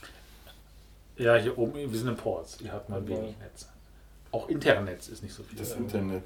Ja, 1.17 1.35
hier 1.35 1.57
oben, 1.57 1.73
wir 1.75 1.99
sind 1.99 2.07
im 2.07 2.15
Ports. 2.15 2.57
Ihr 2.61 2.71
habt 2.71 2.89
mal 2.89 3.05
wenig 3.05 3.37
Netz. 3.39 3.67
Auch 4.31 4.47
Internet 4.47 5.07
ist 5.07 5.21
nicht 5.21 5.33
so 5.33 5.43
viel. 5.43 5.59
Das 5.59 5.73
Internet. 5.73 6.23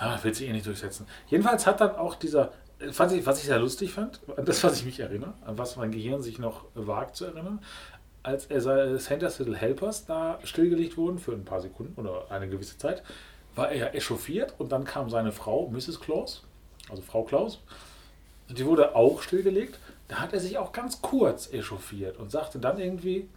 Ja, 0.00 0.22
will 0.22 0.34
sich 0.34 0.48
eh 0.48 0.52
nicht 0.52 0.66
durchsetzen. 0.66 1.06
Jedenfalls 1.28 1.66
hat 1.66 1.80
dann 1.80 1.96
auch 1.96 2.14
dieser 2.14 2.52
äh, 2.78 2.90
was 2.96 3.12
ich, 3.12 3.26
was 3.26 3.38
ich 3.40 3.46
sehr 3.46 3.58
lustig 3.58 3.92
fand, 3.92 4.20
an 4.36 4.44
das, 4.44 4.62
was 4.64 4.78
ich 4.78 4.84
mich 4.84 5.00
erinnere, 5.00 5.34
an 5.44 5.58
was 5.58 5.76
mein 5.76 5.90
Gehirn 5.90 6.22
sich 6.22 6.38
noch 6.38 6.64
wagt 6.74 7.16
zu 7.16 7.24
erinnern, 7.26 7.60
als 8.22 8.46
er 8.46 8.98
Santa's 8.98 9.38
Little 9.38 9.56
Helpers 9.56 10.04
da 10.04 10.40
stillgelegt 10.42 10.96
wurden 10.96 11.18
für 11.18 11.32
ein 11.32 11.44
paar 11.44 11.60
Sekunden 11.60 12.00
oder 12.00 12.30
eine 12.30 12.48
gewisse 12.48 12.76
Zeit, 12.76 13.04
war 13.54 13.70
er 13.70 13.94
echauffiert 13.94 14.54
und 14.58 14.72
dann 14.72 14.84
kam 14.84 15.08
seine 15.10 15.32
Frau, 15.32 15.68
Mrs. 15.68 16.00
Claus, 16.00 16.42
also 16.90 17.02
Frau 17.02 17.22
Klaus, 17.22 17.60
und 18.48 18.58
die 18.58 18.66
wurde 18.66 18.94
auch 18.94 19.22
stillgelegt. 19.22 19.78
Da 20.08 20.16
hat 20.16 20.32
er 20.32 20.40
sich 20.40 20.58
auch 20.58 20.72
ganz 20.72 21.02
kurz 21.02 21.52
echauffiert 21.52 22.16
und 22.16 22.30
sagte 22.30 22.58
dann 22.58 22.78
irgendwie, 22.78 23.28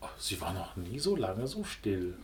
"Oh, 0.00 0.08
sie 0.18 0.40
war 0.40 0.52
noch 0.52 0.76
nie 0.76 0.98
so 0.98 1.16
lange 1.16 1.46
so 1.46 1.64
still. 1.64 2.14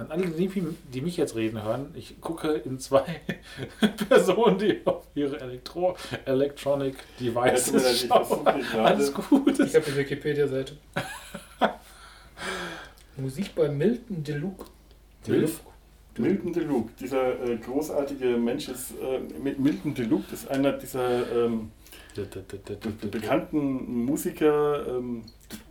An 0.00 0.10
alle, 0.10 0.28
die, 0.28 0.50
die 0.94 1.00
mich 1.02 1.16
jetzt 1.18 1.36
reden 1.36 1.62
hören, 1.62 1.90
ich 1.94 2.20
gucke 2.22 2.52
in 2.52 2.78
zwei 2.78 3.04
Personen, 4.08 4.58
die 4.58 4.80
auf 4.86 5.04
ihre 5.14 5.38
Elektro 5.40 5.94
Electronic 6.24 6.94
Ja, 7.18 7.30
Devices 7.32 8.02
ich 8.04 8.08
schauen. 8.08 8.46
Alles 8.78 9.12
gut. 9.12 9.58
Ich 9.60 9.74
habe 9.74 9.84
die 9.84 9.96
Wikipedia-Seite. 9.96 10.76
Musik 13.16 13.54
bei 13.54 13.68
Milton 13.68 14.24
DeLuc. 14.24 14.64
Milf? 15.26 15.60
Milton 16.16 16.52
DeLuc, 16.52 16.96
dieser 16.96 17.38
äh, 17.46 17.56
großartige 17.58 18.36
Mensch 18.36 18.68
ist, 18.68 18.92
äh, 18.92 19.20
Mi- 19.38 19.54
Milton 19.58 19.94
DeLuc 19.94 20.32
ist 20.32 20.48
einer 20.48 20.72
dieser 20.72 21.46
ähm, 21.46 21.70
be 22.16 22.24
be 22.24 23.06
bekannten 23.08 24.04
Musiker, 24.06 24.86
ähm, 24.88 25.24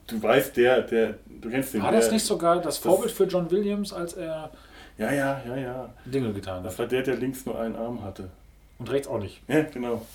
du, 0.10 0.22
weißt, 0.22 0.58
der, 0.58 0.82
der, 0.82 1.16
du 1.28 1.50
kennst 1.50 1.74
den. 1.74 1.82
War 1.84 1.92
das 1.92 2.06
der, 2.06 2.14
nicht 2.14 2.26
sogar 2.26 2.60
das 2.62 2.78
Vorbild 2.78 3.12
für 3.12 3.26
John 3.26 3.50
Williams, 3.52 3.94
als 3.94 4.14
er 4.14 4.50
Ja, 4.98 5.12
ja, 5.12 5.42
ja, 5.48 5.56
ja. 5.56 5.90
Dinge 6.06 6.34
getan 6.34 6.64
Das 6.64 6.74
hat? 6.74 6.80
war 6.80 6.86
der, 6.88 7.04
der 7.04 7.16
links 7.18 7.46
nur 7.46 7.60
einen 7.60 7.76
Arm 7.76 8.04
hatte. 8.04 8.30
Und 8.78 8.90
rechts 8.90 9.08
auch 9.08 9.20
nicht. 9.20 9.42
Ja, 9.48 9.62
genau. 9.64 10.06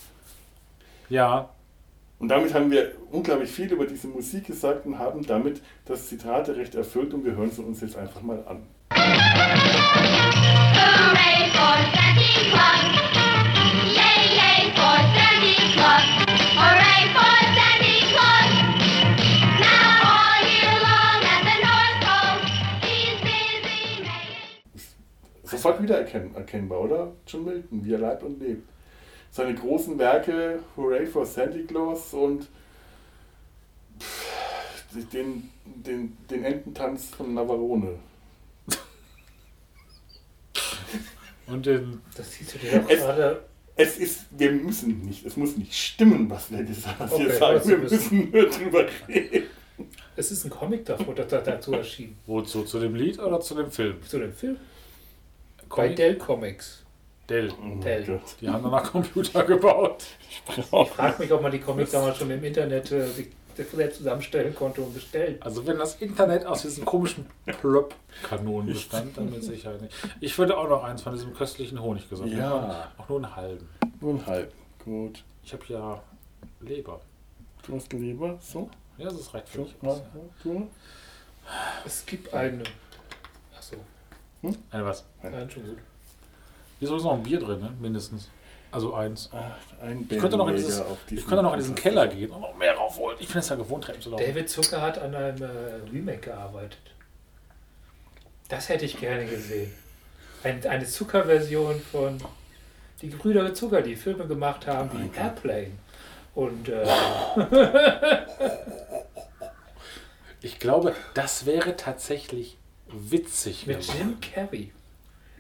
Ja, 1.11 1.49
Und 2.19 2.29
damit 2.29 2.55
haben 2.55 2.71
wir 2.71 2.93
unglaublich 3.11 3.51
viel 3.51 3.71
über 3.73 3.87
diese 3.87 4.07
Musik 4.07 4.47
gesagt 4.47 4.87
und 4.87 4.99
haben 4.99 5.27
damit 5.27 5.61
das 5.85 6.09
Zitaterecht 6.09 6.75
erfüllt 6.75 7.13
und 7.13 7.25
wir 7.25 7.37
hören 7.37 7.49
es 7.51 7.59
uns 7.59 7.81
jetzt 7.83 7.97
einfach 7.97 8.23
mal 8.23 8.39
an. 8.47 8.63
Hooray 10.75 11.51
for 11.53 11.75
Sofort 25.57 25.83
wiedererkennbar, 25.83 26.81
oder? 26.81 27.13
John 27.27 27.45
Milton, 27.45 27.85
wie 27.85 27.93
er 27.93 27.99
lebt 27.99 28.23
und 28.23 28.41
lebt. 28.41 28.63
Seine 29.31 29.55
großen 29.55 29.99
Werke 29.99 30.61
Hooray 30.77 31.07
for 31.07 31.27
Santa 31.27 31.59
Claus 31.67 32.15
und 32.15 32.49
pff, 34.01 34.85
den, 35.13 35.51
den, 35.65 36.17
den 36.31 36.45
Ententanz 36.45 37.07
von 37.11 37.35
Navarone. 37.35 37.99
und 41.47 41.67
den, 41.67 42.01
Das 42.17 42.33
siehst 42.33 42.55
du 42.55 42.59
dir 42.59 42.81
doch 42.81 42.89
Es- 42.91 43.01
gerade. 43.01 43.45
Es 43.77 43.99
ist, 43.99 44.27
wir 44.31 44.53
müssen 44.53 45.01
nicht, 45.05 45.27
es 45.27 45.37
muss 45.37 45.57
nicht 45.57 45.75
stimmen, 45.75 46.31
was 46.31 46.49
wir 46.53 46.63
gesagt 46.63 46.97
wir 47.01 47.13
Okay, 47.13 47.33
sagen. 47.37 47.57
was 47.59 47.67
Wir 47.67 47.83
wir 47.83 47.91
müssen. 47.91 48.31
nur 48.31 48.49
drüber 48.49 48.87
reden. 49.09 49.47
Es 50.15 50.31
ist 50.31 50.45
ein 50.45 50.51
Comic 50.51 50.85
davor, 50.85 51.13
das 51.13 51.27
da- 51.27 51.41
dazu 51.41 51.73
erschienen. 51.73 52.17
wozu? 52.25 52.63
Zu 52.63 52.79
dem 52.79 52.95
Lied 52.95 53.19
oder 53.19 53.41
zu 53.41 53.57
dem 53.57 53.73
Film? 53.73 53.97
Zu 54.07 54.21
dem 54.21 54.33
Film? 54.33 54.59
Bei 55.77 55.83
Comic? 55.87 55.97
Dell 55.97 56.17
Comics. 56.17 56.85
Dell. 57.29 57.53
Oh 57.53 57.81
Dell. 57.81 58.21
Die 58.41 58.49
haben 58.49 58.63
danach 58.63 58.91
Computer 58.91 59.45
gebaut. 59.45 60.05
Ich 60.57 60.65
frage 60.67 61.23
mich, 61.23 61.33
ob 61.33 61.43
man 61.43 61.53
die 61.53 61.61
Comics 61.61 61.93
damals 61.93 62.19
schon 62.19 62.31
im 62.31 62.45
Internet 62.45 62.93
äh, 62.93 63.07
selbst 63.73 63.99
zusammenstellen 63.99 64.55
konnte 64.55 64.83
und 64.83 64.93
bestellen. 64.93 65.37
Also 65.41 65.67
wenn 65.67 65.79
das 65.79 65.97
Internet 65.97 66.45
aus 66.45 66.63
diesen 66.63 66.85
komischen 66.85 67.27
Plop-Kanonen 67.47 68.73
bestand, 68.73 69.17
dann 69.17 69.31
mit 69.31 69.43
Sicherheit 69.43 69.81
nicht. 69.81 69.95
Ich 70.21 70.37
würde 70.39 70.57
auch 70.57 70.69
noch 70.69 70.85
eins 70.85 71.03
von 71.03 71.13
diesem 71.13 71.33
köstlichen 71.35 71.81
Honig 71.81 72.09
gesagt. 72.11 72.31
Ja. 72.31 72.93
Auch 72.99 73.09
nur 73.09 73.19
einen 73.19 73.37
halben. 73.37 73.69
Nur 74.01 74.15
ein 74.15 74.27
halb. 74.27 74.53
Gut. 74.85 75.25
Ich 75.45 75.53
habe 75.53 75.63
ja 75.69 76.03
Leber. 76.61 77.01
Du 77.67 77.77
hast 77.77 77.93
Leber, 77.93 78.39
so. 78.41 78.69
Ja, 78.99 79.07
das 79.07 79.33
reicht 79.33 79.49
für 79.49 79.61
mich. 79.63 79.75
Aus. 79.83 80.03
Es 81.85 82.05
gibt 82.07 82.33
eine. 82.35 82.65
Achso, 84.49 84.59
Eine 84.71 84.85
was? 84.85 85.05
nein, 85.23 85.51
schon 85.51 85.65
gut. 85.65 85.79
Hier 86.79 86.87
ist 86.87 86.91
übrigens 86.91 87.05
noch 87.05 87.15
ein 87.15 87.23
Bier 87.23 87.39
drin, 87.41 87.61
ne? 87.61 87.73
mindestens. 87.81 88.29
Also 88.71 88.95
eins. 88.95 89.31
Ach, 89.33 89.57
ein 89.83 90.07
Ich 90.11 90.19
könnte 90.19 90.37
noch 90.37 90.49
in, 90.49 90.57
dieses, 90.57 90.83
ich 91.09 91.27
könnte 91.27 91.43
noch 91.45 91.53
in 91.53 91.61
diesen 91.61 91.77
Keller 91.77 92.09
gehen 92.09 92.31
und 92.31 92.41
noch 92.41 92.57
mehr 92.57 92.75
raufholen. 92.75 93.17
Ich 93.21 93.29
bin 93.29 93.39
es 93.39 93.49
ja 93.49 93.55
gewohnt, 93.55 93.85
Treppen 93.85 94.03
zu 94.03 94.11
laufen. 94.11 94.25
David 94.27 94.51
Zucker 94.51 94.83
hat 94.83 94.99
an 94.99 95.15
einem 95.15 95.43
äh, 95.43 95.49
Remake 95.93 96.19
gearbeitet. 96.19 96.81
Das 98.49 98.69
hätte 98.69 98.85
ich 98.85 98.99
gerne 98.99 99.27
gesehen. 99.27 99.73
Ein, 100.43 100.67
eine 100.67 100.85
Zucker-Version 100.85 101.81
von 101.81 102.19
die 103.01 103.11
Gebrüder 103.11 103.55
Zucker, 103.55 103.81
die 103.81 103.95
Filme 103.97 104.27
gemacht 104.27 104.67
haben, 104.67 104.91
wie 104.93 105.17
Airplane. 105.17 105.71
Und 106.35 106.69
äh, 106.69 106.85
Ich 110.45 110.59
glaube, 110.59 110.95
das 111.15 111.47
wäre 111.47 111.75
tatsächlich 111.75 112.59
witzig. 113.11 113.67
mit 113.67 113.89
wenn 113.89 113.99
Jim 113.99 114.21
Carrey. 114.21 114.73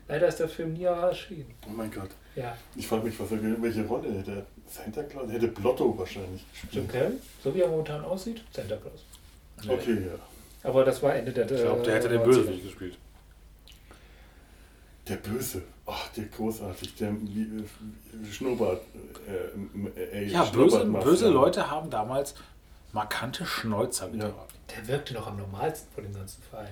Leider 0.08 0.28
ist 0.28 0.38
der 0.38 0.48
Film 0.48 0.74
nie 0.74 0.84
erschienen. 0.84 1.54
Oh 1.66 1.70
mein 1.70 1.90
Gott. 1.90 2.10
Ja, 2.36 2.56
Ich 2.76 2.86
frage 2.86 3.04
mich, 3.04 3.18
was 3.18 3.30
er, 3.30 3.62
welche 3.62 3.84
Rolle 3.86 4.12
hätte? 4.12 4.44
Santa 4.66 5.02
Claus? 5.04 5.28
Er 5.28 5.34
hätte 5.34 5.48
Blotto 5.48 5.96
wahrscheinlich 5.96 6.44
Jim 6.70 6.86
gespielt. 6.86 6.90
Carrey, 6.92 7.18
so 7.42 7.54
wie 7.54 7.60
er 7.60 7.68
momentan 7.68 8.04
aussieht, 8.04 8.42
Santa 8.52 8.76
Claus. 8.76 9.04
Okay, 9.66 9.92
ja. 10.06 10.68
Aber 10.68 10.84
das 10.84 11.02
war 11.02 11.14
Ende 11.14 11.32
der 11.32 11.50
Ich 11.50 11.60
glaube, 11.60 11.82
der 11.82 11.94
hätte 11.94 12.08
den 12.08 12.20
90er. 12.20 12.24
Bösewicht 12.24 12.64
gespielt. 12.64 12.98
Der 15.08 15.16
Böse. 15.16 15.62
Ach, 15.86 16.08
der 16.16 16.24
großartig. 16.24 16.94
Der 16.96 17.12
wie, 17.20 17.42
äh, 17.42 18.32
Schnurrbart. 18.32 18.80
Äh, 19.28 20.00
äh, 20.00 20.24
äh, 20.24 20.28
Ja, 20.28 20.44
böse, 20.44 20.84
böse 20.86 21.28
Leute 21.28 21.70
haben 21.70 21.90
damals 21.90 22.34
markante 22.92 23.44
Schnäuzer 23.44 24.08
getragen. 24.08 24.34
Der 24.74 24.88
wirkte 24.88 25.12
noch 25.14 25.26
am 25.26 25.36
normalsten 25.36 25.92
von 25.94 26.04
dem 26.04 26.14
ganzen 26.14 26.42
Verein. 26.42 26.68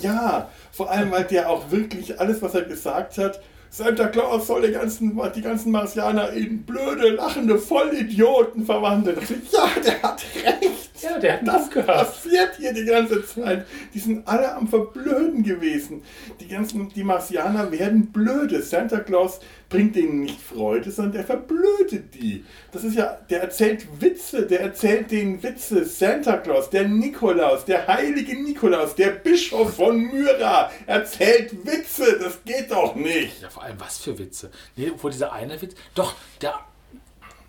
Ja, 0.00 0.48
vor 0.72 0.90
allem, 0.90 1.10
weil 1.10 1.24
der 1.24 1.50
auch 1.50 1.70
wirklich 1.70 2.18
alles, 2.18 2.40
was 2.42 2.54
er 2.54 2.62
gesagt 2.62 3.18
hat, 3.18 3.40
Santa 3.70 4.08
Claus 4.08 4.48
soll 4.48 4.62
die 4.62 4.72
ganzen, 4.72 5.18
die 5.34 5.42
ganzen 5.42 5.70
Marsianer 5.70 6.30
in 6.32 6.64
blöde, 6.64 7.10
lachende 7.10 7.58
Vollidioten 7.58 8.64
verwandeln. 8.66 9.18
Ja, 9.52 9.68
der 9.84 10.02
hat 10.02 10.24
recht. 10.44 10.89
Ja, 11.02 11.18
der 11.18 11.34
hat 11.34 11.46
Das 11.46 11.54
das 11.64 11.70
gehabt. 11.70 11.86
passiert 11.88 12.56
hier 12.56 12.72
die 12.72 12.84
ganze 12.84 13.24
Zeit. 13.24 13.66
Die 13.94 13.98
sind 13.98 14.26
alle 14.26 14.54
am 14.54 14.68
Verblöden 14.68 15.42
gewesen. 15.42 16.02
Die 16.40 16.48
ganzen, 16.48 16.88
die 16.90 17.04
Marsianer 17.04 17.70
werden 17.72 18.06
blöde. 18.12 18.62
Santa 18.62 19.00
Claus 19.00 19.40
bringt 19.68 19.94
denen 19.96 20.20
nicht 20.20 20.40
Freude, 20.40 20.90
sondern 20.90 21.12
der 21.12 21.24
verblödet 21.24 22.14
die. 22.14 22.44
Das 22.72 22.82
ist 22.84 22.96
ja, 22.96 23.18
der 23.30 23.42
erzählt 23.42 23.86
Witze, 24.00 24.46
der 24.46 24.60
erzählt 24.60 25.10
denen 25.10 25.42
Witze. 25.42 25.84
Santa 25.84 26.36
Claus, 26.38 26.70
der 26.70 26.88
Nikolaus, 26.88 27.64
der 27.64 27.86
heilige 27.86 28.34
Nikolaus, 28.42 28.94
der 28.96 29.10
Bischof 29.10 29.76
von 29.76 29.96
Myra 30.00 30.70
erzählt 30.86 31.64
Witze. 31.64 32.18
Das 32.20 32.40
geht 32.44 32.70
doch 32.70 32.94
nicht. 32.96 33.40
Ja, 33.42 33.48
vor 33.50 33.62
allem 33.62 33.78
was 33.78 33.98
für 33.98 34.18
Witze. 34.18 34.50
Nee, 34.76 34.90
obwohl 34.92 35.12
dieser 35.12 35.32
eine 35.32 35.60
Witz. 35.62 35.74
Doch, 35.94 36.14
der 36.42 36.54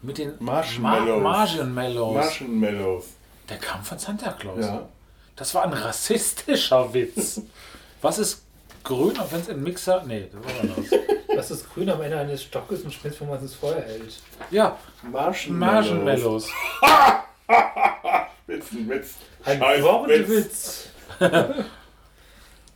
mit 0.04 0.18
den 0.18 0.34
Marshmallows. 0.40 1.22
Ma 1.22 1.30
Marshmallows. 1.30 2.14
Marshmallows. 2.16 3.06
Der 3.52 3.60
kam 3.60 3.84
von 3.84 4.00
Santa 4.00 4.32
Claus. 4.32 4.66
Ja. 4.66 4.88
Das 5.36 5.54
war 5.54 5.64
ein 5.64 5.74
rassistischer 5.74 6.94
Witz. 6.94 7.42
Was 8.02 8.18
ist 8.18 8.44
grün, 8.84 9.18
auch 9.20 9.32
wenn 9.32 9.42
es 9.42 9.50
in 9.50 9.62
Mixer. 9.62 10.04
Nee, 10.08 10.30
das 10.32 10.44
war 10.44 10.62
anders. 10.62 11.02
Das 11.28 11.52
ist 11.60 11.74
grün 11.74 11.90
am 11.90 12.02
Ende 12.02 12.18
eines 12.18 12.44
Stockes 12.44 12.82
und 12.82 12.94
schmilzt, 12.94 13.20
wenn 13.20 13.28
man 13.28 13.38
es 13.38 13.44
ins 13.44 13.56
Feuer 13.56 13.82
hält. 13.82 14.20
Ja, 14.50 14.78
Marshmallows. 15.04 15.92
Marshmallows. 15.92 16.50
Witz, 18.48 18.72
ein 18.72 18.90
Witz. 18.90 19.16
Ein 19.44 19.60
Scheiß 19.60 19.84
Wortwitz. 19.84 20.90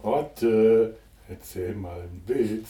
Otte, 0.04 0.98
erzähl 1.30 1.74
mal 1.74 2.02
einen 2.02 2.22
Witz. 2.28 2.70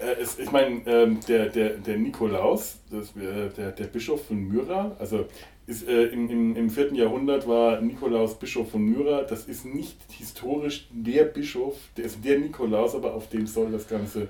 Äh, 0.00 0.22
es, 0.22 0.38
ich 0.38 0.50
meine, 0.52 0.80
ähm, 0.86 1.20
der, 1.26 1.46
der, 1.46 1.70
der 1.70 1.96
Nikolaus, 1.96 2.76
das, 2.90 3.08
äh, 3.16 3.50
der, 3.50 3.72
der 3.72 3.84
Bischof 3.86 4.26
von 4.26 4.36
Myra, 4.36 4.94
also 4.98 5.26
ist, 5.66 5.88
äh, 5.88 6.04
im, 6.06 6.30
im, 6.30 6.56
im 6.56 6.70
4. 6.70 6.94
Jahrhundert 6.94 7.46
war 7.48 7.80
Nikolaus 7.80 8.38
Bischof 8.38 8.70
von 8.70 8.82
Myra. 8.82 9.22
Das 9.22 9.44
ist 9.46 9.64
nicht 9.64 9.96
historisch 10.10 10.86
der 10.92 11.24
Bischof, 11.24 11.74
der 11.96 12.04
ist 12.04 12.24
der 12.24 12.38
Nikolaus, 12.38 12.94
aber 12.94 13.14
auf 13.14 13.28
dem 13.28 13.46
soll 13.46 13.70
das 13.72 13.88
Ganze 13.88 14.28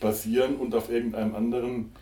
basieren 0.00 0.56
und 0.56 0.74
auf 0.74 0.90
irgendeinem 0.90 1.34
anderen 1.34 1.92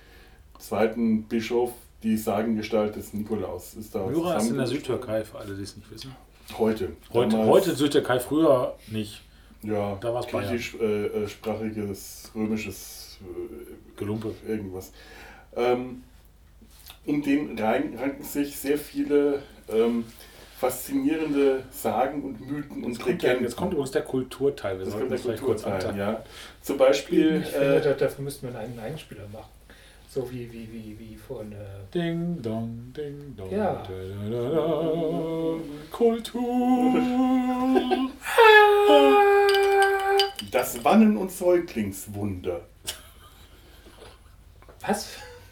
zweiten 0.59 1.23
Bischof 1.25 1.73
die 2.03 2.17
Sagengestalt 2.17 2.95
des 2.95 3.13
Nikolaus 3.15 3.75
ist 3.75 3.95
da 3.95 4.07
Myra 4.07 4.37
ist 4.37 4.51
in 4.51 4.57
der. 4.57 4.67
Südtürkei, 4.67 5.25
für 5.25 5.39
alle, 5.39 5.55
die 5.57 5.63
es 5.63 5.77
nicht 5.77 5.91
wissen. 5.91 6.15
Heute. 6.57 6.93
Heute, 7.13 7.31
Damals- 7.37 7.51
heute 7.51 7.75
Südtürkei, 7.75 8.21
früher 8.21 8.77
nicht. 8.91 9.23
Ja, 9.63 9.97
Da 10.01 10.15
war's 10.15 10.27
Bayern. 10.29 10.51
griechischsprachiges, 10.51 12.31
römisches 12.35 13.19
äh, 13.23 13.99
Gelumpe. 13.99 14.33
irgendwas. 14.47 14.93
Ähm, 15.57 16.05
um 17.09 17.23
den 17.23 17.59
rein, 17.59 17.97
ranken 17.99 18.23
sich 18.23 18.57
sehr 18.57 18.79
viele 18.79 19.43
ähm, 19.69 20.05
faszinierende 20.59 21.63
Sagen 21.71 22.23
und 22.23 22.41
Mythen 22.41 22.85
und 22.85 22.91
Jetzt 22.93 23.01
kommt, 23.03 23.23
der, 23.23 23.29
Legenden. 23.31 23.45
jetzt 23.45 23.57
kommt 23.57 23.73
übrigens 23.73 23.91
der 23.93 24.03
Kulturteil. 24.03 24.79
Wir 24.79 24.85
das 24.85 24.95
sollten 24.95 25.11
das 25.11 25.23
vielleicht 25.23 25.43
kurz 25.43 25.65
anfangen. 25.65 25.99
ja. 25.99 26.23
Zum 26.63 26.77
Beispiel, 26.77 27.43
Ich 27.43 27.49
finde, 27.51 27.77
äh, 27.77 27.81
da- 27.83 27.93
dafür 27.95 28.25
müssten 28.25 28.43
wir 28.49 28.51
einen 28.51 28.59
eigenen 28.71 28.81
Einspieler 28.85 29.23
machen. 29.33 29.49
So 30.11 30.31
wie, 30.31 30.51
wie, 30.53 30.69
wie, 30.73 30.99
wie 30.99 31.17
von. 31.17 31.53
Äh, 31.53 31.57
Ding 31.95 32.41
dong, 32.43 32.93
ding 32.97 33.35
dong. 33.37 33.51
Ja. 33.51 33.83
Da, 33.87 33.93
da, 34.31 34.31
da, 34.31 34.51
da. 34.51 35.55
Kultur. 35.91 36.95
das 40.51 40.83
Wannen- 40.85 41.17
und 41.19 41.31
Säuglingswunder. 41.31 42.63
was? 44.87 45.09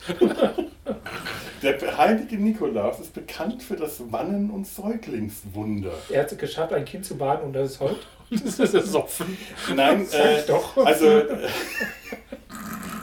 Der 1.62 1.98
heilige 1.98 2.36
Nikolaus 2.36 3.00
ist 3.00 3.14
bekannt 3.14 3.62
für 3.62 3.76
das 3.76 4.12
Wannen- 4.12 4.50
und 4.50 4.66
Säuglingswunder. 4.66 5.92
Er 6.10 6.22
hat 6.22 6.32
es 6.32 6.38
geschafft, 6.38 6.72
ein 6.72 6.84
Kind 6.84 7.04
zu 7.04 7.16
baden 7.16 7.46
und 7.46 7.52
das 7.52 7.72
ist 7.72 7.80
heute. 7.80 7.96
Das 8.28 8.58
ist 8.58 8.74
ersoffen. 8.74 9.38
Nein, 9.76 10.04
äh, 10.12 10.42
doch. 10.48 10.76
also 10.84 11.06
äh, 11.06 11.48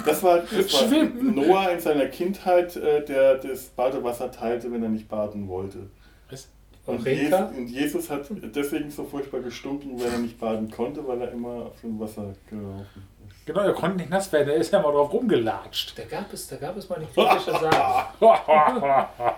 das 0.06 0.22
war, 0.22 0.40
das 0.40 0.74
war. 0.74 1.04
Noah 1.22 1.72
in 1.72 1.80
seiner 1.80 2.08
Kindheit, 2.08 2.76
äh, 2.76 3.06
der 3.06 3.36
das 3.36 3.68
Badewasser 3.68 4.30
teilte, 4.32 4.70
wenn 4.70 4.84
er 4.84 4.90
nicht 4.90 5.08
baden 5.08 5.48
wollte. 5.48 5.90
Was? 6.30 6.50
Und? 6.86 7.08
Jesus, 7.08 7.40
und 7.58 7.68
Jesus 7.68 8.10
hat 8.10 8.26
deswegen 8.54 8.92
so 8.92 9.06
furchtbar 9.06 9.40
gestunken, 9.40 9.98
weil 9.98 10.12
er 10.12 10.18
nicht 10.18 10.38
baden 10.40 10.70
konnte, 10.70 11.08
weil 11.08 11.22
er 11.22 11.32
immer 11.32 11.68
auf 11.68 11.80
dem 11.80 11.98
Wasser 12.02 12.34
gelaufen. 12.50 13.08
Genau, 13.46 13.60
er 13.62 13.74
konnte 13.74 13.98
nicht 13.98 14.10
nass 14.10 14.32
werden, 14.32 14.50
er 14.50 14.56
ist 14.56 14.72
ja 14.72 14.82
mal 14.82 14.92
drauf 14.92 15.12
rumgelatscht. 15.12 15.98
Da 15.98 16.04
gab 16.06 16.32
es, 16.32 16.48
da 16.48 16.56
gab 16.56 16.78
es 16.78 16.88
mal 16.88 16.96
eine 16.96 17.08
kritische 17.08 17.52
Sage. 17.52 19.36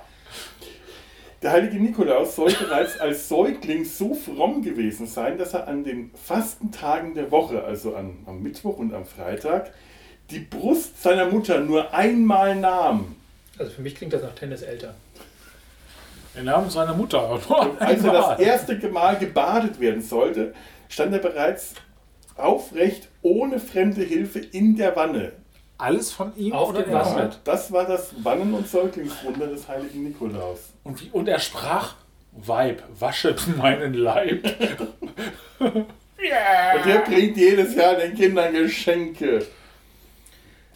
Der 1.41 1.51
heilige 1.51 1.77
Nikolaus 1.77 2.35
soll 2.35 2.51
bereits 2.53 2.99
als 2.99 3.27
Säugling 3.27 3.85
so 3.85 4.13
fromm 4.13 4.61
gewesen 4.61 5.05
sein, 5.05 5.37
dass 5.37 5.53
er 5.53 5.67
an 5.67 5.83
den 5.83 6.11
Fastentagen 6.15 7.13
der 7.13 7.31
Woche, 7.31 7.63
also 7.63 7.95
an, 7.95 8.17
am 8.25 8.41
Mittwoch 8.41 8.77
und 8.77 8.93
am 8.93 9.05
Freitag, 9.05 9.71
die 10.29 10.39
Brust 10.39 11.01
seiner 11.01 11.25
Mutter 11.25 11.59
nur 11.59 11.93
einmal 11.93 12.55
nahm. 12.55 13.15
Also 13.57 13.71
für 13.71 13.81
mich 13.81 13.95
klingt 13.95 14.13
das 14.13 14.23
nach 14.23 14.33
Tenniseltern. 14.33 14.95
Er 16.35 16.43
nahm 16.43 16.69
seine 16.69 16.93
Mutter. 16.93 17.29
Und 17.29 17.81
als 17.81 18.03
er 18.03 18.11
das 18.11 18.39
erste 18.39 18.75
Mal 18.89 19.17
gebadet 19.17 19.79
werden 19.79 20.01
sollte, 20.01 20.53
stand 20.89 21.13
er 21.13 21.19
bereits 21.19 21.75
aufrecht, 22.35 23.07
ohne 23.25 23.59
fremde 23.59 24.03
Hilfe 24.03 24.37
in 24.39 24.75
der 24.75 24.95
Wanne. 24.95 25.33
Alles 25.79 26.11
von 26.11 26.37
ihm 26.37 26.53
Auf 26.53 26.69
oder 26.69 26.83
dem 26.83 26.91
er 26.91 26.99
Wasser. 26.99 27.31
Das 27.43 27.71
war 27.71 27.85
das 27.85 28.13
Wannen- 28.23 28.53
und 28.53 28.69
Säuglingswunder 28.69 29.47
des 29.47 29.67
heiligen 29.67 30.03
Nikolaus. 30.03 30.59
Und, 30.83 31.01
wie, 31.01 31.09
und 31.09 31.27
er 31.27 31.39
sprach, 31.39 31.95
Weib, 32.31 32.83
waschet 32.99 33.57
meinen 33.57 33.93
Leib. 33.93 34.45
Und 35.59 36.85
der 36.85 36.99
bringt 37.05 37.37
jedes 37.37 37.75
Jahr 37.75 37.95
den 37.95 38.15
Kindern 38.15 38.51
Geschenke. 38.53 39.45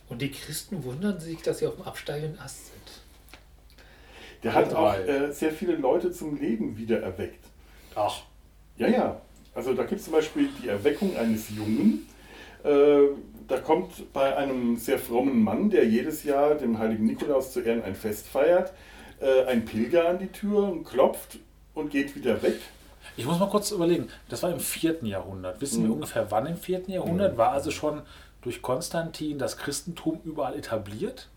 Und 0.08 0.22
die 0.22 0.32
Christen 0.32 0.84
wundern 0.84 1.20
sich, 1.20 1.42
dass 1.42 1.60
sie 1.60 1.68
auf 1.68 1.76
dem 1.76 1.86
absteigenden 1.86 2.40
Ast 2.40 2.68
sind. 2.68 2.76
Der 4.44 4.54
hat 4.54 4.74
auch 4.74 4.94
äh, 4.96 5.32
sehr 5.32 5.52
viele 5.52 5.76
Leute 5.76 6.12
zum 6.12 6.40
Leben 6.40 6.78
wieder 6.78 7.02
erweckt. 7.02 7.44
Ach, 7.96 8.22
Ja, 8.78 8.88
ja. 8.88 9.22
Also 9.56 9.74
da 9.74 9.84
gibt 9.84 10.00
es 10.00 10.06
zum 10.06 10.14
Beispiel 10.14 10.50
die 10.62 10.68
Erweckung 10.68 11.18
eines 11.18 11.50
Jungen. 11.50 12.08
Äh, 12.64 13.08
da 13.48 13.58
kommt 13.60 14.12
bei 14.14 14.36
einem 14.38 14.76
sehr 14.78 15.00
frommen 15.00 15.44
Mann, 15.44 15.70
der 15.70 15.86
jedes 15.86 16.24
Jahr 16.24 16.56
dem 16.56 16.78
heiligen 16.78 17.06
Nikolaus 17.06 17.52
zu 17.54 17.62
Ehren 17.62 17.84
ein 17.84 17.96
Fest 17.96 18.28
feiert, 18.28 18.74
äh, 19.20 19.46
ein 19.46 19.66
Pilger 19.66 20.10
an 20.10 20.20
die 20.20 20.28
Tür 20.28 20.64
und 20.70 20.84
klopft 20.84 21.40
und 21.74 21.90
geht 21.90 22.16
wieder 22.16 22.42
weg. 22.44 22.60
ich 23.18 23.26
muss 23.26 23.40
mal 23.40 23.50
kurz 23.50 23.72
überlegen. 23.72 24.08
Das 24.30 24.44
war 24.44 24.52
im 24.52 24.60
4. 24.60 24.98
Jahrhundert. 25.04 25.60
Wissen 25.62 25.82
wir 25.84 25.88
Mhm. 25.88 25.94
ungefähr 25.96 26.30
wann 26.32 26.46
im 26.46 26.58
4. 26.58 26.84
Jahrhundert? 26.88 27.38
War 27.38 27.52
also 27.52 27.72
schon 27.72 28.02
durch 28.42 28.62
Konstantin 28.62 29.40
das 29.40 29.58
Christentum 29.58 30.20
überall 30.24 30.56
etabliert? 30.56 31.28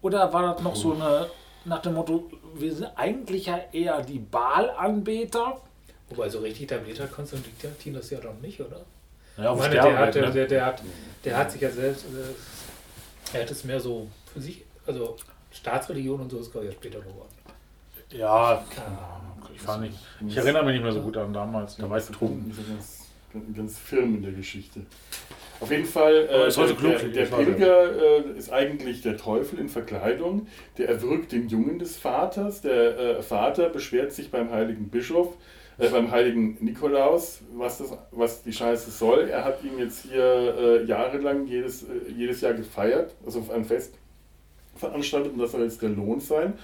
Oder 0.00 0.32
war 0.32 0.54
das 0.54 0.62
noch 0.62 0.76
so 0.76 0.92
eine, 0.94 1.26
nach 1.64 1.80
dem 1.82 1.94
Motto, 1.94 2.30
wir 2.54 2.74
sind 2.74 2.90
eigentlich 2.96 3.46
ja 3.46 3.58
eher 3.72 4.00
die 4.02 4.18
Baalanbeter? 4.18 5.60
Wobei 6.08 6.28
so 6.28 6.38
richtig 6.40 6.64
etabliert 6.70 7.00
hat 7.00 7.12
Konstantin 7.12 7.94
das 7.94 8.10
ja 8.10 8.20
doch 8.20 8.38
nicht, 8.40 8.60
oder? 8.60 8.84
Ja, 9.36 9.54
meine, 9.54 9.74
der, 9.74 9.98
hat, 9.98 10.14
der, 10.14 10.26
ne? 10.26 10.32
der, 10.32 10.46
der, 10.46 10.66
hat, 10.66 10.82
der 11.24 11.36
hat 11.36 11.50
sich 11.50 11.60
ja 11.60 11.70
selbst, 11.70 12.04
äh, 12.04 13.36
er 13.36 13.42
hat 13.42 13.50
es 13.50 13.64
mehr 13.64 13.80
so 13.80 14.08
für 14.32 14.40
sich, 14.40 14.64
also 14.86 15.16
Staatsreligion 15.50 16.20
und 16.20 16.30
so 16.30 16.38
ist 16.38 16.52
glaube 16.52 16.66
ich 16.66 16.74
später 16.74 16.98
geworden. 17.00 17.30
Ja, 18.10 18.62
Keine 18.74 18.98
Ahnung. 18.98 19.48
ich, 19.54 19.66
war 19.66 19.78
nicht, 19.78 19.98
ich 20.26 20.36
erinnere 20.36 20.64
mich 20.64 20.74
nicht 20.74 20.82
mehr 20.82 20.92
so 20.92 21.00
gut 21.00 21.16
an 21.16 21.32
damals. 21.32 21.76
Da 21.76 21.88
war 21.88 21.98
ich 21.98 22.04
betrunken. 22.04 22.52
so 22.52 23.40
ganz, 23.54 23.78
firm 23.78 24.16
in 24.16 24.22
der 24.22 24.32
Geschichte. 24.32 24.80
Auf 25.60 25.70
jeden 25.70 25.86
Fall, 25.86 26.28
äh, 26.28 26.52
der, 26.52 26.74
klug, 26.74 26.98
der, 26.98 27.08
der. 27.08 27.24
Pilger 27.24 28.26
äh, 28.26 28.36
ist 28.36 28.52
eigentlich 28.52 29.00
der 29.00 29.16
Teufel 29.16 29.60
in 29.60 29.68
Verkleidung. 29.68 30.48
Der 30.76 30.88
erwürgt 30.88 31.32
den 31.32 31.48
Jungen 31.48 31.78
des 31.78 31.96
Vaters. 31.96 32.60
Der 32.62 32.98
äh, 32.98 33.22
Vater 33.22 33.68
beschwert 33.68 34.12
sich 34.12 34.30
beim 34.30 34.50
heiligen 34.50 34.88
Bischof, 34.88 35.36
äh, 35.82 35.88
beim 35.88 36.10
heiligen 36.12 36.56
Nikolaus, 36.60 37.40
was, 37.54 37.78
das, 37.78 37.92
was 38.12 38.42
die 38.42 38.52
Scheiße 38.52 38.90
soll. 38.90 39.28
Er 39.28 39.44
hat 39.44 39.64
ihn 39.64 39.78
jetzt 39.78 40.04
hier 40.04 40.22
äh, 40.56 40.84
jahrelang 40.84 41.46
jedes, 41.46 41.82
äh, 41.82 42.10
jedes 42.16 42.40
Jahr 42.40 42.54
gefeiert, 42.54 43.14
also 43.26 43.40
auf 43.40 43.50
ein 43.50 43.64
Fest 43.64 43.94
veranstaltet 44.76 45.32
und 45.32 45.40
das 45.40 45.52
soll 45.52 45.62
jetzt 45.62 45.82
der 45.82 45.88
Lohn 45.88 46.20
sein. 46.20 46.54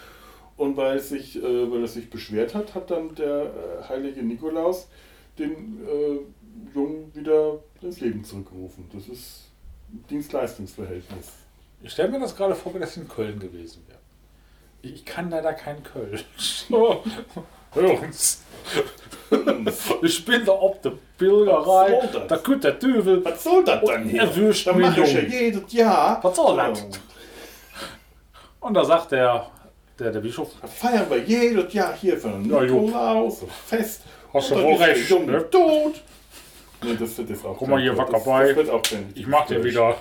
Und 0.56 0.76
weil, 0.76 1.00
sich, 1.00 1.36
äh, 1.36 1.70
weil 1.70 1.82
er 1.82 1.88
sich 1.88 2.10
beschwert 2.10 2.54
hat, 2.54 2.74
hat 2.74 2.90
dann 2.90 3.14
der 3.16 3.50
heilige 3.88 4.22
Nikolaus 4.22 4.88
den 5.38 5.78
Jungen 6.74 7.14
wieder 7.14 7.60
ins 7.80 8.00
Leben 8.00 8.24
zurückgerufen. 8.24 8.88
Das 8.92 9.06
ist 9.06 9.44
ein 9.92 10.04
Dienst-Leistungsverhältnis. 10.10 11.30
Ich 11.80 11.92
stelle 11.92 12.10
mir 12.10 12.18
das 12.18 12.36
gerade 12.36 12.56
vor, 12.56 12.74
wenn 12.74 12.80
das 12.80 12.96
in 12.96 13.06
Köln 13.06 13.38
gewesen 13.38 13.84
wäre. 13.86 14.00
Ich 14.82 14.94
ich 14.94 15.04
kann 15.04 15.30
leider 15.30 15.52
kein 15.52 15.80
Köln. 15.84 16.18
Hörens. 17.74 18.42
Ich 20.02 20.24
bin 20.24 20.42
da 20.46 20.52
ob 20.52 20.80
der 20.80 20.92
Pilgerei. 21.18 22.00
Der 22.28 22.42
Teufel. 22.78 23.22
Was 23.24 23.44
soll 23.44 23.62
das 23.62 23.84
dann 23.84 24.04
hier? 24.04 24.22
er 24.22 24.36
wünscht 24.36 24.66
Da 24.66 24.72
mir 24.72 24.86
mache 24.86 25.02
ich 25.02 25.12
ja 25.12 25.20
jedes 25.20 25.70
Jahr. 25.72 26.18
Was 26.22 26.34
soll 26.36 26.56
das? 26.56 26.80
Und 26.80 27.00
Und 28.60 28.74
da 28.74 28.84
sagt 28.84 29.12
der, 29.12 29.50
der, 29.98 30.12
der 30.12 30.20
Bischof, 30.20 30.48
Da 30.62 30.66
feiern 30.66 31.10
wir 31.10 31.18
jedes 31.18 31.72
Jahr 31.74 31.94
hier 31.94 32.16
für 32.16 32.28
einen 32.28 32.50
Ja. 32.50 32.62
Nikolaus, 32.62 33.42
ein 33.42 33.48
Fest. 33.66 34.02
Hast 34.32 34.50
du 34.50 34.62
wohl 34.62 34.74
recht, 34.76 35.10
Junge 35.10 35.32
ne? 35.32 35.50
tot. 35.50 35.94
Nee, 36.82 36.96
das 36.98 37.18
wird 37.18 37.28
jetzt 37.30 37.44
auch 37.44 37.56
Guck 37.58 37.68
mal 37.68 37.80
hier, 37.80 37.96
Wacker 37.96 38.20
bei. 38.20 38.56
ich 39.14 39.26
mag 39.26 39.46
den 39.48 39.62
wieder. 39.62 39.96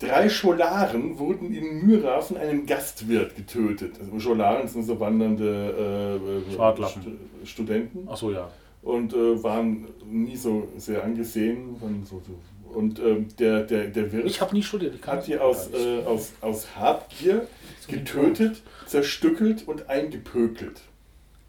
Drei 0.00 0.30
Scholaren 0.30 1.18
wurden 1.18 1.52
in 1.52 1.86
Myra 1.86 2.20
von 2.22 2.38
einem 2.38 2.64
Gastwirt 2.64 3.36
getötet. 3.36 3.92
Also 4.00 4.18
Scholaren 4.18 4.66
sind 4.66 4.84
so 4.84 4.98
wandernde 4.98 6.18
äh, 6.18 6.56
äh. 6.56 6.88
Stu- 6.88 7.00
Studenten 7.44 8.08
Achso, 8.08 8.30
ja. 8.30 8.50
und 8.82 9.12
äh, 9.12 9.42
waren 9.42 9.86
nie 10.10 10.36
so 10.36 10.68
sehr 10.78 11.04
angesehen. 11.04 11.76
So, 12.08 12.20
so. 12.26 12.34
Und 12.76 12.98
ähm, 12.98 13.28
der, 13.38 13.64
der, 13.64 13.88
der 13.88 14.10
Wirt 14.12 14.24
Ich 14.24 14.40
nie 14.52 14.62
studiert. 14.62 14.94
Ich 14.94 15.06
hat 15.06 15.26
die 15.26 15.38
aus, 15.38 15.70
äh, 15.74 16.02
aus, 16.04 16.32
aus 16.40 16.76
Habgier 16.76 17.46
getötet, 17.86 18.62
zerstückelt 18.86 19.68
und 19.68 19.90
eingepökelt. 19.90 20.80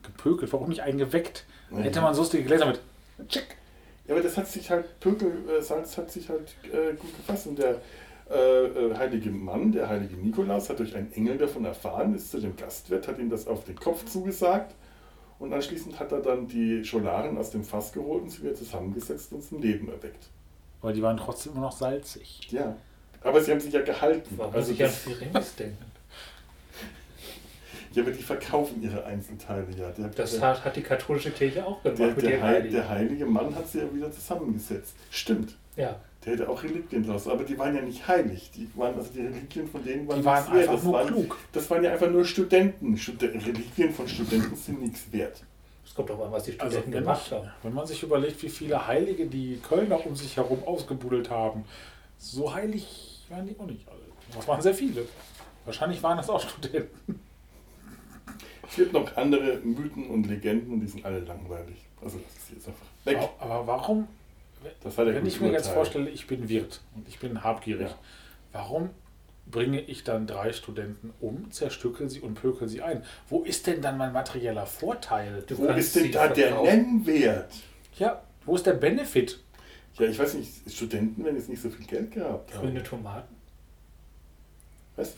Gepökelt, 0.04 0.52
warum 0.52 0.70
nicht 0.70 0.82
eingeweckt? 0.82 1.46
Ja. 1.72 1.78
Hätte 1.78 2.02
man 2.02 2.14
so 2.14 2.26
die 2.26 2.44
Gläser 2.44 2.66
mit. 2.66 2.82
Tschick. 3.30 3.56
Ja, 4.08 4.16
aber 4.16 4.24
das 4.24 4.36
hat 4.36 4.48
sich 4.48 4.70
halt, 4.70 5.00
Pökel, 5.00 5.32
äh, 5.48 5.62
Salz 5.62 5.98
hat 5.98 6.12
sich 6.12 6.28
halt 6.28 6.56
äh, 6.64 6.96
gut 6.96 7.16
gefasst. 7.16 7.48
Und 7.48 7.60
der 7.60 7.80
äh, 8.34 8.66
äh, 8.66 8.96
heilige 8.98 9.30
Mann, 9.30 9.72
der 9.72 9.88
heilige 9.90 10.16
Nikolaus, 10.16 10.70
hat 10.70 10.80
durch 10.80 10.96
einen 10.96 11.12
Engel 11.14 11.38
davon 11.38 11.66
erfahren, 11.66 12.16
ist 12.16 12.32
zu 12.32 12.40
dem 12.40 12.56
Gastwirt, 12.56 13.08
hat 13.08 13.20
ihm 13.20 13.30
das 13.30 13.48
auf 13.48 13.64
den 13.66 13.76
Kopf 13.76 14.06
zugesagt. 14.06 14.76
Und 15.40 15.54
anschließend 15.54 16.00
hat 16.00 16.12
er 16.12 16.20
dann 16.22 16.48
die 16.48 16.86
Scholaren 16.86 17.38
aus 17.38 17.50
dem 17.50 17.64
Fass 17.64 17.92
geholt 17.92 18.24
und 18.24 18.30
sie 18.30 18.44
wieder 18.44 18.54
zusammengesetzt 18.54 19.34
und 19.34 19.44
zum 19.44 19.60
Leben 19.62 19.90
erweckt. 19.90 20.30
Weil 20.82 20.94
die 20.94 21.02
waren 21.02 21.18
trotzdem 21.18 21.54
immer 21.54 21.62
noch 21.62 21.72
salzig. 21.76 22.48
Ja. 22.52 22.76
Aber 23.24 23.42
sie 23.42 23.52
haben 23.52 23.60
sich 23.60 23.74
ja 23.74 23.82
gehalten. 23.82 24.34
Warum 24.38 24.54
Also 24.54 24.68
sich 24.72 24.82
an 24.84 24.90
das, 24.90 24.98
Firenze 25.00 25.58
denken? 25.58 25.86
ja, 27.94 28.04
aber 28.04 28.12
die 28.12 28.24
verkaufen 28.24 28.82
ihre 28.82 29.04
Einzelteile 29.04 29.66
ja. 29.78 29.90
Der, 29.90 30.08
Das 30.10 30.32
der, 30.32 30.42
hat, 30.42 30.64
hat 30.66 30.76
die 30.76 30.82
katholische 30.82 31.32
Kirche 31.32 31.66
auch 31.66 31.82
gemacht 31.84 32.00
der, 32.00 32.08
mit 32.08 32.22
der, 32.22 32.42
Heil, 32.42 32.54
Heiligen. 32.56 32.74
der 32.76 32.90
heilige 32.90 33.26
Mann 33.26 33.54
hat 33.56 33.68
sie 33.68 33.80
ja 33.80 33.94
wieder 33.94 34.12
zusammengesetzt. 34.12 34.96
Stimmt. 35.10 35.56
Ja, 35.76 36.00
Der 36.26 36.34
hätte 36.34 36.48
auch 36.50 36.62
Reliquien 36.62 37.04
draus, 37.04 37.28
aber 37.28 37.44
die 37.44 37.58
waren 37.58 37.76
ja 37.76 37.82
nicht 37.82 38.08
heilig. 38.08 38.52
Die 38.56 38.70
waren, 38.76 38.94
also 38.96 39.12
die 39.12 39.22
Reliquien 39.22 39.68
von 39.68 39.84
denen 39.84 40.08
waren 40.08 40.20
Die 40.20 40.26
waren 40.26 40.36
nichts 40.36 40.52
wert. 40.54 40.62
einfach 40.62 40.76
das 40.76 40.84
nur 40.84 40.94
waren, 40.94 41.08
klug. 41.08 41.38
Das 41.52 41.70
waren 41.72 41.84
ja 41.84 41.92
einfach 41.94 42.10
nur 42.12 42.26
Studenten. 42.26 42.98
Stud 42.98 43.24
Reliquien 43.24 43.92
von 43.92 44.08
Studenten 44.08 44.56
sind 44.56 44.82
nichts 44.82 45.12
wert. 45.12 45.44
es 45.84 45.96
kommt 45.96 46.10
doch 46.12 46.24
an, 46.24 46.32
was 46.32 46.44
die 46.44 46.52
Also 46.60 46.78
Studenten 46.78 46.94
wenn, 46.94 47.00
gemacht 47.04 47.32
man, 47.32 47.40
haben. 47.42 47.52
wenn 47.64 47.74
man 47.74 47.88
sich 47.88 48.04
überlegt, 48.04 48.44
wie 48.44 48.50
viele 48.50 48.86
Heilige 48.88 49.26
die 49.26 49.60
Kölner 49.68 50.06
um 50.06 50.16
sich 50.16 50.38
herum 50.38 50.64
ausgebuddelt 50.66 51.32
haben, 51.32 51.66
so 52.20 52.54
heilig 52.54 53.26
waren 53.30 53.48
die 53.48 53.58
auch 53.60 53.66
nicht 53.66 53.88
alle. 53.90 53.98
Das 54.36 54.48
waren 54.48 54.62
sehr 54.62 54.76
viele. 54.76 55.06
Wahrscheinlich 55.66 56.02
waren 56.04 56.18
das 56.18 56.30
auch 56.30 56.40
Studenten. 56.40 57.20
Es 58.70 58.76
gibt 58.76 58.94
noch 58.94 59.18
andere 59.18 59.58
Mythen 59.64 60.08
und 60.08 60.28
Legenden 60.28 60.74
und 60.74 60.80
die 60.82 60.88
sind 60.88 61.04
alle 61.04 61.20
langweilig. 61.20 61.76
Also 62.02 62.20
das 62.20 62.44
ist 62.44 62.52
jetzt 62.54 62.68
einfach 62.68 62.86
weg. 63.06 63.18
Aber, 63.18 63.54
aber 63.56 63.68
warum, 63.68 64.08
Das 64.84 64.98
war 64.98 65.06
der 65.06 65.16
wenn 65.16 65.26
ich 65.26 65.40
mir 65.42 65.52
jetzt 65.52 65.70
vorstelle, 65.70 66.10
ich 66.10 66.28
bin 66.28 66.50
Wirt 66.50 66.82
und 66.96 67.08
ich 67.08 67.20
bin 67.20 67.44
habgierig, 67.44 67.90
Ja. 67.90 67.96
warum 68.52 68.90
bringe 69.48 69.82
ich 69.82 70.04
dann 70.04 70.28
drei 70.28 70.54
Studenten 70.54 71.14
um, 71.20 71.52
zerstückel 71.52 72.10
sie 72.10 72.22
und 72.22 72.36
pökel 72.36 72.68
sie 72.70 72.82
ein? 72.82 73.04
Wo 73.28 73.42
ist 73.44 73.68
denn 73.68 73.82
dann 73.82 73.98
mein 73.98 74.14
materieller 74.14 74.66
Vorteil? 74.66 75.44
Du 75.48 75.58
Wo 75.58 75.66
ist 75.68 75.96
denn 75.96 76.12
da 76.12 76.28
der. 76.28 76.62
Nennwert? 76.62 77.52
Ja, 77.98 78.22
wo 78.46 78.56
ist 78.56 78.66
der 78.66 78.74
Benefit? 78.74 79.40
Ja, 79.98 80.08
ich 80.08 80.18
weiß 80.18 80.36
nicht, 80.36 80.72
Studenten, 80.72 81.26
wenn 81.26 81.36
jetzt 81.36 81.50
nicht 81.50 81.62
so 81.62 81.70
viel 81.70 81.86
Geld 81.86 82.12
gehabt 82.12 82.54
haben. 82.54 82.62
Grüne 82.68 82.84
Tomaten. 82.84 83.36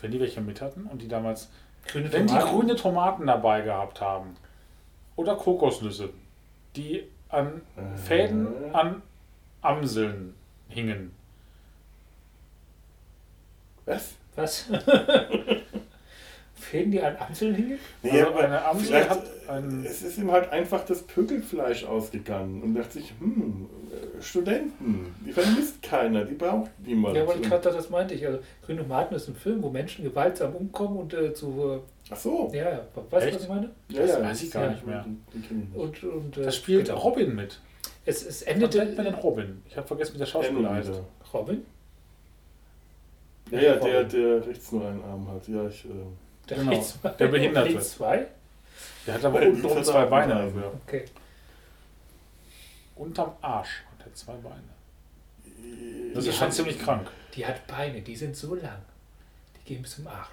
Wenn 0.00 0.10
die 0.10 0.20
welche 0.20 0.40
mit 0.40 0.60
hatten 0.62 0.86
und 0.86 1.02
die 1.02 1.08
damals 1.08 1.50
Grüne 1.86 2.10
Wenn 2.12 2.26
die 2.26 2.32
Tomaten. 2.32 2.56
grüne 2.56 2.76
Tomaten 2.76 3.26
dabei 3.26 3.60
gehabt 3.60 4.00
haben 4.00 4.36
oder 5.16 5.36
Kokosnüsse, 5.36 6.08
die 6.74 7.04
an 7.28 7.60
Fäden 8.06 8.48
an 8.72 9.02
Amseln 9.64 10.34
hingen. 10.68 11.10
Was? 13.86 14.12
Was? 14.36 14.66
Fäden, 16.54 16.92
die 16.92 17.02
an 17.02 17.16
Amseln 17.18 17.54
hingen? 17.54 17.78
Nee, 18.02 18.10
Also 18.22 18.26
aber 18.28 18.44
eine 18.44 18.64
Amsel 18.64 19.08
hat 19.08 19.22
ein- 19.48 19.84
es 19.84 20.02
ist 20.02 20.16
ihm 20.18 20.30
halt 20.32 20.50
einfach 20.50 20.84
das 20.86 21.02
Pökelfleisch 21.02 21.84
ausgegangen 21.84 22.62
und 22.62 22.74
dachte 22.74 22.92
sich, 22.94 23.12
hm, 23.20 23.68
äh, 24.18 24.22
Studenten, 24.22 25.14
die 25.26 25.32
vermisst 25.32 25.82
keiner, 25.82 26.24
die 26.24 26.34
braucht 26.34 26.70
niemand. 26.84 27.16
Ja, 27.16 27.26
weil 27.26 27.40
ich 27.40 27.48
gerade 27.48 27.70
das 27.70 27.90
meinte 27.90 28.14
ich. 28.14 28.26
Also 28.26 28.38
Grüne 28.64 28.80
Tomaten 28.82 29.14
ist 29.14 29.28
ein 29.28 29.34
Film, 29.34 29.62
wo 29.62 29.68
Menschen 29.70 30.04
gewaltsam 30.04 30.54
umkommen 30.56 30.96
und 30.98 31.12
äh, 31.12 31.34
zu. 31.34 31.82
Ach 32.10 32.16
so. 32.16 32.50
Äh, 32.52 32.56
ja, 32.58 32.70
ja, 32.70 32.80
weißt 33.10 33.26
du, 33.28 33.34
was 33.34 33.42
ich 33.42 33.48
meine? 33.48 33.70
Ja, 33.88 34.00
Das 34.02 34.10
ja, 34.10 34.22
weiß 34.22 34.42
ich 34.42 34.50
gar 34.50 34.64
ja. 34.64 34.70
nicht 34.70 34.86
mehr. 34.86 35.04
Und, 35.74 36.02
und, 36.04 36.38
äh, 36.38 36.42
Da 36.44 36.50
spielt 36.50 36.86
genau. 36.86 36.98
Robin 36.98 37.34
mit. 37.34 37.60
Es, 38.06 38.22
es 38.24 38.42
Von 38.44 38.52
endete. 38.52 38.84
Batman 38.86 39.06
und 39.08 39.14
Robin. 39.22 39.62
Ich 39.68 39.76
habe 39.76 39.86
vergessen, 39.86 40.14
wie 40.14 40.18
der 40.18 40.26
Schauspieler 40.26 40.70
heißt. 40.74 40.90
Robin? 41.32 41.64
Ja, 43.50 43.60
ja, 43.60 43.76
der, 43.76 44.04
der 44.04 44.46
rechts 44.46 44.72
nur 44.72 44.86
einen 44.88 45.02
Arm 45.02 45.28
hat. 45.30 45.46
Ja, 45.48 45.66
ich, 45.68 45.84
äh, 45.84 45.88
Der, 46.48 46.56
Genau, 46.58 46.70
rechts- 46.72 46.98
der 47.18 47.28
Behinderte. 47.28 47.68
Links 47.70 47.92
zwei? 47.92 48.26
Der 49.06 49.14
hat 49.14 49.24
aber 49.24 49.40
unten 49.42 49.64
rum 49.64 49.84
zwei 49.84 50.04
Beine 50.06 50.34
dafür. 50.34 50.72
Okay. 50.86 51.04
Unterm 52.96 53.32
Arsch 53.40 53.82
hat 53.98 54.06
er 54.06 54.14
zwei 54.14 54.34
Beine. 54.34 54.62
Das 56.14 56.24
Die 56.24 56.30
ist 56.30 56.36
schon 56.36 56.52
ziemlich 56.52 56.78
krank. 56.78 57.08
Die 57.34 57.44
hat 57.46 57.66
Beine, 57.66 58.00
die 58.02 58.16
sind 58.16 58.36
so 58.36 58.54
lang. 58.54 58.82
Die 59.56 59.64
gehen 59.74 59.82
bis 59.82 59.96
zum 59.96 60.06
Arsch. 60.06 60.28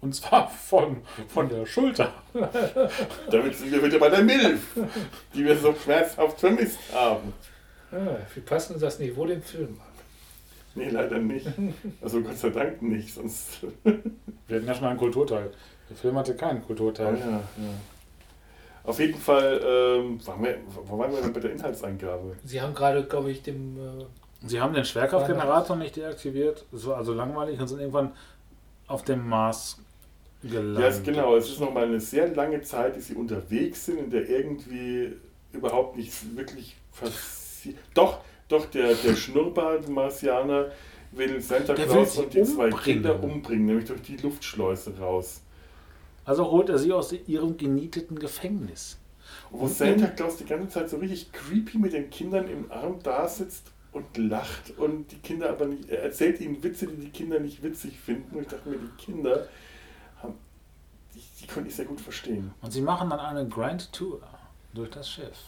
Und 0.00 0.14
zwar 0.14 0.48
von, 0.48 0.98
von 1.28 1.48
der 1.48 1.66
Schulter. 1.66 2.12
damit 3.30 3.56
sind 3.56 3.72
wir 3.72 3.82
wieder 3.82 3.98
bei 3.98 4.08
der 4.08 4.22
Milf, 4.22 4.76
die 5.34 5.44
wir 5.44 5.56
so 5.56 5.74
schmerzhaft 5.74 6.38
vermisst 6.38 6.78
haben. 6.92 7.32
Ah, 7.90 8.16
wie 8.34 8.40
passend 8.40 8.80
das 8.80 8.98
Niveau 8.98 9.26
dem 9.26 9.42
Film 9.42 9.76
an. 9.80 9.86
Nee, 10.74 10.90
leider 10.90 11.18
nicht. 11.18 11.46
Also 12.00 12.20
Gott 12.20 12.38
sei 12.38 12.50
Dank 12.50 12.80
nicht, 12.82 13.12
sonst. 13.12 13.62
Wir 13.82 14.56
hatten 14.56 14.66
ja 14.66 14.74
schon 14.74 14.84
einen 14.84 14.98
Kulturteil. 14.98 15.50
Der 15.90 15.96
Film 15.96 16.16
hatte 16.16 16.36
keinen 16.36 16.62
Kulturteil. 16.64 17.18
ja, 17.18 17.30
ja. 17.30 17.40
Auf 18.84 19.00
jeden 19.00 19.18
Fall, 19.18 19.60
ähm, 19.62 20.26
waren 20.26 20.42
wir, 20.42 20.58
wo 20.66 20.98
waren 20.98 21.12
wir 21.12 21.20
denn 21.20 21.32
bei 21.32 21.40
der 21.40 21.52
Inhaltseingabe? 21.52 22.36
Sie 22.44 22.62
haben 22.62 22.72
gerade, 22.72 23.04
glaube 23.04 23.30
ich, 23.30 23.42
dem. 23.42 23.76
Äh, 23.76 24.04
Sie 24.46 24.60
haben 24.60 24.72
den 24.72 24.84
Schwerkraftgenerator 24.84 25.76
nicht 25.76 25.96
deaktiviert, 25.96 26.64
es 26.72 26.86
war 26.86 26.96
also 26.96 27.12
langweilig 27.12 27.60
und 27.60 27.66
sind 27.66 27.80
irgendwann 27.80 28.12
auf 28.86 29.02
dem 29.02 29.28
Mars 29.28 29.78
gelandet. 30.42 30.80
Ja, 30.80 30.88
es, 30.88 31.02
genau. 31.02 31.36
Es 31.36 31.48
ist 31.48 31.60
nochmal 31.60 31.84
eine 31.84 32.00
sehr 32.00 32.28
lange 32.34 32.60
Zeit, 32.62 32.96
die 32.96 33.00
sie 33.00 33.14
unterwegs 33.14 33.86
sind, 33.86 33.98
in 33.98 34.10
der 34.10 34.28
irgendwie 34.28 35.12
überhaupt 35.52 35.96
nichts 35.96 36.24
wirklich 36.34 36.76
passiert. 36.98 37.76
Doch, 37.94 38.20
doch, 38.48 38.66
der, 38.66 38.94
der 38.94 39.16
Schnurrbart-Marsianer 39.16 40.70
will 41.12 41.40
Santa 41.40 41.74
Der 41.74 41.86
Claus 41.86 42.16
will 42.16 42.24
und 42.24 42.34
die 42.34 42.42
zwei 42.42 42.64
umbringen. 42.64 42.82
Kinder 42.82 43.22
umbringen, 43.22 43.66
nämlich 43.66 43.86
durch 43.86 44.02
die 44.02 44.16
Luftschleuse 44.16 44.98
raus. 44.98 45.42
Also 46.24 46.50
holt 46.50 46.68
er 46.68 46.78
sie 46.78 46.92
aus 46.92 47.14
ihrem 47.26 47.56
genieteten 47.56 48.18
Gefängnis. 48.18 48.98
Wo 49.50 49.66
Santa 49.66 50.06
Claus 50.08 50.36
die 50.36 50.44
ganze 50.44 50.68
Zeit 50.68 50.90
so 50.90 50.98
richtig 50.98 51.32
creepy 51.32 51.78
mit 51.78 51.92
den 51.92 52.10
Kindern 52.10 52.48
im 52.48 52.70
Arm 52.70 52.98
da 53.02 53.26
sitzt 53.28 53.72
und 53.92 54.16
lacht 54.16 54.76
und 54.78 55.10
die 55.10 55.18
Kinder 55.18 55.50
aber 55.50 55.66
nicht, 55.66 55.88
er 55.88 56.02
erzählt 56.02 56.40
ihnen 56.40 56.62
Witze, 56.62 56.86
die 56.86 56.96
die 56.96 57.10
Kinder 57.10 57.40
nicht 57.40 57.62
witzig 57.62 57.98
finden. 57.98 58.36
Und 58.36 58.42
ich 58.42 58.48
dachte 58.48 58.68
mir, 58.68 58.76
die 58.76 59.02
Kinder 59.02 59.48
die, 61.40 61.46
konnte 61.46 61.68
ich 61.68 61.76
sehr 61.76 61.84
gut 61.84 62.00
verstehen. 62.00 62.52
Und 62.60 62.70
sie 62.72 62.80
machen 62.80 63.10
dann 63.10 63.20
eine 63.20 63.48
Grand 63.48 63.92
Tour 63.92 64.20
durch 64.74 64.90
das 64.90 65.08
Schiff. 65.08 65.38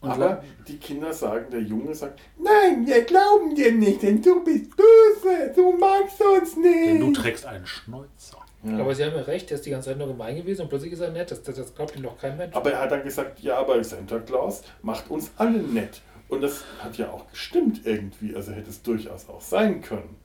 Und 0.00 0.10
Aber 0.10 0.42
die 0.66 0.78
Kinder 0.78 1.12
sagen, 1.12 1.46
der 1.52 1.60
Junge 1.62 1.94
sagt, 1.94 2.20
nein, 2.36 2.84
wir 2.84 3.04
glauben 3.04 3.54
dir 3.54 3.70
nicht, 3.70 4.02
denn 4.02 4.20
du 4.20 4.42
bist 4.42 4.76
böse, 4.76 5.52
du 5.54 5.76
magst 5.78 6.20
uns 6.20 6.54
denn 6.54 6.98
du 6.98 7.06
nicht. 7.08 7.20
trägst 7.20 7.46
einen 7.46 7.64
Schnäuzer. 7.66 8.38
Ja. 8.64 8.78
Aber 8.78 8.94
Sie 8.94 9.04
haben 9.04 9.14
ja 9.14 9.22
recht, 9.22 9.50
der 9.50 9.56
ist 9.56 9.66
die 9.66 9.70
ganze 9.70 9.90
Zeit 9.90 9.98
nur 9.98 10.08
gemein 10.08 10.36
gewesen 10.36 10.62
und 10.62 10.68
plötzlich 10.68 10.92
ist 10.92 11.00
er 11.00 11.10
nett. 11.10 11.30
Das, 11.30 11.42
das, 11.42 11.54
das 11.54 11.74
glaubt 11.74 11.94
ihm 11.96 12.02
doch 12.02 12.18
kein 12.18 12.36
Mensch. 12.36 12.54
Aber 12.54 12.72
er 12.72 12.80
hat 12.80 12.90
dann 12.90 13.04
gesagt, 13.04 13.40
ja, 13.40 13.58
aber 13.58 13.82
Santa 13.82 14.18
Claus 14.18 14.62
macht 14.82 15.08
uns 15.10 15.30
alle 15.36 15.58
nett. 15.58 16.00
Und 16.28 16.40
das 16.40 16.64
hat 16.80 16.96
ja 16.96 17.10
auch 17.10 17.28
gestimmt 17.30 17.82
irgendwie. 17.84 18.34
Also 18.34 18.52
hätte 18.52 18.70
es 18.70 18.82
durchaus 18.82 19.28
auch 19.28 19.40
sein 19.40 19.82
können. 19.82 20.16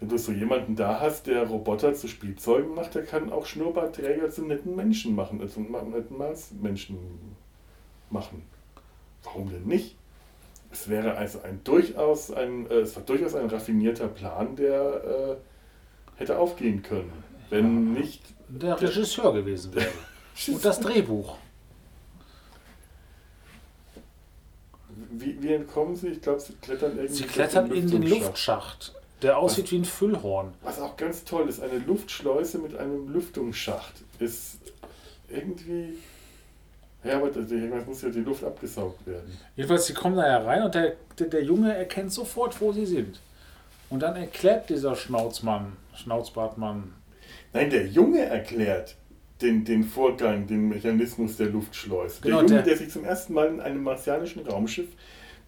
Wenn 0.00 0.08
du 0.08 0.16
so 0.16 0.32
jemanden 0.32 0.76
da 0.76 0.98
hast, 0.98 1.26
der 1.26 1.46
Roboter 1.46 1.92
zu 1.92 2.08
Spielzeugen 2.08 2.74
macht, 2.74 2.94
der 2.94 3.04
kann 3.04 3.30
auch 3.30 3.44
Schnurrbartträger 3.44 4.30
zu 4.30 4.42
netten 4.42 4.74
Menschen 4.74 5.14
machen, 5.14 5.40
also 5.42 5.60
netten 5.60 6.16
Marsmenschen 6.16 6.96
machen. 8.08 8.42
Warum 9.22 9.50
denn 9.50 9.66
nicht? 9.66 9.96
Es 10.72 10.88
wäre 10.88 11.16
also 11.16 11.42
ein 11.42 11.60
durchaus 11.64 12.30
ein, 12.30 12.70
äh, 12.70 12.80
es 12.80 12.96
war 12.96 13.02
durchaus 13.02 13.34
ein 13.34 13.46
raffinierter 13.46 14.08
Plan, 14.08 14.56
der 14.56 15.04
äh, 15.04 16.20
hätte 16.20 16.38
aufgehen 16.38 16.82
können. 16.82 17.12
Wenn 17.50 17.92
nicht 17.92 18.22
Der 18.48 18.80
Regisseur 18.80 19.34
gewesen 19.34 19.74
wäre. 19.74 19.90
Und 20.48 20.64
das 20.64 20.80
Drehbuch. 20.80 21.36
Wie, 25.10 25.42
wie 25.42 25.52
entkommen 25.52 25.96
sie? 25.96 26.08
Ich 26.08 26.22
glaube, 26.22 26.40
sie 26.40 26.54
klettern 26.54 26.92
irgendwie. 26.96 27.14
Sie 27.14 27.24
klettern 27.24 27.70
in 27.72 27.90
den. 27.90 28.02
Luftschacht, 28.02 28.94
der 29.22 29.38
aussieht 29.38 29.70
wie 29.72 29.76
ein 29.78 29.84
Füllhorn. 29.84 30.52
Was 30.62 30.80
auch 30.80 30.96
ganz 30.96 31.24
toll 31.24 31.48
ist, 31.48 31.60
eine 31.62 31.78
Luftschleuse 31.78 32.58
mit 32.58 32.76
einem 32.76 33.08
Lüftungsschacht 33.12 33.94
ist 34.18 34.58
irgendwie. 35.28 35.94
Ja, 37.04 37.16
aber 37.16 37.34
irgendwas 37.34 37.86
muss 37.86 38.02
ja 38.02 38.10
die 38.10 38.20
Luft 38.20 38.44
abgesaugt 38.44 39.06
werden. 39.06 39.36
Jedenfalls, 39.56 39.86
sie 39.86 39.94
kommen 39.94 40.16
da 40.16 40.22
herein 40.24 40.62
und 40.64 40.74
der, 40.74 40.96
der, 41.18 41.28
der 41.28 41.42
Junge 41.42 41.74
erkennt 41.74 42.12
sofort, 42.12 42.60
wo 42.60 42.72
sie 42.72 42.84
sind. 42.84 43.20
Und 43.88 44.00
dann 44.00 44.16
erklärt 44.16 44.68
dieser 44.68 44.94
Schnauzmann, 44.94 45.76
Schnauzbartmann, 45.94 46.92
Nein, 47.52 47.70
der 47.70 47.86
Junge 47.86 48.20
erklärt 48.20 48.96
den, 49.40 49.64
den 49.64 49.82
Vorgang, 49.84 50.46
den 50.46 50.68
Mechanismus 50.68 51.36
der 51.36 51.46
Luftschleuse. 51.48 52.20
Der 52.20 52.30
Genau, 52.30 52.42
Junge, 52.42 52.54
der- 52.56 52.62
der 52.62 52.76
sich 52.76 52.90
zum 52.90 53.04
ersten 53.04 53.32
Mal 53.32 53.48
in 53.48 53.60
einem 53.60 53.82
martianischen 53.82 54.46
Raumschiff 54.46 54.88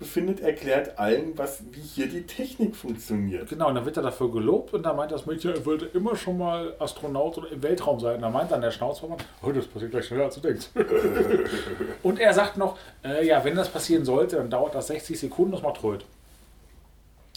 befindet, 0.02 0.40
erklärt 0.40 0.98
allen, 0.98 1.36
was, 1.36 1.62
wie 1.70 1.80
hier 1.80 2.08
die 2.08 2.22
Technik 2.22 2.76
funktioniert. 2.76 3.48
Genau, 3.48 3.68
und 3.68 3.74
dann 3.76 3.84
wird 3.84 3.96
er 3.96 4.02
dafür 4.02 4.30
gelobt 4.30 4.74
und 4.74 4.82
da 4.82 4.92
meint 4.92 5.10
das 5.12 5.26
Mädchen, 5.26 5.54
er 5.54 5.64
wollte 5.64 5.86
immer 5.86 6.14
schon 6.16 6.38
mal 6.38 6.74
Astronaut 6.78 7.38
oder 7.38 7.50
im 7.50 7.62
Weltraum 7.62 7.98
sein. 8.00 8.16
Und 8.16 8.22
da 8.22 8.30
meint 8.30 8.50
dann 8.50 8.60
der 8.60 8.70
Schnauzmann, 8.70 9.16
oh, 9.42 9.52
das 9.52 9.66
passiert 9.66 9.92
gleich 9.92 10.06
schneller 10.06 10.24
als 10.24 10.34
du 10.34 10.40
denkst. 10.40 10.68
und 12.02 12.18
er 12.20 12.34
sagt 12.34 12.56
noch, 12.56 12.76
äh, 13.04 13.26
ja, 13.26 13.42
wenn 13.44 13.56
das 13.56 13.68
passieren 13.68 14.04
sollte, 14.04 14.36
dann 14.36 14.50
dauert 14.50 14.74
das 14.74 14.88
60 14.88 15.18
Sekunden, 15.18 15.52
das 15.52 15.62
macht 15.62 15.82
Röt. 15.82 16.04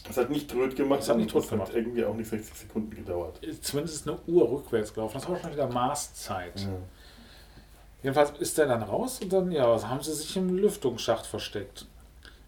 Das 0.07 0.17
hat 0.17 0.29
nicht 0.29 0.49
Tröd 0.49 0.75
gemacht, 0.75 0.99
Das 0.99 1.09
hat 1.09 1.17
nicht 1.17 1.31
Tröd 1.31 1.49
gemacht. 1.49 1.69
hat 1.69 1.75
irgendwie 1.75 2.05
auch 2.05 2.13
nicht 2.13 2.29
60 2.29 2.53
Sekunden 2.53 2.95
gedauert. 2.95 3.39
Zumindest 3.61 3.95
ist 3.95 4.07
eine 4.07 4.19
Uhr 4.27 4.49
rückwärts 4.49 4.93
gelaufen. 4.93 5.15
Das 5.15 5.27
war 5.27 5.37
schon 5.39 5.51
wieder 5.51 5.67
Marszeit. 5.67 6.67
Jedenfalls 8.03 8.33
ist 8.39 8.59
er 8.59 8.67
dann 8.67 8.83
raus 8.83 9.19
und 9.21 9.33
dann, 9.33 9.51
ja, 9.51 9.67
was 9.67 9.87
haben 9.87 10.01
sie 10.01 10.13
sich 10.13 10.37
im 10.37 10.55
Lüftungsschacht 10.55 11.25
versteckt? 11.25 11.87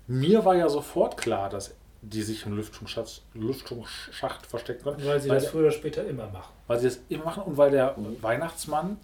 Mir 0.08 0.46
war 0.46 0.56
ja 0.56 0.70
sofort 0.70 1.18
klar, 1.18 1.50
dass 1.50 1.74
die 2.02 2.22
sich 2.22 2.46
im 2.46 2.56
Lüftungsschacht, 2.56 3.24
Lüftungsschacht 3.34 4.46
verstecken 4.46 4.84
können. 4.84 5.06
Weil 5.06 5.20
sie 5.20 5.30
weil, 5.30 5.40
das 5.40 5.50
früher 5.50 5.62
oder 5.64 5.72
später 5.72 6.06
immer 6.08 6.28
machen. 6.30 6.54
weil 6.68 6.80
sie 6.80 6.88
das 6.88 7.00
immer 7.10 7.26
machen 7.26 7.44
und 7.44 7.58
weil 7.58 7.72
der 7.72 7.96
Weihnachtsmann 8.22 8.98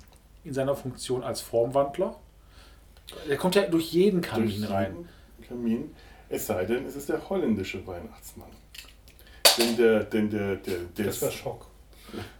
in 0.44 0.54
seiner 0.54 0.76
Funktion 0.76 1.24
als 1.24 1.42
Formwandler, 1.42 2.16
der 3.28 3.38
kommt 3.38 3.56
ja 3.56 3.64
durch 3.64 3.92
jeden 3.92 4.22
Kamin 4.22 4.60
durch 4.62 4.70
rein. 4.72 5.10
jeden 5.40 5.48
Kamin. 5.50 5.96
Es 6.30 6.48
sei 6.48 6.66
denn, 6.66 6.86
es 6.86 6.96
ist 6.96 7.10
der 7.10 7.30
holländische 7.30 7.86
Weihnachtsmann. 7.86 8.50
Denn 9.58 9.76
der, 9.78 10.04
denn 10.06 10.30
der, 10.30 10.56
der, 10.56 10.78
der, 10.98 11.06
Das 11.06 11.22
war 11.22 11.32
Schock. 11.32 11.68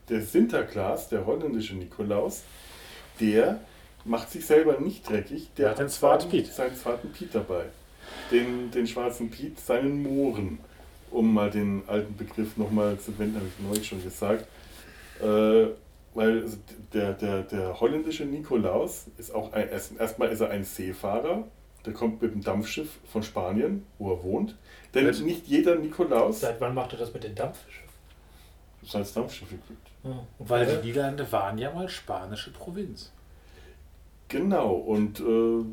der 0.10 0.22
Sinterklaas, 0.22 1.10
der 1.10 1.26
holländische 1.26 1.76
Nikolaus, 1.76 2.44
der 3.20 3.60
macht 4.06 4.32
sich 4.32 4.46
selber 4.46 4.80
nicht 4.80 5.08
dreckig. 5.08 5.50
Der 5.58 5.66
Der 5.66 5.72
hat 5.72 5.80
den 5.80 5.90
Zwart 5.90 6.22
seinen- 6.22 6.32
Piet. 6.32 6.48
seinen 6.54 6.76
zweiten 6.76 7.12
Piet 7.12 7.36
dabei. 7.36 7.66
Den, 8.32 8.72
den 8.72 8.88
schwarzen 8.88 9.30
Piet, 9.30 9.60
seinen 9.60 10.02
Mohren. 10.04 10.60
Um 11.12 11.34
mal 11.34 11.52
den 11.52 11.84
alten 11.88 12.16
Begriff 12.18 12.58
nochmal 12.58 12.98
zu 13.00 13.18
wenden, 13.20 13.36
habe 13.36 13.46
ich 13.48 13.64
neulich 13.66 13.88
schon 13.88 14.04
gesagt. 14.04 14.48
Äh, 15.22 15.68
weil 16.16 16.42
also 16.42 16.58
der, 16.94 17.14
der, 17.14 17.44
der 17.44 17.80
holländische 17.80 18.26
Nikolaus 18.26 19.06
ist 19.18 19.34
auch 19.34 19.54
ein, 19.54 19.70
erst- 19.70 19.98
erstmal 20.00 20.30
ist 20.30 20.42
er 20.42 20.50
ein 20.50 20.64
Seefahrer. 20.64 21.44
Der 21.86 21.94
kommt 21.94 22.22
mit 22.22 22.34
dem 22.34 22.42
Dampfschiff 22.42 22.98
von 23.12 23.24
Spanien, 23.24 23.86
wo 24.00 24.12
er 24.14 24.24
wohnt. 24.24 24.56
Denn 24.94 25.08
Was? 25.08 25.20
nicht 25.20 25.48
jeder 25.48 25.76
Nikolaus 25.76 26.40
Seit 26.40 26.62
wann 26.62 26.74
macht 26.74 26.94
er 26.94 27.00
das 27.00 27.14
mit 27.14 27.24
den 27.24 27.36
Dampfschiffen? 27.36 27.84
ist 28.82 28.96
als 28.96 29.14
Dampfschiff 29.14 29.50
gibt. 29.50 29.88
Ja. 30.04 30.12
Und 30.40 30.50
Weil 30.50 30.66
die 30.82 30.88
Niederlande 30.88 31.30
waren 31.32 31.58
ja 31.58 31.72
mal 31.74 31.88
spanische 31.90 32.52
Provinz. 32.52 33.12
Genau, 34.30 34.74
und 34.74 35.20
äh, 35.20 35.64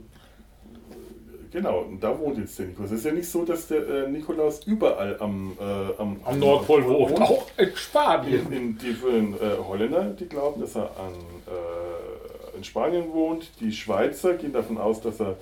genau, 1.50 1.80
und 1.80 2.02
da 2.02 2.18
wohnt 2.18 2.38
jetzt 2.38 2.58
der 2.58 2.66
Nikolaus. 2.66 2.90
Es 2.90 2.98
ist 2.98 3.04
ja 3.06 3.12
nicht 3.12 3.28
so, 3.28 3.44
dass 3.44 3.66
der 3.66 3.88
äh, 3.88 4.10
Nikolaus 4.10 4.64
überall 4.66 5.16
am, 5.20 5.56
äh, 5.58 6.00
am, 6.00 6.20
Am 6.24 6.38
Nordpol 6.38 6.84
wohnt. 6.86 7.20
Auch 7.20 7.46
in 7.56 7.74
Spanien. 7.76 8.52
in, 8.52 8.78
die 8.78 8.90
äh, 8.90 9.58
Holländer, 9.58 10.10
die 10.18 10.26
glauben, 10.26 10.60
dass 10.60 10.76
er 10.76 10.90
an, 10.98 11.12
äh, 11.46 12.56
in 12.56 12.64
Spanien 12.64 13.12
wohnt. 13.12 13.50
Die 13.60 13.72
Schweizer 13.72 14.34
gehen 14.34 14.52
davon 14.52 14.78
aus, 14.78 15.00
dass 15.00 15.20
er 15.20 15.36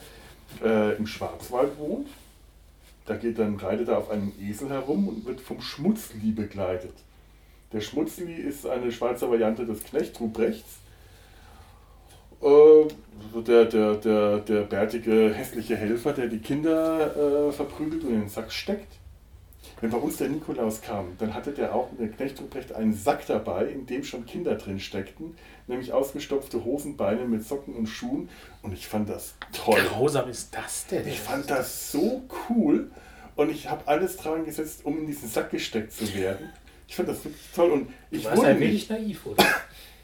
äh, 0.64 0.96
im 0.96 1.06
Schwarzwald 1.06 1.78
wohnt. 1.78 2.08
Da 3.06 3.16
geht 3.16 3.38
dann, 3.38 3.56
reitet 3.56 3.88
er 3.88 3.98
auf 3.98 4.10
einem 4.10 4.32
Esel 4.40 4.68
herum 4.68 5.08
und 5.08 5.26
wird 5.26 5.40
vom 5.40 5.60
Schmutzli 5.60 6.30
begleitet. 6.30 6.92
Der 7.72 7.80
Schmutzli 7.80 8.34
ist 8.34 8.66
eine 8.66 8.92
Schweizer 8.92 9.30
Variante 9.30 9.66
des 9.66 9.82
Knecht 9.84 10.20
Ruprechts. 10.20 10.78
Äh, 12.42 13.40
der, 13.40 13.64
der, 13.66 13.94
der, 13.94 14.38
der 14.38 14.60
bärtige, 14.62 15.32
hässliche 15.34 15.76
Helfer, 15.76 16.12
der 16.12 16.28
die 16.28 16.38
Kinder 16.38 17.48
äh, 17.48 17.52
verprügelt 17.52 18.04
und 18.04 18.10
in 18.10 18.20
den 18.20 18.28
Sack 18.28 18.52
steckt. 18.52 18.98
Wenn 19.80 19.90
bei 19.90 19.98
uns 19.98 20.16
der 20.16 20.28
Nikolaus 20.28 20.80
kam, 20.80 21.16
dann 21.18 21.34
hatte 21.34 21.52
der 21.52 21.74
auch 21.74 21.90
mit 21.92 22.00
der 22.00 22.08
Knecht 22.08 22.40
Ruprecht 22.40 22.72
einen 22.72 22.92
Sack 22.94 23.26
dabei, 23.26 23.66
in 23.66 23.86
dem 23.86 24.02
schon 24.02 24.26
Kinder 24.26 24.56
drin 24.56 24.80
steckten, 24.80 25.36
nämlich 25.68 25.92
ausgestopfte 25.92 26.64
Hosenbeine 26.64 27.24
mit 27.26 27.46
Socken 27.46 27.74
und 27.74 27.86
Schuhen. 27.86 28.28
Und 28.62 28.72
ich 28.72 28.88
fand 28.88 29.08
das 29.08 29.34
toll. 29.52 29.80
Grausam 29.88 30.28
ist 30.28 30.54
das 30.54 30.86
denn? 30.86 31.06
Ich 31.06 31.20
fand 31.20 31.48
das 31.48 31.92
so 31.92 32.22
cool 32.48 32.90
und 33.36 33.50
ich 33.50 33.70
habe 33.70 33.86
alles 33.86 34.16
dran 34.16 34.44
gesetzt, 34.44 34.80
um 34.84 34.98
in 34.98 35.06
diesen 35.06 35.28
Sack 35.28 35.50
gesteckt 35.50 35.92
zu 35.92 36.12
werden. 36.14 36.50
Ich 36.88 36.96
fand 36.96 37.08
das 37.08 37.24
wirklich 37.24 37.44
toll 37.54 37.70
und 37.70 37.88
ich 38.10 38.22
Du 38.22 38.28
warst 38.30 38.38
wurde 38.38 38.48
ein 38.48 38.60
wenig 38.60 38.88
naiv, 38.88 39.26
oder? 39.26 39.44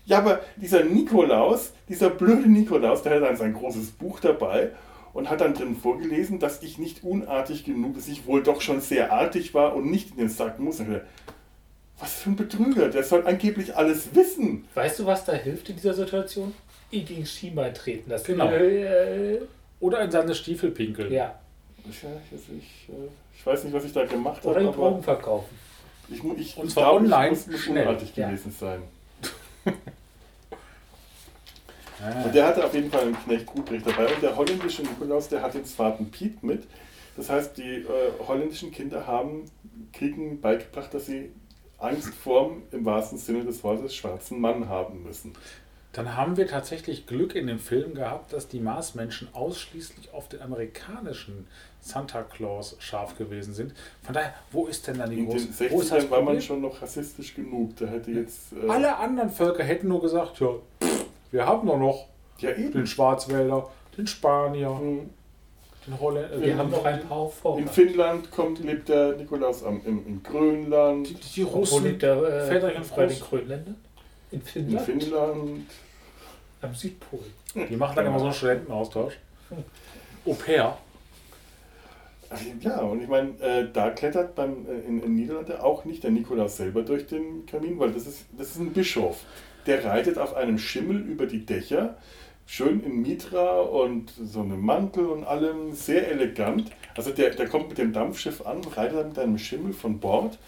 Ja, 0.07 0.18
aber 0.18 0.40
dieser 0.57 0.84
Nikolaus, 0.84 1.72
dieser 1.88 2.11
blöde 2.11 2.48
Nikolaus, 2.48 3.02
der 3.02 3.14
hat 3.16 3.22
dann 3.22 3.36
sein 3.36 3.55
großes 3.55 3.92
Buch 3.92 4.20
dabei 4.20 4.70
und 5.14 5.30
hat 5.30 5.40
dann 5.40 5.55
drin 5.55 5.76
vorgelesen, 5.76 6.38
dass 6.38 6.62
ich 6.62 6.76
nicht 6.78 7.02
unartig 7.05 7.64
genug, 7.64 7.94
dass 7.94 8.09
ich 8.09 8.26
wohl 8.26 8.42
doch 8.42 8.61
schon 8.61 8.80
sehr 8.80 9.12
artig 9.12 9.55
war 9.55 9.74
und 9.74 9.90
nicht 9.90 10.11
in 10.11 10.16
den 10.18 10.28
Sack 10.28 10.59
muss. 10.59 10.82
Was 11.98 12.12
für 12.14 12.30
ein 12.30 12.36
Betrüger, 12.36 12.88
der 12.88 13.05
soll 13.05 13.26
angeblich 13.26 13.74
alles 13.76 14.14
wissen. 14.14 14.66
Weißt 14.74 14.98
du, 14.98 15.07
was 15.07 15.24
da 15.24 15.32
hilft 15.32 15.68
in 15.70 15.76
dieser 15.76 15.94
Situation? 15.94 16.52
Ihn 16.90 17.07
gegen 17.07 17.24
Schienbein 17.24 17.72
treten. 17.72 18.11
Das 18.11 18.24
Genau. 18.24 18.50
Äh, 18.50 19.38
Oder 19.80 20.02
in 20.02 20.11
seine 20.11 20.34
Stiefel 20.34 20.70
pinkeln. 20.70 21.12
ja. 21.12 21.34
Ich, 21.86 22.02
ich, 22.02 22.32
ich, 22.59 22.88
äh, 22.88 22.92
ich 23.36 23.46
weiß 23.46 23.64
nicht, 23.64 23.74
was 23.74 23.84
ich 23.84 23.92
da 23.92 24.05
gemacht 24.07 24.42
Oder 24.44 24.55
habe, 24.55 24.62
ihn 24.64 24.68
aber 24.68 24.76
Drogen 24.76 25.02
verkaufen. 25.02 25.55
ich, 26.09 26.24
ich, 26.38 26.57
Und 26.57 26.70
zwar 26.70 26.84
glaube, 26.92 27.05
online, 27.05 27.24
ich 27.26 27.30
muss, 27.30 27.46
muss 27.46 27.61
schnell. 27.61 27.86
unartig 27.88 28.16
Ja. 28.16 28.28
gewesen 28.28 28.55
sein. 28.59 28.82
Ah. 32.02 32.24
Und 32.24 32.34
der 32.34 32.46
hatte 32.46 32.64
auf 32.64 32.74
jeden 32.74 32.90
Fall 32.90 33.02
einen 33.02 33.16
Knecht 33.16 33.48
Ruprecht 33.54 33.86
dabei. 33.86 34.12
Und 34.12 34.22
der 34.22 34.36
holländische 34.36 34.82
Nikolaus, 34.82 35.28
der 35.28 35.40
hat 35.42 35.54
den 35.54 35.64
Vaten 35.64 36.10
Piet 36.10 36.42
mit. 36.42 36.64
Das 37.16 37.30
heißt, 37.30 37.56
die 37.56 37.76
äh, 37.76 37.86
holländischen 38.26 38.72
Kinder 38.72 39.06
haben, 39.06 39.44
kriegen 39.92 40.40
beigebracht, 40.40 40.92
dass 40.92 41.06
sie 41.06 41.30
Angst 41.78 42.14
vorm, 42.14 42.62
im 42.72 42.84
wahrsten 42.84 43.18
Sinne 43.18 43.44
des 43.44 43.62
Wortes, 43.62 43.94
schwarzen 43.94 44.40
Mann 44.40 44.68
haben 44.68 45.02
müssen. 45.02 45.32
Dann 45.95 46.16
haben 46.16 46.36
wir 46.36 46.47
tatsächlich 46.47 47.07
Glück 47.07 47.34
in 47.34 47.47
dem 47.47 47.59
Film 47.59 47.95
gehabt, 47.95 48.32
dass 48.32 48.49
die 48.49 48.61
Marsmenschen 48.61 49.28
ausschließlich 49.32 50.12
auf 50.12 50.28
den 50.28 50.42
amerikanischen 50.42 51.47
Santa 51.80 52.22
Claus 52.22 52.76
scharf 52.80 53.16
gewesen 53.16 53.55
sind. 53.55 53.72
Von 54.03 54.14
daher, 54.14 54.34
wo 54.51 54.66
ist 54.66 54.86
denn 54.86 54.99
dann 54.99 55.11
die 55.11 55.18
In 55.20 55.28
den 55.28 55.30
große... 55.38 55.70
Wo 55.70 55.80
ist 55.80 55.92
das 55.92 56.05
60ern 56.05 56.11
war 56.11 56.22
man 56.22 56.40
schon 56.40 56.61
noch 56.62 56.82
rassistisch 56.82 57.34
genug. 57.34 57.76
Da 57.76 57.86
hätte 57.86 58.11
jetzt. 58.11 58.53
Äh, 58.53 58.68
Alle 58.68 58.97
anderen 58.97 59.30
Völker 59.30 59.62
hätten 59.64 59.88
nur 59.88 60.01
gesagt, 60.03 60.40
ja, 60.40 60.49
pff, 60.82 61.05
wir 61.30 61.47
haben 61.47 61.66
doch 61.66 61.78
noch 61.78 62.07
Ja, 62.38 62.51
den. 62.53 62.86
Schwarzwälder, 62.86 63.68
den 63.97 64.07
Spanier, 64.07 64.76
Hm. 64.78 65.11
den 65.86 66.01
Holländer. 66.01 66.40
Wir 66.40 66.57
haben 66.59 66.70
noch 66.70 66.84
ein 66.84 67.01
paar 67.07 67.28
vor. 67.28 67.59
In 67.59 67.68
Finnland 67.68 68.30
kommt, 68.32 68.59
lebt 68.61 68.88
der 68.88 69.14
Nikolaus 69.16 69.62
am, 69.62 69.80
im, 69.84 70.05
in 70.07 70.22
Grönland. 70.24 71.09
die, 71.09 71.14
die 71.14 71.45
Wo 71.45 71.59
Russen. 71.59 71.84
liegt 71.84 72.03
der 72.03 72.16
äh, 72.16 72.47
Väterchen 72.49 72.82
bei 72.97 73.07
den. 73.07 73.20
Grönländern? 73.20 73.76
In 74.32 74.40
In 74.40 74.78
Finnland? 74.80 75.66
Am 76.64 76.74
Südpol. 76.74 77.20
Die 77.54 77.76
machen 77.76 77.96
dann 77.96 78.06
immer 78.06 78.18
so 78.18 78.26
einen 78.26 78.34
Studentenaustausch. 78.34 79.14
Au 80.26 80.34
pair. 80.34 80.76
Ja, 82.60 82.80
und 82.80 83.02
ich 83.02 83.08
meine, 83.08 83.30
äh, 83.40 83.68
da 83.72 83.90
klettert 83.90 84.34
beim, 84.34 84.66
äh, 84.66 84.88
in, 84.88 85.02
in 85.02 85.14
Niederlande 85.14 85.62
auch 85.62 85.84
nicht 85.84 86.02
der 86.02 86.10
Nikolaus 86.10 86.56
selber 86.56 86.82
durch 86.82 87.06
den 87.06 87.46
Kamin, 87.46 87.78
weil 87.78 87.92
das 87.92 88.06
ist, 88.06 88.26
das 88.36 88.50
ist 88.50 88.58
ein 88.58 88.72
Bischof. 88.72 89.24
Der 89.66 89.84
reitet 89.84 90.18
auf 90.18 90.34
einem 90.34 90.58
Schimmel 90.58 91.00
über 91.00 91.26
die 91.26 91.46
Dächer, 91.46 91.96
schön 92.46 92.82
in 92.82 93.02
Mitra 93.02 93.60
und 93.60 94.12
so 94.12 94.40
einem 94.40 94.60
Mantel 94.60 95.06
und 95.06 95.24
allem, 95.24 95.72
sehr 95.72 96.10
elegant. 96.10 96.70
Also 96.96 97.10
der, 97.10 97.30
der 97.30 97.48
kommt 97.48 97.68
mit 97.68 97.78
dem 97.78 97.92
Dampfschiff 97.92 98.44
an, 98.44 98.62
reitet 98.64 98.96
dann 98.96 99.08
mit 99.08 99.18
einem 99.18 99.38
Schimmel 99.38 99.72
von 99.72 100.00
Bord 100.00 100.38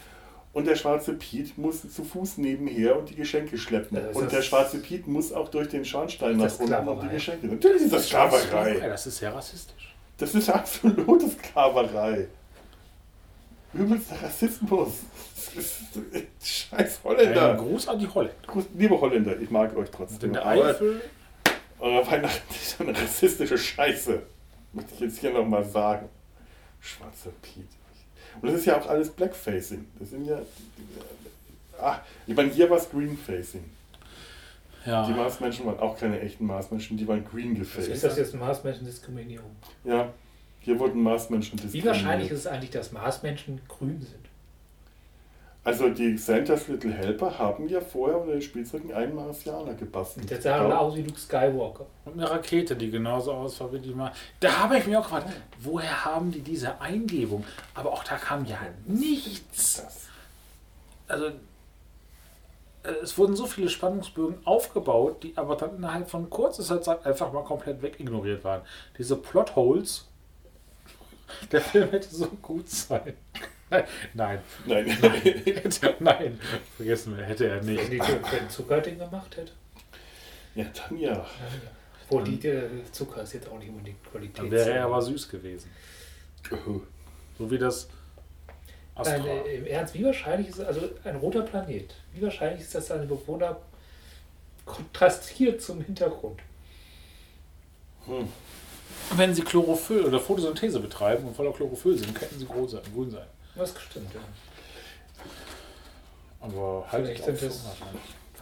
und 0.57 0.65
der 0.65 0.75
schwarze 0.75 1.13
Piet 1.13 1.55
muss 1.55 1.81
zu 1.93 2.03
Fuß 2.03 2.39
nebenher 2.39 2.97
und 2.97 3.09
die 3.11 3.15
Geschenke 3.15 3.59
schleppen. 3.59 3.95
Ja, 3.95 4.09
und 4.19 4.31
der 4.31 4.41
schwarze 4.41 4.79
Piet 4.79 5.05
muss 5.07 5.31
auch 5.31 5.49
durch 5.49 5.69
den 5.69 5.85
Schornstein 5.85 6.35
nach 6.37 6.57
unten 6.59 6.87
und 6.87 7.03
die. 7.03 7.09
Geschenke. 7.09 7.45
Natürlich 7.45 7.83
ist 7.83 7.93
das 7.93 8.07
Sklaverei. 8.07 8.79
Ja, 8.79 8.87
das 8.89 9.05
ist 9.05 9.17
sehr 9.19 9.35
rassistisch. 9.35 9.93
Das 10.17 10.33
ist 10.33 10.49
absolute 10.49 11.29
Sklaverei. 11.29 12.27
Übelster 13.71 14.15
Rassismus. 14.23 14.93
Scheiß 16.43 16.71
Ein 16.71 17.03
Holländer. 17.03 17.53
Gruß 17.55 17.87
an 17.87 17.99
die 17.99 18.07
Holländer. 18.07 18.35
Gruß- 18.47 18.65
Liebe 18.73 18.99
Holländer, 18.99 19.39
ich 19.39 19.51
mag 19.51 19.77
euch 19.77 19.91
trotzdem. 19.91 20.29
in 20.29 20.33
der 20.33 20.45
Eifel 20.47 21.01
eure 21.79 22.07
Weihnachten 22.09 22.55
ist 22.55 22.81
eine 22.81 22.99
rassistische 22.99 23.59
Scheiße. 23.59 24.23
Möchte 24.73 24.93
ich 24.95 24.99
jetzt 25.01 25.19
hier 25.19 25.31
nochmal 25.33 25.63
sagen. 25.63 26.09
Schwarzer 26.79 27.29
Piet. 27.43 27.67
Und 28.41 28.49
das 28.51 28.59
ist 28.59 28.65
ja 28.65 28.79
auch 28.79 28.87
alles 28.87 29.09
Blackfacing. 29.09 29.85
Das 29.99 30.09
sind 30.09 30.25
ja. 30.25 30.39
Ah, 31.79 31.99
ich 32.25 32.35
meine, 32.35 32.51
hier 32.51 32.69
war 32.69 32.77
es 32.77 32.89
Greenfacing. 32.89 33.63
Die 34.85 34.89
Ja. 34.89 35.07
Marsmenschen 35.09 35.65
waren 35.65 35.79
auch 35.79 35.97
keine 35.97 36.19
echten 36.21 36.45
Marsmenschen, 36.45 36.97
die 36.97 37.07
waren 37.07 37.23
green 37.25 37.55
Ist 37.55 37.73
gefaced. 37.75 38.03
das 38.03 38.17
jetzt 38.17 38.33
Marsmenschendiskriminierung? 38.35 39.51
Ja, 39.83 40.11
hier 40.61 40.79
wurden 40.79 41.01
Marsmenschen 41.03 41.59
Wie 41.59 41.63
diskriminiert. 41.63 41.93
wahrscheinlich 41.93 42.31
ist 42.31 42.39
es 42.39 42.47
eigentlich, 42.47 42.71
dass 42.71 42.91
Marsmenschen 42.93 43.59
grün 43.67 43.99
sind? 44.01 44.26
Also 45.67 45.89
die 45.89 46.17
Santa's 46.17 46.69
Little 46.69 46.93
Helper 46.93 47.37
haben 47.37 47.67
ja 47.67 47.81
vorher 47.81 48.17
unter 48.21 48.31
den 48.31 48.41
Spielzeugen 48.41 48.93
einen 48.93 49.13
Marsianer 49.13 49.73
gebastelt. 49.73 50.29
Der 50.29 50.41
sah 50.41 50.65
Ja. 50.69 50.77
aus 50.77 50.95
wie 50.95 51.01
Luke 51.01 51.19
Skywalker. 51.19 51.85
Und 52.05 52.13
eine 52.13 52.29
Rakete, 52.31 52.73
die 52.77 52.89
genauso 52.89 53.33
aussah 53.33 53.69
wie 53.73 53.79
die 53.79 53.93
mal. 53.93 54.13
Da 54.39 54.59
habe 54.59 54.77
ich 54.77 54.87
mich 54.87 54.95
auch 54.95 55.03
gefragt, 55.03 55.27
woher 55.59 56.05
haben 56.05 56.31
die 56.31 56.39
diese 56.39 56.79
Eingebung? 56.79 57.43
Aber 57.73 57.91
auch 57.91 58.05
da 58.05 58.15
kam 58.15 58.45
ja 58.45 58.57
nichts. 58.85 59.83
Das. 59.83 60.07
Also, 61.09 61.25
äh, 62.83 62.91
es 63.03 63.17
wurden 63.17 63.35
so 63.35 63.45
viele 63.45 63.67
Spannungsbögen 63.67 64.37
aufgebaut, 64.47 65.21
die 65.23 65.33
aber 65.35 65.57
dann 65.57 65.75
innerhalb 65.75 66.09
von 66.09 66.29
kurzer 66.29 66.81
Zeit 66.81 67.05
einfach 67.05 67.33
mal 67.33 67.43
komplett 67.43 67.81
wegignoriert 67.81 68.45
waren. 68.45 68.61
Diese 68.97 69.17
Plotholes. 69.17 70.07
Der 71.51 71.59
Film 71.59 71.89
hätte 71.91 72.07
so 72.07 72.27
gut 72.41 72.69
sein. 72.69 73.17
Nein, 73.69 73.83
Nein. 74.13 74.39
hätte, 74.65 75.95
nein, 75.99 76.39
vergessen 76.77 77.17
wir, 77.17 77.25
hätte 77.25 77.47
er 77.49 77.65
Wenn 77.65 77.75
nicht. 77.75 77.91
die 77.91 77.99
wenn 77.99 78.49
Zuckerding 78.49 78.97
gemacht 78.97 79.35
hätte. 79.35 79.51
ja, 80.55 80.65
dann 80.73 80.97
ja. 80.97 81.25
Wo 82.09 82.21
die 82.21 82.39
der 82.39 82.63
Zucker 82.91 83.23
ist 83.23 83.33
jetzt 83.33 83.49
auch 83.49 83.59
nicht 83.59 83.69
unbedingt 83.69 84.01
Qualität. 84.09 84.37
Dann 84.37 84.51
wäre 84.51 84.71
er 84.71 84.85
aber 84.85 85.01
süß 85.01 85.27
gewesen. 85.27 85.69
So 87.37 87.51
wie 87.51 87.57
das 87.57 87.89
Astra. 88.95 89.17
Nein, 89.17 89.27
äh, 89.45 89.57
Im 89.57 89.65
Ernst, 89.67 89.93
wie 89.93 90.05
wahrscheinlich 90.05 90.49
ist 90.49 90.59
es, 90.59 90.65
also 90.65 90.89
ein 91.03 91.17
roter 91.17 91.41
Planet, 91.41 91.93
wie 92.13 92.21
wahrscheinlich 92.21 92.61
ist, 92.61 92.73
dass 92.73 92.87
seine 92.87 93.05
Bewohner 93.05 93.57
kontrastiert 94.65 95.61
zum 95.61 95.81
Hintergrund? 95.81 96.39
Hm. 98.05 98.27
Wenn 99.15 99.35
sie 99.35 99.41
Chlorophyll 99.41 100.05
oder 100.05 100.19
Photosynthese 100.19 100.79
betreiben 100.79 101.27
und 101.27 101.35
voller 101.35 101.53
Chlorophyll 101.53 101.97
sind, 101.97 102.15
könnten 102.15 102.39
sie 102.39 102.45
grün 102.45 103.11
sein. 103.11 103.27
Das 103.57 103.73
stimmt, 103.81 104.13
ja. 104.13 104.21
Aber 106.39 106.85
halt 106.91 107.05
Vielleicht 107.05 107.25
sind 107.25 107.39
so 107.39 107.47
es-. 107.47 107.65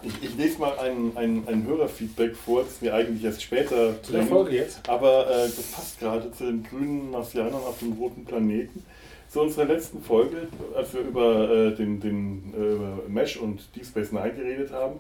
Ich, 0.03 0.24
ich 0.24 0.36
lese 0.36 0.59
mal 0.59 0.78
ein, 0.78 1.16
ein, 1.16 1.47
ein 1.47 1.66
Hörerfeedback 1.66 2.36
vor, 2.36 2.63
das 2.63 2.82
mir 2.82 2.93
eigentlich 2.93 3.24
erst 3.24 3.41
später 3.41 4.01
Zu 4.03 4.11
der. 4.11 4.24
Folge 4.24 4.57
jetzt? 4.57 4.88
Aber 4.88 5.28
äh, 5.30 5.45
das 5.45 5.72
passt 5.72 5.99
gerade 5.99 6.32
zu 6.32 6.45
den 6.45 6.63
grünen 6.63 7.11
Marsianern 7.11 7.53
auf 7.55 7.80
dem 7.80 7.93
roten 7.93 8.26
Planeten. 8.26 8.84
Zu 9.30 9.41
unserer 9.41 9.66
letzten 9.66 10.03
Folge, 10.03 10.47
als 10.76 10.93
wir 10.93 11.01
über 11.01 11.49
äh, 11.49 11.76
den, 11.76 11.99
den 11.99 12.53
äh, 12.55 12.74
über 12.74 13.01
Mesh 13.07 13.38
und 13.38 13.61
Deep 13.76 13.86
Space 13.86 14.11
Nine 14.11 14.34
geredet 14.34 14.72
haben, 14.72 14.99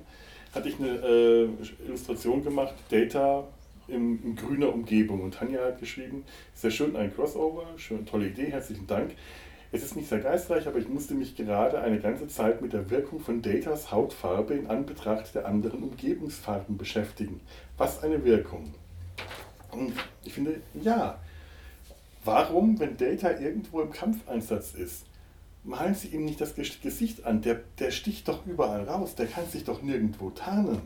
hatte 0.53 0.69
ich 0.69 0.79
eine 0.79 0.89
äh, 0.89 1.49
Illustration 1.85 2.43
gemacht, 2.43 2.73
Data 2.89 3.43
in, 3.87 4.23
in 4.23 4.35
grüner 4.35 4.73
Umgebung. 4.73 5.21
Und 5.21 5.35
Tanja 5.35 5.63
hat 5.65 5.79
geschrieben, 5.79 6.23
sehr 6.55 6.71
schön, 6.71 6.95
ein 6.95 7.13
Crossover, 7.13 7.65
schön, 7.77 8.05
tolle 8.05 8.27
Idee, 8.27 8.47
herzlichen 8.47 8.87
Dank. 8.87 9.11
Es 9.71 9.83
ist 9.83 9.95
nicht 9.95 10.07
sehr 10.07 10.19
geistreich, 10.19 10.67
aber 10.67 10.77
ich 10.77 10.87
musste 10.87 11.15
mich 11.15 11.35
gerade 11.35 11.79
eine 11.81 11.99
ganze 11.99 12.27
Zeit 12.27 12.61
mit 12.61 12.73
der 12.73 12.89
Wirkung 12.89 13.19
von 13.19 13.41
Datas 13.41 13.91
Hautfarbe 13.91 14.53
in 14.53 14.67
Anbetracht 14.67 15.35
der 15.35 15.45
anderen 15.45 15.83
Umgebungsfarben 15.83 16.77
beschäftigen. 16.77 17.41
Was 17.77 18.03
eine 18.03 18.23
Wirkung. 18.23 18.73
Und 19.71 19.93
ich 20.23 20.33
finde, 20.33 20.61
ja, 20.81 21.19
warum, 22.23 22.79
wenn 22.79 22.95
Data 22.95 23.31
irgendwo 23.31 23.81
im 23.81 23.91
Kampfeinsatz 23.91 24.73
ist, 24.73 25.05
malen 25.63 25.95
sie 25.95 26.09
ihm 26.09 26.23
nicht 26.23 26.39
das 26.39 26.55
Ges- 26.55 26.81
Gesicht 26.81 27.25
an? 27.25 27.41
Der, 27.41 27.59
der 27.79 27.91
sticht 27.91 28.27
doch 28.29 28.45
überall 28.45 28.83
raus, 28.83 29.15
der 29.15 29.25
kann 29.27 29.47
sich 29.47 29.65
doch 29.65 29.81
nirgendwo 29.81 30.29
tarnen. 30.29 30.83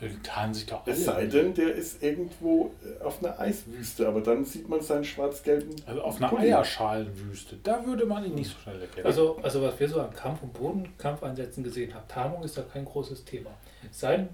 Die 0.00 0.22
tarnen 0.22 0.54
sich 0.54 0.66
doch 0.66 0.86
alle. 0.86 0.94
Es 0.94 1.04
sei 1.04 1.26
denn, 1.26 1.52
der 1.52 1.74
ist 1.74 2.02
irgendwo 2.02 2.72
äh, 2.82 3.04
auf 3.04 3.22
einer 3.22 3.38
Eiswüste, 3.38 4.08
aber 4.08 4.22
dann 4.22 4.44
sieht 4.44 4.68
man 4.68 4.80
seinen 4.80 5.04
schwarz-gelben. 5.04 5.76
Also 5.86 6.02
auf 6.02 6.16
einer 6.16 6.28
Pulli. 6.28 6.52
Eierschalenwüste, 6.52 7.58
da 7.62 7.84
würde 7.84 8.06
man 8.06 8.24
ihn 8.24 8.34
nicht 8.34 8.50
so 8.50 8.58
schnell 8.62 8.80
erkennen. 8.80 9.06
Also, 9.06 9.38
also 9.42 9.60
was 9.62 9.78
wir 9.78 9.88
so 9.88 10.00
an 10.00 10.14
Kampf- 10.14 10.42
und 10.42 10.54
Bodenkampfeinsätzen 10.54 11.62
gesehen 11.62 11.94
haben, 11.94 12.08
Tarnung 12.08 12.42
ist 12.42 12.56
da 12.56 12.62
kein 12.62 12.86
großes 12.86 13.24
Thema. 13.24 13.50
Es 13.90 14.00
sei 14.00 14.16
denn, 14.16 14.28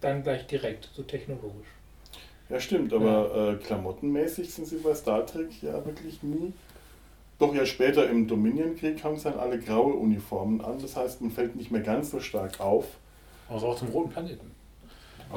dann 0.00 0.22
gleich 0.22 0.46
direkt, 0.46 0.90
so 0.94 1.02
technologisch. 1.02 1.68
Ja, 2.48 2.60
stimmt, 2.60 2.92
aber 2.92 3.52
äh, 3.52 3.64
klamottenmäßig 3.64 4.52
sind 4.52 4.66
sie 4.66 4.76
bei 4.76 4.94
Star 4.94 5.24
Trek 5.24 5.62
ja 5.62 5.84
wirklich 5.86 6.22
nie. 6.22 6.52
Doch 7.38 7.54
ja 7.54 7.64
später 7.64 8.08
im 8.08 8.28
Dominion-Krieg 8.28 9.02
haben 9.02 9.16
sie 9.16 9.24
dann 9.24 9.38
alle 9.38 9.58
graue 9.58 9.94
Uniformen 9.94 10.60
an, 10.60 10.78
das 10.80 10.96
heißt, 10.96 11.20
man 11.20 11.30
fällt 11.30 11.56
nicht 11.56 11.70
mehr 11.70 11.80
ganz 11.80 12.10
so 12.10 12.20
stark 12.20 12.60
auf, 12.60 12.84
also 13.48 13.68
auf 13.68 13.78
dem 13.78 13.88
roten 13.88 14.10
Planeten. 14.10 14.50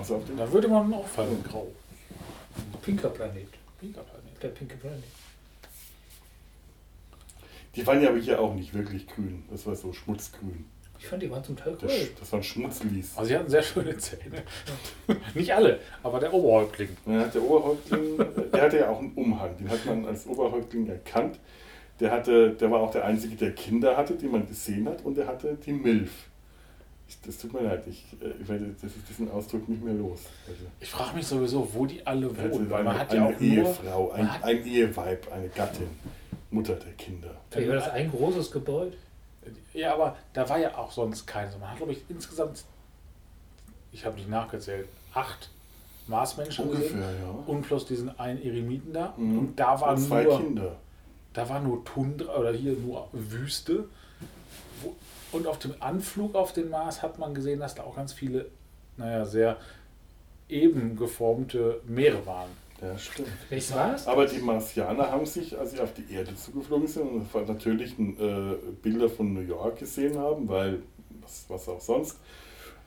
Dem 0.05 0.37
Da 0.37 0.51
würde 0.51 0.67
man 0.67 0.93
auffallen, 0.93 1.43
grau. 1.43 1.67
Pinker 2.81 3.09
Planet. 3.09 3.47
Pinker 3.79 4.01
Planet. 4.01 4.43
Der 4.43 4.49
pinke 4.49 4.75
Planet. 4.77 5.03
Die 7.75 7.85
waren 7.85 8.01
ja 8.01 8.09
aber 8.09 8.17
hier 8.17 8.41
auch 8.41 8.55
nicht 8.55 8.73
wirklich 8.73 9.07
grün, 9.07 9.43
das 9.51 9.65
war 9.67 9.75
so 9.75 9.93
schmutzgrün. 9.93 10.65
Ich 10.99 11.05
fand, 11.05 11.21
die 11.21 11.29
waren 11.29 11.43
zum 11.43 11.55
Teil 11.55 11.77
Das, 11.79 11.91
cool. 11.91 12.09
das 12.19 12.31
waren 12.31 12.41
Schmutzlis. 12.41 13.11
Also 13.15 13.27
sie 13.27 13.37
hatten 13.37 13.49
sehr 13.51 13.61
schöne 13.61 13.95
Zähne. 13.97 14.41
Nicht 15.35 15.53
alle, 15.53 15.79
aber 16.01 16.19
der 16.19 16.33
Oberhäuptling. 16.33 16.89
Ja, 17.05 17.27
der 17.27 17.43
Oberhäuptling, 17.43 18.17
der 18.51 18.61
hatte 18.63 18.79
ja 18.79 18.89
auch 18.89 18.97
einen 18.99 19.11
Umhang, 19.13 19.55
den 19.57 19.69
hat 19.69 19.85
man 19.85 20.07
als 20.07 20.25
Oberhäuptling 20.25 20.89
erkannt. 20.89 21.37
Der, 21.99 22.09
hatte, 22.11 22.51
der 22.53 22.71
war 22.71 22.79
auch 22.79 22.89
der 22.91 23.05
Einzige, 23.05 23.35
der 23.35 23.51
Kinder 23.53 23.95
hatte, 23.95 24.15
die 24.15 24.27
man 24.27 24.47
gesehen 24.47 24.87
hat, 24.87 25.05
und 25.05 25.15
der 25.17 25.27
hatte 25.27 25.55
die 25.63 25.73
Milf. 25.73 26.11
Ich, 27.09 27.17
das 27.25 27.37
tut 27.37 27.53
mir 27.53 27.61
leid, 27.61 27.83
ich, 27.87 28.05
äh, 28.21 28.31
ich 28.41 28.47
werde 28.49 28.65
das 28.81 28.91
ist 28.95 29.07
diesen 29.09 29.31
Ausdruck 29.31 29.67
nicht 29.69 29.81
mehr 29.83 29.93
los. 29.93 30.19
Also, 30.47 30.61
Ich 30.81 30.89
frage 30.89 31.15
mich 31.15 31.25
sowieso, 31.25 31.67
wo 31.73 31.85
die 31.85 32.05
alle 32.05 32.29
wohnen, 32.37 32.69
weil 32.69 32.83
man 32.83 32.93
eine, 32.95 32.99
hat 32.99 33.13
ja 33.13 33.25
eine 33.25 33.35
auch 33.35 33.39
nur... 33.39 33.49
Ehefrau, 33.49 34.11
ein, 34.11 34.25
man 34.25 34.33
hat- 34.33 34.43
ein 34.43 34.65
Eheweib, 34.65 35.31
eine 35.31 35.47
Gattin, 35.49 35.87
Mutter 36.51 36.75
der 36.75 36.91
Kinder. 36.93 37.29
Vielleicht 37.49 37.69
war 37.69 37.75
das 37.77 37.89
ein 37.91 38.11
großes 38.11 38.51
Gebäude. 38.51 38.97
Ja, 39.73 39.93
aber 39.93 40.17
da 40.33 40.47
war 40.49 40.59
ja 40.59 40.77
auch 40.77 40.91
sonst 40.91 41.25
keins. 41.25 41.57
Man 41.57 41.69
hat, 41.69 41.77
glaube 41.77 41.93
ich, 41.93 41.99
insgesamt, 42.09 42.65
ich 43.93 44.05
habe 44.05 44.15
nicht 44.17 44.29
nachgezählt, 44.29 44.87
acht 45.13 45.49
Marsmenschen 46.07 46.65
Ungefähr, 46.65 46.89
gesehen. 46.89 47.01
ja. 47.21 47.43
Und 47.45 47.61
plus 47.63 47.85
diesen 47.85 48.17
einen 48.19 48.41
Eremiten 48.41 48.91
da. 48.93 49.13
Mhm. 49.17 49.39
Und 49.39 49.55
da 49.59 49.79
war 49.79 49.91
Und 49.91 49.99
zwei 49.99 50.23
nur, 50.23 50.37
Kinder. 50.41 50.75
da 51.33 51.47
war 51.47 51.59
nur 51.61 51.83
Tundra 51.85 52.35
oder 52.37 52.51
hier 52.51 52.73
nur 52.73 53.07
Wüste. 53.13 53.85
Wo, 54.81 54.93
und 55.37 55.47
auf 55.47 55.59
dem 55.59 55.73
Anflug 55.79 56.35
auf 56.35 56.51
den 56.53 56.69
Mars 56.69 57.01
hat 57.01 57.19
man 57.19 57.33
gesehen, 57.33 57.59
dass 57.59 57.75
da 57.75 57.83
auch 57.83 57.95
ganz 57.95 58.11
viele, 58.11 58.49
naja, 58.97 59.25
sehr 59.25 59.57
eben 60.49 60.95
geformte 60.95 61.81
Meere 61.85 62.25
waren. 62.25 62.49
Ja, 62.81 62.97
stimmt. 62.97 63.29
Vielleicht 63.47 63.73
war 63.75 63.95
es? 63.95 64.07
Aber 64.07 64.25
die 64.25 64.39
Marsianer 64.39 65.11
haben 65.11 65.25
sich, 65.25 65.57
als 65.57 65.71
sie 65.71 65.79
auf 65.79 65.93
die 65.93 66.13
Erde 66.13 66.35
zugeflogen 66.35 66.87
sind, 66.87 67.33
und 67.33 67.47
natürlich 67.47 67.97
äh, 67.97 68.55
Bilder 68.81 69.09
von 69.09 69.33
New 69.33 69.41
York 69.41 69.79
gesehen 69.79 70.17
haben, 70.17 70.47
weil, 70.47 70.83
was, 71.21 71.45
was 71.47 71.67
auch 71.69 71.81
sonst, 71.81 72.19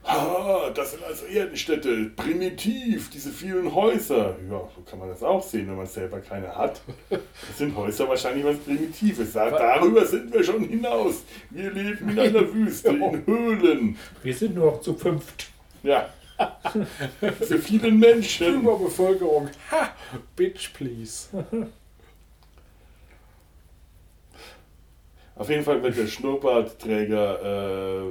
ah, 0.05 0.71
das 0.75 0.93
sind 0.93 1.03
also 1.05 1.27
Erdenstädte, 1.27 2.11
primitiv, 2.17 3.11
diese 3.11 3.31
vielen 3.31 3.75
Häuser. 3.75 4.37
Ja, 4.51 4.69
so 4.75 4.83
kann 4.89 4.99
man 4.99 5.09
das 5.09 5.23
auch 5.23 5.43
sehen, 5.43 5.69
wenn 5.69 5.77
man 5.77 5.87
selber 5.87 6.21
keine 6.21 6.55
hat. 6.55 6.81
Das 7.09 7.21
sind 7.59 7.77
Häuser 7.77 8.09
wahrscheinlich 8.09 8.45
was 8.45 8.59
Primitives. 8.59 9.33
Da, 9.33 9.51
darüber 9.51 10.05
sind 10.05 10.33
wir 10.33 10.43
schon 10.43 10.65
hinaus. 10.65 11.23
Wir 11.51 11.71
leben 11.71 12.09
in 12.11 12.19
einer 12.19 12.53
Wüste, 12.53 12.89
in 12.89 13.27
Höhlen. 13.27 13.99
Wir 14.23 14.35
sind 14.35 14.55
nur 14.55 14.73
noch 14.73 14.81
zu 14.81 14.95
fünft. 14.95 15.51
Ja. 15.83 16.09
Diese 17.41 17.59
vielen 17.59 17.99
Menschen. 17.99 18.63
Überbevölkerung. 18.63 19.51
Ha! 19.71 19.91
Bitch, 20.37 20.73
please. 20.73 21.29
Auf 25.41 25.49
jeden 25.49 25.65
Fall 25.65 25.83
wird 25.83 25.97
der 25.97 26.07
Schnurrbartträger, 26.07 27.41
äh, 27.43 28.03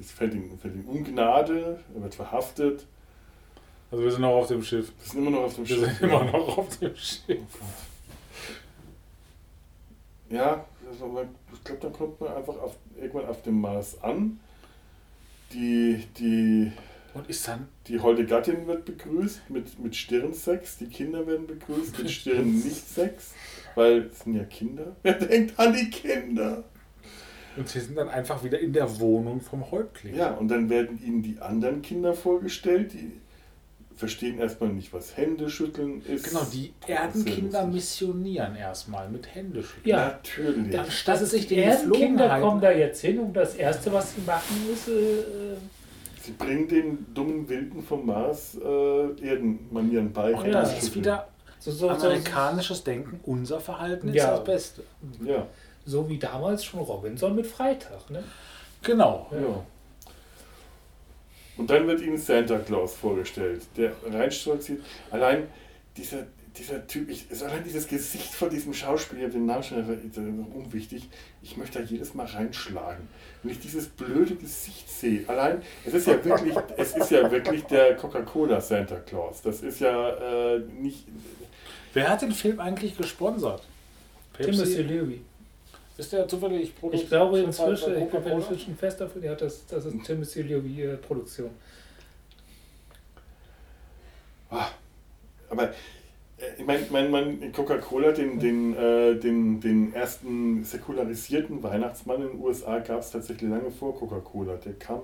es 0.00 0.10
fällt 0.12 0.34
ihm, 0.34 0.58
fällt 0.58 0.74
ihm 0.74 0.88
Ungnade, 0.88 1.78
er 1.94 2.02
wird 2.02 2.14
verhaftet. 2.14 2.86
Also 3.90 4.04
wir 4.04 4.10
sind 4.10 4.20
noch 4.20 4.34
auf 4.36 4.48
dem 4.48 4.62
Schiff. 4.62 4.92
Wir 4.98 5.10
sind 5.10 5.18
immer 5.20 5.30
noch 5.30 5.44
auf 5.44 5.54
dem 5.54 5.68
Wir 5.68 5.76
Schiff. 5.76 5.98
sind 5.98 6.02
immer 6.10 6.24
noch 6.24 6.58
auf 6.58 6.78
dem 6.78 6.96
Schiff. 6.96 7.38
Ja, 10.30 10.64
also 10.90 11.26
ich 11.54 11.64
glaube, 11.64 11.80
dann 11.80 11.92
kommt 11.92 12.20
man 12.20 12.34
einfach 12.34 12.56
auf, 12.58 12.76
irgendwann 13.00 13.26
auf 13.26 13.42
dem 13.42 13.60
Mars 13.60 14.02
an. 14.02 14.38
Die, 15.54 16.04
die, 16.18 16.70
Und 17.14 17.30
ist 17.30 17.48
dann 17.48 17.68
die 17.86 17.98
holde 17.98 18.26
Gattin 18.26 18.66
wird 18.66 18.84
begrüßt 18.84 19.48
mit, 19.48 19.78
mit 19.78 19.96
Stirnsex, 19.96 20.76
die 20.76 20.88
Kinder 20.88 21.26
werden 21.26 21.46
begrüßt 21.46 21.98
mit 21.98 22.10
Stirn-Nicht-Sex, 22.10 23.32
weil 23.74 24.10
es 24.12 24.20
sind 24.20 24.34
ja 24.34 24.44
Kinder. 24.44 24.94
Wer 25.02 25.14
denkt 25.14 25.58
an 25.58 25.72
die 25.72 25.88
Kinder? 25.88 26.64
Und 27.58 27.68
sie 27.68 27.80
sind 27.80 27.96
dann 27.98 28.08
einfach 28.08 28.42
wieder 28.44 28.58
in 28.58 28.72
der 28.72 28.98
Wohnung 29.00 29.40
vom 29.40 29.70
Häuptling. 29.70 30.14
Ja, 30.14 30.30
und 30.32 30.48
dann 30.48 30.70
werden 30.70 31.00
ihnen 31.04 31.22
die 31.22 31.38
anderen 31.40 31.82
Kinder 31.82 32.14
vorgestellt, 32.14 32.92
die 32.92 33.12
verstehen 33.96 34.38
erstmal 34.38 34.70
nicht, 34.70 34.92
was 34.92 35.16
Händeschütteln 35.16 36.02
ist. 36.06 36.28
Genau, 36.28 36.46
die 36.52 36.66
ist 36.80 36.88
Erdenkinder 36.88 37.66
missionieren 37.66 38.54
erstmal 38.54 39.08
mit 39.08 39.34
Händeschütteln. 39.34 39.84
Ja. 39.84 40.06
Natürlich. 40.08 40.70
Dann 40.70 40.86
Das 40.86 40.94
statt 40.94 41.20
ist 41.20 41.30
sich 41.30 41.48
die 41.48 41.56
den 41.56 41.64
ersten 41.64 41.90
Kinder 41.92 42.24
Geflogenheiten- 42.26 42.40
kommen 42.42 42.60
da 42.60 42.70
jetzt 42.70 43.00
hin 43.00 43.18
und 43.18 43.32
das 43.34 43.56
Erste, 43.56 43.92
was 43.92 44.14
sie 44.14 44.20
machen, 44.24 44.56
ist, 44.72 44.88
äh, 44.88 44.92
Sie 46.22 46.32
bringen 46.32 46.68
den 46.68 47.06
dummen 47.14 47.48
Wilden 47.48 47.82
vom 47.82 48.04
Mars 48.06 48.54
äh, 48.62 49.26
Erdenmanieren 49.26 50.12
bei. 50.12 50.30
Ja, 50.32 50.44
das 50.46 50.82
ist 50.82 50.94
wieder 50.94 51.26
so, 51.58 51.70
so, 51.70 51.88
so, 51.88 51.88
amerikanisches 51.88 52.84
Denken. 52.84 53.18
Unser 53.24 53.58
Verhalten 53.60 54.08
ist 54.08 54.14
Ja. 54.16 54.32
das 54.32 54.44
Beste. 54.44 54.82
Ja, 55.24 55.46
so 55.88 56.08
wie 56.08 56.18
damals 56.18 56.64
schon 56.64 56.80
Robinson 56.80 57.34
mit 57.34 57.46
Freitag. 57.46 58.10
Ne? 58.10 58.22
Genau. 58.82 59.28
ja. 59.32 59.64
Und 61.56 61.68
dann 61.68 61.88
wird 61.88 62.00
ihnen 62.02 62.18
Santa 62.18 62.58
Claus 62.58 62.94
vorgestellt, 62.94 63.62
der 63.76 63.92
reinstolziert. 64.08 64.80
Allein 65.10 65.48
dieser, 65.96 66.18
dieser 66.56 66.86
Typ, 66.86 67.10
ich, 67.10 67.28
ist 67.30 67.42
allein 67.42 67.64
dieses 67.64 67.88
Gesicht 67.88 68.32
von 68.32 68.48
diesem 68.48 68.72
Schauspieler, 68.72 69.28
den 69.28 69.46
Namen 69.46 69.64
schon 69.64 69.78
ja 69.78 69.84
unwichtig. 70.54 71.08
Ich 71.42 71.56
möchte 71.56 71.80
da 71.80 71.84
jedes 71.84 72.14
Mal 72.14 72.26
reinschlagen. 72.26 73.08
Wenn 73.42 73.50
ich 73.50 73.58
dieses 73.58 73.88
blöde 73.88 74.36
Gesicht 74.36 74.88
sehe, 74.88 75.28
allein, 75.28 75.62
es 75.84 75.94
ist 75.94 76.06
ja 76.06 76.24
wirklich, 76.24 76.54
es 76.76 76.96
ist 76.96 77.10
ja 77.10 77.28
wirklich 77.28 77.64
der 77.64 77.96
Coca-Cola 77.96 78.60
Santa 78.60 79.00
Claus. 79.00 79.42
Das 79.42 79.62
ist 79.62 79.80
ja 79.80 80.10
äh, 80.10 80.60
nicht. 80.80 81.06
Wer 81.92 82.08
hat 82.08 82.22
den 82.22 82.32
Film 82.32 82.60
eigentlich 82.60 82.96
gesponsert? 82.96 83.66
Timothy 84.36 84.82
Leary. 84.82 85.20
Ist 85.98 86.12
der 86.12 86.28
zufällig 86.28 86.74
Produkt? 86.76 87.02
Ich 87.02 87.08
glaube 87.08 87.40
inzwischen, 87.40 87.92
ich 87.92 87.98
bin 87.98 88.10
Coca-Cola? 88.10 88.36
inzwischen 88.36 88.76
fest 88.76 89.00
dafür, 89.00 89.24
ja, 89.24 89.34
das, 89.34 89.66
das 89.66 89.84
ist 89.84 90.04
Timothy 90.04 90.42
Leary 90.42 90.82
äh, 90.82 90.96
Produktion. 90.96 91.50
Ah, 94.48 94.68
Aber 95.50 95.64
äh, 95.64 95.72
ich 96.56 96.64
meine, 96.64 96.86
mein, 96.90 97.10
mein 97.10 97.52
Coca-Cola, 97.52 98.12
den, 98.12 98.38
den, 98.38 98.76
äh, 98.76 99.16
den, 99.16 99.60
den 99.60 99.92
ersten 99.92 100.62
säkularisierten 100.62 101.64
Weihnachtsmann 101.64 102.22
in 102.22 102.28
den 102.28 102.40
USA 102.40 102.78
gab 102.78 103.00
es 103.00 103.10
tatsächlich 103.10 103.50
lange 103.50 103.72
vor 103.72 103.98
Coca-Cola. 103.98 104.54
Der 104.54 104.74
kam, 104.74 105.00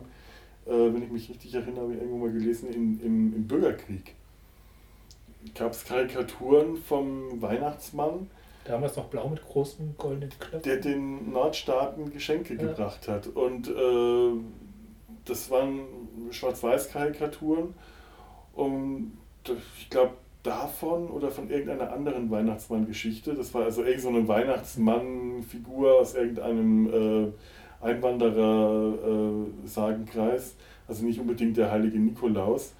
äh, 0.65 0.71
wenn 0.71 1.03
ich 1.03 1.11
mich 1.11 1.29
richtig 1.29 1.53
erinnere, 1.55 1.83
habe 1.83 1.95
ich 1.95 1.99
irgendwo 1.99 2.19
mal 2.25 2.33
gelesen, 2.33 2.69
in, 2.73 3.01
im, 3.01 3.35
im 3.35 3.49
Bürgerkrieg. 3.49 4.15
Gab 5.57 5.73
es 5.73 5.85
Karikaturen 5.85 6.77
vom 6.77 7.43
Weihnachtsmann, 7.43 8.31
Damals 8.65 8.97
noch 8.97 9.07
blau 9.07 9.29
mit 9.29 9.45
großen 9.45 9.95
goldenen 9.99 10.31
Knöpfen. 10.39 10.63
der 10.63 10.77
den 10.79 11.33
Nordstaaten 11.33 12.11
Geschenke 12.11 12.55
Ja. 12.55 12.61
gebracht 12.63 13.07
hat. 13.09 13.27
Und 13.29 13.69
äh, 13.69 14.31
das 15.27 15.51
waren 15.51 15.81
Schwarz-Weiß-Karikaturen. 16.31 17.75
Und 18.55 19.13
ich 19.79 19.91
glaube, 19.91 20.13
davon 20.43 21.09
oder 21.11 21.31
von 21.31 21.51
irgendeiner 21.51 21.93
anderen 21.93 22.31
Weihnachtsmann-Geschichte, 22.31 23.35
das 23.35 23.53
war 23.55 23.65
also 23.65 23.83
irgendeine 23.83 24.03
so 24.03 24.09
eine 24.11 24.29
Weihnachtsmann-Figur 24.29 26.01
aus 26.01 26.15
irgendeinem 26.15 27.33
äh, 27.83 27.85
Einwanderer-Sagenkreis, 27.85 30.55
also 30.89 31.05
nicht 31.05 31.21
unbedingt 31.21 31.57
der 31.57 31.71
heilige 31.71 31.99
Nikolaus. 31.99 32.75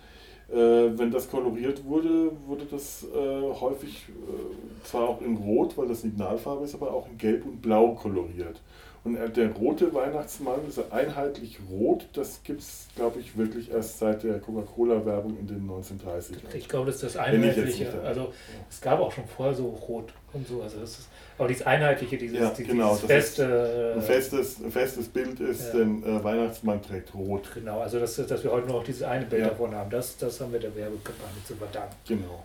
Äh, 0.55 0.97
wenn 0.97 1.11
das 1.11 1.29
koloriert 1.29 1.85
wurde, 1.85 2.31
wurde 2.47 2.65
das 2.67 3.05
äh, 3.13 3.53
häufig 3.61 4.05
äh, 4.09 4.85
zwar 4.85 5.09
auch 5.09 5.21
in 5.21 5.37
Rot, 5.37 5.77
weil 5.77 5.89
das 5.89 6.03
Signalfarbe 6.03 6.65
ist, 6.65 6.77
aber 6.77 6.93
auch 6.95 7.09
in 7.09 7.19
Gelb 7.19 7.45
und 7.45 7.61
Blau 7.61 7.95
koloriert. 7.95 8.61
Und 9.05 9.17
äh, 9.17 9.29
der 9.29 9.51
rote 9.53 9.93
Weihnachtsmann, 9.93 10.61
also 10.65 10.85
einheitlich 10.91 11.59
rot, 11.71 12.07
das 12.15 12.41
gibt 12.43 12.61
es, 12.63 12.87
glaube 12.97 13.21
ich, 13.21 13.37
wirklich 13.37 13.71
erst 13.71 13.99
seit 13.99 14.23
der 14.23 14.39
Coca-Cola-Werbung 14.39 15.37
in 15.39 15.47
den 15.47 15.69
1930ern. 15.69 16.55
Ich 16.55 16.67
glaube, 16.71 16.87
das 16.87 17.03
ist 17.03 17.15
das 17.15 17.27
Wenn 17.27 17.41
ich 17.45 17.55
jetzt 17.55 17.59
Einheitliche. 17.59 18.01
Also 18.03 18.33
es 18.71 18.81
gab 18.81 19.01
auch 19.01 19.13
schon 19.13 19.25
vorher 19.27 19.55
so 19.55 19.67
Rot 19.69 20.15
und 20.33 20.49
so. 20.49 20.63
Also 20.63 20.81
das 20.81 21.01
ist, 21.01 21.09
aber 21.37 21.49
dieses 21.49 21.67
Einheitliche, 21.67 22.17
dieses, 22.17 22.39
Ja, 22.39 22.49
dieses 22.49 22.67
genau, 22.73 22.93
das 22.93 23.03
ist 23.03 23.07
feste. 23.09 23.93
Ein 23.97 24.03
festes, 24.03 24.65
ein 24.65 24.73
festes 24.73 25.09
Bild 25.09 25.39
ist, 25.39 25.67
Ja. 25.75 25.81
denn 25.81 26.03
äh, 26.03 26.25
Weihnachtsmann 26.25 26.81
trägt 26.81 27.15
rot. 27.15 27.51
Genau, 27.53 27.81
also 27.81 28.01
dass, 28.01 28.17
dass 28.17 28.43
wir 28.43 28.53
heute 28.53 28.69
noch 28.69 28.85
dieses 28.85 29.03
eine 29.03 29.27
Bild 29.27 29.43
Ja. 29.43 29.49
davon 29.51 29.75
haben, 29.75 29.91
das, 29.91 30.17
das 30.17 30.41
haben 30.41 30.51
wir 30.51 30.61
der 30.61 30.75
Werbekampagne 30.75 31.45
zu 31.47 31.55
verdanken. 31.57 31.95
Genau. 32.09 32.43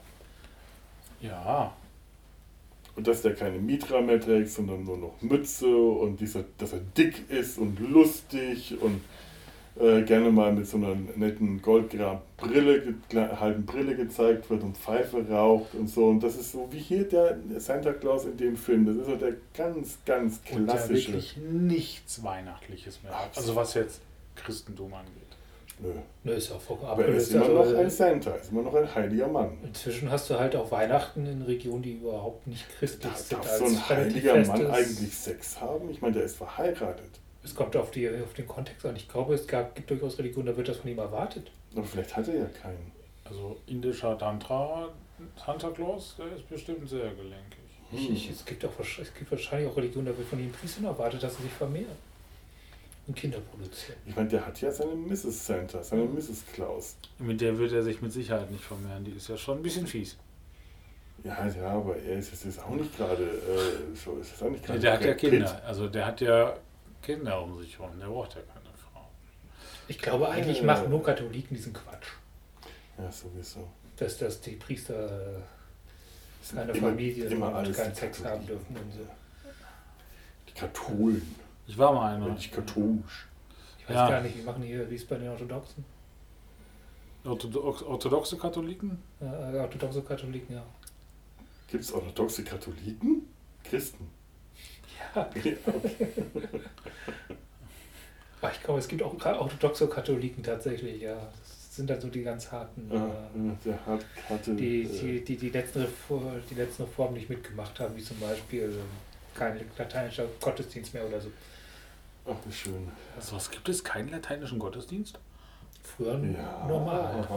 Ja. 1.22 1.72
Und 3.00 3.08
dass 3.08 3.22
der 3.22 3.34
keine 3.34 3.58
Mitra 3.60 4.02
mehr 4.02 4.20
trägt, 4.20 4.50
sondern 4.50 4.84
nur 4.84 4.98
noch 4.98 5.14
Mütze 5.22 5.68
und 5.74 6.20
dieser, 6.20 6.44
dass 6.58 6.74
er 6.74 6.82
dick 6.98 7.30
ist 7.30 7.58
und 7.58 7.80
lustig 7.80 8.76
und 8.82 9.00
äh, 9.80 10.02
gerne 10.02 10.30
mal 10.32 10.52
mit 10.52 10.68
so 10.68 10.76
einer 10.76 10.96
netten 11.16 11.62
goldgrauen 11.62 12.20
Brille, 12.36 12.82
ge- 12.82 12.94
kle- 13.10 13.40
halben 13.40 13.66
Brille 13.66 13.96
gezeigt 13.96 14.50
wird 14.50 14.64
und 14.64 14.76
Pfeife 14.78 15.26
raucht 15.30 15.74
und 15.76 15.88
so. 15.88 16.08
Und 16.10 16.22
das 16.22 16.36
ist 16.36 16.52
so 16.52 16.68
wie 16.72 16.80
hier 16.80 17.06
der 17.08 17.38
Santa 17.58 17.94
Claus 17.94 18.26
in 18.26 18.36
dem 18.36 18.58
Film. 18.58 18.86
Das 18.86 18.98
ist 18.98 19.06
so 19.06 19.16
der 19.16 19.36
ganz, 19.56 19.98
ganz 20.06 20.42
Und 20.52 20.68
ja 20.68 20.74
klassische. 20.74 21.14
wirklich 21.14 21.38
nichts 21.38 22.22
Weihnachtliches 22.22 23.02
mehr. 23.02 23.14
Absolut. 23.14 23.38
Also 23.38 23.56
was 23.56 23.74
jetzt 23.76 24.02
Christentum 24.36 24.94
angeht. 24.94 25.29
Nö. 25.82 25.94
Nö, 26.24 26.34
ist 26.34 26.52
auch 26.52 26.60
vollkommen 26.60 26.92
Aber 26.92 27.06
er 27.06 27.16
ist 27.16 27.32
immer 27.32 27.46
Also, 27.46 27.72
noch 27.74 27.80
ein 27.80 27.90
Santa, 27.90 28.32
ist 28.32 28.52
immer 28.52 28.64
noch 28.64 28.74
ein 28.76 28.94
heiliger 28.94 29.28
Mann. 29.28 29.58
Inzwischen 29.64 30.12
hast 30.12 30.30
du 30.30 30.38
halt 30.38 30.56
auch 30.56 30.70
Weihnachten 30.72 31.26
in 31.26 31.42
Regionen, 31.42 31.82
die 31.82 31.94
überhaupt 31.94 32.46
nicht 32.48 32.66
christlich 32.78 33.12
Darf, 33.12 33.18
sind. 33.18 33.40
darf 33.46 33.58
so 33.58 33.66
ein 33.66 33.90
heiliger 33.90 34.34
Mann 34.36 34.46
festes- 34.46 34.70
eigentlich 34.70 35.16
Sex 35.18 35.62
haben? 35.62 35.90
Ich 35.90 36.02
meine, 36.02 36.16
der 36.16 36.24
ist 36.24 36.36
verheiratet. 36.36 37.20
Es 37.44 37.56
kommt 37.56 37.76
auf, 37.78 37.92
die, 37.92 38.10
auf 38.10 38.34
den 38.34 38.48
Kontext 38.48 38.86
an. 38.86 38.96
Ich 38.98 39.08
glaube, 39.08 39.34
es 39.34 39.48
gab, 39.48 39.74
gibt 39.74 39.90
durchaus 39.90 40.20
Religionen, 40.20 40.48
da 40.48 40.58
wird 40.58 40.68
das 40.68 40.78
von 40.78 40.92
ihm 40.92 41.00
erwartet. 41.00 41.50
Aber 41.74 41.86
vielleicht 41.86 42.16
hat 42.16 42.28
er 42.28 42.36
ja 42.36 42.46
keinen. 42.46 42.92
Also 43.24 43.58
indischer 43.68 44.18
Tantra, 44.18 44.90
Santa 45.46 45.70
Claus, 45.70 46.16
der 46.18 46.36
ist 46.36 46.50
bestimmt 46.50 46.90
sehr 46.90 47.12
gelenkig. 47.12 47.60
Ich, 47.92 48.10
ich, 48.12 48.30
es, 48.32 48.46
gibt 48.46 48.64
auch, 48.66 48.72
es 48.80 49.14
gibt 49.14 49.32
wahrscheinlich 49.32 49.70
auch 49.70 49.78
Religionen, 49.78 50.08
da 50.08 50.18
wird 50.18 50.28
von 50.28 50.40
ihm 50.40 50.52
Priestern 50.52 50.86
erwartet, 50.86 51.24
dass 51.24 51.38
sie 51.38 51.44
sich 51.44 51.52
vermehren 51.52 51.88
und 53.10 53.16
Kinder 53.16 53.40
produzieren. 53.40 53.98
Ich 54.06 54.16
meine, 54.16 54.30
der 54.30 54.46
hat 54.46 54.62
ja 54.62 54.72
seine 54.72 54.94
Mrs. 54.96 55.46
Santa, 55.48 55.82
seine 55.84 56.04
Mrs. 56.06 56.46
Klaus. 56.54 56.96
Mit 57.18 57.42
der 57.42 57.58
wird 57.58 57.72
er 57.74 57.84
sich 57.84 58.02
mit 58.02 58.14
Sicherheit 58.14 58.50
nicht 58.52 58.64
vermehren. 58.64 59.04
Die 59.04 59.12
ist 59.12 59.28
ja 59.28 59.36
schon 59.36 59.58
ein 59.58 59.64
bisschen 59.64 59.88
fies. 59.88 60.16
Ja, 61.24 61.46
ja, 61.48 61.68
aber 61.72 61.98
er 61.98 62.20
ist 62.20 62.32
jetzt 62.46 62.60
auch 62.64 62.70
nicht 62.70 62.96
gerade 62.96 63.24
äh, 63.24 63.96
so. 63.96 64.18
Ist 64.18 64.42
auch 64.42 64.50
nicht 64.50 64.64
gerade 64.66 64.80
Der 64.80 64.94
hat 64.94 65.02
ja. 65.04 65.14
Kinder. 65.16 65.62
Also 65.66 65.88
der 65.90 66.06
hat 66.06 66.22
ja 66.22 66.56
Kinder 67.02 67.42
um 67.44 67.60
sich 67.62 67.78
herum. 67.78 68.00
Der 68.00 68.06
braucht 68.08 68.36
ja 68.36 68.42
keine 68.42 68.66
Frau. 68.78 69.10
Ich 69.90 69.98
glaube, 69.98 70.30
eigentlich 70.30 70.62
Äh. 70.62 70.66
machen 70.66 70.90
nur 70.90 71.04
Katholiken 71.04 71.58
diesen 71.58 71.74
Quatsch. 71.74 72.08
Ja, 72.98 73.12
sowieso. 73.12 73.68
Dass, 73.98 74.18
dass 74.20 74.40
die 74.40 74.52
Priester 74.56 75.40
äh, 75.40 76.56
keine 76.56 76.72
immer- 76.72 76.88
Familie 76.90 77.26
immer 77.26 77.48
und 77.50 77.54
alles 77.56 77.76
keinen 77.78 77.96
Sex 77.96 78.24
haben 78.24 78.46
dürfen 78.46 78.78
und 78.78 78.94
so. 78.94 79.06
Die 80.48 80.54
Katholen, 80.54 81.36
Ich 81.70 81.78
war 81.78 81.94
mal 81.94 82.16
einer. 82.16 82.30
nicht 82.30 82.52
katholisch. 82.52 83.28
Ich 83.78 83.88
weiß 83.88 83.96
Ja. 83.96 84.10
gar 84.10 84.22
nicht, 84.22 84.36
wie 84.36 84.42
machen 84.42 84.64
die 84.64 84.70
hier, 84.70 84.90
wie 84.90 84.96
es 84.96 85.06
bei 85.06 85.18
den 85.18 85.30
Orthodoxen? 85.30 85.86
Orthodox, 87.24 87.84
orthodoxe 87.84 88.38
Katholiken? 88.38 88.98
Äh, 89.22 89.58
orthodoxe 89.60 90.02
Katholiken, 90.02 90.56
ja. 90.56 90.64
Gibt 91.70 91.84
es 91.84 91.92
orthodoxe 91.94 92.44
Katholiken? 92.44 93.22
Christen. 93.64 94.08
Ja. 95.16 95.30
okay. 95.36 95.58
Aber 98.42 98.52
ich 98.52 98.64
glaube, 98.64 98.80
es 98.80 98.88
gibt 98.88 99.04
auch 99.04 99.14
orthodoxe 99.24 99.88
Katholiken 99.88 100.42
tatsächlich, 100.42 101.04
ja. 101.04 101.14
Das 101.16 101.76
sind 101.76 101.88
dann 101.88 102.02
so 102.02 102.08
die 102.10 102.24
ganz 102.24 102.52
harten, 102.52 102.90
Ja, 102.92 103.06
äh, 103.06 103.56
der 103.64 103.86
hat, 103.86 104.04
hatte. 104.28 104.56
die, 104.56 104.82
äh, 104.86 104.88
die, 104.88 105.24
die, 105.24 105.38
die, 105.38 105.50
letzten 105.50 105.82
Reform, 105.82 106.42
die 106.50 106.56
letzten 106.56 106.82
Reformen 106.84 107.14
nicht 107.14 107.30
mitgemacht 107.30 107.80
haben, 107.80 107.96
wie 107.96 108.04
zum 108.04 108.20
Beispiel 108.20 108.72
äh, 108.72 109.38
kein 109.38 109.60
lateinischer 109.78 110.26
Gottesdienst 110.42 110.96
mehr 110.96 111.06
oder 111.08 111.22
so. 111.22 111.30
Ach, 112.32 112.36
wie 112.46 112.54
schön. 112.54 112.88
Also 113.16 113.36
was 113.36 113.50
gibt 113.50 113.68
es? 113.70 113.84
Keinen 113.84 114.10
lateinischen 114.10 114.60
Gottesdienst? 114.60 115.18
Früher 115.84 116.14
Ja. 116.20 116.66
normal. 116.68 117.28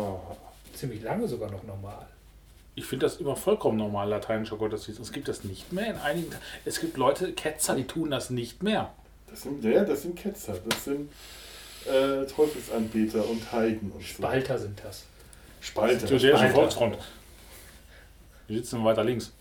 Ziemlich 0.75 1.03
lange 1.03 1.27
sogar 1.29 1.51
noch 1.51 1.63
normal. 1.63 2.07
Ich 2.75 2.87
finde 2.87 3.07
das 3.07 3.17
immer 3.17 3.37
vollkommen 3.37 3.77
normal, 3.77 4.09
lateinischer 4.09 4.57
Gottesdienst. 4.57 5.01
Es 5.01 5.13
gibt 5.13 5.29
das 5.29 5.45
nicht 5.45 5.73
mehr 5.73 5.89
in 5.89 5.97
einigen. 5.97 6.33
Es 6.65 6.81
gibt 6.81 6.97
Leute, 6.97 7.33
Ketzer, 7.33 7.75
die 7.77 7.85
tun 7.85 8.11
das 8.11 8.31
nicht 8.31 8.63
mehr. 8.63 8.93
Das 9.29 9.43
sind, 9.43 9.63
ja, 9.65 9.85
das 9.85 10.03
sind 10.03 10.17
Ketzer. 10.17 10.55
Das 10.69 10.85
sind 10.85 11.11
äh, 11.87 12.25
Teufelsanbeter 12.27 13.29
und 13.29 13.53
Heiden 13.53 13.91
und 13.93 14.01
so. 14.01 14.07
Spalter 14.07 14.59
sind 14.59 14.81
das. 14.85 15.05
Spalter. 15.61 16.07
Die 16.07 16.13
Jüdische 16.15 16.29
Spalter. 16.37 16.55
Volksfront. 16.55 16.99
Die 18.49 18.57
sitzen 18.57 18.85
weiter 18.85 19.05
links. 19.05 19.33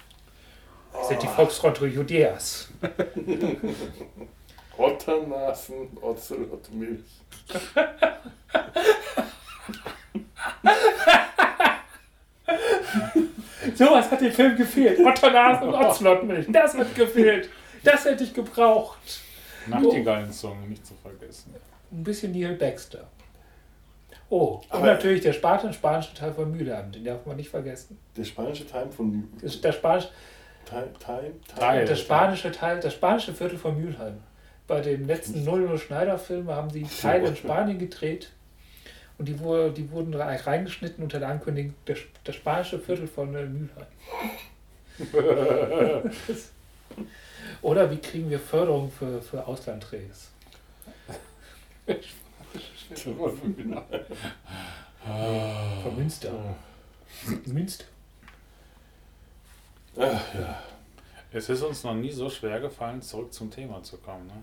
Das 0.93 1.07
sind 1.07 1.23
die 1.23 1.27
Volksfront 1.27 1.79
Judäas. 1.79 2.67
Otternasen, 4.81 5.97
Ocelot, 6.01 6.71
Milch. 6.73 7.05
Sowas 13.75 14.09
hat 14.11 14.21
dem 14.21 14.31
Film 14.31 14.55
gefehlt. 14.57 14.99
Otternasen 14.99 15.67
und 15.67 15.73
Otzlotmilch. 15.85 16.47
Das 16.49 16.75
hat 16.77 16.95
gefehlt. 16.95 17.49
Das 17.83 18.05
hätte 18.05 18.23
ich 18.23 18.33
gebraucht. 18.33 18.99
Nachtigallen-Song 19.67 20.67
nicht 20.67 20.85
zu 20.85 20.93
vergessen. 20.95 21.53
Ein 21.91 22.03
bisschen 22.03 22.31
Neil 22.31 22.55
Baxter. 22.55 23.07
Oh, 24.29 24.61
und 24.69 24.71
Aber- 24.71 24.85
natürlich 24.87 25.21
der 25.21 25.33
Spartan, 25.33 25.73
spanische 25.73 26.13
Teil 26.15 26.33
von 26.33 26.49
Mülheim. 26.51 26.91
Den 26.91 27.03
darf 27.03 27.25
man 27.25 27.35
nicht 27.35 27.49
vergessen. 27.49 27.99
Der 28.15 28.23
spanische 28.23 28.65
Teil 28.67 28.89
von 28.89 29.29
ist 29.41 29.63
der 29.63 29.73
spanische, 29.73 30.09
Teil, 30.65 30.89
Teil, 30.99 31.33
Teil. 31.57 31.85
das 31.85 31.99
spanische 31.99 32.51
Teil, 32.51 32.79
das 32.79 32.93
spanische 32.93 33.33
Viertel 33.33 33.57
von 33.57 33.79
Mülheim. 33.79 34.17
Bei 34.71 34.79
dem 34.79 35.05
letzten 35.05 35.43
00 35.43 35.77
Schneider-Film 35.77 36.47
haben 36.49 36.69
sie 36.69 36.83
Teile 36.83 37.27
in 37.27 37.35
Spanien 37.35 37.77
gedreht. 37.77 38.31
Und 39.17 39.25
die, 39.27 39.37
wurde, 39.41 39.71
die 39.73 39.91
wurden 39.91 40.13
re- 40.13 40.47
reingeschnitten 40.47 41.03
unter 41.03 41.19
der 41.19 41.27
Ankündigung, 41.27 41.73
das, 41.83 41.97
das 42.23 42.35
spanische 42.37 42.79
Viertel 42.79 43.05
von 43.05 43.35
äh, 43.35 43.45
Mülheim. 43.47 43.85
Oder 47.61 47.91
wie 47.91 47.97
kriegen 47.97 48.29
wir 48.29 48.39
Förderung 48.39 48.89
für, 48.89 49.21
für 49.21 49.45
Auslanddrehs? 49.45 50.29
Von 55.83 55.95
Münster. 55.97 56.31
Münster. 57.45 57.85
Ach, 59.97 60.33
ja. 60.33 60.63
Es 61.33 61.49
ist 61.49 61.61
uns 61.61 61.83
noch 61.83 61.93
nie 61.95 62.11
so 62.11 62.29
schwer 62.29 62.61
gefallen, 62.61 63.01
zurück 63.01 63.33
zum 63.33 63.51
Thema 63.51 63.83
zu 63.83 63.97
kommen. 63.97 64.27
Ne? 64.27 64.33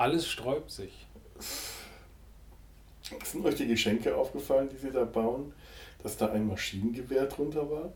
Alles 0.00 0.26
sträubt 0.26 0.70
sich. 0.70 1.06
Sind 3.24 3.44
euch 3.44 3.56
die 3.56 3.66
Geschenke 3.66 4.14
aufgefallen, 4.16 4.68
die 4.72 4.76
sie 4.76 4.90
da 4.90 5.04
bauen? 5.04 5.52
Dass 6.02 6.16
da 6.16 6.30
ein 6.30 6.46
Maschinengewehr 6.46 7.26
drunter 7.26 7.70
war? 7.70 7.92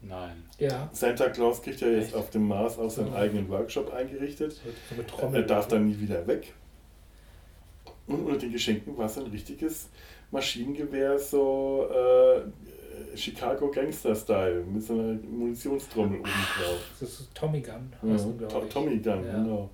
Nein. 0.00 0.44
Ja, 0.58 0.88
Santa 0.92 1.28
Claus 1.28 1.60
kriegt 1.60 1.80
ja 1.82 1.88
jetzt 1.88 2.08
Echt? 2.08 2.14
auf 2.16 2.30
dem 2.30 2.48
Mars 2.48 2.78
auch 2.78 2.88
seinen 2.90 3.12
Ja. 3.12 3.18
eigenen 3.18 3.48
Workshop 3.50 3.92
eingerichtet. 3.92 4.52
so, 4.52 5.26
Er 5.32 5.42
darf 5.42 5.68
dann 5.68 5.86
nie 5.86 5.98
wieder 5.98 6.26
weg. 6.26 6.54
Und 8.06 8.24
unter 8.24 8.38
den 8.38 8.52
Geschenken 8.52 8.96
war 8.96 9.06
es 9.06 9.18
ein 9.18 9.26
richtiges 9.26 9.88
Maschinengewehr, 10.30 11.18
so 11.18 11.88
äh, 11.90 13.16
Chicago 13.16 13.70
Gangster-Style, 13.70 14.62
mit 14.64 14.82
so 14.82 14.92
einer 14.94 15.14
Munitionstrommel 15.14 16.20
oben 16.20 16.28
drauf. 16.30 16.80
Das 17.00 17.20
ist 17.20 17.34
Tommy 17.34 17.60
Gun. 17.60 17.92
Ja, 18.02 18.14
ich. 18.14 18.72
Tommy 18.72 18.98
Gun, 18.98 19.24
Ja. 19.26 19.32
genau. 19.32 19.70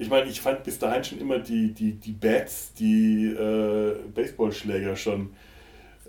Ich 0.00 0.08
meine, 0.08 0.30
ich 0.30 0.40
fand 0.40 0.64
bis 0.64 0.78
dahin 0.78 1.04
schon 1.04 1.20
immer 1.20 1.38
die, 1.38 1.74
die, 1.74 1.92
die 1.92 2.12
Bats, 2.12 2.72
die 2.72 3.26
äh, 3.26 3.96
Baseballschläger 4.14 4.96
schon 4.96 5.34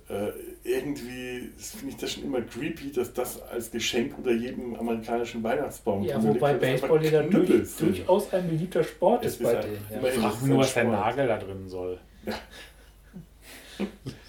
äh, 0.08 0.32
irgendwie, 0.64 1.50
finde 1.58 1.90
ich 1.90 1.98
das 1.98 2.14
schon 2.14 2.24
immer 2.24 2.42
creepy, 2.42 2.94
dass 2.94 3.12
das 3.12 3.42
als 3.42 3.70
Geschenk 3.70 4.18
unter 4.18 4.32
jedem 4.32 4.76
amerikanischen 4.76 5.44
Weihnachtsbaum 5.44 6.04
Ja, 6.04 6.24
wobei 6.24 6.54
Baseball 6.54 7.04
ja 7.04 7.22
durch, 7.22 7.76
durchaus 7.76 8.34
ein 8.34 8.48
beliebter 8.48 8.82
Sport 8.86 9.26
Es 9.26 9.34
ist 9.34 9.44
bei 9.44 9.56
denen. 9.56 9.86
Ja. 9.90 10.00
Frag 10.00 10.42
mich 10.42 10.50
nur, 10.50 10.60
was 10.60 10.74
der. 10.74 10.86
Nagel 10.86 11.28
da 11.28 11.38
drin 11.38 11.68
soll. 11.68 12.00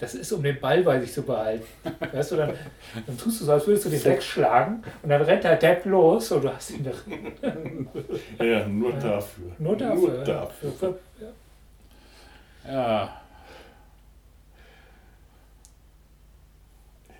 Das 0.00 0.14
ist, 0.14 0.30
um 0.32 0.42
den 0.44 0.60
Ball 0.60 0.82
bei 0.84 1.00
sich 1.00 1.12
zu 1.12 1.22
behalten. 1.22 1.64
Weißt 2.12 2.30
du, 2.32 2.36
dann, 2.36 2.52
dann 3.06 3.18
tust 3.18 3.40
du 3.40 3.44
so, 3.46 3.52
als 3.52 3.66
würdest 3.66 3.86
du 3.86 3.90
den 3.90 4.04
wegschlagen 4.04 4.84
und 5.02 5.08
dann 5.08 5.22
rennt 5.22 5.42
der 5.42 5.56
Depp 5.56 5.84
los 5.86 6.30
und 6.30 6.44
du 6.44 6.54
hast 6.54 6.70
ihn 6.70 6.84
da 6.84 6.92
Ja, 8.44 8.66
nur 8.68 8.92
Ja. 8.92 8.98
dafür. 9.00 9.50
nur 9.58 9.76
dafür. 9.76 9.96
Nur 10.08 10.24
dafür. 10.24 10.72
Für- 10.72 10.92
für- 10.92 10.98
ja. 12.64 12.72
Ja. 12.72 13.22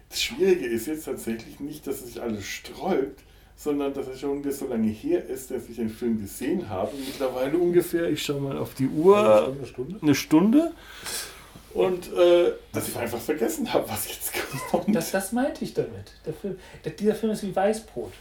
Das 0.08 0.22
Schwierige 0.22 0.66
ist 0.66 0.86
jetzt 0.86 1.04
tatsächlich 1.04 1.60
nicht, 1.60 1.86
dass 1.86 1.96
es 1.96 2.06
sich 2.14 2.22
alles 2.22 2.44
sträubt, 2.44 3.20
sondern 3.56 3.92
dass 3.92 4.06
es 4.06 4.20
schon 4.20 4.38
wieder 4.40 4.52
so 4.52 4.66
lange 4.68 4.88
her 4.88 5.26
ist, 5.26 5.50
dass 5.50 5.68
ich 5.68 5.76
den 5.76 5.90
Film 5.90 6.20
gesehen 6.20 6.68
habe. 6.68 6.92
Mittlerweile 6.96 7.58
ungefähr, 7.58 8.08
ich 8.08 8.22
schaue 8.22 8.40
mal 8.40 8.56
auf 8.58 8.74
die 8.74 8.86
Uhr, 8.88 9.48
Eine 9.48 9.66
Stunde? 9.66 9.98
eine 10.00 10.14
Stunde. 10.14 10.72
Und 11.74 12.12
äh, 12.14 12.52
dass 12.72 12.88
ich 12.88 12.96
einfach 12.96 13.18
vergessen 13.18 13.72
habe, 13.72 13.88
was 13.88 14.08
jetzt 14.08 14.32
kommt. 14.70 14.94
Das, 14.94 15.10
das 15.10 15.32
meinte 15.32 15.64
ich 15.64 15.74
damit. 15.74 16.12
Der 16.26 16.32
Film, 16.32 16.58
der, 16.84 16.92
dieser 16.92 17.14
Film 17.14 17.32
ist 17.32 17.42
wie 17.42 17.54
Weißbrot. 17.54 18.12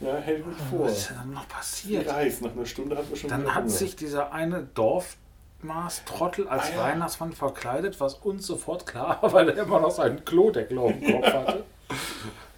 ja, 0.00 0.16
hält 0.16 0.46
mich 0.46 0.56
vor. 0.70 0.86
Was 0.86 0.98
ist 0.98 1.10
denn 1.10 1.16
dann 1.18 1.32
noch 1.32 1.48
passiert? 1.48 2.08
Reis, 2.08 2.40
nach 2.40 2.52
einer 2.52 2.64
Stunde 2.66 2.96
hat 2.96 3.08
man 3.10 3.16
schon 3.18 3.28
Dann 3.30 3.46
hat 3.54 3.64
Hunger. 3.64 3.68
sich 3.70 3.96
dieser 3.96 4.32
eine 4.32 4.66
Dorfmaß-Trottel 4.74 6.48
als 6.48 6.64
Ah, 6.64 6.74
ja. 6.76 6.82
Weihnachtsmann 6.84 7.32
verkleidet, 7.32 8.00
was 8.00 8.14
uns 8.14 8.46
sofort 8.46 8.86
klar 8.86 9.18
war, 9.22 9.32
weil 9.32 9.48
er 9.50 9.62
immer 9.62 9.80
noch 9.80 9.90
seinen 9.90 10.24
Klodeckel 10.24 10.78
auf 10.78 10.92
dem 10.92 11.12
Kopf 11.20 11.26
hatte. 11.32 11.64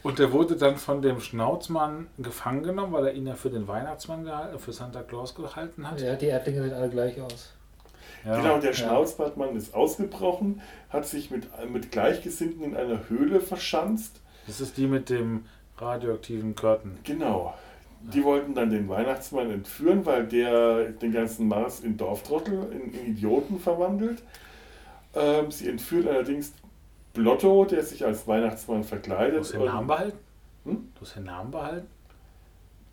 Und 0.03 0.21
der 0.21 0.31
wurde 0.33 0.55
dann 0.57 0.77
von 0.77 1.03
dem 1.03 1.21
Schnauzmann 1.21 2.07
gefangen 2.19 2.63
genommen, 2.63 2.93
weil 2.93 3.07
er 3.09 3.15
ihn 3.15 3.27
ja 3.27 3.35
für 3.35 3.51
den 3.51 3.67
Weihnachtsmann 3.67 4.25
gehalten, 4.25 4.57
für 4.61 4.73
Santa 4.73 5.03
Claus 5.03 5.35
gehalten 5.35 5.91
hat. 5.91 6.01
Ja, 6.01 6.15
die 6.15 6.27
Erdlinge 6.27 6.63
sehen 6.63 6.75
alle 6.75 6.89
gleich 6.91 7.21
aus. 7.21 7.51
Ja. 8.27 8.37
Genau, 8.41 8.59
der 8.59 8.73
Schnauzbartmann 8.73 9.55
ist 9.57 9.73
ausgebrochen, 9.75 10.61
hat 10.91 11.07
sich 11.07 11.31
mit, 11.31 11.47
mit 11.73 11.93
Gleichgesinnten 11.93 12.65
in 12.65 12.77
einer 12.77 13.09
Höhle 13.09 13.41
verschanzt. 13.41 14.21
Das 14.49 14.61
ist 14.61 14.77
die 14.77 14.87
mit 14.89 15.09
dem 15.11 15.45
radioaktiven 15.79 16.55
Curtain. 16.57 16.99
Genau. 17.05 17.55
Die 18.01 18.23
wollten 18.25 18.55
dann 18.55 18.71
den 18.71 18.89
Weihnachtsmann 18.89 19.51
entführen, 19.51 20.05
weil 20.07 20.27
der 20.27 20.91
den 20.91 21.13
ganzen 21.13 21.49
Mars 21.49 21.81
in 21.81 21.97
Dorftrottel, 21.97 22.69
in, 22.73 22.93
in 22.93 23.07
Idioten 23.13 23.59
verwandelt. 23.61 24.23
Ähm, 25.15 25.51
sie 25.51 25.69
entführen 25.69 26.09
allerdings 26.09 26.53
Blotto, 27.15 27.65
der 27.65 27.83
sich 27.83 28.05
als 28.05 28.27
Weihnachtsmann 28.29 28.83
Du 28.83 28.89
verkleidet. 28.89 29.41
hast 29.41 29.53
den 29.55 29.61
und- 29.61 29.67
Namen 29.69 29.87
behalten? 29.87 30.19
Hm? 30.65 30.89
Du 30.95 31.01
hast 31.01 31.17
den 31.17 31.25
Namen 31.25 31.51
behalten? 31.51 31.87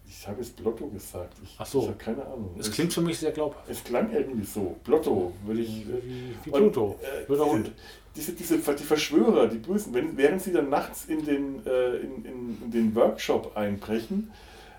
Ich 0.07 0.27
habe 0.27 0.41
jetzt 0.41 0.55
Blotto 0.55 0.87
gesagt. 0.87 1.33
Ich, 1.43 1.55
Ach 1.57 1.65
so. 1.65 1.81
Ich 1.81 1.87
habe 1.87 1.97
keine 1.97 2.25
Ahnung. 2.25 2.55
Es- 2.59 2.71
klingt 2.71 2.93
für 2.93 3.01
mich 3.01 3.17
sehr 3.19 3.31
glaubhaft. 3.31 3.69
Es 3.69 3.83
klang 3.83 4.11
irgendwie 4.13 4.45
so. 4.45 4.75
Blotto, 4.83 5.33
würde 5.45 5.61
ich. 5.61 5.85
Wie, 5.87 6.33
wie 6.43 6.49
Pluto. 6.51 6.97
äh, 7.01 7.25
Blöder 7.25 7.45
Hund. 7.45 7.71
diese, 8.15 8.33
diese, 8.33 8.57
die 8.57 8.83
Verschwörer, 8.83 9.47
die 9.47 9.57
Bösen, 9.57 9.93
wenn, 9.93 10.15
während 10.17 10.41
sie 10.41 10.51
dann 10.53 10.69
nachts 10.69 11.05
in 11.05 11.25
den, 11.25 11.65
äh, 11.65 11.95
in, 11.97 12.25
in, 12.25 12.57
in 12.65 12.71
den 12.71 12.95
Workshop 12.95 13.55
einbrechen, 13.57 14.31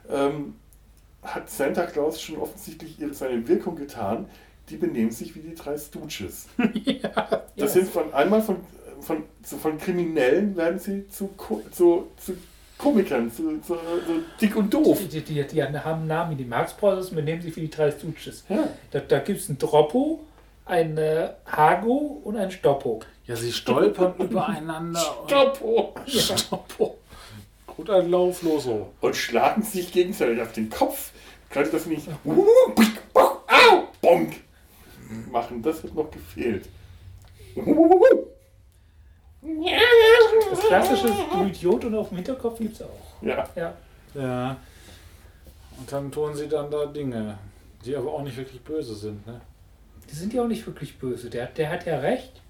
ähm, 0.09 0.55
hat 1.23 1.51
Santa 1.51 1.87
Claus 1.87 2.21
schon 2.21 2.37
offensichtlich 2.37 3.01
ihre, 3.01 3.13
seine 3.15 3.47
Wirkung 3.49 3.77
getan. 3.77 4.27
Die 4.71 4.77
benehmen 4.77 5.11
sich 5.11 5.35
wie 5.35 5.41
die 5.41 5.55
drei 5.55 5.77
Stooges. 5.77 6.47
Das 7.57 7.75
Ja. 7.75 7.81
sind 7.81 7.89
von 7.89 8.13
einmal 8.15 8.43
von, 8.43 8.57
von, 9.01 9.23
so 9.45 9.57
von 9.59 9.79
Kriminellen 9.79 10.57
werden 10.57 10.79
sie 10.81 11.07
zu, 11.09 11.31
zu, 11.71 12.09
zu 12.17 12.37
Komikern, 12.85 13.31
zu, 13.33 13.59
zu, 13.61 13.75
so 13.75 13.79
dick 14.41 14.55
und 14.57 14.73
doof. 14.73 14.99
Die, 15.11 15.21
die, 15.21 15.21
die, 15.23 15.45
die 15.47 15.63
haben 15.63 15.75
einen 15.75 16.07
Namen 16.07 16.31
wie 16.33 16.37
die 16.43 16.49
Marx 16.49 16.75
Brothers 16.75 17.09
und 17.11 17.17
benehmen 17.17 17.43
sich 17.43 17.57
wie 17.57 17.63
die 17.63 17.71
drei 17.71 17.91
Stooges. 17.91 18.45
Ja. 18.49 18.69
Da, 18.91 19.01
da 19.01 19.19
gibt 19.21 19.41
es 19.41 19.49
einen 19.49 19.59
Droppo, 19.59 20.21
einen 20.67 20.97
äh, 20.99 21.31
Hago 21.47 22.21
und 22.25 22.37
einen 22.37 22.51
Stoppo. 22.51 23.01
Ja, 23.27 23.37
sie 23.37 23.53
stolpern 23.53 24.15
übereinander. 24.19 25.01
und- 25.23 25.29
Stoppo. 25.31 25.95
Stoppo. 26.07 26.99
Gut 27.67 27.91
ein 27.91 28.11
Laufloso. 28.11 28.93
und 29.01 29.17
schlagen 29.17 29.63
sich 29.63 29.91
gegenseitig 29.93 30.41
auf 30.41 30.53
den 30.53 30.71
Kopf. 30.71 31.11
Gerade 31.51 31.71
das 31.71 31.87
nicht 31.87 32.07
au, 32.25 33.83
bonk 34.01 34.35
machen, 35.33 35.63
das 35.63 35.83
hat 35.83 35.95
noch 35.95 36.11
gefehlt. 36.11 36.69
Das 40.51 40.61
klassische 40.61 41.09
Du 41.09 41.45
Idiot 41.47 41.85
und 41.85 41.95
auf 41.95 42.09
dem 42.09 42.17
Hinterkopf 42.17 42.59
gibt 42.59 42.75
es 42.75 42.83
auch. 42.83 43.23
Ja, 43.23 43.49
Ja. 43.55 43.75
Ja. 44.15 44.57
Und 45.77 45.91
dann 45.91 46.11
tun 46.11 46.35
sie 46.35 46.49
dann 46.49 46.71
da 46.71 46.87
Dinge, 46.87 47.37
die 47.85 47.97
aber 47.97 48.13
auch 48.13 48.23
nicht 48.23 48.37
wirklich 48.37 48.63
böse 48.63 48.95
sind. 48.95 49.27
Ne? 49.27 49.41
Die 50.09 50.15
sind 50.15 50.33
ja 50.33 50.43
auch 50.43 50.47
nicht 50.47 50.65
wirklich 50.67 50.99
böse. 50.99 51.29
Der, 51.29 51.47
der 51.47 51.71
hat 51.71 51.85
ja 51.85 51.99
recht. 51.99 52.41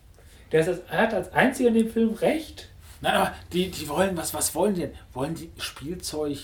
Der 0.53 0.61
ist 0.61 0.69
als, 0.69 0.81
er 0.91 0.99
hat 0.99 1.15
als 1.15 1.33
einziger 1.33 1.69
in 1.71 1.75
dem 1.75 1.91
Film 1.91 2.13
recht. 2.15 2.69
Nein, 3.01 3.15
aber 3.15 3.33
die, 3.53 3.71
die 3.71 3.89
wollen, 3.89 4.17
was, 4.17 4.35
was 4.35 4.55
wollen 4.55 4.75
die 4.75 4.83
denn? 4.83 4.95
Wollen 5.13 5.35
die 5.35 5.51
Spielzeug 5.59 6.39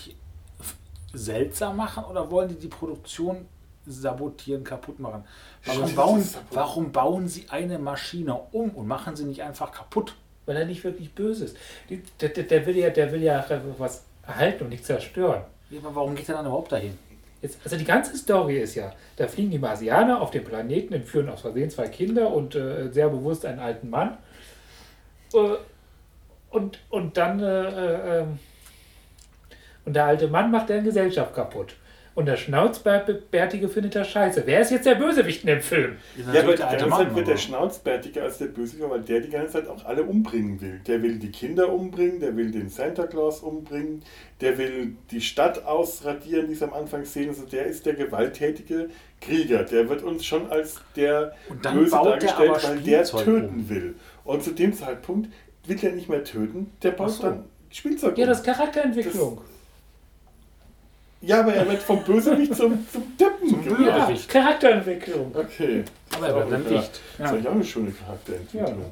seltsam 1.13 1.77
machen 1.77 2.05
oder 2.05 2.31
wollen 2.31 2.49
die 2.49 2.55
die 2.57 2.69
Produktion 2.69 3.47
sabotieren, 3.87 4.65
kaputt 4.65 5.01
machen? 5.01 5.25
Warum 5.65 5.95
bauen, 5.95 6.29
warum 6.51 6.93
bauen 6.93 7.29
sie 7.29 7.47
eine 7.51 7.79
Maschine 7.79 8.35
um 8.53 8.71
und 8.71 8.87
machen 8.87 9.17
sie 9.17 9.25
nicht 9.25 9.43
einfach 9.43 9.73
kaputt? 9.73 10.15
Weil 10.47 10.57
er 10.57 10.65
nicht 10.65 10.83
wirklich 10.83 11.13
böse 11.13 11.47
ist. 11.47 11.57
Der, 12.21 12.29
der, 12.29 12.45
der 12.45 12.67
will 12.67 12.77
ja, 12.77 12.91
der 12.91 13.13
will 13.13 13.23
ja 13.23 13.45
was 13.79 14.05
erhalten 14.27 14.65
und 14.65 14.71
nicht 14.71 14.85
zerstören. 14.85 15.43
Ja, 15.71 15.81
aber 15.81 15.95
warum 15.95 16.15
geht 16.15 16.29
er 16.29 16.37
dann 16.37 16.47
überhaupt 16.47 16.73
dahin? 16.73 16.99
Jetzt, 17.43 17.59
also 17.65 17.77
die 17.77 17.85
ganze 17.85 18.17
Story 18.17 18.59
ist 18.59 18.75
ja, 18.75 18.93
da 19.17 19.27
fliegen 19.27 19.51
die 19.51 19.59
Marsianer 19.59 20.21
auf 20.21 20.31
den 20.31 20.45
Planeten, 20.45 20.93
entführen 20.93 21.29
aus 21.29 21.41
Versehen 21.41 21.71
zwei 21.71 21.89
Kinder 21.89 22.31
und 22.31 22.55
äh, 22.55 22.91
sehr 22.91 23.09
bewusst 23.09 23.47
einen 23.47 23.61
alten 23.61 23.89
Mann. 23.89 24.19
Äh, 25.33 25.57
und, 26.51 26.81
und 26.91 27.17
dann 27.17 27.41
äh, 27.41 27.69
äh, 27.69 28.21
ähm, 28.21 28.39
und 29.85 29.95
der 29.95 30.05
alte 30.05 30.29
Mann 30.29 30.51
macht 30.51 30.69
deren 30.69 30.85
Gesellschaft 30.85 31.35
kaputt. 31.35 31.75
Und 32.15 32.27
der 32.27 32.37
Schnauzbärtige 32.37 33.69
findet 33.69 33.95
das 33.95 34.09
scheiße. 34.09 34.43
Wer 34.45 34.61
ist 34.61 34.71
jetzt 34.71 34.85
der 34.85 34.97
Bösewicht 34.97 35.43
in 35.43 35.47
dem 35.47 35.61
Film? 35.61 35.97
ja 36.17 36.43
aber 36.43 36.55
der 36.57 36.69
alte 36.69 36.85
ganze 36.85 36.87
Mann, 36.89 37.07
Zeit 37.07 37.15
wird 37.17 37.29
der 37.29 37.37
Schnauzbärtige 37.37 38.23
als 38.23 38.39
der 38.39 38.47
Bösewicht, 38.47 38.91
weil 38.91 39.01
der 39.03 39.21
die 39.21 39.31
ganze 39.31 39.53
Zeit 39.55 39.69
auch 39.69 39.85
alle 39.85 40.03
umbringen 40.03 40.61
will. 40.61 40.81
Der 40.87 41.03
will 41.03 41.19
die 41.19 41.31
Kinder 41.31 41.73
umbringen, 41.73 42.19
der 42.21 42.37
will 42.37 42.51
den 42.51 42.69
Santa 42.69 43.07
Claus 43.07 43.41
umbringen, 43.41 44.03
der 44.41 44.59
will 44.59 44.97
die 45.11 45.21
Stadt 45.21 45.65
ausradieren, 45.65 46.49
die 46.49 46.55
es 46.55 46.63
am 46.63 46.73
Anfang 46.73 47.05
sehen. 47.05 47.29
Also 47.29 47.47
der 47.47 47.67
ist 47.67 47.87
der 47.87 47.95
gewalttätige 47.95 48.89
Krieger. 49.21 49.63
Der 49.65 49.89
wird 49.89 50.03
uns 50.03 50.25
schon 50.27 50.51
als 50.51 50.81
der 50.97 51.33
Und 51.49 51.65
dann 51.65 51.77
Böse 51.77 51.93
baut 51.93 52.07
der 52.07 52.33
dargestellt, 52.33 52.51
aber 52.51 52.63
weil 52.65 52.81
der 52.81 53.05
töten 53.05 53.61
um. 53.61 53.69
will. 53.69 53.95
Und 54.25 54.43
zu 54.43 54.51
dem 54.51 54.73
Zeitpunkt 54.73 55.31
will 55.67 55.79
er 55.83 55.93
nicht 55.93 56.09
mehr 56.09 56.25
töten, 56.25 56.73
der 56.83 56.91
baut 56.91 57.11
so. 57.13 57.23
dann 57.23 57.45
Spielzeug 57.71 58.19
Ja, 58.19 58.25
um. 58.25 58.29
das 58.31 58.39
ist 58.41 58.45
Charakterentwicklung. 58.47 59.41
Ja, 61.23 61.41
aber 61.41 61.53
er 61.55 61.69
wird 61.69 61.83
vom 61.83 62.03
Bösewicht 62.03 62.55
zum, 62.55 62.87
zum 62.91 63.17
Deppen 63.19 63.49
gemacht. 63.63 63.79
Bösewicht. 63.79 64.33
Ja. 64.35 64.41
Charakterentwicklung. 64.43 65.33
Okay. 65.35 65.85
Aber 66.17 66.29
er 66.29 66.33
bleibt 66.47 66.53
dann 66.53 66.65
Ja. 66.75 66.81
dicht. 66.81 67.01
Das 67.19 67.27
ist 67.27 67.33
eigentlich 67.35 67.49
auch 67.49 67.53
eine 67.53 67.65
schöne 67.65 67.91
Charakterentwicklung. 67.93 68.85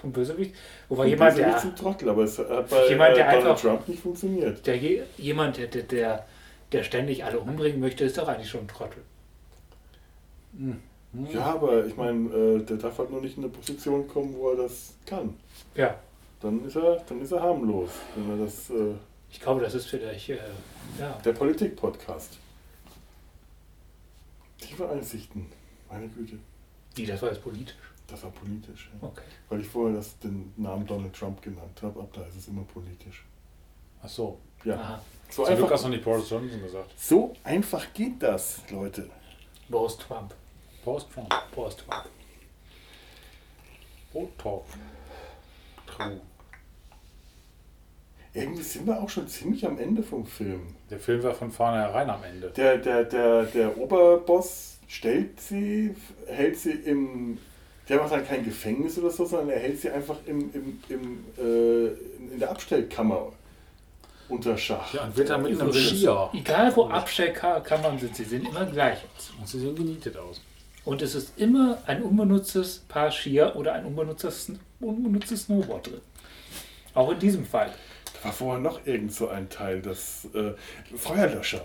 Vom 0.00 0.12
Bösewicht. 0.12 0.54
Wobei 0.88 1.02
Vom 1.04 1.10
jemand, 1.10 1.34
Bösewicht 1.36 1.54
der, 1.54 1.60
zum 1.62 1.76
Trottel, 1.76 2.08
aber 2.10 2.24
es 2.24 2.38
hat 2.38 2.68
bei 2.68 2.88
Jemand, 2.88 3.16
der 3.16 3.28
äh, 3.28 3.30
Donald 3.32 3.46
einfach- 3.50 3.60
Trump 3.60 3.88
nicht 3.88 4.02
funktioniert. 4.02 4.66
der, 4.66 4.76
je- 4.76 5.02
jemand 5.16 5.56
der, 5.56 5.66
der- 5.68 6.26
der, 6.72 6.82
ständig 6.84 7.24
alle 7.24 7.38
umbringen 7.40 7.80
möchte, 7.80 8.04
ist 8.04 8.18
doch 8.18 8.28
eigentlich 8.28 8.50
schon 8.50 8.62
ein 8.62 8.68
Trottel. 8.68 9.02
Ja, 11.32 11.44
aber 11.54 11.84
ich 11.86 11.96
meine, 11.96 12.28
äh, 12.34 12.62
der 12.62 12.76
darf 12.76 12.98
halt 12.98 13.10
nur 13.10 13.20
nicht 13.20 13.36
in 13.36 13.44
eine 13.44 13.52
Position 13.52 14.06
kommen, 14.08 14.34
wo 14.38 14.50
er 14.50 14.56
das 14.64 14.94
kann. 15.06 15.34
Ja, 15.74 15.94
Dann 16.40 16.64
ist 16.66 16.76
er, 16.76 17.02
dann 17.08 17.20
ist 17.22 17.32
er 17.32 17.40
harmlos. 17.42 17.90
Wenn 18.16 18.38
er 18.38 18.44
das, 18.44 18.68
äh, 18.70 18.94
ich 19.32 19.40
glaube, 19.40 19.60
das 19.62 19.74
ist 19.74 19.86
vielleicht, 19.86 20.28
äh, 20.28 20.38
ja. 21.00 21.12
der 21.24 21.32
Politik-Podcast. 21.32 22.38
Tiefe 24.58 24.88
Einsichten. 24.88 25.50
Meine 25.90 26.06
Güte, 26.08 26.38
Wie, 26.94 27.06
das 27.06 27.20
war 27.22 27.30
jetzt 27.30 27.42
politisch. 27.42 27.74
das 28.06 28.22
war 28.22 28.30
politisch. 28.30 28.90
Ja. 29.00 29.08
Okay. 29.08 29.22
Weil 29.48 29.60
ich 29.60 29.66
vorher 29.66 29.96
das, 29.96 30.18
den 30.20 30.52
Namen 30.56 30.86
Donald 30.86 31.12
Trump 31.14 31.42
genannt 31.42 31.80
habe, 31.82 32.00
ab 32.00 32.08
da 32.12 32.24
ist 32.26 32.36
es 32.36 32.48
immer 32.48 32.62
politisch. 32.62 33.24
Ach 34.02 34.08
so. 34.08 34.38
Ja, 34.64 34.76
Aha. 34.76 35.02
so 35.28 35.44
Zum 35.44 35.56
Glück 35.56 35.70
hast 35.70 35.72
einfach, 35.72 35.82
du 35.82 35.88
nicht 35.88 36.04
Boris 36.04 36.30
Johnson 36.30 36.62
gesagt. 36.62 36.90
so 36.96 37.34
einfach 37.42 37.92
geht 37.92 38.22
das, 38.22 38.60
Leute. 38.70 39.10
Boris 39.68 39.96
Trump. 39.96 40.34
Post-Trump. 40.84 41.32
Boris 41.54 41.76
Trump. 41.76 42.08
Talk. 44.38 44.64
True. 45.86 46.20
Irgendwie 48.34 48.62
sind 48.62 48.86
wir 48.86 49.00
auch 49.00 49.08
schon 49.08 49.28
ziemlich 49.28 49.66
am 49.66 49.78
Ende 49.78 50.02
vom 50.02 50.24
Film. 50.24 50.62
Der 50.90 50.98
Film 50.98 51.22
war 51.22 51.34
von 51.34 51.50
vornherein 51.50 52.08
am 52.08 52.24
Ende. 52.24 52.50
Der, 52.56 52.78
der, 52.78 53.04
der, 53.04 53.44
der 53.44 53.76
Oberboss 53.76 54.78
stellt 54.88 55.38
sie, 55.40 55.94
hält 56.26 56.58
sie 56.58 56.70
im. 56.70 57.38
Der 57.88 57.98
macht 57.98 58.12
dann 58.12 58.26
kein 58.26 58.44
Gefängnis 58.44 58.96
oder 58.98 59.10
so, 59.10 59.26
sondern 59.26 59.50
er 59.50 59.58
hält 59.58 59.80
sie 59.80 59.90
einfach 59.90 60.16
im, 60.24 60.50
im, 60.54 60.80
im, 60.88 61.24
äh, 61.36 61.88
in 62.32 62.38
der 62.38 62.50
Abstellkammer 62.50 63.32
unter 64.28 64.56
Schach. 64.56 64.94
Ja, 64.94 65.04
und 65.04 65.16
wird 65.16 65.28
dann 65.28 65.42
mit 65.42 65.60
einem 65.60 65.72
Skier. 65.72 66.30
Egal 66.32 66.74
wo 66.74 66.86
Abstellkammern 66.86 67.98
sind, 67.98 68.16
sie 68.16 68.24
sehen 68.24 68.46
immer 68.46 68.64
gleich 68.64 68.98
aus. 69.16 69.32
Und 69.38 69.48
sie 69.48 69.60
sehen 69.60 69.74
genietet 69.74 70.16
aus. 70.16 70.40
Und 70.84 71.02
es 71.02 71.14
ist 71.14 71.38
immer 71.38 71.78
ein 71.86 72.02
unbenutztes 72.02 72.78
Paar 72.88 73.10
Skier 73.10 73.54
oder 73.56 73.74
ein 73.74 73.84
unbenutztes, 73.84 74.52
unbenutztes 74.80 75.42
Snowboard 75.42 75.88
drin. 75.88 76.00
Auch 76.94 77.10
in 77.12 77.18
diesem 77.18 77.44
Fall. 77.44 77.72
Da 78.22 78.26
war 78.28 78.32
vorher 78.32 78.60
noch 78.60 78.86
irgend 78.86 79.12
so 79.12 79.28
ein 79.28 79.48
Teil, 79.48 79.82
das 79.82 80.26
äh, 80.34 80.52
Feuerlöscher. 80.96 81.62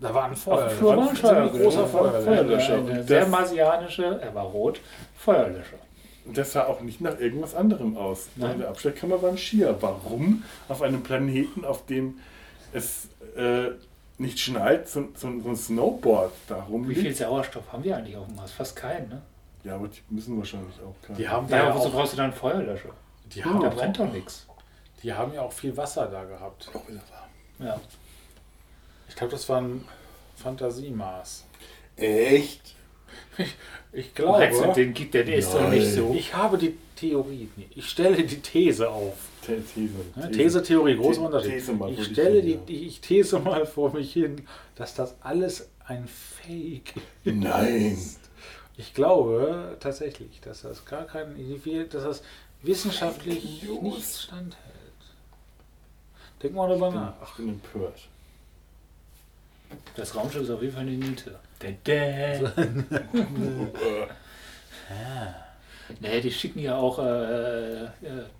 Da 0.00 0.14
war 0.14 0.24
ein 0.26 0.32
Auf 0.32 0.38
Feuer. 0.42 0.68
dem 0.68 0.76
Flur 0.78 0.96
war 0.96 1.08
ein 1.10 1.16
Feuerlöscher. 1.16 1.58
großer 1.58 1.86
Feuerlöscher. 1.86 2.22
Feuerlöscher. 2.24 3.04
Sehr 3.04 3.20
das- 3.20 3.28
marsianische, 3.28 4.20
er 4.22 4.34
war 4.34 4.44
rot, 4.44 4.80
Feuerlöscher. 5.16 5.76
Und 6.26 6.36
das 6.36 6.52
sah 6.52 6.66
auch 6.66 6.82
nicht 6.82 7.00
nach 7.00 7.18
irgendwas 7.18 7.54
anderem 7.54 7.96
aus. 7.96 8.28
Nein. 8.36 8.52
In 8.52 8.58
der 8.60 8.68
Abstellkammer 8.68 9.22
war 9.22 9.30
ein 9.30 9.38
Skier. 9.38 9.76
Warum 9.80 10.44
auf 10.68 10.82
einem 10.82 11.02
Planeten, 11.02 11.64
auf 11.64 11.86
dem 11.86 12.18
es 12.74 13.08
äh, 13.34 13.70
nicht 14.18 14.38
schneit, 14.38 14.88
so, 14.88 15.08
so, 15.14 15.40
so 15.40 15.48
ein 15.48 15.56
Snowboard 15.56 16.32
da 16.48 16.66
Wie 16.70 16.94
viel 16.94 17.14
Sauerstoff 17.14 17.72
haben 17.72 17.82
wir 17.82 17.96
eigentlich 17.96 18.16
auf 18.16 18.26
dem 18.26 18.36
Mars? 18.36 18.52
Fast 18.52 18.76
keinen, 18.76 19.08
ne? 19.08 19.22
Ja, 19.64 19.76
aber 19.76 19.88
die 19.88 20.00
müssen 20.10 20.36
wahrscheinlich 20.36 20.74
auch 20.80 20.94
keinen. 21.06 21.16
Die 21.16 21.28
haben, 21.28 21.48
da 21.48 21.56
Ja, 21.56 21.62
ja 21.64 21.70
aber 21.70 21.80
wozu 21.80 21.88
auch, 21.88 21.92
brauchst 21.94 22.12
du 22.12 22.16
dann 22.18 22.26
einen 22.26 22.34
Feuerlöscher? 22.34 22.90
die, 23.32 23.40
Da 23.40 23.46
haben 23.48 23.60
brennt 23.74 23.98
auch, 24.00 24.04
doch 24.06 24.12
nichts. 24.12 24.46
Die 25.02 25.12
haben 25.12 25.32
ja 25.34 25.42
auch 25.42 25.52
viel 25.52 25.76
Wasser 25.76 26.06
da 26.06 26.24
gehabt. 26.24 26.68
Auch 26.74 26.86
wieder 26.88 27.02
warm. 27.10 27.66
Ja. 27.68 27.80
Ich 29.08 29.14
glaube, 29.16 29.30
das 29.32 29.48
war 29.48 29.60
ein 29.60 29.84
Fantasiemaß. 30.36 31.44
Echt? 31.96 32.74
Ich 33.90 34.12
du, 34.12 34.22
glaube, 34.24 34.72
den 34.76 34.92
gibt 34.92 35.14
der, 35.14 35.24
der 35.24 35.36
ist 35.36 35.50
doch 35.54 35.62
Nein. 35.62 35.78
nicht 35.78 35.94
so. 35.94 36.14
ich 36.14 36.34
habe 36.34 36.58
die 36.58 36.76
Theorie. 36.94 37.48
Ich 37.74 37.88
stelle 37.88 38.22
die 38.22 38.38
These 38.42 38.90
auf. 38.90 39.14
The- 39.46 39.62
These. 39.74 39.94
Ne? 40.14 40.30
These, 40.30 40.62
Theorie, 40.62 40.94
großer 40.94 41.20
The- 41.20 41.26
Unterschied. 41.26 41.52
These 41.52 41.72
mal, 41.72 41.90
ich 41.90 42.00
ich 42.00 42.06
stelle 42.08 42.42
die, 42.42 42.58
die, 42.58 42.86
ich 42.86 43.00
these 43.00 43.38
mal 43.38 43.64
vor 43.64 43.94
mich 43.94 44.12
hin, 44.12 44.42
dass 44.76 44.94
das 44.94 45.14
alles 45.22 45.70
ein 45.86 46.06
Fake 46.06 46.92
Nein. 47.24 47.92
ist. 47.94 48.20
Ich 48.76 48.92
glaube 48.92 49.78
tatsächlich, 49.80 50.38
dass 50.42 50.60
das 50.62 50.84
gar 50.84 51.06
kein, 51.06 51.34
dass 51.90 52.04
das 52.04 52.22
wissenschaftlich 52.62 53.62
nicht 53.80 54.16
standhält. 54.16 54.54
Denk 56.42 56.54
mal 56.54 56.68
darüber 56.68 56.90
nach. 56.90 57.12
Ich 57.24 57.36
bin 57.36 57.48
empört. 57.48 58.08
Das 59.96 60.14
Raumschiff 60.14 60.42
ist 60.42 60.50
auf 60.50 60.62
jeden 60.62 60.72
Fall 60.74 60.82
eine 60.82 60.92
Niete. 60.92 61.38
Dä, 61.62 61.76
dä. 61.86 62.40
Nee, 66.00 66.20
die 66.20 66.30
schicken 66.30 66.60
ja 66.60 66.76
auch 66.76 66.98
äh, 66.98 67.84
äh, 67.84 67.88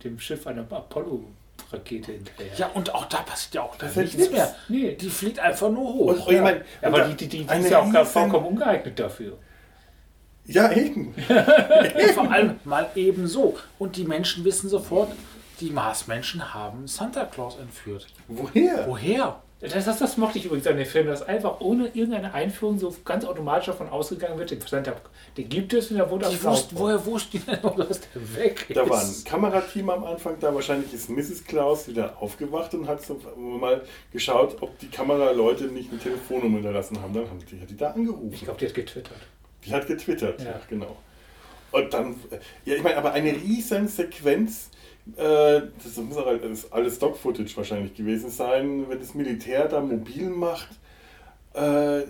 dem 0.04 0.18
Schiff 0.20 0.46
eine 0.46 0.60
Apollo-Rakete 0.60 2.12
hinterher. 2.12 2.52
Ja, 2.56 2.66
und 2.68 2.94
auch 2.94 3.06
da 3.06 3.18
passiert 3.18 3.54
ja 3.54 3.62
auch 3.62 3.76
da 3.76 3.86
nichts 3.86 4.30
mehr. 4.30 4.54
Nee, 4.68 4.94
Die 4.94 5.10
fliegt 5.10 5.38
einfach 5.38 5.70
nur 5.70 5.92
hoch. 5.94 6.06
Und, 6.08 6.26
und 6.26 6.34
ich 6.34 6.40
mein, 6.40 6.62
aber 6.82 7.04
die, 7.06 7.14
die, 7.14 7.28
die, 7.28 7.44
die 7.46 7.58
ist 7.58 7.70
ja 7.70 7.80
auch 7.80 7.92
gar 7.92 8.04
vollkommen 8.04 8.46
ungeeignet 8.46 8.98
dafür. 8.98 9.38
Ja, 10.44 10.72
eben. 10.72 11.14
Vor 12.14 12.30
allem 12.30 12.58
mal 12.64 12.88
ebenso. 12.94 13.58
Und 13.78 13.96
die 13.96 14.04
Menschen 14.04 14.44
wissen 14.44 14.68
sofort, 14.70 15.12
die 15.60 15.70
Marsmenschen 15.70 16.54
haben 16.54 16.86
Santa 16.86 17.24
Claus 17.24 17.58
entführt. 17.58 18.06
Woher? 18.28 18.84
Woher? 18.88 19.42
Das, 19.60 19.72
das, 19.84 19.98
das 19.98 20.16
mochte 20.16 20.38
ich 20.38 20.44
übrigens 20.44 20.68
an 20.68 20.76
dem 20.76 20.86
Film, 20.86 21.08
dass 21.08 21.22
einfach 21.22 21.60
ohne 21.60 21.86
irgendeine 21.88 22.32
Einführung 22.32 22.78
so 22.78 22.94
ganz 23.04 23.24
automatisch 23.24 23.66
davon 23.66 23.88
ausgegangen 23.88 24.38
wird, 24.38 24.52
den 24.52 24.60
Santa, 24.60 24.94
den 25.36 25.48
gibt 25.48 25.72
es 25.72 25.90
und 25.90 25.96
der 25.96 26.08
wurde 26.08 26.26
abgebaut. 26.26 26.52
wussten, 26.52 26.78
woher 26.78 27.04
wussten 27.04 27.38
die 27.38 27.38
denn, 27.40 27.58
dass 27.76 28.00
der 28.00 28.36
weg 28.36 28.66
ist? 28.68 28.76
Da 28.76 28.88
war 28.88 29.00
ein 29.00 29.24
Kamerateam 29.24 29.90
am 29.90 30.04
Anfang 30.04 30.36
da, 30.38 30.54
wahrscheinlich 30.54 30.94
ist 30.94 31.10
Mrs. 31.10 31.42
Klaus 31.42 31.88
wieder 31.88 32.22
aufgewacht 32.22 32.72
und 32.74 32.86
hat 32.86 33.04
so 33.04 33.20
mal 33.36 33.82
geschaut, 34.12 34.58
ob 34.60 34.78
die 34.78 34.86
Kameraleute 34.90 35.64
nicht 35.64 35.90
eine 35.90 35.98
Telefonnummer 35.98 36.58
hinterlassen 36.58 37.02
haben. 37.02 37.12
Dann 37.14 37.28
haben 37.28 37.40
die, 37.44 37.60
hat 37.60 37.68
die 37.68 37.76
da 37.76 37.90
Ich 37.90 37.96
angerufen. 37.96 38.38
glaube, 38.44 38.60
die 38.60 38.66
hat 38.66 38.74
getwittert. 38.74 39.16
Die 39.66 39.72
hat 39.72 39.86
getwittert, 39.88 40.40
ja, 40.40 40.50
Ja. 40.50 40.60
genau. 40.68 40.96
Und 41.72 41.92
dann, 41.92 42.14
ja, 42.64 42.74
ich 42.76 42.82
meine, 42.84 42.96
aber 42.96 43.10
eine 43.12 43.32
riesen 43.32 43.88
Sequenz, 43.88 44.70
äh, 45.16 45.62
das 45.82 45.96
muss 45.96 46.16
auch 46.16 46.26
alles, 46.26 46.70
alles 46.72 46.96
Stock-Footage 46.96 47.56
wahrscheinlich 47.56 47.94
gewesen 47.94 48.30
sein, 48.30 48.84
wenn 48.88 48.98
das 48.98 49.14
Militär 49.14 49.66
da 49.68 49.80
mobil 49.80 50.30
macht, 50.30 50.68
äh, 51.54 52.02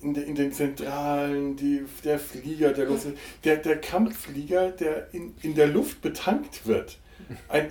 in, 0.00 0.12
de, 0.14 0.24
in 0.24 0.34
den 0.34 0.52
Zentralen, 0.52 1.56
die, 1.56 1.84
der 2.04 2.18
Flieger, 2.18 2.72
der, 2.72 2.86
los, 2.86 3.06
der, 3.44 3.56
der 3.56 3.80
Kampfflieger, 3.80 4.70
der 4.70 5.08
in, 5.12 5.34
in 5.42 5.54
der 5.54 5.68
Luft 5.68 6.02
betankt 6.02 6.66
wird. 6.66 6.98
Ein, 7.48 7.70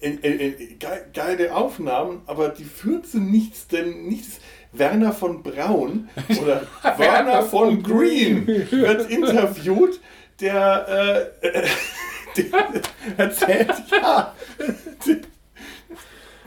äh, 0.00 0.08
äh, 0.08 0.46
äh, 0.48 0.50
ge- 0.78 0.88
geile 1.12 1.54
Aufnahmen, 1.54 2.20
aber 2.26 2.50
die 2.50 2.62
führen 2.64 3.02
zu 3.02 3.18
nichts, 3.18 3.66
denn 3.66 4.06
nichts. 4.06 4.38
Werner 4.72 5.12
von 5.12 5.42
Braun 5.42 6.08
oder 6.42 6.62
Werner 6.98 7.42
von 7.42 7.82
Green 7.82 8.46
wird 8.46 9.10
interviewt, 9.10 10.00
der, 10.40 11.30
äh, 11.42 11.50
der 11.52 11.64
erzählt, 13.16 13.72
ja, 13.90 14.34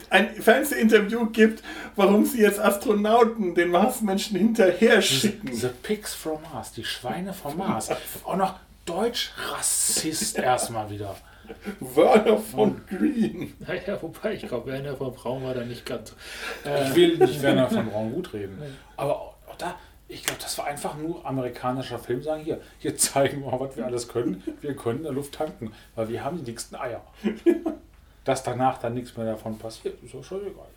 ein 0.09 0.33
Fernsehinterview 0.35 1.27
gibt, 1.27 1.63
warum 1.95 2.25
sie 2.25 2.41
jetzt 2.41 2.59
Astronauten 2.59 3.55
den 3.55 3.69
Marsmenschen 3.69 4.37
hinterher 4.37 5.01
schicken. 5.01 5.53
The 5.53 5.69
Pigs 5.83 6.13
from 6.13 6.41
Mars, 6.53 6.71
die 6.71 6.85
Schweine 6.85 7.33
vom 7.33 7.57
Mars. 7.57 7.89
Auch 8.23 8.37
noch 8.37 8.55
Deutsch-Rassist 8.85 10.37
erstmal 10.37 10.89
wieder. 10.89 11.15
Werner 11.79 12.37
von 12.37 12.81
Green. 12.87 13.53
Naja, 13.59 14.01
wobei, 14.01 14.33
ich 14.33 14.47
glaube, 14.47 14.71
Werner 14.71 14.97
von 14.97 15.13
Braun 15.13 15.43
war 15.43 15.53
da 15.53 15.63
nicht 15.63 15.85
ganz. 15.85 16.09
so. 16.09 16.69
Ich 16.69 16.95
will 16.95 17.17
nicht 17.17 17.41
Werner 17.41 17.69
von 17.69 17.89
Braun 17.89 18.11
gut 18.11 18.33
reden. 18.33 18.61
Aber 18.97 19.21
auch 19.21 19.37
auch 19.47 19.55
da, 19.55 19.75
ich 20.09 20.23
glaube, 20.23 20.39
das 20.41 20.57
war 20.57 20.65
einfach 20.65 20.95
nur 20.97 21.25
amerikanischer 21.25 21.99
Film. 21.99 22.23
Sagen 22.23 22.43
hier, 22.43 22.61
hier 22.79 22.97
zeigen 22.97 23.41
wir 23.41 23.51
mal, 23.51 23.59
was 23.59 23.75
wir 23.75 23.85
alles 23.85 24.07
können. 24.07 24.43
Wir 24.61 24.75
können 24.75 24.99
in 24.99 25.03
der 25.03 25.13
Luft 25.13 25.33
tanken, 25.33 25.73
weil 25.95 26.09
wir 26.09 26.23
haben 26.23 26.37
die 26.37 26.43
dicksten 26.43 26.77
Eier. 26.77 27.03
Dass 28.23 28.43
danach 28.43 28.77
dann 28.77 28.93
nichts 28.93 29.15
mehr 29.17 29.25
davon 29.25 29.57
passiert, 29.57 30.01
ist 30.03 30.13
doch 30.13 30.23
schon 30.23 30.41
egal. 30.41 30.67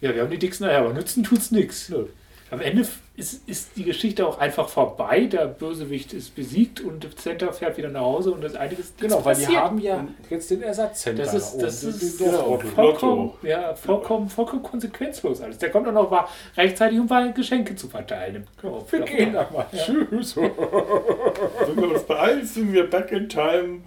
Ja, 0.00 0.14
wir 0.14 0.22
haben 0.22 0.30
die 0.30 0.38
dicksten 0.38 0.66
Eier, 0.66 0.80
aber 0.80 0.92
nützen 0.92 1.22
tut's 1.24 1.50
nichts. 1.50 1.88
Nö. 1.88 2.06
Am 2.50 2.60
Ende 2.62 2.86
ist, 3.16 3.46
ist 3.46 3.76
die 3.76 3.84
Geschichte 3.84 4.26
auch 4.26 4.38
einfach 4.38 4.68
vorbei. 4.70 5.26
Der 5.26 5.46
Bösewicht 5.46 6.14
ist 6.14 6.34
besiegt 6.34 6.80
und 6.80 7.18
Center 7.18 7.52
fährt 7.52 7.76
wieder 7.76 7.90
nach 7.90 8.00
Hause 8.00 8.30
und 8.30 8.42
das 8.42 8.54
einige 8.54 8.80
ist 8.80 8.98
Genau, 8.98 9.22
weil 9.22 9.36
die 9.36 9.46
haben 9.48 9.78
ja 9.78 10.06
jetzt 10.30 10.50
den 10.50 10.62
Ersatzzentrum. 10.62 11.26
Das 11.26 11.34
ist, 11.34 11.58
das 11.58 11.84
ist 11.84 12.18
Genau. 12.18 12.58
vollkommen, 12.74 13.32
ja, 13.42 13.74
vollkommen, 13.74 14.30
vollkommen 14.30 14.62
konsequenzlos 14.62 15.42
alles. 15.42 15.58
Der 15.58 15.70
kommt 15.70 15.88
auch 15.88 15.92
noch 15.92 16.10
mal 16.10 16.26
rechtzeitig, 16.56 16.98
um 16.98 17.06
mal 17.06 17.32
Geschenke 17.34 17.76
zu 17.76 17.88
verteilen. 17.88 18.46
Kopf. 18.58 18.90
Wir 18.92 19.00
gehen 19.00 19.34
da 19.34 19.48
mal. 19.52 19.66
Tschüss. 19.70 20.34
Wenn 20.36 21.76
wir 21.76 21.90
uns 21.92 22.04
beeilen, 22.04 22.46
sind 22.46 22.72
wir 22.72 22.88
back 22.88 23.12
in 23.12 23.28
time 23.28 23.80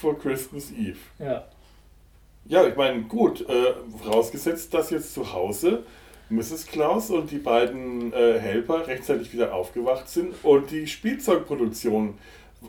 for 0.00 0.16
Christmas 0.18 0.70
Eve. 0.70 0.98
Ja. 1.18 1.44
Ja, 2.46 2.66
ich 2.66 2.76
meine, 2.76 3.02
gut, 3.02 3.40
äh, 3.48 3.72
vorausgesetzt, 4.02 4.72
dass 4.74 4.90
jetzt 4.90 5.14
zu 5.14 5.32
Hause 5.32 5.82
Mrs. 6.30 6.66
Klaus 6.66 7.10
und 7.10 7.30
die 7.30 7.38
beiden 7.38 8.12
äh, 8.12 8.38
Helper 8.38 8.86
rechtzeitig 8.86 9.32
wieder 9.32 9.54
aufgewacht 9.54 10.08
sind 10.08 10.34
und 10.42 10.70
die 10.70 10.86
Spielzeugproduktion 10.86 12.18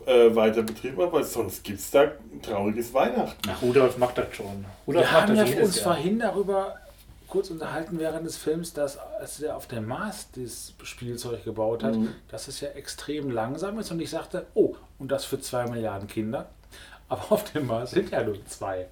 äh, 0.04 0.34
weiter 0.34 0.62
betrieben 0.62 1.00
haben, 1.00 1.12
weil 1.12 1.24
sonst 1.24 1.64
gibt 1.64 1.80
es 1.80 1.90
da 1.90 2.02
ein 2.02 2.42
trauriges 2.42 2.92
Weihnachten. 2.92 3.40
Ach, 3.48 3.62
Rudolf 3.62 3.96
macht 3.98 4.18
das 4.18 4.26
schon. 4.36 4.64
Rudolf 4.86 5.06
Wir 5.06 5.12
macht 5.12 5.22
haben 5.28 5.36
das 5.36 5.50
ja 5.50 5.62
uns 5.62 5.76
Jahr. 5.76 5.84
vorhin 5.84 6.18
darüber 6.18 6.76
kurz 7.28 7.50
unterhalten 7.50 7.98
während 7.98 8.26
des 8.26 8.36
Films, 8.36 8.72
dass 8.72 8.98
als 8.98 9.40
er 9.40 9.56
auf 9.56 9.66
dem 9.66 9.86
Mars 9.86 10.28
das 10.36 10.74
Spielzeug 10.84 11.44
gebaut 11.44 11.82
hat, 11.82 11.96
dass 12.28 12.46
es 12.48 12.60
ja 12.60 12.68
extrem 12.68 13.30
langsam 13.30 13.78
ist 13.78 13.90
und 13.90 14.00
ich 14.00 14.10
sagte, 14.10 14.46
oh, 14.54 14.76
und 14.98 15.10
das 15.10 15.24
für 15.24 15.40
zwei 15.40 15.66
Milliarden 15.66 16.08
Kinder. 16.08 16.46
Aber 17.08 17.32
auf 17.32 17.50
dem 17.52 17.66
Mars 17.66 17.92
sind 17.92 18.10
ja 18.10 18.22
nur 18.22 18.36
zwei. 18.46 18.86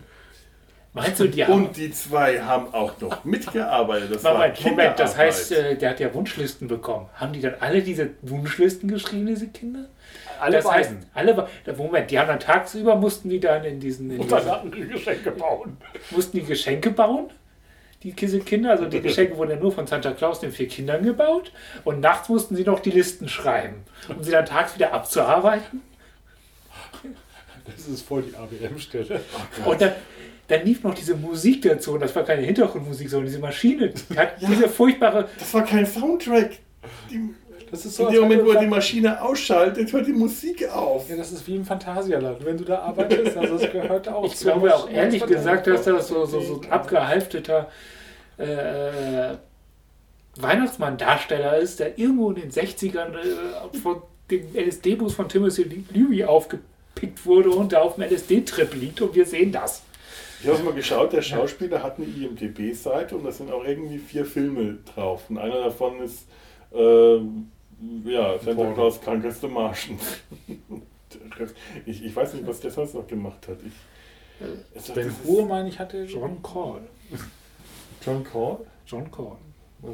Meinst 0.94 1.18
du, 1.18 1.26
die 1.26 1.44
haben... 1.44 1.52
Und 1.52 1.76
die 1.76 1.90
zwei 1.90 2.40
haben 2.40 2.72
auch 2.72 2.98
noch 3.00 3.24
mitgearbeitet. 3.24 4.14
Das 4.14 4.22
war 4.24 4.34
Moment, 4.34 4.64
Moment, 4.64 4.98
das 5.00 5.16
heißt, 5.16 5.50
äh, 5.52 5.76
der 5.76 5.90
hat 5.90 6.00
ja 6.00 6.14
Wunschlisten 6.14 6.68
bekommen. 6.68 7.08
Haben 7.16 7.32
die 7.32 7.40
dann 7.40 7.54
alle 7.60 7.82
diese 7.82 8.10
Wunschlisten 8.22 8.88
geschrieben, 8.90 9.26
diese 9.26 9.48
Kinder? 9.48 9.86
Alle 10.40 10.56
das 10.58 10.70
heißt, 10.70 10.90
beiden. 10.90 11.06
alle, 11.14 11.34
ba- 11.34 11.48
Moment, 11.76 12.10
die 12.10 12.18
haben 12.18 12.28
dann 12.28 12.38
tagsüber, 12.40 12.94
mussten 12.96 13.28
die 13.28 13.40
dann 13.40 13.64
in 13.64 13.80
diesen, 13.80 14.10
in 14.10 14.20
Und 14.20 14.30
dann 14.30 14.38
diesen 14.40 14.52
hatten 14.52 14.70
die 14.72 14.86
Geschenke 14.86 15.30
bauen. 15.32 15.76
mussten 16.10 16.36
die 16.38 16.44
Geschenke 16.44 16.90
bauen. 16.90 17.30
Die 18.04 18.12
Kinder, 18.12 18.70
also 18.70 18.84
die 18.84 19.00
Geschenke 19.00 19.36
wurden 19.38 19.52
ja 19.52 19.56
nur 19.56 19.72
von 19.72 19.86
Santa 19.86 20.12
Claus 20.12 20.38
den 20.38 20.52
vier 20.52 20.68
Kindern 20.68 21.02
gebaut. 21.04 21.50
Und 21.84 22.00
nachts 22.00 22.28
mussten 22.28 22.54
sie 22.54 22.62
noch 22.64 22.80
die 22.80 22.90
Listen 22.90 23.28
schreiben, 23.28 23.82
um 24.14 24.22
sie 24.22 24.30
dann 24.30 24.44
tags 24.46 24.74
wieder 24.76 24.92
abzuarbeiten. 24.92 25.80
Das 27.66 27.86
ist 27.88 28.02
voll 28.06 28.22
die 28.22 28.36
ABM-Stelle. 28.36 29.20
Und 29.64 29.80
dann, 29.80 29.92
dann 30.48 30.64
lief 30.64 30.82
noch 30.82 30.94
diese 30.94 31.14
Musik 31.14 31.62
dazu. 31.62 31.92
Und 31.92 32.00
das 32.00 32.14
war 32.14 32.24
keine 32.24 32.42
Hintergrundmusik, 32.42 33.08
sondern 33.08 33.26
diese 33.26 33.38
Maschine. 33.38 33.92
Die 34.10 34.18
hat 34.18 34.40
diese 34.40 34.68
furchtbare. 34.68 35.28
Das 35.38 35.54
war 35.54 35.64
kein 35.64 35.86
Soundtrack. 35.86 36.52
Die, 37.10 37.30
Das 37.70 37.86
ist 37.86 37.98
in 37.98 38.08
dem 38.08 38.22
Moment, 38.22 38.44
wo 38.44 38.52
er 38.52 38.60
die 38.60 38.66
Maschine 38.66 39.20
ausschaltet, 39.22 39.92
hört 39.92 40.06
die 40.06 40.12
Musik 40.12 40.68
auf. 40.68 41.08
Ja, 41.08 41.16
das 41.16 41.32
ist 41.32 41.46
wie 41.46 41.56
im 41.56 41.64
Phantasialand. 41.64 42.44
Wenn 42.44 42.58
du 42.58 42.64
da 42.64 42.80
arbeitest, 42.80 43.36
also 43.36 43.58
das 43.58 43.70
gehört 43.72 44.08
auch 44.08 44.24
Ich 44.26 44.38
glaube 44.38 44.74
auch 44.74 44.88
ehrlich 44.90 45.24
gesagt, 45.24 45.66
dass 45.66 45.84
das 45.84 46.08
so, 46.08 46.26
so, 46.26 46.40
so 46.40 46.60
ein 46.60 46.70
abgehalfteter 46.70 47.68
äh, 48.36 49.36
Weihnachtsmann-Darsteller 50.36 51.56
ist, 51.58 51.80
der 51.80 51.98
irgendwo 51.98 52.30
in 52.30 52.42
den 52.42 52.50
60ern 52.50 53.14
äh, 53.14 53.78
von 53.78 54.02
dem 54.30 54.46
LSD-Bus 54.54 55.14
von 55.14 55.28
Timothy 55.28 55.84
Leary 55.92 56.24
aufgepickt 56.24 57.24
wurde 57.24 57.50
und 57.50 57.72
da 57.72 57.80
auf 57.80 57.96
dem 57.96 58.04
LSD-Trip 58.04 58.74
liegt 58.74 59.00
und 59.00 59.14
wir 59.14 59.26
sehen 59.26 59.52
das. 59.52 59.82
Ich 60.44 60.50
habe 60.50 60.62
mal 60.62 60.74
geschaut, 60.74 61.12
der 61.12 61.22
Schauspieler 61.22 61.82
hat 61.82 61.96
eine 61.96 62.06
IMDB-Seite 62.06 63.16
und 63.16 63.24
da 63.24 63.32
sind 63.32 63.50
auch 63.50 63.64
irgendwie 63.64 63.98
vier 63.98 64.26
Filme 64.26 64.78
drauf. 64.94 65.30
Und 65.30 65.38
einer 65.38 65.64
davon 65.64 66.00
ist 66.02 66.26
äh, 66.72 67.16
ja, 68.04 68.38
Santa. 68.38 68.72
Claus 68.72 69.00
krankeste 69.00 69.48
Marschen. 69.48 69.98
ich, 71.86 72.04
ich 72.04 72.14
weiß 72.14 72.34
nicht, 72.34 72.46
was 72.46 72.60
der 72.60 72.70
sonst 72.70 72.94
noch 72.94 73.06
gemacht 73.06 73.48
hat. 73.48 73.58
Ich, 73.64 74.92
Ben 74.92 75.08
ist- 75.08 75.24
Hur, 75.24 75.46
meine 75.46 75.68
ich, 75.68 75.78
hatte. 75.78 76.04
John 76.04 76.42
Call. 76.42 76.82
John 78.04 78.22
Call? 78.22 78.58
John 78.86 79.10
Call. 79.10 79.36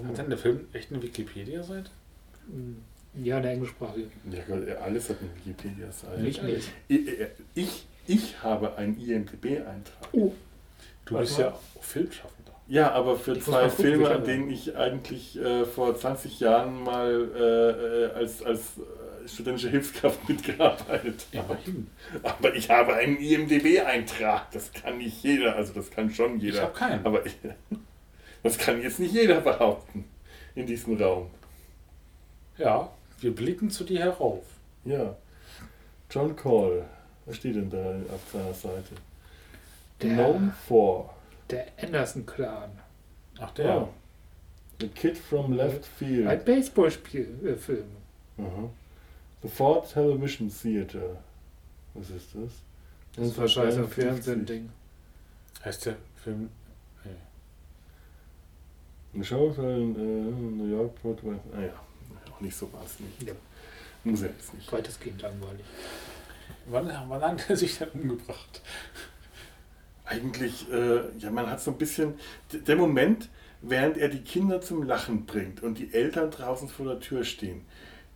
Hat 0.09 0.19
denn 0.19 0.31
der 0.31 0.39
Film 0.39 0.67
echt 0.73 0.91
eine 0.93 1.03
Wikipedia-Seite? 1.03 1.91
Ja, 3.23 3.37
eine 3.37 3.51
englischsprachige. 3.51 4.09
Ja, 4.31 4.41
Gott, 4.49 4.69
alles 4.83 5.09
hat 5.11 5.17
eine 5.21 5.31
Wikipedia-Seite. 5.37 6.27
Ich 6.27 6.43
nicht. 6.43 6.71
Ich, 6.89 7.01
ich, 7.55 7.87
ich 8.07 8.43
habe 8.43 8.77
einen 8.77 8.99
IMDB-Eintrag. 9.01 10.09
Oh, 10.13 10.33
Du 11.05 11.15
Warte 11.15 11.27
bist 11.27 11.39
mal. 11.39 11.45
ja 11.47 11.59
Filmschaffender. 11.81 12.53
Ja, 12.69 12.93
aber 12.93 13.17
für 13.17 13.33
Ich 13.37 13.43
zwei 13.45 13.69
gucken, 13.69 13.85
Filme, 13.85 14.11
an 14.11 14.25
denen 14.25 14.51
ich 14.51 14.77
eigentlich 14.77 15.37
äh, 15.39 15.65
vor 15.65 15.97
20 15.97 16.39
Jahren 16.39 16.83
mal 16.85 17.29
äh, 17.35 17.41
äh, 17.41 18.13
als, 18.13 18.43
als 18.45 18.61
äh, 18.79 19.29
studentische 19.29 19.71
Hilfskraft 19.71 20.29
mitgearbeitet 20.29 21.27
habe. 21.37 21.55
Immerhin. 21.65 21.87
Aber 22.23 22.55
ich 22.55 22.71
habe 22.71 22.95
einen 22.95 23.17
IMDB-Eintrag. 23.17 24.51
Das 24.53 24.73
kann 24.73 24.99
nicht 24.99 25.23
jeder. 25.25 25.57
Also 25.57 25.73
das 25.73 25.91
kann 25.91 26.11
schon 26.13 26.39
jeder. 26.39 26.57
Ich 26.59 26.63
hab 26.63 26.75
keinen. 26.75 27.05
Aber 27.05 27.27
ich, 27.27 27.37
das 28.45 28.57
kann 28.57 28.81
jetzt 28.81 29.01
nicht 29.01 29.15
jeder 29.15 29.41
behaupten 29.41 30.05
in 30.55 30.67
diesem 30.67 31.01
Raum. 31.03 31.31
Ja, 32.57 32.91
wir 33.21 33.35
blicken 33.35 33.71
zu 33.71 33.83
dir 33.85 34.01
herauf. 34.01 34.45
Ja. 34.85 35.17
John 36.09 36.37
Call. 36.37 36.85
Was 37.31 37.37
steht 37.37 37.55
denn 37.55 37.71
da 37.71 37.95
auf 38.13 38.21
seiner 38.33 38.53
Seite? 38.53 38.95
Der- 40.03 40.15
Known 40.15 40.53
for. 40.67 41.15
der 41.49 41.67
Anderson-Clan. 41.81 42.71
Ach, 43.39 43.51
der. 43.53 43.83
Oh. 43.83 43.89
The 44.81 44.89
Kid 44.89 45.17
from 45.17 45.53
Left 45.53 45.85
Field. 45.87 46.27
Ein 46.27 46.45
Baseballspiel-Film. 46.45 47.85
Aha. 48.39 48.69
The 49.43 49.49
Ford 49.49 49.89
Television 49.93 50.51
Theater. 50.51 51.19
Was 51.95 52.11
ist 52.11 52.35
das? 52.35 52.51
Das 53.17 53.37
war 53.39 53.47
scheiße 53.47 53.79
1953. 53.81 53.95
Fernsehen-Ding. 54.05 54.71
Heißt 55.65 55.87
der 55.87 55.97
Film. 56.25 56.49
Nee. 57.05 57.11
Eine 59.15 59.25
Schauspieler 59.25 59.77
in 59.77 59.95
äh, 59.95 60.63
New 60.63 60.71
York, 60.77 61.01
Broadway. 61.03 61.37
Ah 61.57 61.61
ja, 61.61 61.73
auch 62.33 62.41
nicht 62.41 62.57
so 62.57 62.73
wahnsinnig. 62.73 63.13
Ja, 63.27 63.33
Muss 64.05 64.23
ja 64.23 64.29
jetzt 64.29 64.53
nicht. 64.55 64.73
weitestgehend 64.73 65.23
langweilig. 65.23 65.65
Wann, 66.71 66.91
wann 67.09 67.23
hat 67.23 67.51
er 67.51 67.57
sich 67.57 67.79
denn 67.79 67.89
umgebracht? 67.91 68.63
Eigentlich, 70.05 70.71
äh, 70.73 71.01
ja, 71.19 71.31
man 71.31 71.49
hat 71.49 71.61
so 71.61 71.71
ein 71.71 71.79
bisschen. 71.79 72.15
Der 72.53 72.77
Moment, 72.77 73.29
während 73.63 73.97
er 73.97 74.09
die 74.09 74.23
Kinder 74.23 74.61
zum 74.61 74.83
Lachen 74.83 75.27
bringt 75.27 75.63
und 75.63 75.79
die 75.79 75.93
Eltern 75.93 76.31
draußen 76.31 76.69
vor 76.69 76.87
der 76.87 77.01
Tür 77.01 77.25
stehen. 77.25 77.65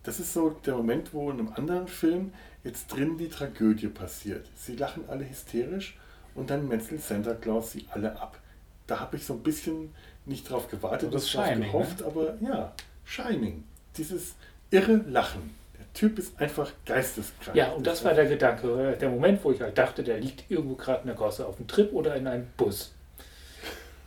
Das 0.03 0.21
ist 0.21 0.33
so 0.33 0.51
der 0.51 0.77
Moment, 0.77 1.15
wo 1.15 1.31
in 1.31 1.39
einem 1.39 1.53
anderen 1.55 1.89
Film 1.89 2.33
jetzt 2.63 2.89
drin 2.89 3.17
die 3.19 3.29
Tragödie 3.29 3.89
passiert. 3.89 4.47
Sie 4.55 4.77
lachen 4.77 5.09
alle 5.09 5.29
hysterisch 5.29 5.97
und 6.35 6.51
dann 6.51 6.69
metzelt 6.69 7.03
Santa 7.03 7.35
Claus 7.35 7.73
sie 7.73 7.87
alle 7.91 8.21
ab. 8.21 8.39
Da 8.87 9.01
habe 9.01 9.17
ich 9.17 9.25
so 9.25 9.35
ein 9.35 9.43
bisschen 9.43 9.95
nicht 10.27 10.49
drauf 10.51 10.69
gewartet, 10.69 11.13
Das 11.13 11.25
nicht 11.25 11.35
drauf 11.35 11.47
Shining, 11.47 11.73
gehofft, 11.73 12.03
aber 12.03 12.37
ja, 12.41 12.75
Shining. 13.05 13.65
Dieses 13.97 14.35
irre 14.71 14.97
Lachen. 15.09 15.55
Typ 15.95 16.19
ist 16.19 16.39
einfach 16.41 16.73
geisteskrank. 16.87 17.57
Ja, 17.57 17.71
und 17.73 17.87
das 17.87 18.05
war 18.05 18.15
der 18.15 18.27
Gedanke, 18.27 18.93
äh, 18.95 18.99
der 18.99 19.09
Moment, 19.11 19.43
wo 19.45 19.53
ich 19.53 19.61
halt 19.61 19.79
dachte, 19.79 20.03
der 20.03 20.19
liegt 20.21 20.51
irgendwo 20.51 20.75
gerade 20.75 21.03
in 21.03 21.07
der 21.07 21.15
Gosse 21.17 21.47
auf 21.47 21.57
dem 21.57 21.69
Trip 21.69 21.93
oder 21.93 22.17
in 22.17 22.27
einem 22.27 22.49
Bus. 22.57 22.93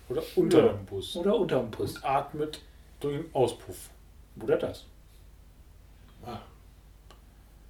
Oder 0.09 0.21
unter 0.35 0.69
dem 0.73 0.85
Bus. 0.85 1.15
Oder 1.15 1.35
unterm 1.35 1.71
Bus. 1.71 1.95
Und 1.95 2.05
atmet 2.05 2.59
durch 2.99 3.17
den 3.21 3.33
Auspuff. 3.33 3.89
Oder 4.41 4.57
das. 4.57 4.85
Ah, 6.25 6.39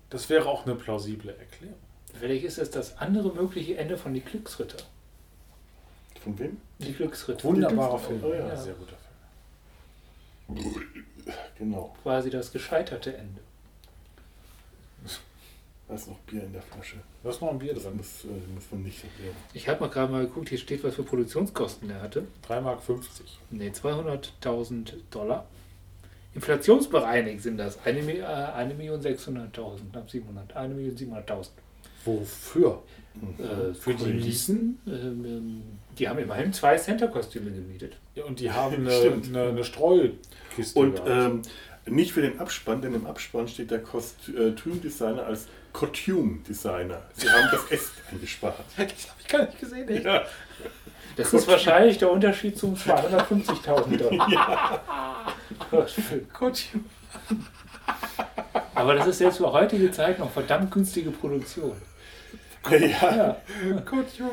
Das 0.09 0.29
wäre 0.29 0.47
auch 0.47 0.65
eine 0.65 0.75
plausible 0.75 1.35
Erklärung. 1.37 1.75
Vielleicht 2.19 2.45
ist 2.45 2.57
es 2.57 2.71
das 2.71 2.97
andere 2.97 3.31
mögliche 3.33 3.77
Ende 3.77 3.97
von 3.97 4.13
Die 4.13 4.21
Glücksritter. 4.21 4.83
von 6.23 6.37
wem? 6.39 6.57
Die 6.79 6.93
Glücksritter. 6.93 7.43
Wunderbarer. 7.43 7.99
Film. 7.99 8.23
Oh 8.23 8.33
ja. 8.33 8.47
ja, 8.47 8.55
sehr 8.57 8.73
guter 8.73 8.95
Film. 10.47 10.75
Genau. 11.57 11.95
Quasi 12.03 12.29
das 12.29 12.51
gescheiterte 12.51 13.15
Ende. 13.15 13.41
Da 15.87 15.95
ist 15.95 16.07
noch 16.09 16.17
Bier 16.19 16.43
in 16.43 16.51
der 16.51 16.61
Flasche. 16.61 16.97
Da 17.23 17.29
ist 17.29 17.41
noch 17.41 17.49
ein 17.49 17.59
Bier 17.59 17.73
Das 17.73 17.83
drin. 17.83 17.97
muss, 17.97 18.25
äh, 18.25 18.53
muss 18.53 18.65
man 18.71 18.83
nicht 18.83 19.03
erklären. 19.03 19.35
Ich 19.53 19.69
habe 19.69 19.79
mal 19.79 19.89
gerade 19.89 20.11
mal 20.11 20.25
geguckt, 20.25 20.49
hier 20.49 20.57
steht, 20.57 20.83
was 20.83 20.95
für 20.95 21.03
Produktionskosten 21.03 21.89
er 21.89 22.01
hatte. 22.01 22.25
3,50 22.47 22.61
Mark. 22.61 22.81
Ne, 23.51 23.69
200.000 23.69 24.93
Dollar. 25.11 25.45
Inflationsbereinigt 26.35 27.41
sind 27.41 27.57
das 27.57 27.79
1.600.000, 27.79 29.91
knapp 29.91 30.09
700, 30.09 30.55
1.700.000. 30.55 31.47
Wofür? 32.05 32.83
Äh, 33.39 33.73
für 33.73 33.93
die 33.93 34.03
Kulissen? 34.03 34.79
ähm, 34.85 35.25
ähm, 35.25 35.63
die 35.97 36.07
haben 36.07 36.19
immerhin 36.19 36.53
zwei 36.53 36.77
Center-Kostüme 36.77 37.49
gemietet. 37.51 37.97
Ja, 38.13 38.25
und 38.25 38.39
die 38.39 38.51
haben 38.51 38.75
eine, 38.87 39.21
eine, 39.25 39.49
eine 39.49 39.63
Streukiste. 39.63 40.79
Und 40.79 41.01
ähm, 41.07 41.41
nicht 41.87 42.11
für 42.11 42.21
den 42.21 42.39
Abspann, 42.39 42.81
denn 42.81 42.93
im 42.93 43.07
Abspann 43.07 43.47
steht 43.47 43.71
der 43.71 43.81
Kostümdesigner 43.81 45.25
als 45.25 45.47
Costume-Designer. 45.77 47.03
Sie 47.13 47.29
haben 47.29 47.49
das 47.51 47.65
S 47.71 47.91
eingespart. 48.11 48.55
das 48.75 48.79
habe 48.79 48.91
ich 49.19 49.27
gar 49.27 49.43
nicht 49.43 49.59
gesehen. 49.59 50.03
Ja, 50.03 50.23
Das 51.15 51.31
ist 51.33 51.47
wahrscheinlich 51.47 51.99
der 51.99 52.11
Unterschied 52.11 52.57
zum 52.57 52.73
250.000 52.75 53.97
Dollar. 53.97 54.81
Kostüm. 55.69 56.27
Kostüm. 56.33 56.85
Aber 58.73 58.95
das 58.95 59.05
ist 59.05 59.19
selbst 59.19 59.37
für 59.37 59.51
heutige 59.51 59.91
Zeit 59.91 60.17
noch 60.17 60.31
verdammt 60.31 60.71
günstige 60.71 61.11
Produktion. 61.11 61.75
Ja, 62.71 63.37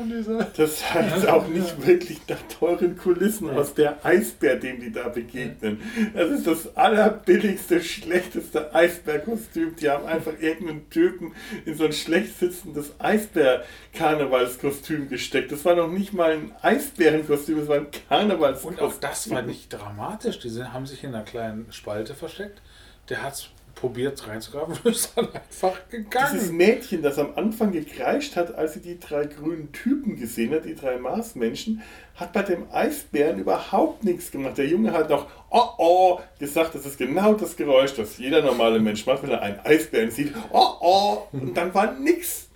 dieser. 0.07 0.43
das 0.57 0.93
heißt 0.93 1.27
auch 1.27 1.47
nicht 1.47 1.85
wirklich 1.85 2.19
nach 2.27 2.41
teuren 2.59 2.97
Kulissen 2.97 3.49
aus 3.49 3.73
der 3.73 4.05
Eisbär, 4.05 4.57
dem 4.57 4.79
die 4.79 4.91
da 4.91 5.09
begegnen. 5.09 5.81
Das 6.13 6.29
ist 6.29 6.47
das 6.47 6.75
allerbilligste, 6.75 7.81
schlechteste 7.81 8.73
Eisbärkostüm. 8.73 9.75
Die 9.75 9.89
haben 9.89 10.05
einfach 10.05 10.33
irgendeinen 10.39 10.89
Typen 10.89 11.33
in 11.65 11.75
so 11.75 11.85
ein 11.85 11.93
schlecht 11.93 12.39
sitzendes 12.39 12.93
Eisbär-Karnevalskostüm 12.99 15.09
gesteckt. 15.09 15.51
Das 15.51 15.65
war 15.65 15.75
noch 15.75 15.89
nicht 15.89 16.13
mal 16.13 16.31
ein 16.31 16.51
Eisbärenkostüm, 16.61 17.59
es 17.59 17.67
war 17.67 17.77
ein 17.77 17.87
Karnevalskostüm. 18.09 18.79
Und 18.79 18.81
auch 18.81 18.93
das 18.99 19.29
war 19.29 19.41
nicht 19.41 19.69
dramatisch. 19.69 20.39
Die 20.39 20.63
haben 20.63 20.85
sich 20.85 21.03
in 21.03 21.13
einer 21.13 21.23
kleinen 21.23 21.71
Spalte 21.71 22.15
versteckt. 22.15 22.61
Der 23.09 23.21
hat 23.21 23.33
es 23.33 23.49
probiert 23.85 24.27
reinzugreifen 24.27 24.73
und 24.83 24.85
ist 24.95 25.11
dann 25.15 25.27
einfach 25.31 25.77
Dieses 25.91 26.09
gegangen. 26.09 26.57
Mädchen, 26.57 27.01
das 27.03 27.19
am 27.19 27.35
Anfang 27.35 27.71
gekreischt 27.71 28.35
hat, 28.35 28.55
als 28.55 28.73
sie 28.73 28.81
die 28.81 28.99
drei 28.99 29.25
grünen 29.25 29.71
Typen 29.73 30.15
gesehen 30.15 30.51
hat, 30.55 30.65
die 30.65 30.73
drei 30.73 30.97
Marsmenschen, 30.97 31.83
hat 32.15 32.33
bei 32.33 32.41
dem 32.41 32.65
Eisbären 32.71 33.37
überhaupt 33.37 34.03
nichts 34.03 34.31
gemacht. 34.31 34.57
Der 34.57 34.65
Junge 34.65 34.91
hat 34.91 35.11
noch 35.11 35.27
oh 35.51 35.69
oh 35.77 36.19
gesagt, 36.39 36.73
das 36.73 36.87
ist 36.87 36.97
genau 36.97 37.35
das 37.35 37.55
Geräusch, 37.55 37.93
das 37.93 38.17
jeder 38.17 38.41
normale 38.41 38.79
Mensch 38.79 39.05
macht, 39.05 39.21
wenn 39.21 39.29
er 39.29 39.43
einen 39.43 39.59
Eisbären 39.59 40.09
sieht. 40.09 40.33
Oh 40.51 40.77
oh 40.81 41.27
und 41.31 41.55
dann 41.55 41.71
war 41.75 41.91
nix. 41.91 42.49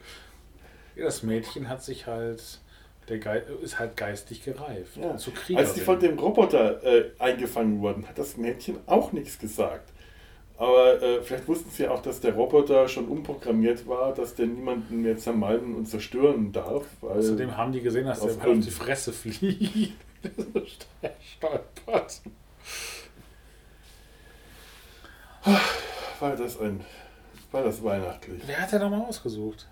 Ja, 0.95 1.05
das 1.05 1.21
Mädchen 1.21 1.69
hat 1.69 1.83
sich 1.83 2.07
halt, 2.07 2.41
der 3.07 3.19
Ge 3.19 3.43
ist 3.61 3.77
halt 3.77 3.95
geistig 3.95 4.43
gereift. 4.43 4.97
Ja. 4.97 5.15
Als 5.55 5.73
die 5.75 5.81
von 5.81 5.99
dem 5.99 6.17
Roboter 6.17 6.83
äh, 6.83 7.11
eingefangen 7.19 7.81
wurden, 7.81 8.07
hat 8.07 8.17
das 8.17 8.35
Mädchen 8.35 8.77
auch 8.87 9.11
nichts 9.11 9.37
gesagt. 9.37 9.91
Aber 10.59 11.01
äh, 11.01 11.21
vielleicht 11.21 11.47
wussten 11.47 11.69
sie 11.71 11.87
auch, 11.87 12.01
dass 12.01 12.19
der 12.19 12.33
Roboter 12.33 12.89
schon 12.89 13.07
umprogrammiert 13.07 13.87
war, 13.87 14.13
dass 14.13 14.35
der 14.35 14.45
niemanden 14.45 15.01
mehr 15.01 15.17
zermalmen 15.17 15.73
und 15.73 15.85
zerstören 15.85 16.51
darf. 16.51 16.85
Außerdem 17.01 17.55
haben 17.55 17.71
die 17.71 17.79
gesehen, 17.79 18.05
dass 18.05 18.19
der 18.19 18.37
halt 18.41 18.57
auf 18.57 18.65
die 18.65 18.69
Fresse 18.69 19.13
fliegt. 19.13 19.93
stolpert. 21.37 22.21
war 26.19 26.35
das 26.35 26.59
ein, 26.59 26.81
war 27.53 27.63
das 27.63 27.81
weihnachtlich. 27.81 28.43
Wer 28.45 28.61
hat 28.61 28.71
der 28.73 28.79
nochmal 28.79 29.03
ausgesucht? 29.03 29.65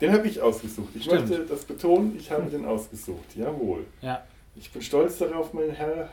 Den 0.00 0.12
habe 0.12 0.28
ich 0.28 0.40
ausgesucht. 0.40 0.90
Ich 0.94 1.06
Stimmt. 1.06 1.28
möchte 1.28 1.44
das 1.44 1.64
betonen, 1.64 2.16
ich 2.16 2.30
habe 2.30 2.48
den 2.48 2.64
ausgesucht. 2.64 3.34
Jawohl. 3.34 3.84
Ja. 4.00 4.24
Ich 4.54 4.70
bin 4.70 4.80
stolz 4.80 5.18
darauf, 5.18 5.52
mein 5.52 5.70
Herr, 5.70 6.08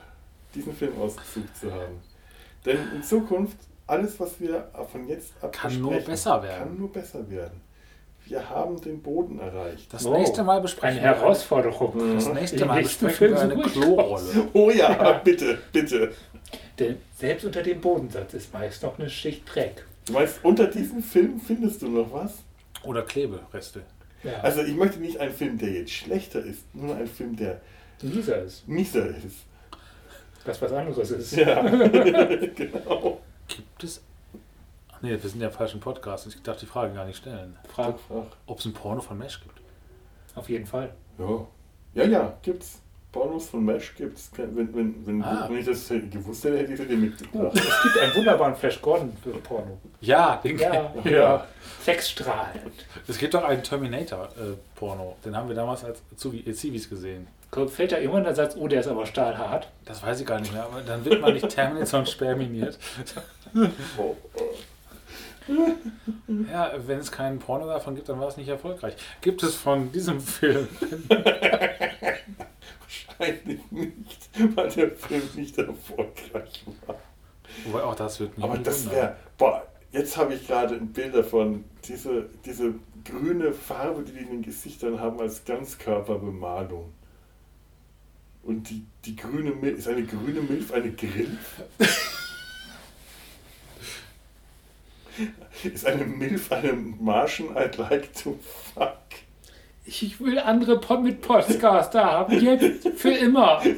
diesen 0.55 0.75
Film 0.75 0.99
ausgesucht 0.99 1.55
zu 1.55 1.71
haben. 1.71 2.01
Denn 2.65 2.79
in 2.95 3.03
Zukunft, 3.03 3.57
alles, 3.87 4.19
was 4.19 4.39
wir 4.39 4.67
von 4.91 5.07
jetzt 5.07 5.33
ab 5.41 5.53
Kann 5.53 5.79
nur 5.79 5.91
besprechen, 5.91 6.11
besser 6.11 6.43
werden. 6.43 6.59
Kann 6.69 6.77
nur 6.79 6.91
besser 6.91 7.29
werden. 7.29 7.61
Wir 8.27 8.49
haben 8.49 8.81
den 8.81 9.01
Boden 9.01 9.39
erreicht. 9.39 9.93
Das 9.93 10.03
Wow. 10.03 10.17
nächste 10.17 10.43
Mal 10.43 10.53
Eine 10.53 10.61
besprechen 10.63 10.97
wir 10.97 11.03
Herausforderung. 11.09 12.15
das 12.15 12.33
nächste 12.33 12.65
Mal 12.65 12.81
besprechen 12.81 13.15
Film 13.17 13.33
wir 13.33 13.41
eine. 13.41 13.61
Klorolle. 13.61 14.47
Oh 14.53 14.71
ja, 14.71 15.13
bitte, 15.23 15.59
bitte. 15.71 16.11
Denn 16.79 16.97
selbst 17.17 17.45
unter 17.45 17.61
dem 17.61 17.79
Bodensatz 17.81 18.33
ist 18.33 18.51
meist 18.51 18.81
noch 18.83 18.97
eine 18.97 19.09
Schicht 19.09 19.43
Dreck. 19.53 19.85
Du 20.05 20.13
meinst, 20.13 20.39
unter 20.43 20.67
diesem 20.67 21.01
Film 21.03 21.39
findest 21.39 21.81
du 21.83 21.87
noch 21.89 22.11
was? 22.11 22.33
Oder 22.83 23.03
Klebereste. 23.03 23.81
Ja, 24.23 24.39
Also 24.41 24.61
ich 24.63 24.75
möchte 24.75 24.99
nicht 24.99 25.19
einen 25.19 25.33
Film, 25.33 25.57
der 25.59 25.69
jetzt 25.69 25.91
schlechter 25.91 26.39
ist, 26.43 26.63
nur 26.73 26.95
einen 26.95 27.07
Film, 27.07 27.35
der 27.35 27.61
dieser 28.01 28.41
ist. 28.41 28.67
mieser 28.67 29.07
ist. 29.07 29.45
Das 30.45 30.59
was 30.61 30.71
anderes 30.71 31.11
ist. 31.11 31.35
Ja, 31.35 31.61
genau. 32.55 33.19
Gibt 33.47 33.83
es. 33.83 34.01
Ach 34.91 35.01
nee, 35.01 35.11
wir 35.11 35.19
sind 35.29 35.41
ja 35.41 35.47
im 35.47 35.53
falschen 35.53 35.79
Podcast. 35.79 36.27
Ich 36.27 36.41
darf 36.41 36.57
die 36.57 36.65
Frage 36.65 36.93
gar 36.93 37.05
nicht 37.05 37.17
stellen. 37.17 37.57
Frag 37.67 37.95
Ach, 38.09 38.23
Ob 38.47 38.59
es 38.59 38.65
ein 38.65 38.73
Porno 38.73 39.01
von 39.01 39.17
Mesh 39.17 39.41
gibt. 39.41 39.59
auf 40.35 40.49
jeden 40.49 40.65
Fall. 40.65 40.93
ja. 41.17 41.45
ja, 41.93 42.03
ja, 42.03 42.33
gibt's. 42.41 42.81
Pornos 43.11 43.47
von 43.47 43.63
Mesh 43.63 43.95
gibt 43.95 44.17
es. 44.17 44.29
Wenn, 44.35 44.75
wenn, 44.75 45.05
wenn, 45.07 45.23
Ah. 45.23 45.47
wenn 45.49 45.59
ich 45.59 45.65
das 45.65 45.87
gewusst 45.87 46.43
hätte, 46.43 46.57
hätte 46.57 46.73
ich 46.73 46.77
sie 46.79 46.85
dir 46.85 46.97
mitgebracht. 46.97 47.55
Es 47.55 47.81
gibt 47.83 47.97
einen 47.97 48.13
wunderbaren 48.13 48.53
Flash 48.57 48.81
Gordon 48.81 49.13
für 49.23 49.29
Porno. 49.39 49.77
Ja, 50.01 50.35
den 50.43 50.57
Ja, 50.59 50.91
ja. 51.05 51.47
Sexstrahlend. 51.81 52.73
Es 53.07 53.17
gibt 53.17 53.33
doch 53.33 53.45
einen 53.45 53.63
Terminator-Porno. 53.63 55.15
den 55.23 55.33
haben 55.35 55.47
wir 55.47 55.55
damals 55.55 55.85
als 55.85 56.01
Zivis 56.17 56.89
gesehen. 56.89 57.27
Fällt 57.69 57.91
da 57.91 57.97
irgendwann 57.97 58.23
der 58.25 58.35
Satz, 58.35 58.55
oh, 58.57 58.67
der 58.67 58.81
ist 58.81 58.87
aber 58.87 59.05
stahlhart? 59.05 59.69
Das 59.85 60.03
weiß 60.03 60.19
ich 60.19 60.25
gar 60.25 60.39
nicht 60.39 60.51
mehr, 60.51 60.63
aber 60.63 60.81
dann 60.81 61.05
wird 61.05 61.21
man 61.21 61.33
nicht 61.33 61.47
terminiert, 61.49 61.87
sondern 61.87 62.07
sperminiert. 62.11 62.77
Oh, 63.97 64.15
Ja, 66.51 66.73
wenn 66.85 66.99
es 66.99 67.11
keinen 67.11 67.39
Porno 67.39 67.67
davon 67.67 67.95
gibt, 67.95 68.09
dann 68.09 68.19
war 68.19 68.27
es 68.27 68.35
nicht 68.37 68.49
erfolgreich. 68.49 68.95
Gibt 69.21 69.43
es 69.43 69.55
von 69.55 69.91
diesem 69.91 70.19
Film? 70.19 70.67
Wahrscheinlich 72.79 73.59
nicht, 73.71 74.29
weil 74.55 74.69
der 74.69 74.91
Film 74.91 75.29
nicht 75.35 75.57
erfolgreich 75.57 76.65
war. 76.85 76.95
Wobei 77.65 77.83
auch 77.83 77.95
das 77.95 78.19
wird 78.19 78.37
mich 78.37 78.43
Aber 78.45 78.57
das 78.57 78.89
wäre, 78.91 79.15
boah, 79.37 79.65
jetzt 79.91 80.17
habe 80.17 80.33
ich 80.33 80.45
gerade 80.47 80.75
ein 80.75 80.91
Bild 80.91 81.15
davon, 81.15 81.63
diese, 81.87 82.29
diese 82.43 82.73
grüne 83.05 83.53
Farbe, 83.53 84.03
die 84.03 84.11
die 84.11 84.19
in 84.19 84.29
den 84.29 84.41
Gesichtern 84.41 84.99
haben, 84.99 85.19
als 85.19 85.45
Ganzkörperbemalung. 85.45 86.91
Und 88.45 88.69
die, 88.69 88.85
die 89.05 89.15
grüne 89.15 89.51
Milch, 89.51 89.79
ist 89.79 89.87
eine 89.87 90.03
grüne 90.03 90.41
Milch 90.41 90.71
eine 90.71 90.91
Grilf? 90.91 91.63
ist 95.63 95.85
eine 95.87 96.05
Milf 96.05 96.51
eine 96.51 96.73
Martian 96.73 97.57
I'd 97.57 97.77
like 97.77 98.13
to 98.13 98.37
fuck? 98.75 98.99
Ich 99.83 100.19
will 100.19 100.37
andere 100.37 100.79
Pod 100.79 101.01
mit 101.01 101.21
Podcaster 101.21 102.05
haben, 102.05 102.39
jetzt 102.39 102.87
für 102.89 103.13
immer. 103.13 103.63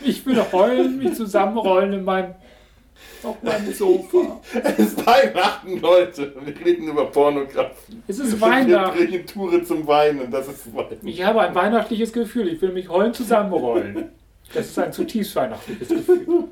Ich 0.00 0.24
will 0.24 0.40
heulen, 0.52 0.98
mich 0.98 1.14
zusammenrollen 1.14 1.92
in 1.92 2.04
meinem, 2.04 2.34
auf 3.22 3.42
meinem 3.42 3.72
Sofa. 3.72 4.40
Es 4.64 4.78
ist 4.78 5.06
Weihnachten, 5.06 5.80
Leute. 5.80 6.34
Wir 6.44 6.66
reden 6.66 6.88
über 6.88 7.06
Pornografie. 7.06 7.98
Es 8.06 8.18
ist 8.18 8.32
Wir 8.32 8.40
Weihnachten. 8.40 8.96
bringen 8.98 9.26
Touren 9.26 9.64
zum 9.64 9.86
Weinen. 9.86 10.30
Das 10.30 10.48
ist 10.48 10.74
Weihnachten. 10.74 11.06
Ich 11.06 11.22
habe 11.22 11.40
ein 11.42 11.54
weihnachtliches 11.54 12.12
Gefühl. 12.12 12.48
Ich 12.48 12.60
will 12.62 12.72
mich 12.72 12.88
heulen 12.88 13.14
zusammenrollen. 13.14 14.10
Das 14.54 14.66
ist 14.66 14.78
ein 14.78 14.92
zutiefst 14.92 15.36
weihnachtliches 15.36 15.88
Gefühl. 15.88 16.28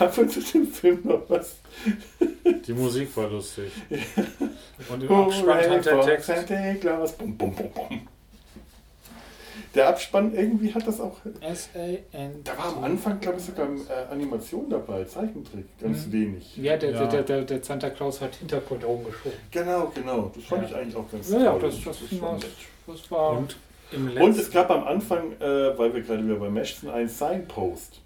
Haben 0.00 0.16
wir 0.16 0.28
zu 0.28 0.40
dem 0.40 0.66
Film 0.66 1.00
noch 1.04 1.22
was? 1.28 1.56
Die 2.66 2.72
Musik 2.72 3.16
war 3.16 3.28
lustig. 3.28 3.70
Und 4.88 5.02
im 5.04 5.10
Oh, 5.10 5.24
Abspann 5.24 5.70
hat 5.70 5.86
der 5.86 6.00
Text. 6.00 6.26
Santa 6.26 6.74
Claus. 6.80 7.12
Bum, 7.12 7.36
bum, 7.36 7.54
bum, 7.54 7.70
bum. 7.72 8.08
Der 9.78 9.88
Abspann 9.90 10.34
irgendwie 10.34 10.74
hat 10.74 10.84
das 10.88 11.00
auch. 11.00 11.16
S-A-N. 11.40 12.40
Da 12.42 12.58
war 12.58 12.76
am 12.76 12.82
Anfang, 12.82 13.20
glaube 13.20 13.38
ich, 13.38 13.44
sogar 13.44 13.68
äh, 13.68 14.12
Animation 14.12 14.68
dabei, 14.68 15.04
Zeichentrick, 15.04 15.66
ganz 15.80 16.06
Mhm. 16.08 16.12
wenig. 16.12 16.56
Ja, 16.56 16.76
der, 16.76 16.90
Ja. 16.90 17.06
Der, 17.06 17.22
der, 17.22 17.42
der 17.42 17.62
Santa 17.62 17.88
Claus 17.90 18.20
hat 18.20 18.34
Hintergrund 18.34 18.84
rumgeschoben. 18.84 19.38
Genau, 19.52 19.92
genau. 19.94 20.32
Das 20.34 20.44
fand 20.44 20.62
Ja. 20.62 20.68
ich 20.68 20.74
eigentlich 20.74 20.96
auch 20.96 21.08
ganz 21.10 21.30
Ja, 21.30 21.38
ja, 21.38 21.58
das, 21.60 21.76
das, 21.84 22.20
war, 22.20 22.32
nett. 22.34 22.46
das 22.88 23.10
war. 23.12 23.38
Und 23.38 24.36
es 24.36 24.50
gab 24.50 24.68
am 24.72 24.82
Anfang, 24.82 25.32
äh, 25.40 25.78
weil 25.78 25.94
wir 25.94 26.00
gerade 26.02 26.24
wieder 26.24 26.34
bei 26.36 26.50
Mesh 26.50 26.74
sind, 26.74 26.90
ein 26.90 27.08
Signpost. 27.08 28.00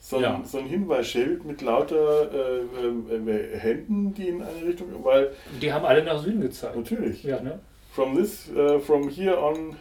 So 0.00 0.16
ein, 0.16 0.22
Ja. 0.22 0.40
so 0.44 0.56
ein 0.56 0.64
Hinweisschild 0.66 1.44
mit 1.44 1.60
lauter 1.60 2.32
äh, 2.32 2.60
äh, 2.60 3.58
Händen, 3.58 4.14
die 4.14 4.28
in 4.28 4.42
eine 4.42 4.66
Richtung, 4.66 4.86
weil 5.04 5.32
Die 5.60 5.70
haben 5.70 5.84
alle 5.84 6.02
nach 6.02 6.22
Süden 6.22 6.40
gezeigt. 6.40 6.76
natürlich, 6.76 7.24
Ja, 7.24 7.40
ne? 7.42 7.58
from 7.92 8.16
this, 8.16 8.48
uh, 8.56 8.78
from 8.78 9.10
here 9.10 9.36
on, 9.42 9.76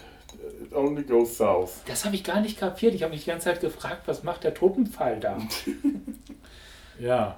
it 0.63 0.73
only 0.73 1.03
goes 1.03 1.37
south. 1.37 1.81
Das 1.85 2.05
habe 2.05 2.15
ich 2.15 2.23
gar 2.23 2.41
nicht 2.41 2.59
kapiert. 2.59 2.93
Ich 2.95 3.03
habe 3.03 3.13
mich 3.13 3.23
die 3.23 3.29
ganze 3.29 3.45
Zeit 3.45 3.61
gefragt, 3.61 4.03
was 4.07 4.23
macht 4.23 4.43
der 4.43 4.53
Totenpfeil 4.53 5.19
da? 5.19 5.37
Ja. 6.99 7.37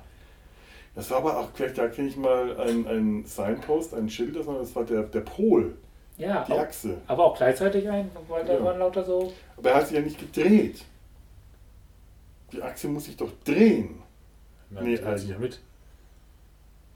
Das 0.96 1.10
war 1.12 1.18
aber 1.18 1.38
auch, 1.40 1.50
vielleicht 1.54 1.78
da 1.78 1.88
kenne 1.88 2.08
ich 2.08 2.18
mal 2.18 2.60
ein, 2.60 2.88
ein 2.88 3.26
Signpost, 3.26 3.94
ein 3.94 4.10
Schild, 4.10 4.36
das 4.36 4.48
war 4.48 4.84
der, 4.86 5.04
der 5.04 5.22
Pol, 5.22 5.78
Ja, 6.18 6.44
die 6.46 6.54
auch, 6.54 6.60
Achse. 6.60 6.98
aber 7.08 7.26
auch 7.26 7.38
gleichzeitig 7.38 7.88
ein, 7.90 8.10
weil 8.28 8.44
da 8.46 8.54
Ja. 8.54 8.64
waren 8.64 8.80
lauter 8.80 9.04
so. 9.04 9.32
Aber 9.58 9.70
er 9.70 9.76
hat 9.78 9.88
sich 9.88 9.96
ja 9.98 10.02
nicht 10.02 10.18
gedreht. 10.20 10.84
Die 12.52 12.62
Achse 12.62 12.88
muss 12.88 13.06
sich 13.06 13.16
doch 13.18 13.32
drehen. 13.46 14.02
Na, 14.70 14.82
Nee, 14.82 14.98
also- 15.00 15.34
mit. 15.38 15.60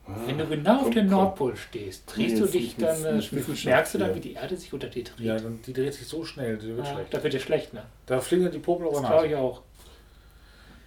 Wenn 0.05 0.38
du 0.38 0.45
genau 0.47 0.77
auf 0.80 0.84
Komm, 0.84 0.91
dem 0.91 1.07
komm. 1.07 1.17
Nordpol 1.17 1.55
stehst, 1.55 2.03
drehst 2.13 2.35
Nee, 2.35 2.41
du 2.41 2.45
dich 2.47 2.75
dann, 2.75 3.05
äh, 3.05 3.13
nicht 3.13 3.65
merkst 3.65 3.93
du 3.93 3.97
dann, 3.99 4.13
wie 4.15 4.19
die 4.19 4.34
Erde 4.34 4.57
sich 4.57 4.73
unter 4.73 4.88
dir 4.88 5.03
dreht. 5.05 5.19
Ja, 5.25 5.38
dann, 5.38 5.61
die 5.61 5.71
dreht 5.71 5.93
sich 5.93 6.05
so 6.05 6.25
schnell, 6.25 6.57
die 6.57 6.75
wird 6.75 6.85
Ah, 6.85 6.93
schlecht. 6.93 7.13
da 7.13 7.23
wird 7.23 7.34
dir 7.34 7.39
schlecht, 7.39 7.73
ne? 7.73 7.85
Da 8.05 8.19
fliegen 8.19 8.51
die 8.51 8.59
Popel 8.59 8.88
Das 8.89 8.97
aber 8.97 9.07
glaube 9.07 9.27
ich 9.27 9.35
auch. 9.35 9.61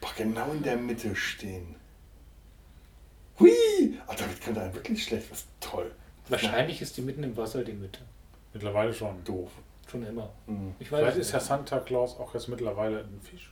Boah, 0.03 0.11
genau 0.19 0.53
in 0.53 0.63
der 0.63 0.77
Mitte 0.77 1.17
stehen. 1.17 1.77
Hui! 3.41 3.99
Ach, 4.07 4.15
damit 4.15 4.41
kann 4.41 4.57
er 4.57 4.75
wirklich 4.75 5.03
schlecht. 5.05 5.31
Was 5.31 5.47
toll. 5.61 5.91
Wahrscheinlich 6.29 6.83
ist 6.83 6.97
die 6.97 7.03
mitten 7.03 7.23
im 7.23 7.37
Wasser 7.37 7.65
die 7.65 7.73
Mitte. 7.73 8.01
Mittlerweile 8.53 8.93
schon. 8.93 9.23
Doof. 9.25 9.51
Schon 9.91 10.05
immer. 10.07 10.31
Mhm. 10.47 10.75
Ich 10.79 10.91
weiß 10.91 11.01
Vielleicht 11.01 11.19
es 11.19 11.27
ist 11.29 11.33
ja. 11.33 11.41
Santa 11.41 11.79
Claus 11.79 12.19
auch 12.19 12.35
jetzt 12.35 12.49
mittlerweile 12.49 13.01
ein 13.01 13.21
Fisch. 13.23 13.51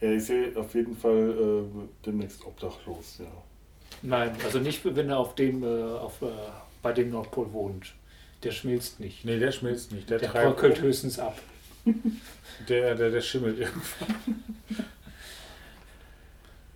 Ja, 0.00 0.10
ich 0.10 0.24
sehe 0.24 0.56
auf 0.56 0.74
jeden 0.74 0.96
Fall 0.96 1.30
äh, 1.30 1.88
demnächst 2.04 2.44
obdachlos, 2.44 3.18
ja. 3.20 3.26
Nein, 4.04 4.36
also 4.44 4.58
nicht, 4.58 4.80
wenn 4.84 5.08
er 5.08 5.18
auf 5.18 5.34
dem, 5.34 5.62
äh, 5.64 5.66
auf, 5.96 6.20
äh, 6.20 6.26
bei 6.82 6.92
dem 6.92 7.10
Nordpol 7.10 7.52
wohnt. 7.52 7.94
Der 8.42 8.50
schmilzt 8.52 9.00
nicht. 9.00 9.24
Nee, 9.24 9.38
der 9.38 9.50
schmilzt 9.50 9.92
nicht. 9.92 10.10
Der, 10.10 10.18
Der 10.18 10.28
bröckelt 10.28 10.80
höchstens 10.80 11.18
ab. 11.18 11.38
Der, 12.68 12.94
der, 12.94 13.10
der 13.10 13.20
schimmelt 13.22 13.58
irgendwann. 13.58 14.44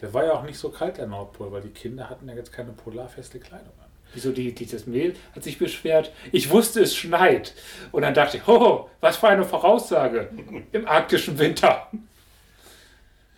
Der 0.01 0.15
war 0.15 0.25
ja 0.25 0.33
auch 0.33 0.45
nicht 0.45 0.59
so 0.59 0.71
kalt, 0.71 0.97
der 0.97 1.07
Nordpol, 1.07 1.53
weil 1.53 1.61
die 1.61 1.69
Kinder 1.71 2.09
hatten 2.09 2.29
ja 2.29 2.35
jetzt 2.35 2.53
keine 2.53 2.73
polarfeste 2.73 3.39
Kleidung 3.39 3.73
an. 3.81 3.89
Wieso 4.15 4.33
die, 4.33 4.55
dieses 4.55 4.87
Mehl 4.87 5.15
hat 5.35 5.45
sich 5.45 5.59
beschwert, 5.59 6.13
ich 6.33 6.49
wusste, 6.49 6.81
es 6.81 6.97
schneit. 6.97 7.53
Und 7.93 8.03
dann 8.03 8.15
dachte 8.15 8.39
ich, 8.39 8.47
ho, 8.47 8.89
was 9.01 9.19
für 9.19 9.29
eine 9.29 9.45
Voraussage 9.45 10.31
im 10.73 10.89
arktischen 10.89 11.39
Winter. 11.39 11.91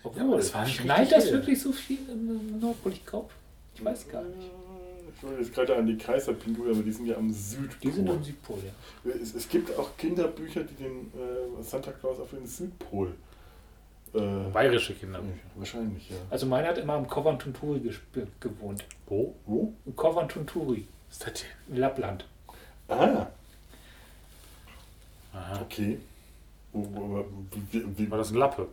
Obwohl, 0.03 0.31
Ja, 0.33 0.37
es 0.37 0.53
war 0.53 0.65
schneit 0.65 1.11
das 1.11 1.31
wirklich 1.31 1.59
so 1.61 1.73
viel 1.73 1.99
im 2.09 2.59
Nordpol? 2.59 2.93
Ich 2.93 3.05
glaube, 3.05 3.29
ich 3.75 3.83
weiß 3.85 4.07
gar 4.09 4.23
nicht. 4.23 4.49
Ich 5.15 5.23
wollte 5.23 5.41
jetzt 5.41 5.53
gerade 5.53 5.75
an 5.75 5.85
die 5.85 5.97
Kaiserpinguine, 5.97 6.71
aber 6.71 6.81
die 6.81 6.91
sind 6.91 7.05
ja 7.05 7.15
am 7.17 7.31
Südpol. 7.31 7.77
Die 7.83 7.91
sind 7.91 8.09
am 8.09 8.23
Südpol, 8.23 8.57
ja. 8.65 9.11
es, 9.11 9.35
es 9.35 9.47
gibt 9.47 9.77
auch 9.77 9.95
Kinderbücher, 9.97 10.63
die 10.63 10.73
den 10.75 11.11
äh, 11.13 11.61
Santa 11.63 11.91
Claus 11.91 12.19
auf 12.19 12.31
den 12.31 12.47
Südpol. 12.47 13.13
Äh, 14.13 14.19
Bayerische 14.51 14.93
Kinderbücher. 14.93 15.39
wahrscheinlich, 15.55 16.09
ja. 16.09 16.17
Also 16.29 16.45
meiner 16.45 16.69
hat 16.69 16.77
immer 16.77 16.93
am 16.93 17.07
Coventry 17.07 17.81
gewohnt. 18.39 18.83
Wo? 19.07 19.35
Wo? 19.45 19.73
Im 19.85 19.95
Coventry 19.95 20.85
ist 21.09 21.25
das 21.25 21.41
hier? 21.41 21.49
in 21.69 21.77
Lappland. 21.77 22.25
Ah, 22.87 23.27
Aha. 25.33 25.61
okay. 25.61 25.97
Wie, 26.73 28.09
War 28.11 28.17
das 28.17 28.31
ein 28.31 28.37
Lappe? 28.37 28.67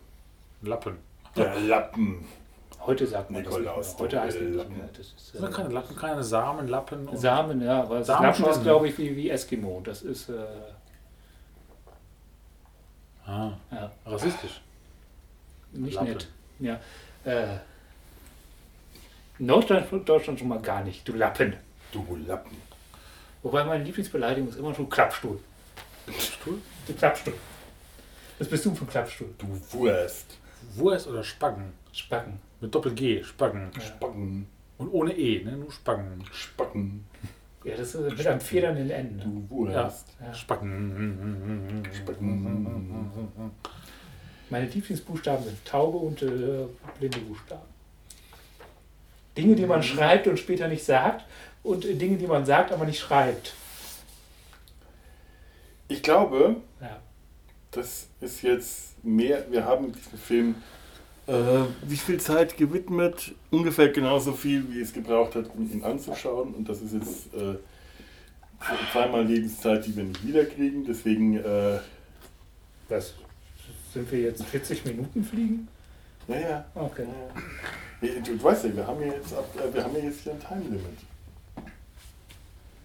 Ein 0.63 0.67
Lappen. 0.67 0.97
der 1.37 1.61
Lappen. 1.61 2.25
Heute 2.89 3.07
sagt 3.07 3.31
man 3.31 3.43
Nikolaus, 3.43 3.65
das 3.67 3.87
nicht 3.89 3.99
mehr. 3.99 4.05
Heute 4.05 4.17
der 4.17 4.23
heißt 4.23 4.37
es 4.39 4.43
nicht 4.45 4.57
Lappen. 4.57 4.77
mehr. 4.79 4.89
Das 4.89 4.99
ist, 5.07 5.15
Das 5.19 5.41
sind 5.43 5.45
äh, 5.45 5.53
keine 5.53 5.69
Lappen, 5.69 5.95
keine 5.97 6.25
Samen, 6.25 6.69
Lappen. 6.69 7.07
Und 7.07 7.19
Samen, 7.19 7.61
ja, 7.61 7.83
aber 7.83 8.03
Samen 8.03 8.25
Lappen 8.29 8.47
ist, 8.47 8.63
glaube 8.63 8.89
ich, 8.89 8.97
wie, 8.97 9.15
wie 9.15 9.29
Eskimo. 9.29 9.83
Das 9.85 10.01
ist, 10.01 10.31
äh, 10.31 10.33
ah, 13.27 13.53
ja, 13.71 13.93
rassistisch. 14.07 14.63
nicht 15.73 15.97
Lappen. 15.97 16.09
nett. 16.13 16.29
Ja. 16.61 16.81
Äh, 17.25 17.59
in 19.39 19.49
Deutschland, 19.49 20.09
Deutschland 20.09 20.39
schon 20.39 20.49
mal 20.49 20.61
gar 20.63 20.83
nicht, 20.83 21.07
du 21.07 21.13
Lappen. 21.13 21.57
Du 21.93 22.17
Lappen. 22.27 22.57
Wobei 23.43 23.65
meine 23.65 23.85
Lieblingsbeleidigung 23.85 24.49
ist 24.49 24.57
immer 24.59 24.75
schon 24.75 24.89
Klappstuhl. 24.89 25.39
Stuhl? 26.19 26.59
Du 26.87 26.95
Klappstuhl. 26.95 27.35
Was 28.39 28.49
bist 28.49 28.65
du 28.65 28.75
für 28.75 28.87
ein 28.87 28.89
Klappstuhl? 28.89 29.35
Du 29.37 29.47
Wurst. 29.73 30.39
Wurst 30.75 31.07
oder 31.07 31.23
Spacken? 31.23 31.75
Spacken. 31.93 32.41
Mit 32.61 32.75
Doppel-G, 32.75 33.23
Spacken. 33.25 33.71
Spacken. 33.81 34.47
Und 34.79 34.89
ohne 34.89 35.17
E, 35.17 35.45
ne? 35.45 35.57
Nur 35.57 35.71
Spacken. 35.73 36.25
Spacken. 36.33 37.05
Ja, 37.65 37.77
das 37.77 37.95
ist 37.95 38.17
mit 38.17 38.27
einem 38.27 38.41
Federn 38.41 38.77
in 38.77 38.89
den 38.89 38.97
Enden. 38.97 39.21
Du 39.49 39.55
Wurst. 39.55 40.07
Ja. 40.21 40.33
Spacken. 40.33 41.85
Spacken. 41.93 43.51
Meine 44.51 44.67
Lieblingsbuchstaben 44.67 45.45
sind 45.45 45.65
Taube 45.65 45.99
und 45.99 46.23
äh, 46.23 46.67
blinde 46.99 47.19
Buchstaben. 47.21 47.67
Dinge, 49.37 49.55
die 49.57 49.67
man 49.67 49.83
schreibt 49.83 50.27
und 50.27 50.39
später 50.39 50.69
nicht 50.69 50.85
sagt 50.85 51.25
und 51.63 51.85
äh, 51.85 51.95
Dinge, 51.95 52.17
die 52.17 52.27
man 52.27 52.47
sagt, 52.47 52.73
aber 52.73 52.87
nicht 52.87 52.99
schreibt. 53.01 53.55
Ich 55.89 56.03
glaube, 56.03 56.57
Ja. 56.81 56.99
das 57.73 58.09
ist 58.21 58.43
jetzt 58.43 59.05
mehr. 59.05 59.45
Wir 59.51 59.65
haben 59.65 59.93
diesen 59.93 60.19
Film 60.19 60.55
Äh, 61.29 61.67
wie 61.83 61.97
viel 61.97 62.19
Zeit 62.19 62.57
gewidmet? 62.57 63.35
Ungefähr 63.51 63.91
genauso 63.91 64.33
viel, 64.33 64.65
wie 64.73 64.81
es 64.81 64.93
gebraucht 64.95 65.35
hat, 65.35 65.51
um 65.55 65.71
ihn 65.71 65.85
anzuschauen. 65.85 66.55
Und 66.55 66.69
das 66.69 66.81
ist 66.81 66.95
jetzt 66.95 67.35
äh, 67.35 67.57
zweimal 68.93 69.27
Lebenszeit, 69.27 69.85
die 69.87 69.95
wir 69.95 70.05
nicht 70.05 70.27
wiederkriegen. 70.27 70.87
Deswegen, 70.87 71.37
äh, 71.37 71.79
Was? 72.89 73.13
Sind 73.93 74.11
wir 74.11 74.21
jetzt 74.21 74.43
40 74.45 74.85
Minuten 74.87 75.23
fliegen? 75.23 75.69
ja, 76.29 76.41
ja. 76.41 76.65
Okay. 76.75 77.05
Ja, 78.01 78.09
Du, 78.25 78.37
du 78.37 78.43
weißt 78.43 78.65
ja, 78.65 78.77
wir 78.77 78.87
haben 78.87 79.01
ja 79.03 79.09
jetzt, 79.09 79.35
ab, 79.35 79.45
äh, 79.57 79.75
wir 79.75 79.85
haben 79.85 79.95
ja 79.97 80.05
jetzt 80.05 80.21
hier 80.21 80.33
ein 80.33 80.41
Time 80.41 80.63
Limit. 80.63 80.99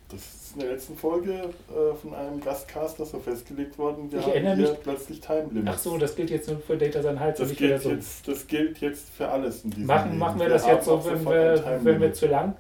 Das 0.10 0.20
ist 0.20 0.43
in 0.56 0.60
der 0.62 0.72
letzten 0.72 0.96
Folge 0.98 1.32
äh, 1.34 1.96
von 2.02 2.14
einem 2.14 2.40
Gastcaster 2.42 3.06
so 3.06 3.20
festgelegt 3.20 3.78
worden. 3.78 4.12
Wir 4.12 4.20
Ich 4.20 4.26
haben 4.26 4.34
erinnere 4.34 4.56
hier 4.56 4.70
mich- 4.72 4.82
plötzlich 4.82 5.20
Time 5.22 5.48
Limit. 5.52 5.68
Ach 5.68 5.78
so, 5.78 5.98
das 5.98 6.16
gilt 6.16 6.30
jetzt 6.30 6.48
nur 6.50 6.60
für 6.60 6.78
Data 6.78 7.02
sein 7.02 7.20
Hals 7.20 7.40
und 7.40 7.44
das 7.46 7.50
nicht 7.52 7.60
für 7.60 7.68
gilt, 7.68 7.82
so. 7.82 7.90
jetzt, 7.92 8.28
das 8.28 8.48
gilt 8.48 8.78
jetzt 8.80 9.10
für 9.10 9.28
alles 9.30 9.64
in 9.64 9.72
diesem 9.72 9.86
Machen, 9.88 10.08
Leben. 10.10 10.20
machen 10.20 10.40
wir 10.40 10.50
das 10.50 10.64
haben 10.66 10.76
jetzt 10.76 10.86
so, 10.86 11.04
wenn 11.06 11.26
wir, 11.26 11.80
wenn 11.84 12.02
wir 12.02 12.14
zu 12.14 12.28
lang 12.28 12.56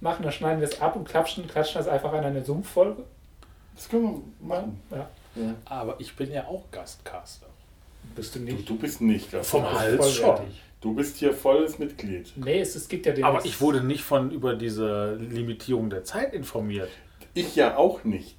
machen, 0.00 0.22
dann 0.22 0.32
schneiden 0.32 0.60
wir 0.60 0.68
es 0.68 0.80
ab 0.80 0.94
und 0.96 1.08
klatschen, 1.08 1.46
klatschen 1.48 1.78
das 1.78 1.88
einfach 1.88 2.12
an 2.12 2.24
eine 2.24 2.44
Sumpffolge? 2.44 3.02
Das 3.74 3.88
können 3.88 4.22
wir 4.40 4.48
machen. 4.48 4.80
Ja. 4.90 5.08
Ja. 5.36 5.54
Aber 5.66 5.96
ich 6.00 6.16
bin 6.16 6.32
ja 6.32 6.46
auch 6.46 6.64
Gastcaster. 6.72 7.46
Bist 8.16 8.34
du 8.34 8.38
Du, 8.40 8.44
nicht 8.46 8.68
du 8.68 8.76
bist 8.76 9.00
nicht 9.00 9.30
Gast. 9.30 9.50
Vom 9.50 9.70
Hals 9.70 10.14
schon. 10.14 10.36
Du 10.80 10.94
bist 10.94 11.16
hier 11.16 11.32
volles 11.32 11.78
Mitglied. 11.78 12.32
Nee, 12.36 12.60
es, 12.60 12.74
es 12.76 12.88
gibt 12.88 13.04
ja 13.06 13.12
den. 13.12 13.24
Aber 13.24 13.44
ich 13.44 13.60
wurde 13.60 13.82
nicht 13.82 14.02
von 14.02 14.30
über 14.30 14.54
diese 14.54 15.14
Limitierung 15.16 15.90
der 15.90 16.04
Zeit 16.04 16.32
informiert. 16.32 16.88
Ich 17.38 17.54
ja 17.54 17.76
auch 17.76 18.02
nicht. 18.02 18.36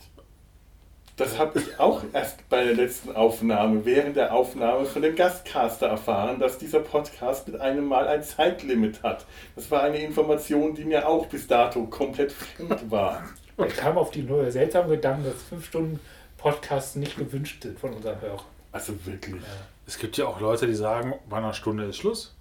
Das 1.16 1.38
habe 1.38 1.60
ich 1.60 1.80
auch 1.80 2.04
erst 2.12 2.50
bei 2.50 2.66
der 2.66 2.74
letzten 2.74 3.16
Aufnahme, 3.16 3.86
während 3.86 4.18
der 4.18 4.34
Aufnahme 4.34 4.84
von 4.84 5.02
dem 5.02 5.16
Gastcaster 5.16 5.88
erfahren, 5.88 6.42
dass 6.42 6.58
dieser 6.58 6.82
Podcast 6.82 7.48
mit 7.48 7.62
einem 7.62 7.86
Mal 7.86 8.10
ein 8.10 8.24
Zeitlimit 8.24 9.02
hat. 9.02 9.26
Das 9.56 9.72
war 9.72 9.84
eine 9.84 10.00
Information, 10.00 10.76
die 10.76 10.84
mir 10.84 11.08
auch 11.08 11.28
bis 11.28 11.48
dato 11.48 11.86
komplett 11.86 12.34
fremd 12.34 12.92
war. 12.92 13.24
Er 13.56 13.68
kam 13.68 13.98
auf 13.98 14.12
die 14.12 14.24
neue 14.24 14.52
seltsamen 14.52 14.90
Gedanken, 14.90 15.24
dass 15.24 15.44
fünf 15.44 15.66
Stunden 15.66 16.02
Podcasts 16.38 16.98
nicht 16.98 17.18
gewünscht 17.18 17.64
sind 17.64 17.80
von 17.80 17.94
unseren 17.94 18.20
Hörern. 18.20 18.46
Also 18.74 18.94
wirklich. 19.06 19.42
Es 19.88 19.98
gibt 19.98 20.18
ja 20.18 20.28
auch 20.28 20.42
Leute, 20.42 20.68
die 20.68 20.76
sagen, 20.76 21.14
bei 21.30 21.38
einer 21.38 21.54
Stunde 21.54 21.86
ist 21.86 21.96
Schluss. 21.96 22.36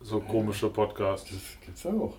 So 0.00 0.18
komische 0.18 0.70
Podcasts. 0.70 1.30
Das 1.30 1.40
gibt's 1.64 1.86
auch. 1.86 2.14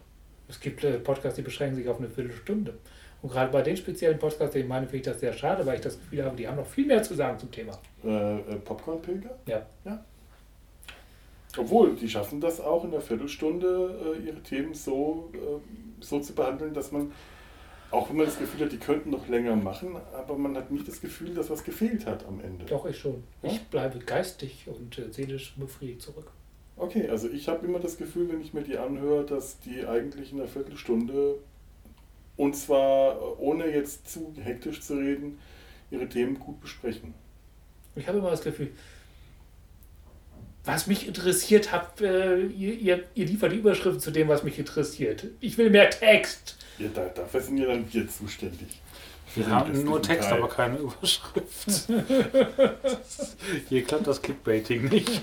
Es 0.47 0.61
gibt 0.61 0.81
äh, 0.85 0.97
Podcasts, 0.97 1.35
die 1.35 1.41
beschränken 1.41 1.75
sich 1.75 1.89
auf 1.89 1.97
eine 1.97 2.07
Viertelstunde. 2.07 2.73
Und 3.21 3.31
gerade 3.31 3.51
bei 3.51 3.61
den 3.61 3.75
speziellen 3.75 4.19
Podcasts, 4.19 4.53
die 4.53 4.59
ich 4.59 4.67
meine, 4.67 4.85
finde 4.85 4.97
ich 4.97 5.03
das 5.03 5.19
sehr 5.19 5.33
schade, 5.33 5.65
weil 5.65 5.75
ich 5.75 5.81
das 5.81 5.99
Gefühl 5.99 6.23
habe, 6.23 6.35
die 6.35 6.47
haben 6.47 6.57
noch 6.57 6.67
viel 6.67 6.85
mehr 6.85 7.01
zu 7.01 7.15
sagen 7.15 7.39
zum 7.39 7.51
Thema. 7.51 7.73
Äh, 8.03 8.37
äh, 8.37 8.55
Popcorn-Pilger? 8.63 9.35
Ja. 9.47 9.65
Obwohl, 11.57 11.95
die 11.95 12.07
schaffen 12.07 12.39
das 12.39 12.61
auch 12.61 12.83
in 12.83 12.91
der 12.91 13.01
Viertelstunde, 13.01 14.15
äh, 14.19 14.27
ihre 14.27 14.41
Themen 14.41 14.73
so, 14.73 15.31
äh, 15.33 15.37
so 16.03 16.19
zu 16.19 16.33
behandeln, 16.33 16.73
dass 16.73 16.91
man, 16.91 17.11
auch 17.89 18.09
wenn 18.09 18.17
man 18.17 18.27
das 18.27 18.37
Gefühl 18.37 18.65
hat, 18.65 18.71
die 18.71 18.77
könnten 18.77 19.09
noch 19.09 19.27
länger 19.27 19.55
machen, 19.55 19.95
aber 20.13 20.37
man 20.37 20.55
hat 20.55 20.69
nicht 20.69 20.87
das 20.87 21.01
Gefühl, 21.01 21.33
dass 21.33 21.49
was 21.49 21.63
gefehlt 21.63 22.05
hat 22.05 22.25
am 22.27 22.39
Ende. 22.41 22.65
Doch, 22.65 22.85
ich 22.85 22.99
schon. 22.99 23.23
Ja? 23.41 23.49
Ich 23.49 23.63
bleibe 23.67 23.99
geistig 23.99 24.67
und 24.67 24.99
äh, 24.99 25.11
seelisch 25.11 25.55
befriedigt 25.57 26.03
zurück. 26.03 26.31
Okay, 26.75 27.09
also 27.09 27.27
ich 27.27 27.47
habe 27.47 27.65
immer 27.65 27.79
das 27.79 27.97
Gefühl, 27.97 28.29
wenn 28.31 28.41
ich 28.41 28.53
mir 28.53 28.61
die 28.61 28.77
anhöre, 28.77 29.25
dass 29.25 29.59
die 29.61 29.85
eigentlich 29.87 30.31
in 30.31 30.39
einer 30.39 30.47
Viertelstunde, 30.47 31.39
und 32.37 32.55
zwar 32.55 33.15
äh, 33.15 33.19
ohne 33.39 33.67
jetzt 33.67 34.09
zu 34.09 34.33
hektisch 34.41 34.81
zu 34.81 34.95
reden, 34.95 35.39
ihre 35.91 36.07
Themen 36.07 36.39
gut 36.39 36.61
besprechen. 36.61 37.13
Ich 37.95 38.07
habe 38.07 38.19
immer 38.19 38.29
das 38.29 38.41
Gefühl, 38.41 38.71
was 40.63 40.85
mich 40.85 41.07
interessiert, 41.07 41.71
habt, 41.71 42.01
äh, 42.01 42.41
ihr, 42.45 42.73
ihr, 42.73 43.03
ihr 43.15 43.25
liefert 43.25 43.51
die 43.53 43.57
Überschriften 43.57 43.99
zu 43.99 44.11
dem, 44.11 44.27
was 44.27 44.43
mich 44.43 44.59
interessiert. 44.59 45.25
Ich 45.39 45.57
will 45.57 45.69
mehr 45.69 45.89
Text. 45.89 46.57
Ja, 46.77 46.89
da, 46.93 47.05
dafür 47.07 47.41
sind 47.41 47.57
ja 47.57 47.65
dann 47.65 47.85
wir 47.91 48.07
zuständig. 48.07 48.81
Wir 49.33 49.45
den 49.45 49.53
haben 49.53 49.83
nur 49.83 50.01
Text, 50.01 50.29
Teil. 50.29 50.39
aber 50.39 50.49
keine 50.49 50.77
Überschrift. 50.77 51.87
Hier 53.69 53.83
klappt 53.83 54.07
das 54.07 54.21
Clickbaiting 54.21 54.85
nicht. 54.85 55.09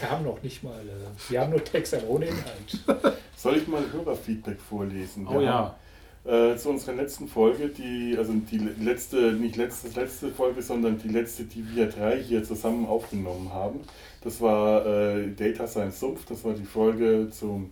Wir 0.00 0.10
haben 0.10 0.24
noch 0.24 0.42
nicht 0.42 0.62
mal, 0.62 0.80
äh, 0.80 1.30
wir 1.30 1.40
haben 1.40 1.50
nur 1.50 1.64
Text, 1.64 1.94
aber 1.94 2.08
ohne 2.08 2.26
Inhalt. 2.26 3.16
Soll 3.36 3.56
ich 3.56 3.66
mal 3.68 3.82
Hörerfeedback 3.92 4.60
vorlesen? 4.60 5.26
Oh 5.28 5.40
ja. 5.40 5.76
Haben, 6.24 6.52
äh, 6.52 6.56
zu 6.56 6.70
unserer 6.70 6.94
letzten 6.96 7.26
Folge, 7.28 7.68
die, 7.68 8.14
also 8.18 8.32
die 8.34 8.58
letzte, 8.58 9.32
nicht 9.32 9.56
letzte, 9.56 9.88
letzte 9.98 10.28
Folge, 10.30 10.60
sondern 10.62 10.98
die 10.98 11.08
letzte, 11.08 11.44
die 11.44 11.64
wir 11.74 11.88
drei 11.88 12.20
hier 12.20 12.44
zusammen 12.44 12.86
aufgenommen 12.86 13.50
haben. 13.52 13.80
Das 14.22 14.40
war 14.40 14.84
äh, 14.84 15.28
Data 15.32 15.66
Science 15.66 16.00
Sumpf, 16.00 16.26
das 16.26 16.44
war 16.44 16.52
die 16.52 16.64
Folge 16.64 17.30
zum 17.30 17.70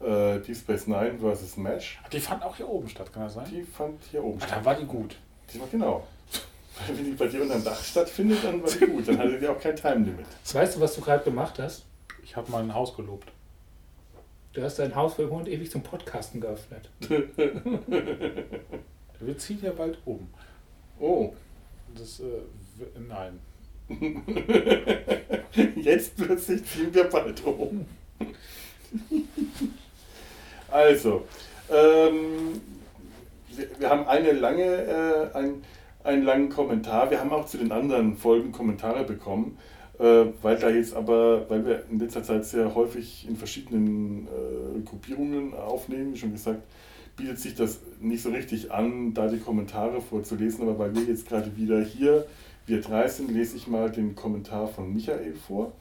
äh, 0.00 0.38
Deep 0.40 0.56
Space 0.56 0.86
Nine 0.86 1.18
vs. 1.20 1.56
Mesh. 1.56 1.98
Die 2.12 2.20
fand 2.20 2.42
auch 2.42 2.56
hier 2.56 2.68
oben 2.68 2.88
statt, 2.88 3.12
kann 3.12 3.22
das 3.22 3.34
sein? 3.34 3.46
Die 3.50 3.62
fand 3.62 4.02
hier 4.10 4.22
oben 4.22 4.38
Ah, 4.42 4.46
statt. 4.46 4.58
Da 4.60 4.64
war 4.64 4.74
die 4.74 4.86
gut. 4.86 5.16
Die 5.54 5.60
war 5.60 5.68
genau. 5.70 6.06
Wenn 6.86 7.04
die 7.04 7.10
bei 7.12 7.26
dir 7.26 7.42
unterm 7.42 7.64
Dach 7.64 7.82
stattfindet, 7.82 8.38
dann 8.44 8.62
war 8.62 8.70
die 8.70 8.86
gut. 8.86 9.08
Dann 9.08 9.18
hatte 9.18 9.38
die 9.38 9.48
auch 9.48 9.60
kein 9.60 9.76
Time 9.76 10.04
Limit. 10.06 10.26
Weißt 10.52 10.76
du, 10.76 10.80
was 10.80 10.94
du 10.94 11.00
gerade 11.00 11.24
gemacht 11.24 11.58
hast? 11.58 11.84
Ich 12.22 12.36
habe 12.36 12.50
mein 12.50 12.72
Haus 12.74 12.94
gelobt. 12.94 13.28
Du 14.52 14.62
hast 14.62 14.78
dein 14.78 14.94
Haus 14.94 15.14
für 15.14 15.22
immer 15.22 15.32
und 15.36 15.48
ewig 15.48 15.70
zum 15.70 15.82
Podcasten 15.82 16.40
geöffnet. 16.40 16.88
Wir 19.20 19.38
ziehen 19.38 19.58
ja 19.62 19.72
bald 19.72 19.98
um. 20.04 20.28
Oh, 21.00 21.32
Das, 21.94 22.20
äh, 22.20 22.42
nein. 23.08 23.40
Jetzt 25.76 26.16
plötzlich 26.16 26.64
ziehen 26.66 26.92
wir 26.92 27.04
bald 27.04 27.42
um. 27.44 27.86
Also, 30.70 31.26
ähm, 31.70 32.60
wir, 33.48 33.68
wir 33.78 33.88
haben 33.88 34.06
eine 34.06 34.32
lange, 34.32 34.62
äh, 34.64 35.30
ein, 35.34 35.64
einen 36.08 36.22
langen 36.24 36.48
Kommentar. 36.48 37.10
Wir 37.10 37.20
haben 37.20 37.30
auch 37.32 37.46
zu 37.46 37.58
den 37.58 37.70
anderen 37.70 38.16
Folgen 38.16 38.50
Kommentare 38.50 39.04
bekommen, 39.04 39.58
äh, 39.98 40.24
weil 40.42 40.56
da 40.58 40.70
jetzt 40.70 40.94
aber, 40.94 41.48
weil 41.50 41.66
wir 41.66 41.84
in 41.90 41.98
letzter 41.98 42.22
Zeit 42.22 42.46
sehr 42.46 42.74
häufig 42.74 43.28
in 43.28 43.36
verschiedenen 43.36 44.26
äh, 44.26 44.80
Gruppierungen 44.84 45.54
aufnehmen, 45.54 46.14
wie 46.14 46.18
schon 46.18 46.32
gesagt, 46.32 46.62
bietet 47.16 47.38
sich 47.38 47.54
das 47.54 47.80
nicht 48.00 48.22
so 48.22 48.30
richtig 48.30 48.72
an, 48.72 49.12
da 49.12 49.26
die 49.28 49.38
Kommentare 49.38 50.00
vorzulesen, 50.00 50.62
aber 50.62 50.78
weil 50.78 50.94
wir 50.94 51.02
jetzt 51.02 51.28
gerade 51.28 51.54
wieder 51.56 51.82
hier, 51.82 52.26
wir 52.66 52.80
drei 52.80 53.06
sind, 53.08 53.30
lese 53.30 53.56
ich 53.56 53.66
mal 53.66 53.90
den 53.90 54.14
Kommentar 54.14 54.68
von 54.68 54.92
Michael 54.94 55.34
vor. 55.34 55.72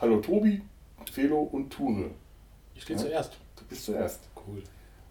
Hallo 0.00 0.20
Tobi, 0.20 0.62
Felo 1.10 1.40
und 1.40 1.70
Ture. 1.70 2.10
Ich 2.76 2.82
stehe 2.82 2.98
Ja. 2.98 3.04
zuerst. 3.04 3.38
Du 3.56 3.64
bist 3.68 3.84
zuerst. 3.84 4.20
Cool. 4.36 4.62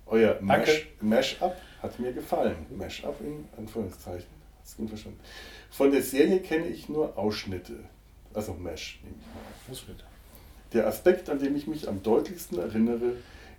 Euer 0.06 0.36
Danke. 0.36 0.46
Mash, 0.46 0.88
Mash-up 1.02 1.56
hat 1.82 2.00
mir 2.00 2.12
gefallen. 2.14 2.66
Mash-up 2.78 3.20
in 3.22 3.46
Anführungszeichen. 3.58 4.41
Hast 4.64 4.74
du 4.78 4.82
gut 4.84 4.90
verstanden. 4.90 5.20
Von 5.70 5.92
der 5.92 6.02
Serie 6.04 6.40
kenne 6.40 6.68
ich 6.68 6.90
nur 6.90 7.18
Ausschnitte. 7.18 7.74
Also 8.34 8.54
Mesh. 8.54 9.00
nehme 9.04 9.16
ich 9.20 9.78
mal. 9.88 9.94
Mit. 9.94 10.04
Der 10.74 10.88
Aspekt, 10.88 11.30
an 11.30 11.40
dem 11.40 11.56
ich 11.56 11.68
mich 11.68 11.88
am 11.88 12.02
deutlichsten 12.04 12.60
erinnere, 12.60 13.14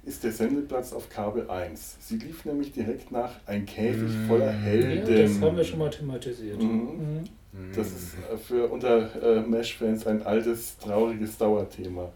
ist 0.05 0.24
der 0.24 0.33
Sendeplatz 0.33 0.93
auf 0.93 1.09
Kabel 1.11 1.49
1. 1.49 1.97
Sie 2.01 2.16
lief 2.16 2.45
nämlich 2.45 2.73
direkt 2.73 3.12
nach 3.12 3.33
Ein 3.47 3.66
Käfig 3.66 4.11
voller 4.27 4.47
Ja, 4.47 4.51
Helden. 4.53 5.16
das 5.16 5.41
haben 5.41 5.57
wir 5.57 5.65
schon 5.65 5.79
mal 5.79 5.91
thematisiert. 5.91 6.61
Mhm. 6.61 7.24
Mhm. 7.53 7.73
Das 7.77 7.89
ist 7.89 8.15
äh, 8.33 8.37
für 8.37 8.69
unter 8.69 9.15
äh, 9.23 9.41
Mesh-Fans 9.43 10.07
ein 10.07 10.23
altes, 10.24 10.79
trauriges 10.79 11.37
Dauerthema. 11.39 12.11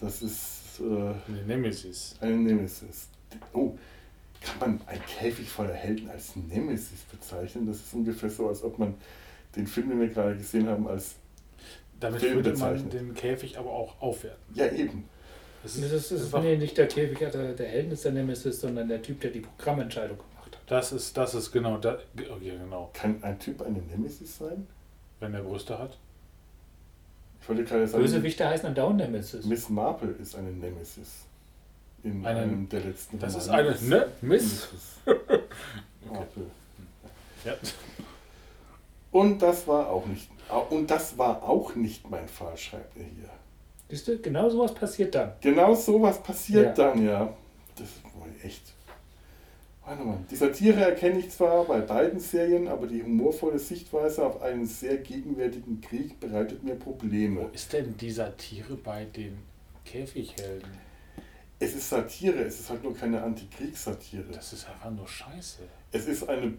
Das 0.00 0.22
ist 0.22 0.80
äh, 0.80 1.12
Die 1.26 1.46
Nemesis. 1.46 2.14
eine 2.20 2.36
Nemesis. 2.36 3.08
Oh, 3.52 3.76
kann 4.40 4.58
man 4.60 4.80
ein 4.86 5.00
Käfig 5.06 5.48
voller 5.50 5.74
Helden 5.74 6.08
als 6.10 6.36
Nemesis 6.36 7.00
bezeichnen? 7.10 7.66
Das 7.66 7.76
ist 7.76 7.92
ungefähr 7.94 8.30
so, 8.30 8.48
als 8.48 8.62
ob 8.62 8.78
man 8.78 8.94
den 9.56 9.66
Film, 9.66 9.88
den 9.90 10.00
wir 10.00 10.08
gerade 10.08 10.36
gesehen 10.36 10.68
haben, 10.68 10.86
als. 10.86 11.16
Damit 12.00 12.20
Film 12.20 12.36
würde 12.36 12.50
man 12.56 12.74
bezeichnet. 12.74 12.92
den 12.92 13.14
Käfig 13.14 13.58
aber 13.58 13.70
auch 13.70 14.00
aufwerten. 14.00 14.38
Ja, 14.54 14.66
eben. 14.70 15.04
Das 15.64 15.80
Das 15.80 15.90
ist, 15.92 16.12
ist 16.12 16.24
einfach- 16.26 16.42
nee, 16.42 16.56
nicht 16.56 16.78
der 16.78 16.86
Käfig, 16.86 17.18
der, 17.18 17.52
der 17.54 17.66
Helden 17.68 17.90
ist 17.92 18.04
der 18.04 18.12
Nemesis, 18.12 18.60
sondern 18.60 18.86
der 18.88 19.02
Typ, 19.02 19.20
der 19.20 19.32
die 19.32 19.40
Programmentscheidung 19.40 20.16
gemacht 20.16 20.54
hat. 20.56 20.62
Das 20.68 20.92
ist, 20.92 21.16
das 21.16 21.34
ist 21.34 21.50
genau, 21.50 21.78
da, 21.78 21.98
okay, 22.30 22.56
genau. 22.62 22.90
Kann 22.92 23.22
ein 23.24 23.38
Typ 23.40 23.62
eine 23.62 23.78
Nemesis 23.80 24.38
sein? 24.38 24.66
Wenn 25.18 25.34
er 25.34 25.42
Brüste 25.42 25.76
hat. 25.76 25.98
Ich 27.42 27.48
wollte 27.48 27.64
gerade 27.64 27.88
sagen, 27.88 28.02
Bösewichte 28.04 28.46
heißen 28.48 28.66
dann 28.66 28.74
Down 28.76 28.96
Nemesis. 28.96 29.44
Miss 29.46 29.68
Marple 29.68 30.10
ist 30.20 30.36
eine 30.36 30.50
Nemesis. 30.52 31.24
In 32.04 32.24
Eine- 32.24 32.40
einem 32.40 32.68
der 32.68 32.80
letzten 32.80 33.18
Das 33.18 33.34
ist 33.34 33.48
eine, 33.48 33.76
ne? 33.82 34.06
Miss? 34.20 34.68
Marple. 35.04 36.46
Ja. 37.44 37.54
Und 39.12 39.40
das 39.40 39.66
war 39.68 39.88
auch 39.90 40.04
nicht. 40.06 40.28
Und 40.70 40.90
das 40.90 41.16
war 41.16 41.42
auch 41.42 41.74
nicht 41.76 42.10
mein 42.10 42.26
Fall, 42.28 42.56
schreibt 42.56 42.96
er 42.96 43.04
hier. 43.04 43.28
Siehst 43.88 44.08
du, 44.08 44.18
genau 44.18 44.50
sowas 44.50 44.74
passiert 44.74 45.14
dann. 45.14 45.32
Genau 45.40 45.74
sowas 45.74 46.22
passiert 46.22 46.76
Ja. 46.76 46.84
dann, 46.90 47.04
ja. 47.06 47.32
Das 47.76 47.88
ist 47.88 48.04
wohl 48.04 48.28
echt. 48.42 48.62
Warte 49.84 50.02
mal. 50.02 50.18
Die 50.30 50.36
Satire 50.36 50.80
erkenne 50.82 51.20
ich 51.20 51.30
zwar 51.30 51.64
bei 51.64 51.80
beiden 51.80 52.18
Serien, 52.20 52.66
aber 52.68 52.86
die 52.88 53.02
humorvolle 53.02 53.58
Sichtweise 53.58 54.26
auf 54.26 54.42
einen 54.42 54.66
sehr 54.66 54.98
gegenwärtigen 54.98 55.80
Krieg 55.80 56.18
bereitet 56.20 56.62
mir 56.64 56.72
Wo 56.84 56.90
Probleme. 56.92 57.48
ist 57.52 57.72
denn 57.72 57.96
die 57.96 58.10
Satire 58.10 58.74
bei 58.76 59.04
den 59.04 59.38
Käfighelden? 59.84 60.87
Es 61.60 61.74
ist 61.74 61.88
Satire, 61.88 62.42
es 62.44 62.60
ist 62.60 62.70
halt 62.70 62.84
nur 62.84 62.96
keine 62.96 63.22
Antikriegssatire. 63.22 64.24
Das 64.32 64.52
ist 64.52 64.68
einfach 64.68 64.90
nur 64.90 65.08
Scheiße. 65.08 65.58
Es 65.92 66.06
ist 66.06 66.28
eine 66.28 66.54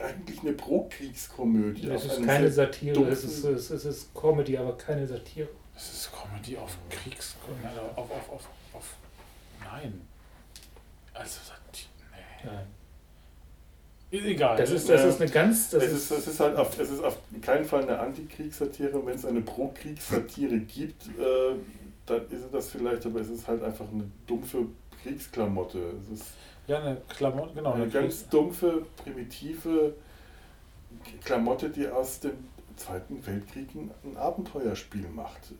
eigentlich 0.00 0.40
eine 0.40 0.52
Pro-Kriegskomödie. 0.52 1.88
Es 1.88 2.04
ist 2.04 2.24
keine 2.24 2.50
Satire, 2.50 2.94
dumpfen- 2.94 3.12
es 3.12 3.24
ist, 3.24 3.44
es, 3.44 3.44
ist, 3.44 3.70
es 3.70 3.84
ist 3.84 4.14
Comedy, 4.14 4.56
aber 4.56 4.76
keine 4.78 5.06
Satire. 5.06 5.48
Das 5.74 5.92
ist 5.92 6.10
Comedy 6.12 6.56
auf 6.56 6.76
Kriegs... 6.88 7.34
Nein, 7.62 7.72
auf, 7.96 8.10
auf, 8.10 8.30
auf, 8.30 8.48
auf... 8.72 8.94
Nein. 9.60 10.00
Also 11.12 11.40
Satire... 11.44 11.90
Nee. 12.44 12.50
Nein. 12.50 12.66
Ist 14.12 14.24
egal. 14.24 14.56
Das 14.56 14.70
ist, 14.70 14.88
das 14.88 15.04
ist 15.04 15.20
eine 15.20 15.30
ganz. 15.30 15.70
Das 15.70 15.82
Es 15.84 15.92
ist, 15.92 16.10
es, 16.10 16.26
ist 16.28 16.40
halt 16.40 16.56
auf, 16.56 16.78
es 16.78 16.90
ist 16.90 17.02
auf 17.02 17.18
keinen 17.42 17.64
Fall 17.64 17.82
eine 17.82 17.98
Antikriegssatire. 17.98 19.04
Wenn 19.04 19.14
es 19.14 19.24
eine 19.24 19.40
Pro-Kriegssatire 19.40 20.58
gibt, 20.60 21.06
äh, 21.18 21.54
dann 22.10 22.22
ist 22.30 22.44
es 22.44 22.50
das 22.50 22.68
vielleicht, 22.70 23.06
aber 23.06 23.20
es 23.20 23.28
ist 23.28 23.46
halt 23.46 23.62
einfach 23.62 23.86
eine 23.92 24.04
dumpfe 24.26 24.66
Kriegsklamotte. 25.02 25.78
Es 26.02 26.20
ist 26.20 26.26
ja, 26.66 26.80
eine 26.80 26.96
Klamotte, 27.08 27.54
genau. 27.54 27.72
eine 27.72 27.84
eine 27.84 27.92
ganz 27.92 28.28
dumpfe, 28.28 28.86
primitive 29.02 29.94
Klamotte, 31.24 31.70
die 31.70 31.88
aus 31.88 32.20
dem 32.20 32.32
Zweiten 32.76 33.24
Weltkrieg 33.26 33.74
ein, 33.74 33.90
ein 34.04 34.16
Abenteuerspiel 34.16 35.06
macht. 35.14 35.52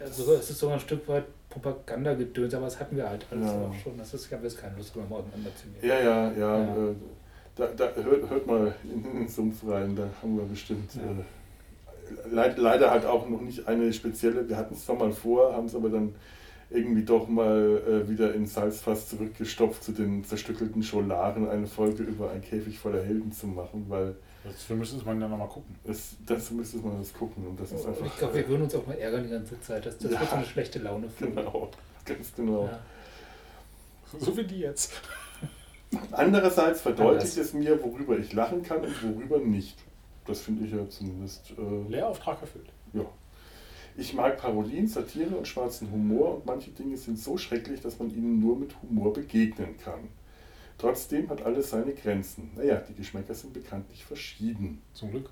Also, 0.00 0.32
es 0.34 0.50
ist 0.50 0.58
sogar 0.58 0.76
ein 0.76 0.80
Stück 0.80 1.06
weit 1.08 1.24
Propagandagedöns, 1.50 2.54
aber 2.54 2.64
das 2.64 2.80
hatten 2.80 2.96
wir 2.96 3.08
halt 3.08 3.26
alles 3.30 3.46
Ja. 3.46 3.66
auch 3.66 3.74
schon. 3.74 3.98
Das 3.98 4.14
ist, 4.14 4.26
ich 4.26 4.32
habe 4.32 4.44
jetzt 4.44 4.58
keine 4.58 4.76
Lust, 4.76 4.94
darüber 4.96 5.16
auseinanderzunehmen. 5.16 5.82
Ja, 5.82 6.00
ja, 6.00 6.32
ja. 6.32 6.58
Ja. 6.58 6.90
Äh, 6.90 6.94
da, 7.56 7.66
da 7.68 7.90
hört, 8.02 8.28
hört 8.28 8.46
mal 8.46 8.74
in 8.82 9.02
den 9.02 9.28
Sumpf 9.28 9.64
rein, 9.66 9.94
da 9.94 10.08
haben 10.20 10.36
wir 10.36 10.44
bestimmt. 10.44 10.94
Ja. 10.94 11.02
Äh, 11.02 11.24
leid, 12.30 12.58
leider 12.58 12.90
halt 12.90 13.04
auch 13.06 13.28
noch 13.28 13.40
nicht 13.40 13.66
eine 13.68 13.92
spezielle. 13.92 14.48
Wir 14.48 14.56
hatten 14.56 14.74
es 14.74 14.84
zwar 14.84 14.96
mal 14.96 15.12
vor, 15.12 15.54
haben 15.54 15.66
es 15.66 15.74
aber 15.74 15.88
dann 15.90 16.14
irgendwie 16.70 17.04
doch 17.04 17.28
mal 17.28 17.80
äh, 17.86 18.08
wieder 18.08 18.34
in 18.34 18.46
Salzfass 18.46 19.08
zurückgestopft 19.10 19.84
zu 19.84 19.92
den 19.92 20.24
zerstückelten 20.24 20.82
Scholaren, 20.82 21.48
eine 21.48 21.66
Folge 21.66 22.02
über 22.02 22.30
ein 22.30 22.40
Käfig 22.42 22.78
voller 22.78 23.02
Helden 23.02 23.30
zu 23.32 23.46
machen, 23.46 23.84
weil 23.88 24.16
Das, 24.42 24.68
wir 24.68 24.76
müssen 24.76 24.98
es 24.98 25.04
mal 25.04 25.14
nochmal 25.14 25.46
gucken. 25.48 25.74
das 25.84 26.50
müsste 26.50 26.78
man 26.78 26.98
das 26.98 27.12
gucken 27.12 27.46
und 27.46 27.60
das 27.60 27.70
ist 27.70 27.82
Und 27.84 27.90
einfach. 27.90 28.06
ich 28.06 28.18
glaube, 28.18 28.34
wir 28.34 28.48
würden 28.48 28.62
uns 28.62 28.74
auch 28.74 28.86
mal 28.86 28.94
ärgern 28.94 29.22
die 29.24 29.30
ganze 29.30 29.60
Zeit. 29.60 29.86
Das, 29.86 29.98
das 29.98 30.10
Ja. 30.12 30.20
wird 30.20 30.30
so 30.30 30.36
eine 30.36 30.44
schlechte 30.46 30.78
Laune 30.80 31.08
für 31.08 31.26
Genau, 31.28 31.70
ganz 32.04 32.34
genau. 32.34 32.64
Ja. 32.64 32.80
So 34.18 34.36
wie 34.36 34.44
die 34.44 34.60
jetzt. 34.60 34.92
Andererseits 36.12 36.80
verdeutlicht 36.80 37.34
Anders. 37.34 37.46
es 37.48 37.52
mir, 37.54 37.82
worüber 37.84 38.18
ich 38.18 38.32
lachen 38.32 38.62
kann 38.62 38.80
und 38.80 38.94
worüber 39.16 39.38
nicht. 39.38 39.76
Das 40.26 40.40
finde 40.40 40.64
ich 40.64 40.72
ja 40.72 40.88
zumindest. 40.88 41.52
Äh, 41.58 41.90
Lehrauftrag 41.90 42.40
erfüllt. 42.40 42.68
Ja. 42.92 43.04
Ich 43.96 44.12
mag 44.14 44.38
Parodien, 44.38 44.88
Satire 44.88 45.36
und 45.36 45.46
schwarzen 45.46 45.90
Humor 45.92 46.36
und 46.36 46.46
manche 46.46 46.70
Dinge 46.70 46.96
sind 46.96 47.18
so 47.18 47.36
schrecklich, 47.36 47.80
dass 47.80 47.98
man 47.98 48.10
ihnen 48.10 48.40
nur 48.40 48.58
mit 48.58 48.74
Humor 48.82 49.12
begegnen 49.12 49.76
kann. 49.82 50.08
Trotzdem 50.78 51.28
hat 51.30 51.42
alles 51.42 51.70
seine 51.70 51.92
Grenzen. 51.92 52.50
Naja, 52.56 52.82
die 52.88 52.94
Geschmäcker 52.94 53.34
sind 53.34 53.52
bekanntlich 53.52 54.04
verschieden. 54.04 54.82
Zum 54.92 55.12
Glück. 55.12 55.30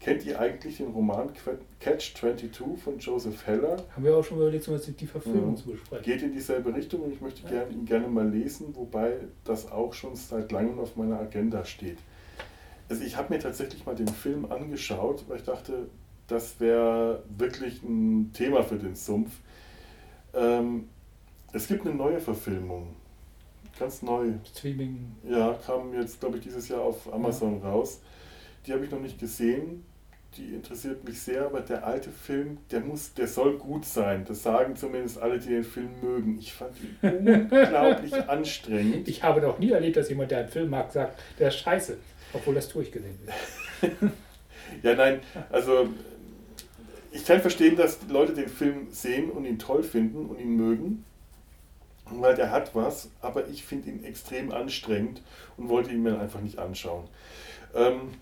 Kennt 0.00 0.26
ihr 0.26 0.40
eigentlich 0.40 0.78
den 0.78 0.88
Roman 0.88 1.30
Catch 1.78 2.16
22 2.16 2.50
von 2.82 2.98
Joseph 2.98 3.46
Heller? 3.46 3.76
Haben 3.94 4.04
wir 4.04 4.16
auch 4.16 4.24
schon 4.24 4.38
überlegt, 4.38 4.64
zum 4.64 4.74
Beispiel 4.74 4.94
die 4.94 5.06
Verfilmung 5.06 5.50
Ja. 5.54 5.62
zu 5.62 5.70
besprechen. 5.70 6.04
Geht 6.04 6.22
in 6.22 6.32
dieselbe 6.32 6.74
Richtung 6.74 7.02
und 7.02 7.12
ich 7.12 7.20
möchte 7.20 7.46
gern, 7.48 7.70
ihn 7.70 7.84
gerne 7.84 8.08
mal 8.08 8.28
lesen, 8.28 8.74
wobei 8.74 9.12
das 9.44 9.70
auch 9.70 9.92
schon 9.94 10.16
seit 10.16 10.50
langem 10.50 10.80
auf 10.80 10.96
meiner 10.96 11.20
Agenda 11.20 11.64
steht. 11.64 11.98
Also 12.92 13.04
ich 13.04 13.16
habe 13.16 13.32
mir 13.32 13.40
tatsächlich 13.40 13.86
mal 13.86 13.94
den 13.94 14.06
Film 14.06 14.52
angeschaut, 14.52 15.24
weil 15.26 15.38
ich 15.38 15.44
dachte, 15.44 15.88
das 16.26 16.60
wäre 16.60 17.22
wirklich 17.38 17.82
ein 17.82 18.34
Thema 18.34 18.62
für 18.62 18.76
den 18.76 18.94
Sumpf. 18.94 19.30
Ähm, 20.34 20.90
es 21.54 21.68
gibt 21.68 21.86
eine 21.86 21.94
neue 21.94 22.20
Verfilmung, 22.20 22.88
ganz 23.78 24.02
neu. 24.02 24.32
Streaming. 24.54 25.10
Ja, 25.26 25.58
kam 25.64 25.94
jetzt, 25.94 26.20
glaube 26.20 26.36
ich, 26.36 26.42
dieses 26.42 26.68
Jahr 26.68 26.82
auf 26.82 27.10
Amazon 27.10 27.62
raus. 27.62 28.02
Die 28.66 28.74
habe 28.74 28.84
ich 28.84 28.90
noch 28.90 29.00
nicht 29.00 29.18
gesehen. 29.18 29.86
Die 30.36 30.54
interessiert 30.54 31.02
mich 31.02 31.18
sehr, 31.18 31.46
aber 31.46 31.62
der 31.62 31.86
alte 31.86 32.10
Film, 32.10 32.58
der 32.70 32.80
muss, 32.80 33.14
der 33.14 33.26
soll 33.26 33.56
gut 33.56 33.86
sein. 33.86 34.26
Das 34.28 34.42
sagen 34.42 34.76
zumindest 34.76 35.18
alle, 35.18 35.38
die 35.38 35.48
den 35.48 35.64
Film 35.64 35.92
mögen. 36.02 36.38
Ich 36.38 36.52
fand 36.52 36.72
ihn 36.78 36.98
unglaublich 37.50 38.14
anstrengend. 38.28 39.08
Ich 39.08 39.22
habe 39.22 39.40
noch 39.40 39.58
nie 39.58 39.70
erlebt, 39.70 39.96
dass 39.96 40.10
jemand, 40.10 40.30
der 40.30 40.40
einen 40.40 40.48
Film 40.48 40.68
mag, 40.68 40.92
sagt, 40.92 41.18
der 41.38 41.48
ist 41.48 41.56
scheiße. 41.56 41.96
Obwohl 42.32 42.54
das 42.54 42.68
durchgesehen 42.68 43.18
wird. 43.20 44.12
Ja, 44.82 44.94
nein, 44.94 45.20
also 45.50 45.88
ich 47.10 47.24
kann 47.26 47.40
verstehen, 47.40 47.76
dass 47.76 47.98
Leute 48.08 48.32
den 48.32 48.48
Film 48.48 48.88
sehen 48.90 49.30
und 49.30 49.44
ihn 49.44 49.58
toll 49.58 49.82
finden 49.82 50.26
und 50.26 50.40
ihn 50.40 50.56
mögen, 50.56 51.04
weil 52.06 52.34
der 52.34 52.50
hat 52.50 52.74
was, 52.74 53.10
aber 53.20 53.48
ich 53.48 53.64
finde 53.64 53.90
ihn 53.90 54.04
extrem 54.04 54.50
anstrengend 54.50 55.22
und 55.56 55.68
wollte 55.68 55.90
ihn 55.90 56.02
mir 56.02 56.18
einfach 56.18 56.40
nicht 56.40 56.58
anschauen. 56.58 57.04
Ähm, 57.74 58.12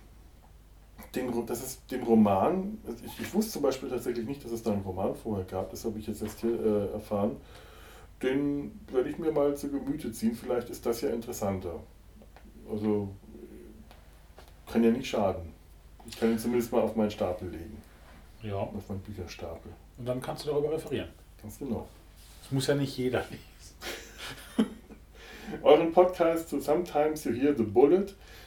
den, 1.14 1.46
das 1.46 1.62
ist 1.62 1.90
den 1.90 2.02
Roman, 2.02 2.78
also 2.86 3.04
ich, 3.04 3.20
ich 3.20 3.34
wusste 3.34 3.52
zum 3.52 3.62
Beispiel 3.62 3.88
tatsächlich 3.88 4.26
nicht, 4.26 4.44
dass 4.44 4.52
es 4.52 4.62
da 4.62 4.72
einen 4.72 4.82
Roman 4.82 5.14
vorher 5.14 5.44
gab, 5.44 5.70
das 5.70 5.84
habe 5.84 5.98
ich 5.98 6.06
jetzt 6.06 6.22
erst 6.22 6.40
hier 6.40 6.60
äh, 6.60 6.92
erfahren. 6.92 7.36
Den 8.22 8.78
werde 8.92 9.08
ich 9.08 9.18
mir 9.18 9.32
mal 9.32 9.56
zu 9.56 9.70
Gemüte 9.70 10.12
ziehen, 10.12 10.34
vielleicht 10.34 10.68
ist 10.68 10.84
das 10.84 11.00
ja 11.00 11.10
interessanter. 11.10 11.80
Also 12.70 13.08
kann 14.72 14.84
ja 14.84 14.90
nicht 14.90 15.08
schaden. 15.08 15.52
Ich 16.06 16.18
kann 16.18 16.30
ihn 16.30 16.38
zumindest 16.38 16.72
mal 16.72 16.80
auf 16.82 16.96
meinen 16.96 17.10
Stapel 17.10 17.48
legen, 17.50 17.80
Ja. 18.42 18.54
auf 18.56 18.88
meinen 18.88 19.00
Bücherstapel. 19.00 19.70
Und 19.98 20.06
dann 20.06 20.20
kannst 20.20 20.44
du 20.46 20.50
darüber 20.50 20.72
referieren. 20.72 21.08
Ganz 21.42 21.58
genau. 21.58 21.86
Das 22.42 22.52
muss 22.52 22.66
ja 22.66 22.74
nicht 22.74 22.96
jeder 22.96 23.24
lesen. 23.30 24.70
Euren 25.62 25.92
Podcast 25.92 26.48
zu 26.48 26.60
Sometimes 26.60 27.24
You 27.24 27.32
Hear 27.32 27.56
the 27.56 27.62
Bullet, 27.64 28.06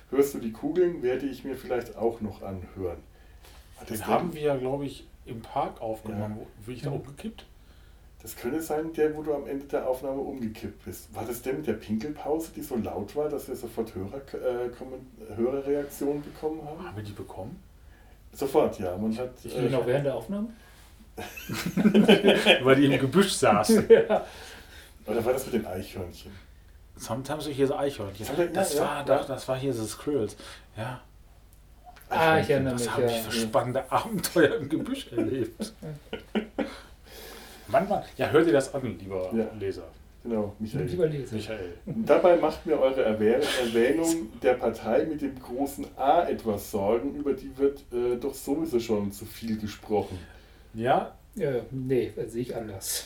hörst 0.09 0.33
du 0.33 0.39
die 0.39 0.51
Kugeln, 0.51 1.01
werde 1.03 1.25
ich 1.25 1.43
mir 1.43 1.55
vielleicht 1.55 1.95
auch 1.95 2.21
noch 2.21 2.41
anhören. 2.41 2.97
Hat 3.77 3.89
das 3.89 3.99
Den 3.99 4.07
haben 4.07 4.33
wir 4.33 4.41
ja, 4.41 4.55
glaube 4.55 4.85
ich, 4.85 5.05
im 5.25 5.41
Park 5.41 5.81
aufgenommen. 5.81 6.37
Wo 6.39 6.47
Bin 6.65 6.75
ich 6.75 6.81
da 6.81 6.89
Ja. 6.89 6.95
umgekippt? 6.95 7.45
Das 8.23 8.35
könnte 8.37 8.61
sein, 8.61 8.91
der, 8.93 9.15
wo 9.15 9.21
du 9.21 9.33
am 9.33 9.45
Ende 9.47 9.65
der 9.65 9.87
Aufnahme 9.87 10.21
umgekippt 10.21 10.85
bist. 10.85 11.13
War 11.13 11.25
das 11.25 11.41
der 11.41 11.53
mit 11.53 11.67
der 11.67 11.73
Pinkelpause, 11.73 12.51
die 12.55 12.61
so 12.61 12.77
laut 12.77 13.15
war, 13.17 13.27
dass 13.29 13.47
wir 13.49 13.55
sofort 13.55 13.93
Hörer, 13.93 14.21
äh, 14.33 15.35
Hörerreaktionen 15.35 16.23
bekommen 16.23 16.61
haben? 16.65 16.85
Haben 16.87 16.95
wir 16.95 17.03
die 17.03 17.11
bekommen? 17.11 17.61
Sofort, 18.31 18.79
ja. 18.79 18.95
Man 18.97 19.15
hat, 19.17 19.31
Ich 19.43 19.55
äh, 19.55 19.61
bin 19.63 19.75
auch 19.75 19.85
während 19.85 20.05
der 20.05 20.15
Aufnahme. 20.15 20.47
Weil 22.63 22.75
die 22.77 22.85
im 22.85 22.99
Gebüsch 22.99 23.33
saßen. 23.33 23.85
oder 25.05 25.25
war 25.25 25.33
das 25.33 25.45
mit 25.45 25.55
den 25.55 25.65
Eichhörnchen? 25.67 26.31
Sometimes 26.95 27.47
ich 27.47 27.55
hier 27.57 27.67
so 27.67 27.75
Eichhörnchen. 27.75 28.25
Ja, 28.37 28.45
Das 28.45 28.73
ja, 28.75 28.81
war, 28.81 28.97
ja. 29.07 29.17
doch, 29.17 29.27
das 29.27 29.47
war 29.47 29.57
hier 29.57 29.73
so 29.73 29.85
Squirrels. 29.85 30.35
Ja, 30.77 31.01
Ah, 32.09 32.37
ich 32.39 32.49
erinnere 32.49 32.75
was 32.75 32.81
mich. 32.81 32.91
habe 32.91 33.05
ich 33.05 33.11
Ja. 33.11 33.23
für 33.23 33.31
spannende 33.31 33.83
Abenteuer 33.91 34.55
im 34.57 34.69
Gebüsch 34.69 35.11
erlebt. 35.11 35.73
Manchmal, 37.67 38.03
ja, 38.17 38.29
hört 38.29 38.47
ihr 38.47 38.53
das 38.53 38.73
an, 38.73 38.97
lieber 38.99 39.31
Ja. 39.35 39.45
Leser. 39.59 39.83
Genau, 40.23 40.53
Michael. 40.59 40.85
Lieber 40.85 41.05
Leser. 41.07 41.35
Michael. 41.35 41.73
Dabei 41.85 42.37
macht 42.37 42.65
mir 42.65 42.79
eure 42.79 43.03
Erwäh- 43.05 43.43
Erwähnung 43.61 44.31
der 44.41 44.53
Partei 44.53 45.03
mit 45.05 45.21
dem 45.21 45.37
großen 45.37 45.85
A 45.97 46.23
etwas 46.23 46.71
Sorgen, 46.71 47.13
über 47.15 47.33
die 47.33 47.51
wird 47.57 47.79
äh, 47.91 48.15
doch 48.17 48.33
sowieso 48.33 48.79
schon 48.79 49.11
zu 49.11 49.25
viel 49.25 49.57
gesprochen. 49.59 50.17
Ja, 50.73 51.13
Ja, 51.35 51.51
nee, 51.71 52.13
das 52.15 52.31
sehe 52.31 52.43
ich 52.43 52.55
anders. 52.55 53.05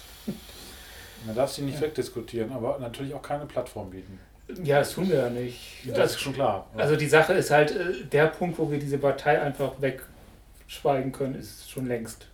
man 1.26 1.36
darf 1.36 1.52
sie 1.52 1.64
nicht 1.64 1.82
wegdiskutieren, 1.82 2.52
aber 2.52 2.78
natürlich 2.80 3.14
auch 3.16 3.22
keine 3.22 3.46
Plattform 3.46 3.90
bieten. 3.90 4.20
Ja, 4.64 4.80
das 4.80 4.94
tun 4.94 5.10
wir 5.10 5.18
ja 5.18 5.30
nicht. 5.30 5.60
Das 5.96 6.12
ist 6.12 6.20
schon 6.22 6.34
klar. 6.34 6.68
Also 6.78 6.96
die 6.96 7.08
Sache 7.08 7.34
ist 7.34 7.50
halt, 7.52 7.72
äh, 7.72 8.06
der 8.12 8.28
Punkt, 8.28 8.58
wo 8.60 8.70
wir 8.72 8.78
diese 8.80 8.98
Partei 8.98 9.42
einfach 9.42 9.74
wegschweigen 9.82 11.12
können, 11.12 11.36
ist 11.36 11.70
schon 11.70 11.88
längst 11.88 12.28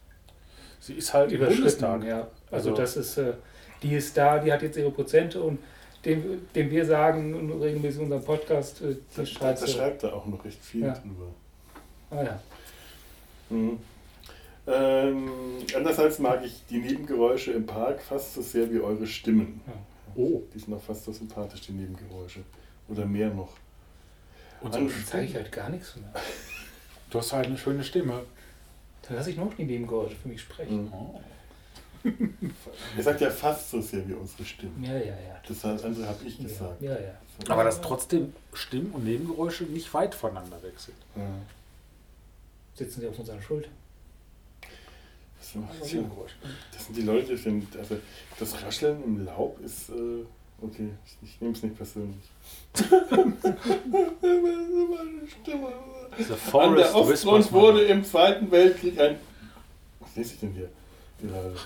sie 0.83 0.93
ist 0.95 1.13
halt 1.13 1.31
im 1.31 1.37
überschritten. 1.37 1.61
Bundestag. 1.61 2.03
Ja. 2.03 2.27
Also, 2.51 2.69
Also- 2.69 2.75
das 2.75 2.97
ist, 2.97 3.17
äh, 3.17 3.33
die 3.81 3.95
ist 3.95 4.15
da, 4.17 4.39
die 4.39 4.51
hat 4.51 4.61
jetzt 4.61 4.77
ihre 4.77 4.91
Prozente 4.91 5.41
und 5.41 5.59
dem, 6.05 6.41
dem 6.53 6.69
wir 6.69 6.85
sagen 6.85 7.33
regelmäßig 7.61 7.99
in 7.99 8.03
unserem 8.05 8.23
Podcast, 8.25 8.81
äh, 8.81 8.87
die 8.95 8.97
Da, 9.15 9.21
da 9.21 9.25
schreibt 9.25 9.69
schreibt 9.69 10.03
er 10.03 10.13
auch 10.13 10.25
noch 10.25 10.43
recht 10.43 10.59
viel 10.63 10.81
Ja. 10.85 10.93
drüber. 10.93 11.27
Ah 12.11 12.23
ja. 12.23 12.39
Mhm. 13.49 13.79
Ähm, 14.65 15.29
andererseits 15.75 16.19
mag 16.19 16.43
ich 16.45 16.63
die 16.69 16.77
Nebengeräusche 16.77 17.51
im 17.51 17.65
Park 17.65 18.01
fast 18.01 18.33
so 18.33 18.41
sehr 18.41 18.71
wie 18.71 18.79
eure 18.79 19.05
Stimmen. 19.05 19.61
Oh, 20.15 20.41
Die 20.53 20.59
sind 20.59 20.73
auch 20.73 20.81
fast 20.81 21.03
so 21.05 21.11
sympathisch, 21.11 21.61
die 21.61 21.71
Nebengeräusche. 21.73 22.41
Oder 22.89 23.05
mehr 23.05 23.29
noch. 23.29 23.49
und 24.61 24.73
so, 24.73 24.79
zeige 25.05 25.25
ich 25.25 25.35
halt 25.35 25.51
gar 25.51 25.69
nichts 25.69 25.95
mehr. 25.97 26.13
du 27.09 27.17
hast 27.19 27.33
halt 27.33 27.47
eine 27.47 27.57
schöne 27.57 27.83
Stimme. 27.83 28.21
Dann 29.07 29.17
lasse 29.17 29.31
ich 29.31 29.37
noch 29.37 29.53
die 29.53 29.65
Nebengeräusche 29.65 30.15
für 30.15 30.29
mich 30.29 30.41
sprechen. 30.41 30.85
Mhm. 30.85 30.93
Oh. 30.93 31.21
Er 32.97 33.03
sagt 33.03 33.21
ja 33.21 33.29
fast 33.29 33.71
so 33.71 33.79
sehr 33.79 34.05
wie 34.07 34.13
unsere 34.13 34.43
Stimmen. 34.43 34.83
Ja, 34.83 34.97
ja, 34.97 35.05
ja. 35.05 35.41
Das 35.47 35.63
andere 35.63 36.07
habe 36.07 36.25
ich 36.25 36.37
gesagt. 36.37 36.81
Ja, 36.81 36.93
ja. 36.93 37.13
Aber 37.47 37.63
dass 37.63 37.79
trotzdem 37.81 38.33
Stimmen 38.53 38.91
und 38.91 39.05
Nebengeräusche 39.05 39.63
nicht 39.63 39.93
weit 39.93 40.13
voneinander 40.13 40.61
weg 40.63 40.73
sind. 40.77 40.97
Ja. 41.15 41.25
Sitzen 42.75 43.01
sie 43.01 43.07
auf 43.07 43.17
unserer 43.17 43.41
Schulter. 43.41 43.69
So, 45.39 45.59
Also 45.69 45.85
so. 45.85 45.95
Nebengeräusche. 45.95 46.35
Das 46.73 46.85
sind 46.85 46.97
die 46.97 47.01
Leute, 47.03 47.35
die 47.35 47.77
also 47.77 47.97
das 48.39 48.63
Rascheln 48.63 49.03
im 49.03 49.25
Laub 49.25 49.59
ist, 49.63 49.89
äh, 49.89 50.25
okay, 50.61 50.89
ich, 51.05 51.17
ich 51.29 51.41
nehme 51.41 51.53
es 51.53 51.63
nicht 51.63 51.77
persönlich. 51.77 52.17
The 55.45 55.53
An 56.53 56.75
der 56.75 56.95
Ostfront 56.95 57.51
wurde 57.51 57.81
im 57.83 58.03
Zweiten 58.03 58.51
Weltkrieg 58.51 58.99
ein. 58.99 59.17
Was 59.99 60.15
lese 60.15 60.33
ich 60.35 60.39
denn 60.39 60.53
hier? 60.53 60.69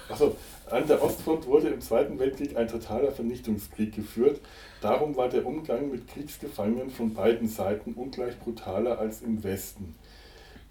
Achso, 0.09 0.35
an 0.69 0.87
der 0.87 1.03
Ostfront 1.03 1.47
wurde 1.47 1.69
im 1.69 1.81
Zweiten 1.81 2.19
Weltkrieg 2.19 2.55
ein 2.55 2.67
totaler 2.67 3.11
Vernichtungskrieg 3.11 3.95
geführt. 3.95 4.39
Darum 4.81 5.15
war 5.15 5.29
der 5.29 5.45
Umgang 5.45 5.89
mit 5.89 6.07
Kriegsgefangenen 6.07 6.91
von 6.91 7.13
beiden 7.13 7.47
Seiten 7.47 7.93
ungleich 7.93 8.37
brutaler 8.39 8.99
als 8.99 9.21
im 9.21 9.43
Westen. 9.43 9.95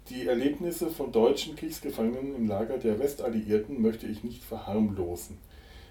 Die 0.09 0.25
Erlebnisse 0.25 0.89
von 0.89 1.11
deutschen 1.11 1.57
Kriegsgefangenen 1.57 2.35
im 2.35 2.47
Lager 2.47 2.77
der 2.77 2.97
Westalliierten 2.99 3.81
möchte 3.81 4.07
ich 4.07 4.23
nicht 4.23 4.43
verharmlosen. 4.43 5.37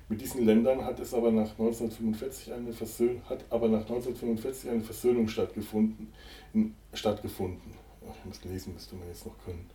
Mit 0.08 0.20
diesen 0.20 0.46
Ländern 0.46 0.84
hat 0.84 1.00
es 1.00 1.12
aber 1.12 1.32
nach 1.32 1.50
1945 1.50 2.52
eine, 2.52 2.72
Versöhn, 2.72 3.20
hat 3.28 3.44
aber 3.50 3.68
nach 3.68 3.80
1945 3.80 4.70
eine 4.70 4.80
Versöhnung 4.82 5.26
stattgefunden. 5.26 6.12
Stattgefunden. 6.92 7.74
Ach, 8.08 8.14
ich 8.18 8.24
muss 8.24 8.44
lesen, 8.44 8.74
müsste 8.74 8.96
man 8.96 9.08
jetzt 9.08 9.26
noch 9.26 9.36
können. 9.44 9.68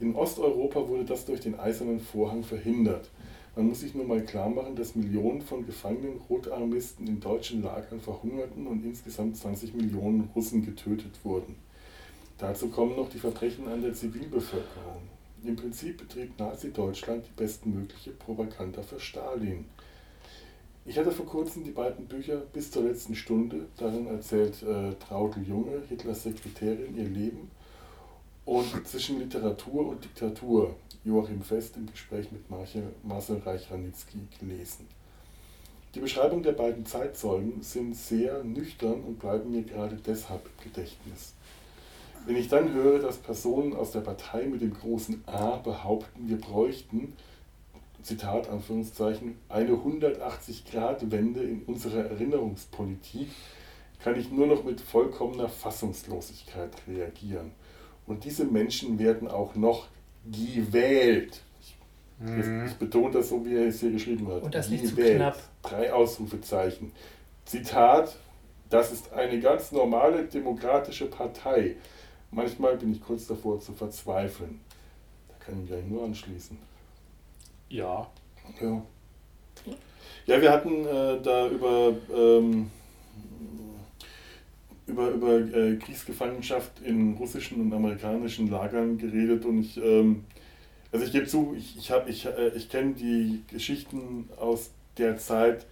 In 0.00 0.14
Osteuropa 0.14 0.88
wurde 0.88 1.04
das 1.04 1.24
durch 1.26 1.40
den 1.40 1.58
Eisernen 1.58 2.00
Vorhang 2.00 2.42
verhindert. 2.42 3.10
Man 3.54 3.68
muss 3.68 3.80
sich 3.80 3.94
nur 3.94 4.06
mal 4.06 4.24
klar 4.24 4.48
machen, 4.48 4.74
dass 4.76 4.96
Millionen 4.96 5.42
von 5.42 5.66
gefangenen 5.66 6.20
Rotarmisten 6.28 7.06
in 7.06 7.20
deutschen 7.20 7.62
Lagern 7.62 8.00
verhungerten 8.00 8.66
und 8.66 8.84
insgesamt 8.84 9.36
20 9.36 9.74
Millionen 9.74 10.30
Russen 10.34 10.64
getötet 10.64 11.12
wurden. 11.22 11.56
Dazu 12.38 12.68
kommen 12.68 12.96
noch 12.96 13.10
die 13.10 13.18
Verbrechen 13.18 13.68
an 13.68 13.82
der 13.82 13.92
Zivilbevölkerung. 13.92 15.02
Im 15.44 15.56
Prinzip 15.56 15.98
betrieb 15.98 16.38
Nazi-Deutschland 16.38 17.26
die 17.26 17.40
bestmögliche 17.40 18.12
Propaganda 18.12 18.82
für 18.82 18.98
Stalin. 18.98 19.66
Ich 20.84 20.98
hatte 20.98 21.12
vor 21.12 21.26
kurzem 21.26 21.62
die 21.62 21.70
beiden 21.70 22.06
Bücher 22.06 22.38
Bis 22.52 22.70
zur 22.70 22.82
letzten 22.82 23.14
Stunde, 23.14 23.66
darin 23.76 24.06
erzählt 24.08 24.62
äh, 24.62 24.94
Traudel 24.94 25.46
Junge, 25.46 25.82
Hitlers 25.88 26.24
Sekretärin, 26.24 26.96
ihr 26.96 27.08
Leben 27.08 27.50
und 28.44 28.88
zwischen 28.88 29.20
Literatur 29.20 29.88
und 29.88 30.04
Diktatur, 30.04 30.74
Joachim 31.04 31.42
Fest 31.42 31.76
im 31.76 31.86
Gespräch 31.86 32.32
mit 32.32 32.50
Marche, 32.50 32.82
Marcel 33.02 33.38
Reich-Ranitzky 33.38 34.18
gelesen. 34.40 34.88
Die 35.94 36.00
Beschreibung 36.00 36.42
der 36.42 36.52
beiden 36.52 36.86
Zeitzeugen 36.86 37.62
sind 37.62 37.94
sehr 37.94 38.42
nüchtern 38.42 39.02
und 39.02 39.18
bleiben 39.18 39.50
mir 39.50 39.62
gerade 39.62 39.96
deshalb 40.04 40.44
im 40.46 40.64
Gedächtnis. 40.64 41.34
Wenn 42.26 42.36
ich 42.36 42.48
dann 42.48 42.72
höre, 42.72 42.98
dass 42.98 43.18
Personen 43.18 43.74
aus 43.74 43.92
der 43.92 44.00
Partei 44.00 44.46
mit 44.46 44.62
dem 44.62 44.74
großen 44.74 45.22
A 45.26 45.56
behaupten, 45.56 46.28
wir 46.28 46.40
bräuchten, 46.40 47.12
Zitat 48.02 48.48
Anführungszeichen, 48.48 49.36
eine 49.48 49.72
180-Grad-Wende 49.72 51.42
in 51.42 51.62
unserer 51.64 52.04
Erinnerungspolitik, 52.06 53.28
kann 54.02 54.18
ich 54.18 54.30
nur 54.30 54.46
noch 54.46 54.64
mit 54.64 54.80
vollkommener 54.80 55.48
Fassungslosigkeit 55.48 56.70
reagieren. 56.88 57.52
Und 58.06 58.24
diese 58.24 58.44
Menschen 58.44 58.98
werden 58.98 59.28
auch 59.28 59.54
noch 59.54 59.86
gewählt. 60.30 61.40
Ich, 62.24 62.46
ich 62.66 62.74
betone 62.74 63.12
das 63.12 63.28
so, 63.28 63.44
wie 63.44 63.56
er 63.56 63.66
es 63.66 63.80
hier 63.80 63.90
geschrieben 63.90 64.28
hat. 64.28 64.42
Und 64.42 64.54
das 64.54 64.68
nicht 64.68 64.86
zu 64.86 64.94
Gewählt. 64.94 65.16
knapp. 65.16 65.38
Drei 65.62 65.92
Ausrufezeichen. 65.92 66.92
Zitat, 67.44 68.16
das 68.70 68.92
ist 68.92 69.12
eine 69.12 69.40
ganz 69.40 69.72
normale 69.72 70.24
demokratische 70.24 71.06
Partei. 71.06 71.76
Manchmal 72.30 72.76
bin 72.76 72.92
ich 72.92 73.02
kurz 73.02 73.26
davor 73.26 73.60
zu 73.60 73.72
verzweifeln. 73.72 74.60
Da 75.28 75.34
kann 75.44 75.54
ich 75.54 75.60
mich 75.60 75.70
gleich 75.70 75.84
nur 75.84 76.04
anschließen. 76.04 76.56
Ja. 77.72 78.06
Ja. 78.60 78.82
Ja, 80.26 80.42
wir 80.42 80.52
hatten 80.52 80.84
äh, 80.84 81.20
da 81.22 81.48
über, 81.48 81.94
ähm, 82.14 82.70
über, 84.86 85.08
über 85.08 85.38
äh, 85.38 85.76
Kriegsgefangenschaft 85.76 86.82
in 86.84 87.14
russischen 87.14 87.62
und 87.62 87.72
amerikanischen 87.72 88.50
Lagern 88.50 88.98
geredet 88.98 89.46
und 89.46 89.60
ich, 89.62 89.78
ähm, 89.78 90.24
also 90.92 91.06
ich 91.06 91.12
gebe 91.12 91.26
zu, 91.26 91.54
ich, 91.56 91.78
ich, 91.78 91.90
ich, 92.06 92.26
äh, 92.26 92.48
ich 92.54 92.68
kenne 92.68 92.92
die 92.92 93.42
Geschichten 93.50 94.28
aus 94.36 94.70
der 94.98 95.16
Zeit 95.16 95.64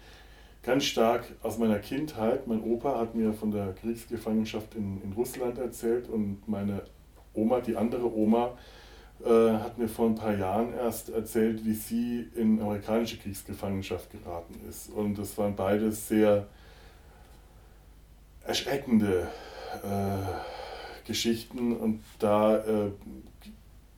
ganz 0.62 0.84
stark 0.84 1.26
aus 1.42 1.58
meiner 1.58 1.80
Kindheit. 1.80 2.46
Mein 2.46 2.62
Opa 2.62 2.98
hat 2.98 3.14
mir 3.14 3.34
von 3.34 3.50
der 3.50 3.74
Kriegsgefangenschaft 3.74 4.74
in, 4.74 5.02
in 5.02 5.12
Russland 5.12 5.58
erzählt 5.58 6.08
und 6.08 6.38
meine 6.46 6.80
Oma, 7.34 7.60
die 7.60 7.76
andere 7.76 8.10
Oma, 8.10 8.56
äh, 9.24 9.52
hat 9.52 9.78
mir 9.78 9.88
vor 9.88 10.06
ein 10.06 10.14
paar 10.14 10.36
Jahren 10.36 10.72
erst 10.74 11.10
erzählt, 11.10 11.64
wie 11.64 11.74
sie 11.74 12.28
in 12.34 12.60
amerikanische 12.60 13.18
Kriegsgefangenschaft 13.18 14.10
geraten 14.10 14.54
ist. 14.68 14.90
Und 14.90 15.18
das 15.18 15.36
waren 15.36 15.54
beides 15.54 16.08
sehr 16.08 16.46
erschreckende 18.44 19.28
äh, 19.82 21.06
Geschichten 21.06 21.76
und 21.76 22.00
da 22.18 22.56
äh, 22.58 22.90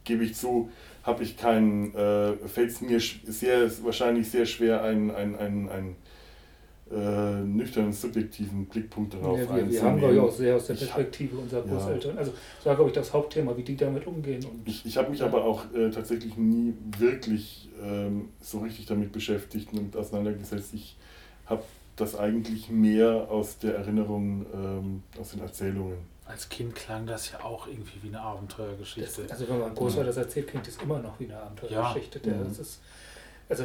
gebe 0.05 0.25
ich 0.25 0.35
zu, 0.35 0.71
habe 1.05 1.23
ich 1.23 1.37
keinen, 1.37 1.95
äh, 1.95 2.35
fällt 2.49 2.71
es 2.71 2.81
mir 2.81 3.01
sehr, 3.01 3.71
wahrscheinlich 3.85 4.31
sehr 4.31 4.47
schwer, 4.47 4.83
einen, 4.83 5.11
einen, 5.11 5.37
einen, 5.37 5.69
einen 5.69 5.97
äh, 6.93 7.41
nüchternen, 7.41 7.93
subjektiven 7.93 8.67
Blickpunkt 8.67 9.15
darauf 9.15 9.39
Ja, 9.39 9.57
wir, 9.57 9.71
wir 9.71 9.83
haben, 9.83 9.99
glaube 9.99 10.15
ich, 10.15 10.21
auch 10.21 10.31
sehr 10.33 10.57
aus 10.57 10.67
der 10.67 10.77
Ich 10.77 10.83
hab- 10.83 10.89
Perspektive 10.97 11.39
unserer 11.39 11.65
Ja. 11.67 11.73
Großeltern. 11.73 12.19
Also, 12.19 12.33
das 12.59 12.67
war, 12.67 12.75
glaube 12.75 12.91
ich, 12.91 12.95
das 12.95 13.13
Hauptthema, 13.13 13.57
wie 13.57 13.63
die 13.63 13.77
damit 13.77 14.07
umgehen. 14.07 14.45
Und 14.45 14.67
Ich, 14.69 14.85
ich 14.85 14.97
habe 14.97 15.11
mich 15.11 15.23
aber 15.23 15.45
auch 15.45 15.65
äh, 15.75 15.91
tatsächlich 15.91 16.37
nie 16.37 16.75
wirklich 16.99 17.69
ähm, 17.83 18.29
so 18.41 18.59
richtig 18.61 18.87
damit 18.87 19.13
beschäftigt 19.13 19.73
und 19.73 19.97
auseinandergesetzt. 19.97 20.75
Ich 20.75 20.97
habe 21.47 21.63
das 21.97 22.17
eigentlich 22.17 22.69
mehr 22.71 23.27
aus 23.31 23.59
der 23.59 23.75
Erinnerung, 23.77 24.47
ähm, 24.55 25.03
aus 25.21 25.31
den 25.33 25.41
Erzählungen. 25.41 25.97
Als 26.25 26.49
Kind 26.49 26.75
klang 26.75 27.05
das 27.07 27.33
ja 27.33 27.43
auch 27.45 27.67
irgendwie 27.67 27.99
wie 28.03 28.07
eine 28.09 28.17
das, 28.19 28.25
Abenteuergeschichte. 28.27 29.23
also, 29.29 29.49
wenn 29.49 29.59
man 29.59 29.75
Großvater 29.75 30.07
das 30.07 30.17
erzählt, 30.17 30.47
klingt 30.49 30.67
das 30.67 30.77
immer 30.77 30.99
noch 31.01 31.19
wie 31.21 31.25
eine 31.25 31.37
Abenteuergeschichte. 31.43 32.21
Der, 32.21 32.35
Mhm. 32.37 32.45
das 32.49 32.59
ist, 32.61 32.81
also, 33.49 33.65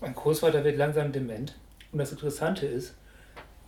mein 0.00 0.14
Großvater 0.14 0.64
wird 0.64 0.78
langsam 0.78 1.12
dement. 1.12 1.54
Und 1.96 2.00
das 2.00 2.12
Interessante 2.12 2.66
ist, 2.66 2.92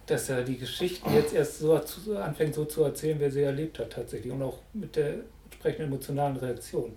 dass 0.04 0.28
er 0.28 0.44
die 0.44 0.58
Geschichten 0.58 1.14
jetzt 1.14 1.32
erst 1.32 1.60
so 1.60 1.74
anfängt, 1.74 2.54
so 2.54 2.66
zu 2.66 2.84
erzählen, 2.84 3.18
wer 3.18 3.30
sie 3.30 3.40
erlebt 3.40 3.78
hat, 3.78 3.94
tatsächlich. 3.94 4.30
Und 4.30 4.42
auch 4.42 4.58
mit 4.74 4.96
der 4.96 5.14
entsprechenden 5.46 5.90
emotionalen 5.90 6.36
Reaktion. 6.36 6.92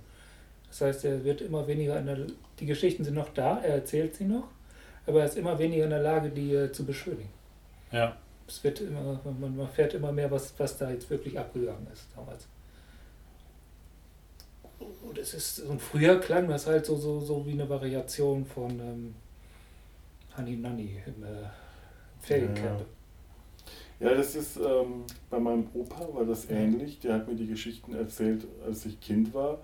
Das 0.67 0.81
heißt, 0.81 1.05
er 1.05 1.23
wird 1.23 1.39
immer 1.39 1.65
weniger 1.67 1.97
in 1.97 2.05
der. 2.05 2.17
Die 2.59 2.65
Geschichten 2.65 3.05
sind 3.05 3.13
noch 3.13 3.29
da, 3.33 3.61
er 3.61 3.75
erzählt 3.75 4.13
sie 4.13 4.25
noch, 4.25 4.49
aber 5.07 5.21
er 5.21 5.27
ist 5.27 5.37
immer 5.37 5.57
weniger 5.57 5.85
in 5.85 5.91
der 5.91 6.01
Lage, 6.01 6.31
die 6.31 6.53
äh, 6.53 6.69
zu 6.73 6.85
beschönigen. 6.85 7.29
ja. 7.93 8.17
Es 8.45 8.61
wird 8.65 8.81
immer, 8.81 9.21
man, 9.23 9.55
man 9.55 9.69
fährt 9.69 9.93
immer 9.93 10.11
mehr, 10.11 10.29
was, 10.29 10.53
was 10.57 10.77
da 10.77 10.91
jetzt 10.91 11.09
wirklich 11.09 11.39
abgegangen 11.39 11.87
ist 11.93 12.07
damals. 12.13 12.45
Und 15.07 15.17
es 15.17 15.33
ist, 15.33 15.61
und 15.61 15.81
früher 15.81 16.19
klang 16.19 16.49
das 16.49 16.67
halt 16.67 16.85
so, 16.85 16.97
so, 16.97 17.21
so 17.21 17.45
wie 17.45 17.53
eine 17.53 17.69
Variation 17.69 18.45
von 18.45 18.71
ähm, 18.81 19.15
Honey 20.37 20.55
Nanny 20.55 21.01
im 21.05 21.23
äh, 21.23 21.27
Feriencamp. 22.19 22.85
Ja, 23.99 24.15
das 24.15 24.35
ist 24.35 24.57
ähm, 24.57 25.03
bei 25.29 25.39
meinem 25.39 25.67
Opa 25.73 26.07
war 26.13 26.25
das 26.25 26.49
ähnlich. 26.49 26.99
Der 26.99 27.13
hat 27.15 27.27
mir 27.27 27.35
die 27.35 27.47
Geschichten 27.47 27.93
erzählt, 27.93 28.47
als 28.65 28.85
ich 28.85 28.99
Kind 28.99 29.33
war. 29.33 29.59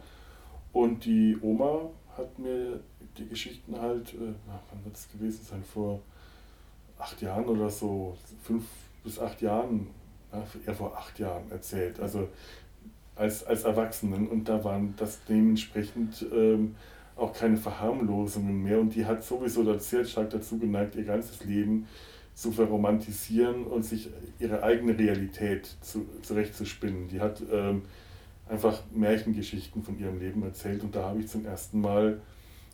Und 0.73 1.05
die 1.05 1.37
Oma 1.41 1.89
hat 2.15 2.37
mir 2.37 2.79
die 3.17 3.27
Geschichten 3.27 3.79
halt, 3.79 4.13
äh, 4.13 4.33
wann 4.45 4.85
wird 4.85 4.95
es 4.95 5.09
gewesen 5.09 5.43
sein, 5.43 5.63
vor 5.63 6.01
acht 6.99 7.21
Jahren 7.21 7.45
oder 7.45 7.69
so, 7.69 8.15
fünf 8.43 8.65
bis 9.03 9.17
acht 9.19 9.41
Jahren, 9.41 9.87
ja, 10.31 10.45
eher 10.65 10.75
vor 10.75 10.95
acht 10.95 11.17
Jahren 11.17 11.49
erzählt. 11.49 11.99
Also 11.99 12.27
als, 13.15 13.43
als 13.43 13.63
Erwachsenen. 13.63 14.27
Und 14.27 14.47
da 14.47 14.63
waren 14.63 14.93
das 14.97 15.23
dementsprechend 15.27 16.25
ähm, 16.31 16.75
auch 17.17 17.33
keine 17.33 17.57
Verharmlosungen 17.57 18.63
mehr. 18.63 18.79
Und 18.79 18.95
die 18.95 19.05
hat 19.05 19.23
sowieso 19.23 19.77
sehr 19.79 20.05
stark 20.05 20.29
dazu 20.29 20.57
geneigt, 20.57 20.95
ihr 20.95 21.03
ganzes 21.03 21.43
Leben 21.43 21.87
zu 22.33 22.51
verromantisieren 22.51 23.63
und 23.63 23.83
sich 23.83 24.09
ihre 24.39 24.61
eigene 24.61 24.97
Realität 24.97 25.75
zu, 25.81 26.05
zurechtzuspinnen. 26.21 27.07
Die 27.07 27.19
hat 27.19 27.41
ähm, 27.51 27.81
einfach 28.47 28.83
Märchengeschichten 28.91 29.83
von 29.83 29.99
ihrem 29.99 30.19
Leben 30.19 30.43
erzählt 30.43 30.83
und 30.83 30.95
da 30.95 31.03
habe 31.09 31.19
ich 31.19 31.27
zum 31.27 31.45
ersten 31.45 31.81
Mal 31.81 32.21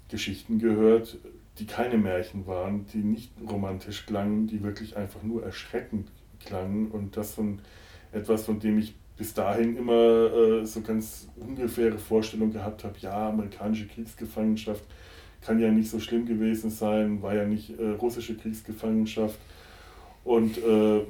Geschichten 0.09 0.59
gehört, 0.59 1.17
die 1.59 1.65
keine 1.65 1.97
Märchen 1.97 2.45
waren, 2.45 2.85
die 2.93 2.97
nicht 2.97 3.31
romantisch 3.49 4.05
klangen, 4.05 4.47
die 4.47 4.63
wirklich 4.63 4.97
einfach 4.97 5.23
nur 5.23 5.43
erschreckend 5.43 6.09
klangen 6.43 6.91
und 6.91 7.15
das 7.15 7.33
von 7.33 7.59
etwas, 8.11 8.45
von 8.45 8.59
dem 8.59 8.77
ich 8.77 8.95
bis 9.17 9.33
dahin 9.33 9.77
immer 9.77 10.63
äh, 10.63 10.65
so 10.65 10.81
ganz 10.81 11.27
ungefähre 11.35 11.97
Vorstellung 11.97 12.51
gehabt 12.51 12.83
habe, 12.83 12.95
ja, 12.99 13.29
amerikanische 13.29 13.87
Kriegsgefangenschaft 13.87 14.83
kann 15.41 15.59
ja 15.59 15.71
nicht 15.71 15.89
so 15.89 15.99
schlimm 15.99 16.25
gewesen 16.25 16.69
sein, 16.69 17.21
war 17.21 17.35
ja 17.35 17.45
nicht 17.45 17.77
äh, 17.79 17.89
russische 17.89 18.35
Kriegsgefangenschaft. 18.35 19.37
Und 20.23 20.57
äh, 20.57 21.01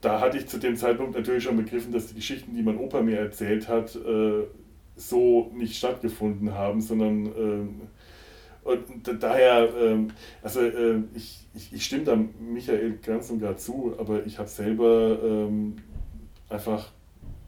da 0.00 0.20
hatte 0.20 0.38
ich 0.38 0.46
zu 0.46 0.58
dem 0.58 0.76
Zeitpunkt 0.76 1.14
natürlich 1.14 1.44
schon 1.44 1.56
begriffen, 1.56 1.92
dass 1.92 2.06
die 2.06 2.14
Geschichten, 2.14 2.54
die 2.54 2.62
mein 2.62 2.78
Opa 2.78 3.02
mir 3.02 3.18
erzählt 3.18 3.68
hat, 3.68 3.94
äh, 3.96 4.44
so 4.96 5.50
nicht 5.54 5.76
stattgefunden 5.76 6.54
haben, 6.54 6.80
sondern 6.80 7.26
ähm, 7.26 7.80
und 8.62 9.06
da- 9.06 9.12
daher, 9.12 9.68
ähm, 9.78 10.08
also 10.42 10.60
äh, 10.60 11.00
ich, 11.14 11.46
ich, 11.54 11.72
ich 11.74 11.84
stimme 11.84 12.04
da 12.04 12.16
Michael 12.40 12.98
ganz 13.04 13.28
und 13.30 13.40
gar 13.40 13.56
zu, 13.58 13.94
aber 13.98 14.24
ich 14.24 14.38
habe 14.38 14.48
selber 14.48 15.18
ähm, 15.22 15.76
einfach 16.48 16.90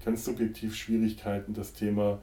ganz 0.06 0.24
subjektiv 0.24 0.74
Schwierigkeiten, 0.74 1.52
das 1.52 1.72
Thema, 1.74 2.18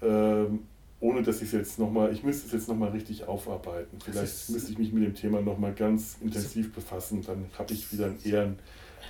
ähm, 0.00 0.60
ohne 1.00 1.22
dass 1.22 1.36
ich 1.42 1.48
es 1.48 1.52
jetzt 1.52 1.78
nochmal, 1.78 2.12
ich 2.12 2.22
müsste 2.22 2.46
es 2.46 2.52
jetzt 2.52 2.68
nochmal 2.68 2.90
richtig 2.90 3.24
aufarbeiten. 3.28 3.98
Vielleicht 4.02 4.22
ist- 4.22 4.50
müsste 4.50 4.72
ich 4.72 4.78
mich 4.78 4.92
mit 4.92 5.02
dem 5.04 5.14
Thema 5.14 5.42
nochmal 5.42 5.74
ganz 5.74 6.16
intensiv 6.22 6.72
befassen, 6.72 7.20
dann 7.26 7.44
habe 7.58 7.74
ich 7.74 7.92
wieder 7.92 8.06
ein 8.06 8.18
eher 8.24 8.42
ein, 8.42 8.58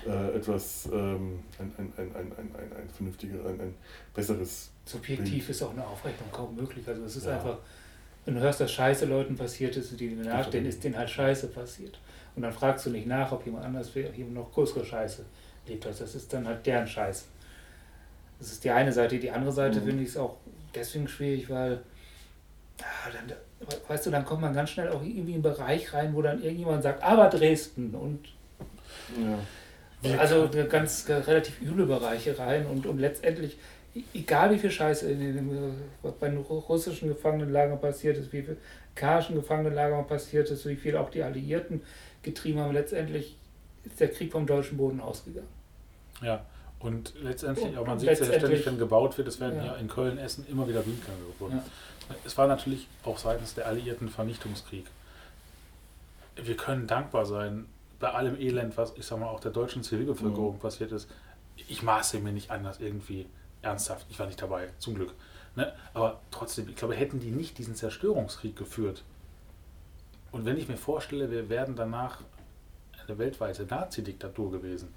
äh, 0.05 0.35
etwas, 0.35 0.89
ähm, 0.91 1.39
ein, 1.59 1.71
ein, 1.77 1.93
ein, 1.95 2.15
ein, 2.15 2.15
ein, 2.15 2.55
ein, 2.55 2.77
ein 2.81 2.89
vernünftiger, 2.89 3.35
ein, 3.45 3.61
ein 3.61 3.73
besseres 4.13 4.71
Subjektiv 4.85 5.49
ist 5.49 5.61
auch 5.63 5.71
eine 5.71 5.85
Aufrechnung 5.85 6.29
kaum 6.31 6.55
möglich. 6.55 6.85
Also 6.87 7.03
es 7.03 7.15
ist 7.15 7.25
Ja. 7.27 7.35
einfach, 7.37 7.59
wenn 8.25 8.35
du 8.35 8.41
hörst, 8.41 8.59
dass 8.59 8.71
Scheiße 8.71 9.05
Leuten 9.05 9.35
passiert 9.35 9.77
ist, 9.77 9.97
die 9.99 10.09
nachstehen, 10.09 10.65
ist 10.65 10.83
denen 10.83 10.97
halt 10.97 11.09
Scheiße 11.09 11.47
passiert. 11.47 11.99
Und 12.35 12.41
dann 12.41 12.51
fragst 12.51 12.85
du 12.87 12.89
nicht 12.89 13.07
nach, 13.07 13.31
ob 13.31 13.45
jemand 13.45 13.63
anders 13.65 13.93
jemand 13.93 14.33
noch 14.33 14.51
größere 14.51 14.83
Scheiße 14.83 15.23
lebt 15.67 15.85
hat. 15.85 15.99
Das 16.01 16.13
ist 16.15 16.33
dann 16.33 16.45
halt 16.47 16.65
deren 16.65 16.85
Scheiße. 16.87 17.25
Das 18.39 18.51
ist 18.51 18.63
die 18.63 18.71
eine 18.71 18.91
Seite. 18.91 19.17
Die 19.19 19.31
andere 19.31 19.51
Seite 19.51 19.79
Mhm. 19.81 19.85
finde 19.85 20.03
ich 20.03 20.09
es 20.09 20.17
auch 20.17 20.37
deswegen 20.73 21.07
schwierig, 21.07 21.49
weil, 21.49 21.79
ah, 22.81 23.09
dann, 23.13 23.37
weißt 23.87 24.05
du, 24.05 24.11
dann 24.11 24.25
kommt 24.25 24.41
man 24.41 24.53
ganz 24.53 24.71
schnell 24.71 24.89
auch 24.89 25.01
irgendwie 25.01 25.31
in 25.31 25.35
einen 25.35 25.41
Bereich 25.43 25.93
rein, 25.93 26.13
wo 26.13 26.21
dann 26.21 26.41
irgendjemand 26.43 26.83
sagt, 26.83 27.01
aber 27.03 27.29
Dresden 27.29 27.95
und 27.95 28.19
Ja. 30.03 30.17
also 30.17 30.49
eine 30.51 30.65
ganz 30.67 31.07
äh, 31.09 31.13
relativ 31.15 31.61
üble 31.61 31.85
Bereiche 31.85 32.37
rein 32.37 32.65
und, 32.65 32.85
und 32.85 32.99
letztendlich, 32.99 33.57
e- 33.95 34.03
egal 34.13 34.51
wie 34.51 34.59
viel 34.59 34.71
Scheiße 34.71 35.09
in 35.09 35.19
den, 35.19 35.49
äh, 35.49 35.71
was 36.03 36.13
bei 36.15 36.29
den 36.29 36.39
ru- 36.39 36.59
russischen 36.67 37.07
Gefangenenlagern 37.07 37.79
passiert 37.79 38.17
ist, 38.17 38.31
wie 38.33 38.41
viel 38.41 38.57
karischen 38.95 39.35
Gefangenenlagern 39.35 40.05
passiert 40.07 40.49
ist, 40.51 40.65
wie 40.67 40.75
viel 40.75 40.95
auch 40.97 41.09
die 41.09 41.23
Alliierten 41.23 41.81
getrieben 42.23 42.59
haben, 42.59 42.73
letztendlich 42.73 43.37
ist 43.83 43.99
der 43.99 44.09
Krieg 44.09 44.31
vom 44.31 44.45
deutschen 44.45 44.77
Boden 44.77 44.99
ausgegangen. 44.99 45.47
Ja, 46.21 46.45
und 46.79 47.13
letztendlich, 47.21 47.67
Und 47.67 47.77
aber 47.77 47.87
man 47.87 47.99
sieht 47.99 48.09
es 48.09 48.19
ja 48.19 48.33
ständig, 48.37 48.65
wenn 48.65 48.77
gebaut 48.77 49.17
wird, 49.17 49.27
es 49.27 49.39
werden 49.39 49.57
Ja. 49.57 49.65
ja 49.67 49.75
in 49.75 49.87
Köln, 49.87 50.17
Essen 50.17 50.45
immer 50.47 50.67
wieder 50.67 50.85
Windkanäle 50.85 51.25
gefunden. 51.27 51.57
Ja. 52.09 52.15
Es 52.25 52.37
war 52.37 52.47
natürlich 52.47 52.87
auch 53.03 53.17
seitens 53.17 53.55
der 53.55 53.65
Alliierten 53.67 54.09
Vernichtungskrieg. 54.09 54.85
Wir 56.35 56.57
können 56.57 56.85
dankbar 56.87 57.25
sein 57.25 57.65
bei 57.99 58.11
allem 58.11 58.35
Elend, 58.39 58.77
was 58.77 58.93
ich 58.97 59.05
sag 59.05 59.19
mal 59.19 59.27
auch 59.29 59.39
der 59.39 59.51
deutschen 59.51 59.83
Zivilbevölkerung 59.83 60.55
Mhm. 60.55 60.59
passiert 60.59 60.91
ist. 60.91 61.09
Ich 61.69 61.81
maße 61.81 62.19
mir 62.19 62.33
nicht 62.33 62.51
anders 62.51 62.79
irgendwie 62.79 63.25
ernsthaft. 63.61 64.05
Ich 64.09 64.19
war 64.19 64.27
nicht 64.27 64.41
dabei, 64.41 64.69
zum 64.77 64.95
Glück. 64.95 65.13
Ne? 65.55 65.73
Aber 65.93 66.19
trotzdem, 66.31 66.67
ich 66.67 66.75
glaube, 66.75 66.95
hätten 66.95 67.19
die 67.21 67.31
nicht 67.31 67.57
diesen 67.57 67.75
Zerstörungskrieg 67.75 68.55
geführt. 68.57 69.03
Und 70.31 70.43
wenn 70.43 70.57
ich 70.57 70.67
mir 70.67 70.75
vorstelle, 70.77 71.31
wir 71.31 71.47
wären 71.49 71.77
danach 71.77 72.19
eine 73.07 73.17
weltweite 73.17 73.63
Nazi-Diktatur 73.65 74.51
gewesen. 74.51 74.93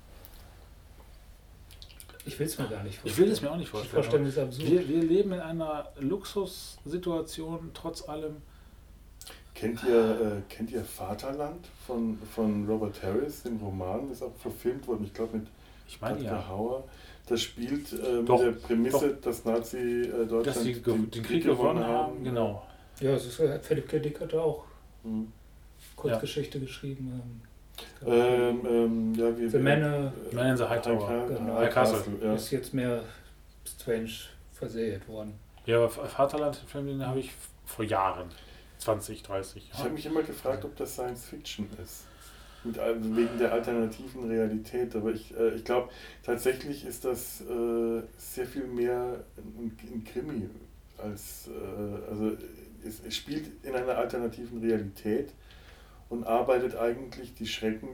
Ich 2.29 2.39
will 2.39 2.47
es 2.47 2.59
mir 2.59 2.67
gar 2.69 2.83
nicht 2.85 2.99
Ich 3.05 3.17
will 3.19 3.31
es 3.31 3.41
mir 3.43 3.51
auch 3.51 3.57
nicht 3.57 3.69
Die 3.69 3.71
vorstellen. 3.73 3.95
Vorstellung 4.03 4.27
ist 4.27 4.39
absurd. 4.39 4.69
Wir, 4.71 4.89
wir 4.89 5.03
leben 5.03 5.33
in 5.33 5.41
einer 5.41 5.89
Luxussituation, 5.99 7.71
trotz 7.75 8.09
allem. 8.09 8.37
Kennt 9.55 9.83
ihr, 9.85 10.43
äh, 10.49 10.53
kennt 10.55 10.71
ihr 10.71 10.85
Vaterland 10.85 11.67
von, 11.87 12.19
von 12.35 12.67
Robert 12.69 13.03
Harris, 13.03 13.43
den 13.43 13.57
Roman, 13.57 14.11
ist 14.13 14.23
auch 14.23 14.35
verfilmt 14.37 14.87
worden, 14.87 15.05
ich 15.05 15.13
glaube 15.15 15.39
mit 15.39 15.47
Ich 15.89 16.01
meine 16.01 16.17
Rutger 16.19 16.31
ja, 16.31 16.49
Hauer. 16.49 16.85
Das 17.27 17.43
spielt 17.43 17.93
äh, 17.93 18.19
mit 18.21 18.29
Doch, 18.29 18.41
der 18.41 18.53
Prämisse, 18.53 19.15
dass 19.21 19.45
Nazi-Deutschland 19.45 20.59
sie 20.59 20.75
ge- 20.81 20.97
den 20.97 21.23
Krieg 21.23 21.43
gewonnen 21.45 21.85
haben. 21.85 22.23
Genau. 22.25 22.63
Ja, 23.01 23.11
es 23.15 23.27
ist, 23.27 23.41
äh, 23.41 23.59
Philipp 23.61 23.89
K. 23.89 23.99
Dick 23.99 24.21
hat 24.21 24.33
da 24.33 24.41
auch 24.41 24.65
Mhm. 25.05 25.33
Kurzgeschichte 25.97 26.59
geschrieben. 26.61 27.09
ähm, 27.23 27.41
Ähm, 28.07 28.67
ähm, 28.67 29.15
ja, 29.15 29.37
wir, 29.37 29.51
The 29.51 29.59
Männer 29.59 30.13
Man 30.33 30.47
in 30.49 30.57
the 30.57 30.65
High 30.65 30.83
Tower. 30.83 31.09
High, 31.09 31.29
Genau. 31.39 31.55
High 31.57 31.73
Castle. 31.73 32.03
Ja. 32.23 32.35
ist 32.35 32.51
jetzt 32.51 32.75
mehr 32.75 33.03
strange 33.67 34.11
versät 34.53 35.07
worden. 35.09 35.35
Ja, 35.67 35.77
aber 35.79 35.91
Vaterland, 35.91 36.63
den 36.73 37.07
habe 37.07 37.21
ich 37.21 37.33
vor 37.67 37.85
Jahren. 37.85 38.29
20, 38.79 39.23
30 39.23 39.71
Ich 39.73 39.79
habe 39.79 39.91
mich 39.91 40.07
immer 40.07 40.23
gefragt, 40.23 40.65
ob 40.65 40.77
das 40.77 40.95
Science 40.95 41.27
Fiction 41.27 41.69
ist. 41.83 42.05
Mit, 42.65 42.77
wegen 42.77 43.39
der 43.39 43.53
alternativen 43.53 44.29
Realität. 44.29 44.95
Aber 44.97 45.11
ich, 45.11 45.37
äh, 45.37 45.55
ich 45.55 45.65
glaube, 45.65 45.91
tatsächlich 46.23 46.85
ist 46.85 47.05
das 47.05 47.41
äh, 47.43 48.03
sehr 48.17 48.47
viel 48.47 48.67
mehr 48.67 49.25
ein, 49.37 49.77
ein 49.93 50.05
Krimi 50.05 50.49
als. 50.97 51.49
Äh, 51.49 52.11
also, 52.11 52.37
es, 52.87 53.03
es 53.07 53.17
spielt 53.17 53.51
in 53.65 53.75
einer 53.75 53.97
alternativen 53.97 54.61
Realität 54.61 55.33
und 56.09 56.25
arbeitet 56.27 56.75
eigentlich 56.77 57.35
die 57.35 57.47
Schrecken 57.47 57.89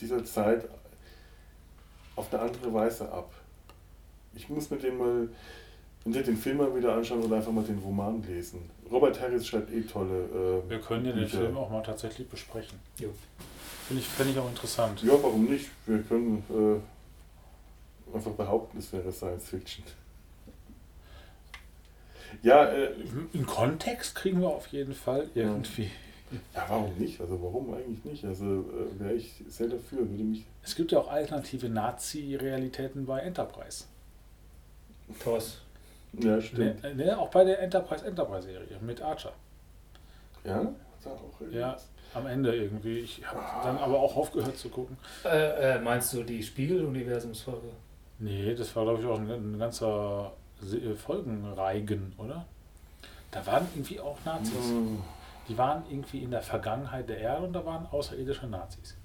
dieser 0.00 0.24
Zeit 0.24 0.68
auf 2.16 2.32
eine 2.32 2.42
andere 2.42 2.72
Weise 2.74 3.10
ab. 3.10 3.32
Ich 4.34 4.48
muss 4.48 4.70
mir 4.70 4.78
den 4.78 4.98
mal, 4.98 5.28
entweder 6.04 6.24
den 6.24 6.36
Film 6.36 6.58
mal 6.58 6.74
wieder 6.76 6.94
anschauen 6.94 7.22
oder 7.22 7.36
einfach 7.36 7.52
mal 7.52 7.64
den 7.64 7.78
Roman 7.78 8.22
lesen. 8.22 8.68
Robert 8.90 9.18
Harris 9.20 9.46
schreibt 9.46 9.72
eh 9.72 9.82
tolle. 9.82 10.62
Äh, 10.66 10.70
Wir 10.70 10.80
können 10.80 11.06
ja 11.06 11.12
den 11.12 11.24
Bücher. 11.24 11.38
Film 11.38 11.56
auch 11.56 11.70
mal 11.70 11.82
tatsächlich 11.82 12.28
besprechen. 12.28 12.78
Jo. 12.98 13.08
Finde 13.88 14.02
ich, 14.02 14.08
finde 14.08 14.32
ich 14.32 14.38
auch 14.38 14.48
interessant. 14.48 15.02
Ja, 15.02 15.12
warum 15.22 15.46
nicht? 15.46 15.70
Wir 15.86 16.02
können 16.02 16.42
äh, 16.50 18.14
einfach 18.16 18.32
behaupten, 18.32 18.78
es 18.78 18.92
wäre 18.92 19.10
Science 19.12 19.48
Fiction. 19.48 19.84
Ja, 22.42 22.64
äh, 22.66 22.90
Im 23.34 23.46
Kontext 23.46 24.14
kriegen 24.14 24.40
wir 24.40 24.48
auf 24.48 24.66
jeden 24.68 24.94
Fall 24.94 25.28
irgendwie. 25.34 25.84
ja, 25.84 25.88
warum 26.54 26.94
nicht? 26.98 27.20
Also 27.20 27.42
warum 27.42 27.74
eigentlich 27.74 28.04
nicht? 28.04 28.24
Also 28.24 28.44
äh, 28.44 29.00
wäre 29.00 29.14
ich 29.14 29.42
sehr 29.48 29.68
dafür, 29.68 29.98
würde 29.98 30.22
mich. 30.22 30.44
Es 30.62 30.74
gibt 30.74 30.92
ja 30.92 30.98
auch 30.98 31.10
alternative 31.10 31.68
Nazi-Realitäten 31.68 33.06
bei 33.06 33.20
Enterprise. 33.20 33.84
Toss. 35.22 35.60
Ja, 36.12 36.40
stimmt. 36.40 36.82
Ne, 36.82 36.94
ne, 36.94 37.18
auch 37.18 37.28
bei 37.30 37.44
der 37.44 37.60
Enterprise 37.60 38.04
Enterprise-Serie 38.04 38.78
mit 38.80 39.00
Archer. 39.00 39.32
Ja? 40.44 40.56
Hat 40.56 41.06
auch 41.06 41.40
irgendwas? 41.40 41.52
Ja, 41.52 41.76
am 42.14 42.26
Ende 42.26 42.54
irgendwie. 42.54 42.98
Ich 42.98 43.26
habe 43.26 43.40
dann 43.64 43.78
aber 43.78 43.98
auch 43.98 44.16
aufgehört 44.16 44.56
zu 44.58 44.68
gucken. 44.68 44.96
Äh, 45.24 45.76
äh, 45.76 45.80
meinst 45.80 46.12
du 46.12 46.22
die 46.22 46.42
Spiegel-Universumsfolge? 46.42 47.68
Nee, 48.18 48.54
das 48.54 48.74
war, 48.76 48.84
glaube 48.84 49.00
ich, 49.00 49.06
auch 49.06 49.18
ein, 49.18 49.30
ein 49.30 49.58
ganzer 49.58 50.32
äh, 50.62 50.94
Folgenreigen, 50.94 52.12
oder? 52.18 52.46
Da 53.30 53.44
waren 53.46 53.66
irgendwie 53.74 53.98
auch 53.98 54.18
Nazis. 54.24 54.52
Hm, 54.52 55.02
Die 55.48 55.58
waren 55.58 55.84
irgendwie 55.90 56.22
in 56.22 56.30
der 56.30 56.42
Vergangenheit 56.42 57.08
der 57.08 57.18
Erde 57.18 57.46
und 57.46 57.52
da 57.52 57.64
waren 57.64 57.86
außerirdische 57.86 58.46
Nazis. 58.46 58.96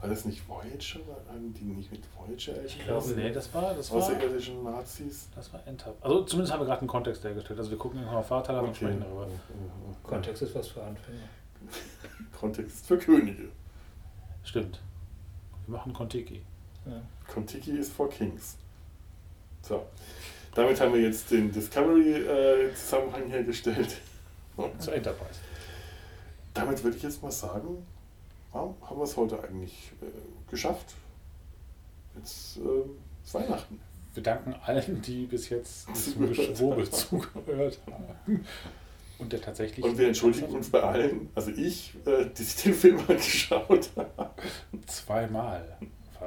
War 0.00 0.10
das 0.10 0.26
nicht 0.26 0.46
Voyager? 0.46 1.00
Haben 1.28 1.54
die 1.54 1.64
nicht 1.64 1.90
mit 1.90 2.02
Voyager 2.14 2.62
Ich 2.64 2.84
glaube, 2.84 3.08
nee, 3.16 3.32
das 3.32 3.52
war, 3.54 3.74
das 3.74 3.90
war, 3.90 3.98
Außerirdischen 3.98 4.62
Nazis? 4.62 5.28
das 5.34 5.52
war 5.52 5.66
Enterprise. 5.66 6.04
Also 6.04 6.22
zumindest 6.24 6.52
haben 6.52 6.60
wir 6.60 6.66
gerade 6.66 6.80
einen 6.80 6.88
Kontext 6.88 7.24
hergestellt. 7.24 7.58
Also 7.58 7.70
wir 7.70 7.78
gucken 7.78 7.98
irgendwann 7.98 8.16
mal 8.16 8.22
Vaterland 8.22 8.68
und 8.68 8.76
sprechen 8.76 9.00
darüber. 9.00 9.26
Kontext 10.02 10.42
ist 10.42 10.54
was 10.54 10.68
für 10.68 10.82
Anfänger. 10.82 11.28
Kontext 12.38 12.86
für 12.86 12.98
Könige. 12.98 13.48
Stimmt. 14.44 14.80
Wir 15.66 15.76
machen 15.76 15.92
Kontiki. 15.92 16.42
Ja. 16.84 17.00
Kontiki 17.26 17.72
ist 17.72 17.92
for 17.92 18.08
Kings. 18.10 18.56
So. 19.62 19.86
Damit 20.54 20.80
haben 20.80 20.94
wir 20.94 21.00
jetzt 21.00 21.30
den 21.30 21.50
Discovery-Zusammenhang 21.50 23.28
hergestellt. 23.28 23.96
Und 24.56 24.82
Zur 24.82 24.94
Enterprise. 24.94 25.38
damit 26.54 26.82
würde 26.82 26.96
ich 26.96 27.02
jetzt 27.02 27.22
mal 27.22 27.30
sagen, 27.30 27.86
ja, 28.54 28.60
haben 28.60 28.96
wir 28.96 29.04
es 29.04 29.16
heute 29.16 29.42
eigentlich 29.42 29.92
äh, 30.00 30.06
geschafft. 30.50 30.94
Jetzt 32.16 32.58
äh, 32.58 33.34
Weihnachten. 33.34 33.80
Wir 34.14 34.22
danken 34.22 34.54
allen, 34.64 35.02
die 35.02 35.26
bis 35.26 35.50
jetzt 35.50 35.88
diesem 35.94 36.28
Geschwurbel 36.28 36.88
zugehört 36.88 37.78
haben. 37.86 38.46
Und 39.18 39.32
der 39.32 39.40
tatsächlich. 39.42 39.84
Und 39.84 39.98
wir 39.98 40.08
entschuldigen 40.08 40.54
uns 40.54 40.70
bei 40.70 40.82
allen, 40.82 41.28
also 41.34 41.50
ich, 41.50 41.94
äh, 42.06 42.26
die 42.26 42.42
sich 42.42 42.62
den 42.62 42.74
Film 42.74 42.98
angeschaut 43.00 43.90
haben. 43.96 44.30
Zweimal. 44.86 45.76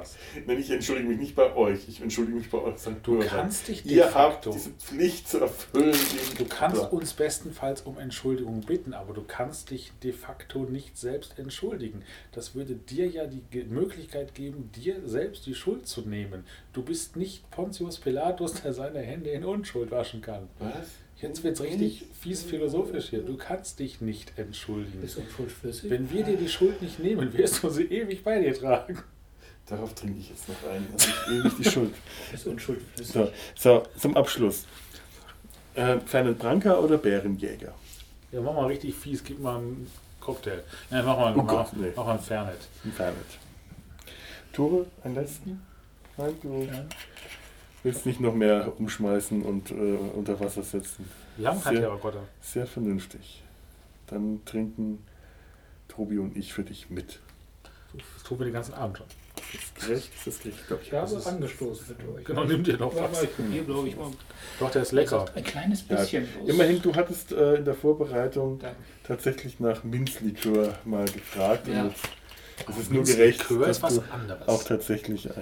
Hast. 0.00 0.16
Nein, 0.46 0.58
ich 0.58 0.70
entschuldige 0.70 1.08
mich 1.08 1.18
nicht 1.18 1.34
bei 1.36 1.54
euch, 1.54 1.80
ich 1.88 2.00
entschuldige 2.00 2.38
mich 2.38 2.50
bei 2.50 2.58
unseren 2.58 2.96
Du 3.02 3.14
Hörern. 3.14 3.28
kannst 3.28 3.68
dich 3.68 3.82
de 3.84 3.92
Ihr 3.92 4.04
habt 4.14 4.44
facto- 4.46 4.52
diese 4.52 4.70
Pflicht 4.70 5.28
zu 5.28 5.38
erfüllen. 5.38 5.94
Du 6.38 6.44
kannst 6.46 6.82
Ja. 6.82 6.88
uns 6.88 7.12
bestenfalls 7.12 7.82
um 7.82 7.98
Entschuldigung 7.98 8.62
bitten, 8.62 8.94
aber 8.94 9.14
du 9.14 9.22
kannst 9.22 9.70
dich 9.70 9.92
de 10.02 10.12
facto 10.12 10.64
nicht 10.64 10.98
selbst 10.98 11.38
entschuldigen. 11.38 12.02
Das 12.32 12.54
würde 12.54 12.74
dir 12.74 13.06
ja 13.06 13.26
die 13.26 13.42
Möglichkeit 13.64 14.34
geben, 14.34 14.70
dir 14.74 14.96
selbst 15.04 15.46
die 15.46 15.54
Schuld 15.54 15.86
zu 15.86 16.00
nehmen. 16.02 16.44
Du 16.72 16.82
bist 16.82 17.16
nicht 17.16 17.50
Pontius 17.50 17.98
Pilatus, 17.98 18.54
der 18.62 18.72
seine 18.72 19.00
Hände 19.00 19.30
in 19.30 19.44
Unschuld 19.44 19.90
waschen 19.90 20.22
kann. 20.22 20.48
Was? 20.58 20.72
Jetzt 21.20 21.44
wird 21.44 21.56
es 21.56 21.62
richtig 21.62 22.06
fies 22.18 22.42
philosophisch 22.42 23.10
hier. 23.10 23.20
Du 23.20 23.36
kannst 23.36 23.78
dich 23.78 24.00
nicht 24.00 24.32
entschuldigen. 24.38 25.02
Wenn 25.82 26.10
wir 26.10 26.24
dir 26.24 26.36
die 26.38 26.48
Schuld 26.48 26.80
nicht 26.80 26.98
nehmen, 26.98 27.32
wirst 27.36 27.62
du 27.62 27.68
sie 27.68 27.84
ewig 27.84 28.24
bei 28.24 28.40
dir 28.40 28.54
tragen. 28.54 28.98
Darauf 29.66 29.94
trinke 29.94 30.18
ich 30.18 30.30
jetzt 30.30 30.48
noch 30.48 30.56
ein. 30.70 30.86
Also 30.92 31.08
ich 31.08 31.28
will 31.30 31.42
nicht 31.44 31.58
die 31.58 31.64
Schuld. 31.70 31.94
Ist 32.32 32.46
unschuldflüssig. 32.46 33.12
So, 33.14 33.30
so 33.54 33.82
zum 33.98 34.16
Abschluss. 34.16 34.66
Äh, 35.74 36.00
Fernet 36.00 36.38
Branca 36.38 36.74
oder 36.78 36.98
Bärenjäger? 36.98 37.72
Ja, 38.32 38.40
mach 38.40 38.54
mal 38.54 38.66
richtig 38.66 38.94
fies, 38.96 39.22
gib 39.22 39.38
mal 39.40 39.58
einen 39.58 39.88
Cocktail. 40.20 40.62
Ja, 40.90 41.02
mach 41.02 41.16
mal, 41.16 41.34
Oh 41.36 41.42
mach, 41.42 41.46
Gott, 41.46 41.72
nee. 41.74 41.92
mach 41.94 42.04
mal 42.06 42.12
ein 42.14 42.20
Fernet. 42.20 42.58
Ein 42.84 42.92
Fernet. 42.92 43.16
Tore, 44.52 44.86
einen 45.04 45.14
letzten? 45.14 45.62
Nein, 46.16 46.34
du 46.42 46.68
willst 47.84 48.04
nicht 48.06 48.20
noch 48.20 48.34
mehr 48.34 48.72
umschmeißen 48.78 49.42
und 49.42 49.70
äh, 49.70 49.74
unter 50.14 50.38
Wasser 50.40 50.64
setzen. 50.64 51.08
Lang 51.38 51.56
hat 51.64 51.72
Sehr- 51.72 51.80
der 51.80 51.96
Gott. 51.96 52.14
Sehr 52.40 52.66
vernünftig. 52.66 53.42
Dann 54.08 54.44
trinken 54.44 55.04
Tobi 55.86 56.18
und 56.18 56.36
ich 56.36 56.52
für 56.52 56.64
dich 56.64 56.90
mit. 56.90 57.20
Das 57.92 58.22
tun 58.24 58.38
wir 58.40 58.44
den 58.46 58.54
ganzen 58.54 58.74
Abend 58.74 58.98
schon. 58.98 59.06
Ist 59.52 59.74
gerecht? 59.86 60.10
Ist 60.16 60.26
das 60.26 60.38
gerecht? 60.40 60.66
Glaub 60.66 60.80
Ich 60.82 60.92
habe 60.92 61.14
ist- 61.16 61.26
angestoßen 61.26 61.96
mit 61.98 62.08
euch. 62.18 62.24
Genau, 62.24 62.44
nimm 62.44 62.62
dir 62.64 62.76
noch 62.76 62.94
Ja, 62.94 63.08
was. 63.10 63.20
glaube 63.66 63.88
ich, 63.88 63.96
mal. 63.96 64.10
Doch, 64.58 64.70
der 64.70 64.82
ist 64.82 64.92
lecker. 64.92 65.24
Ein 65.34 65.44
kleines 65.44 65.84
Ja, 65.88 65.96
bisschen. 65.96 66.26
bloß. 66.26 66.48
immerhin, 66.48 66.82
du 66.82 66.94
hattest 66.94 67.32
äh, 67.32 67.54
in 67.56 67.64
der 67.64 67.74
Vorbereitung 67.74 68.58
Danke. 68.58 68.76
tatsächlich 69.04 69.60
nach 69.60 69.84
Minzlikör 69.84 70.78
mal 70.84 71.04
gefragt. 71.06 71.68
Ja. 71.68 71.82
Und 71.82 71.88
jetzt 71.90 72.00
es 72.68 72.78
ist 72.78 72.90
nur 72.92 73.04
gerecht, 73.04 73.40
Likör 73.48 73.66
dass 73.66 73.76
ist 73.78 73.82
was 73.82 73.94
du 73.96 74.02
anderes. 74.12 74.48
auch 74.48 74.62
tatsächlich. 74.64 75.26
Äh, 75.26 75.32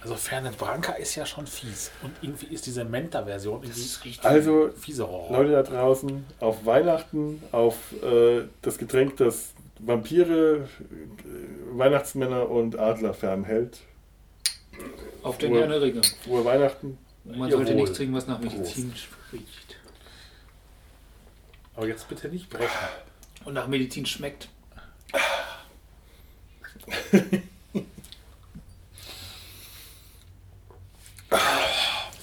Also 0.00 0.14
Fernet 0.14 0.56
Branca 0.58 0.92
ist 0.92 1.14
ja 1.16 1.26
schon 1.26 1.46
fies. 1.48 1.90
Und 2.02 2.12
irgendwie 2.22 2.46
ist 2.54 2.66
diese 2.66 2.84
Menta-Version 2.84 3.62
irgendwie 3.64 3.80
ist 3.80 4.04
richtig. 4.04 4.24
also, 4.24 4.70
fiese 4.78 5.06
Horror. 5.08 5.38
Leute 5.38 5.52
da 5.52 5.62
draußen, 5.64 6.24
auf 6.40 6.64
Weihnachten, 6.64 7.42
auf 7.52 7.76
äh, 8.02 8.42
das 8.62 8.78
Getränk, 8.78 9.16
das 9.16 9.54
Vampire, 9.78 10.68
Weihnachtsmänner 11.72 12.48
und 12.48 12.78
Adler 12.78 13.14
fernhält. 13.14 13.80
Auf 15.22 15.38
den 15.38 15.54
Herrn 15.54 15.70
der 15.70 15.82
Ringe. 15.82 16.02
Frohe 16.24 16.44
Weihnachten. 16.44 16.98
Man 17.24 17.50
Jawohl. 17.50 17.52
sollte 17.52 17.74
nichts 17.74 17.96
trinken, 17.96 18.14
was 18.14 18.26
nach 18.26 18.40
Medizin 18.40 18.92
spricht. 18.94 19.76
Aber 21.74 21.86
jetzt 21.86 22.08
bitte 22.08 22.28
nicht 22.28 22.50
brechen. 22.50 22.68
Und 23.44 23.54
nach 23.54 23.68
Medizin 23.68 24.06
schmeckt. 24.06 24.48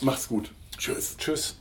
Macht's 0.01 0.27
gut. 0.27 0.51
Tschüss. 0.77 1.15
Tschüss. 1.17 1.55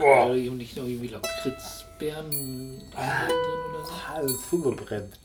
Oh. 0.00 0.32
nicht 0.32 0.76
noch 0.76 0.84
irgendwie 0.84 1.08
Lakritzbeeren 1.08 2.30
drin 2.30 2.82
oder 2.92 3.84
so. 3.84 4.08
Hals 4.08 4.32
zugebrennt. 4.50 5.18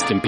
Eine 0.00 0.20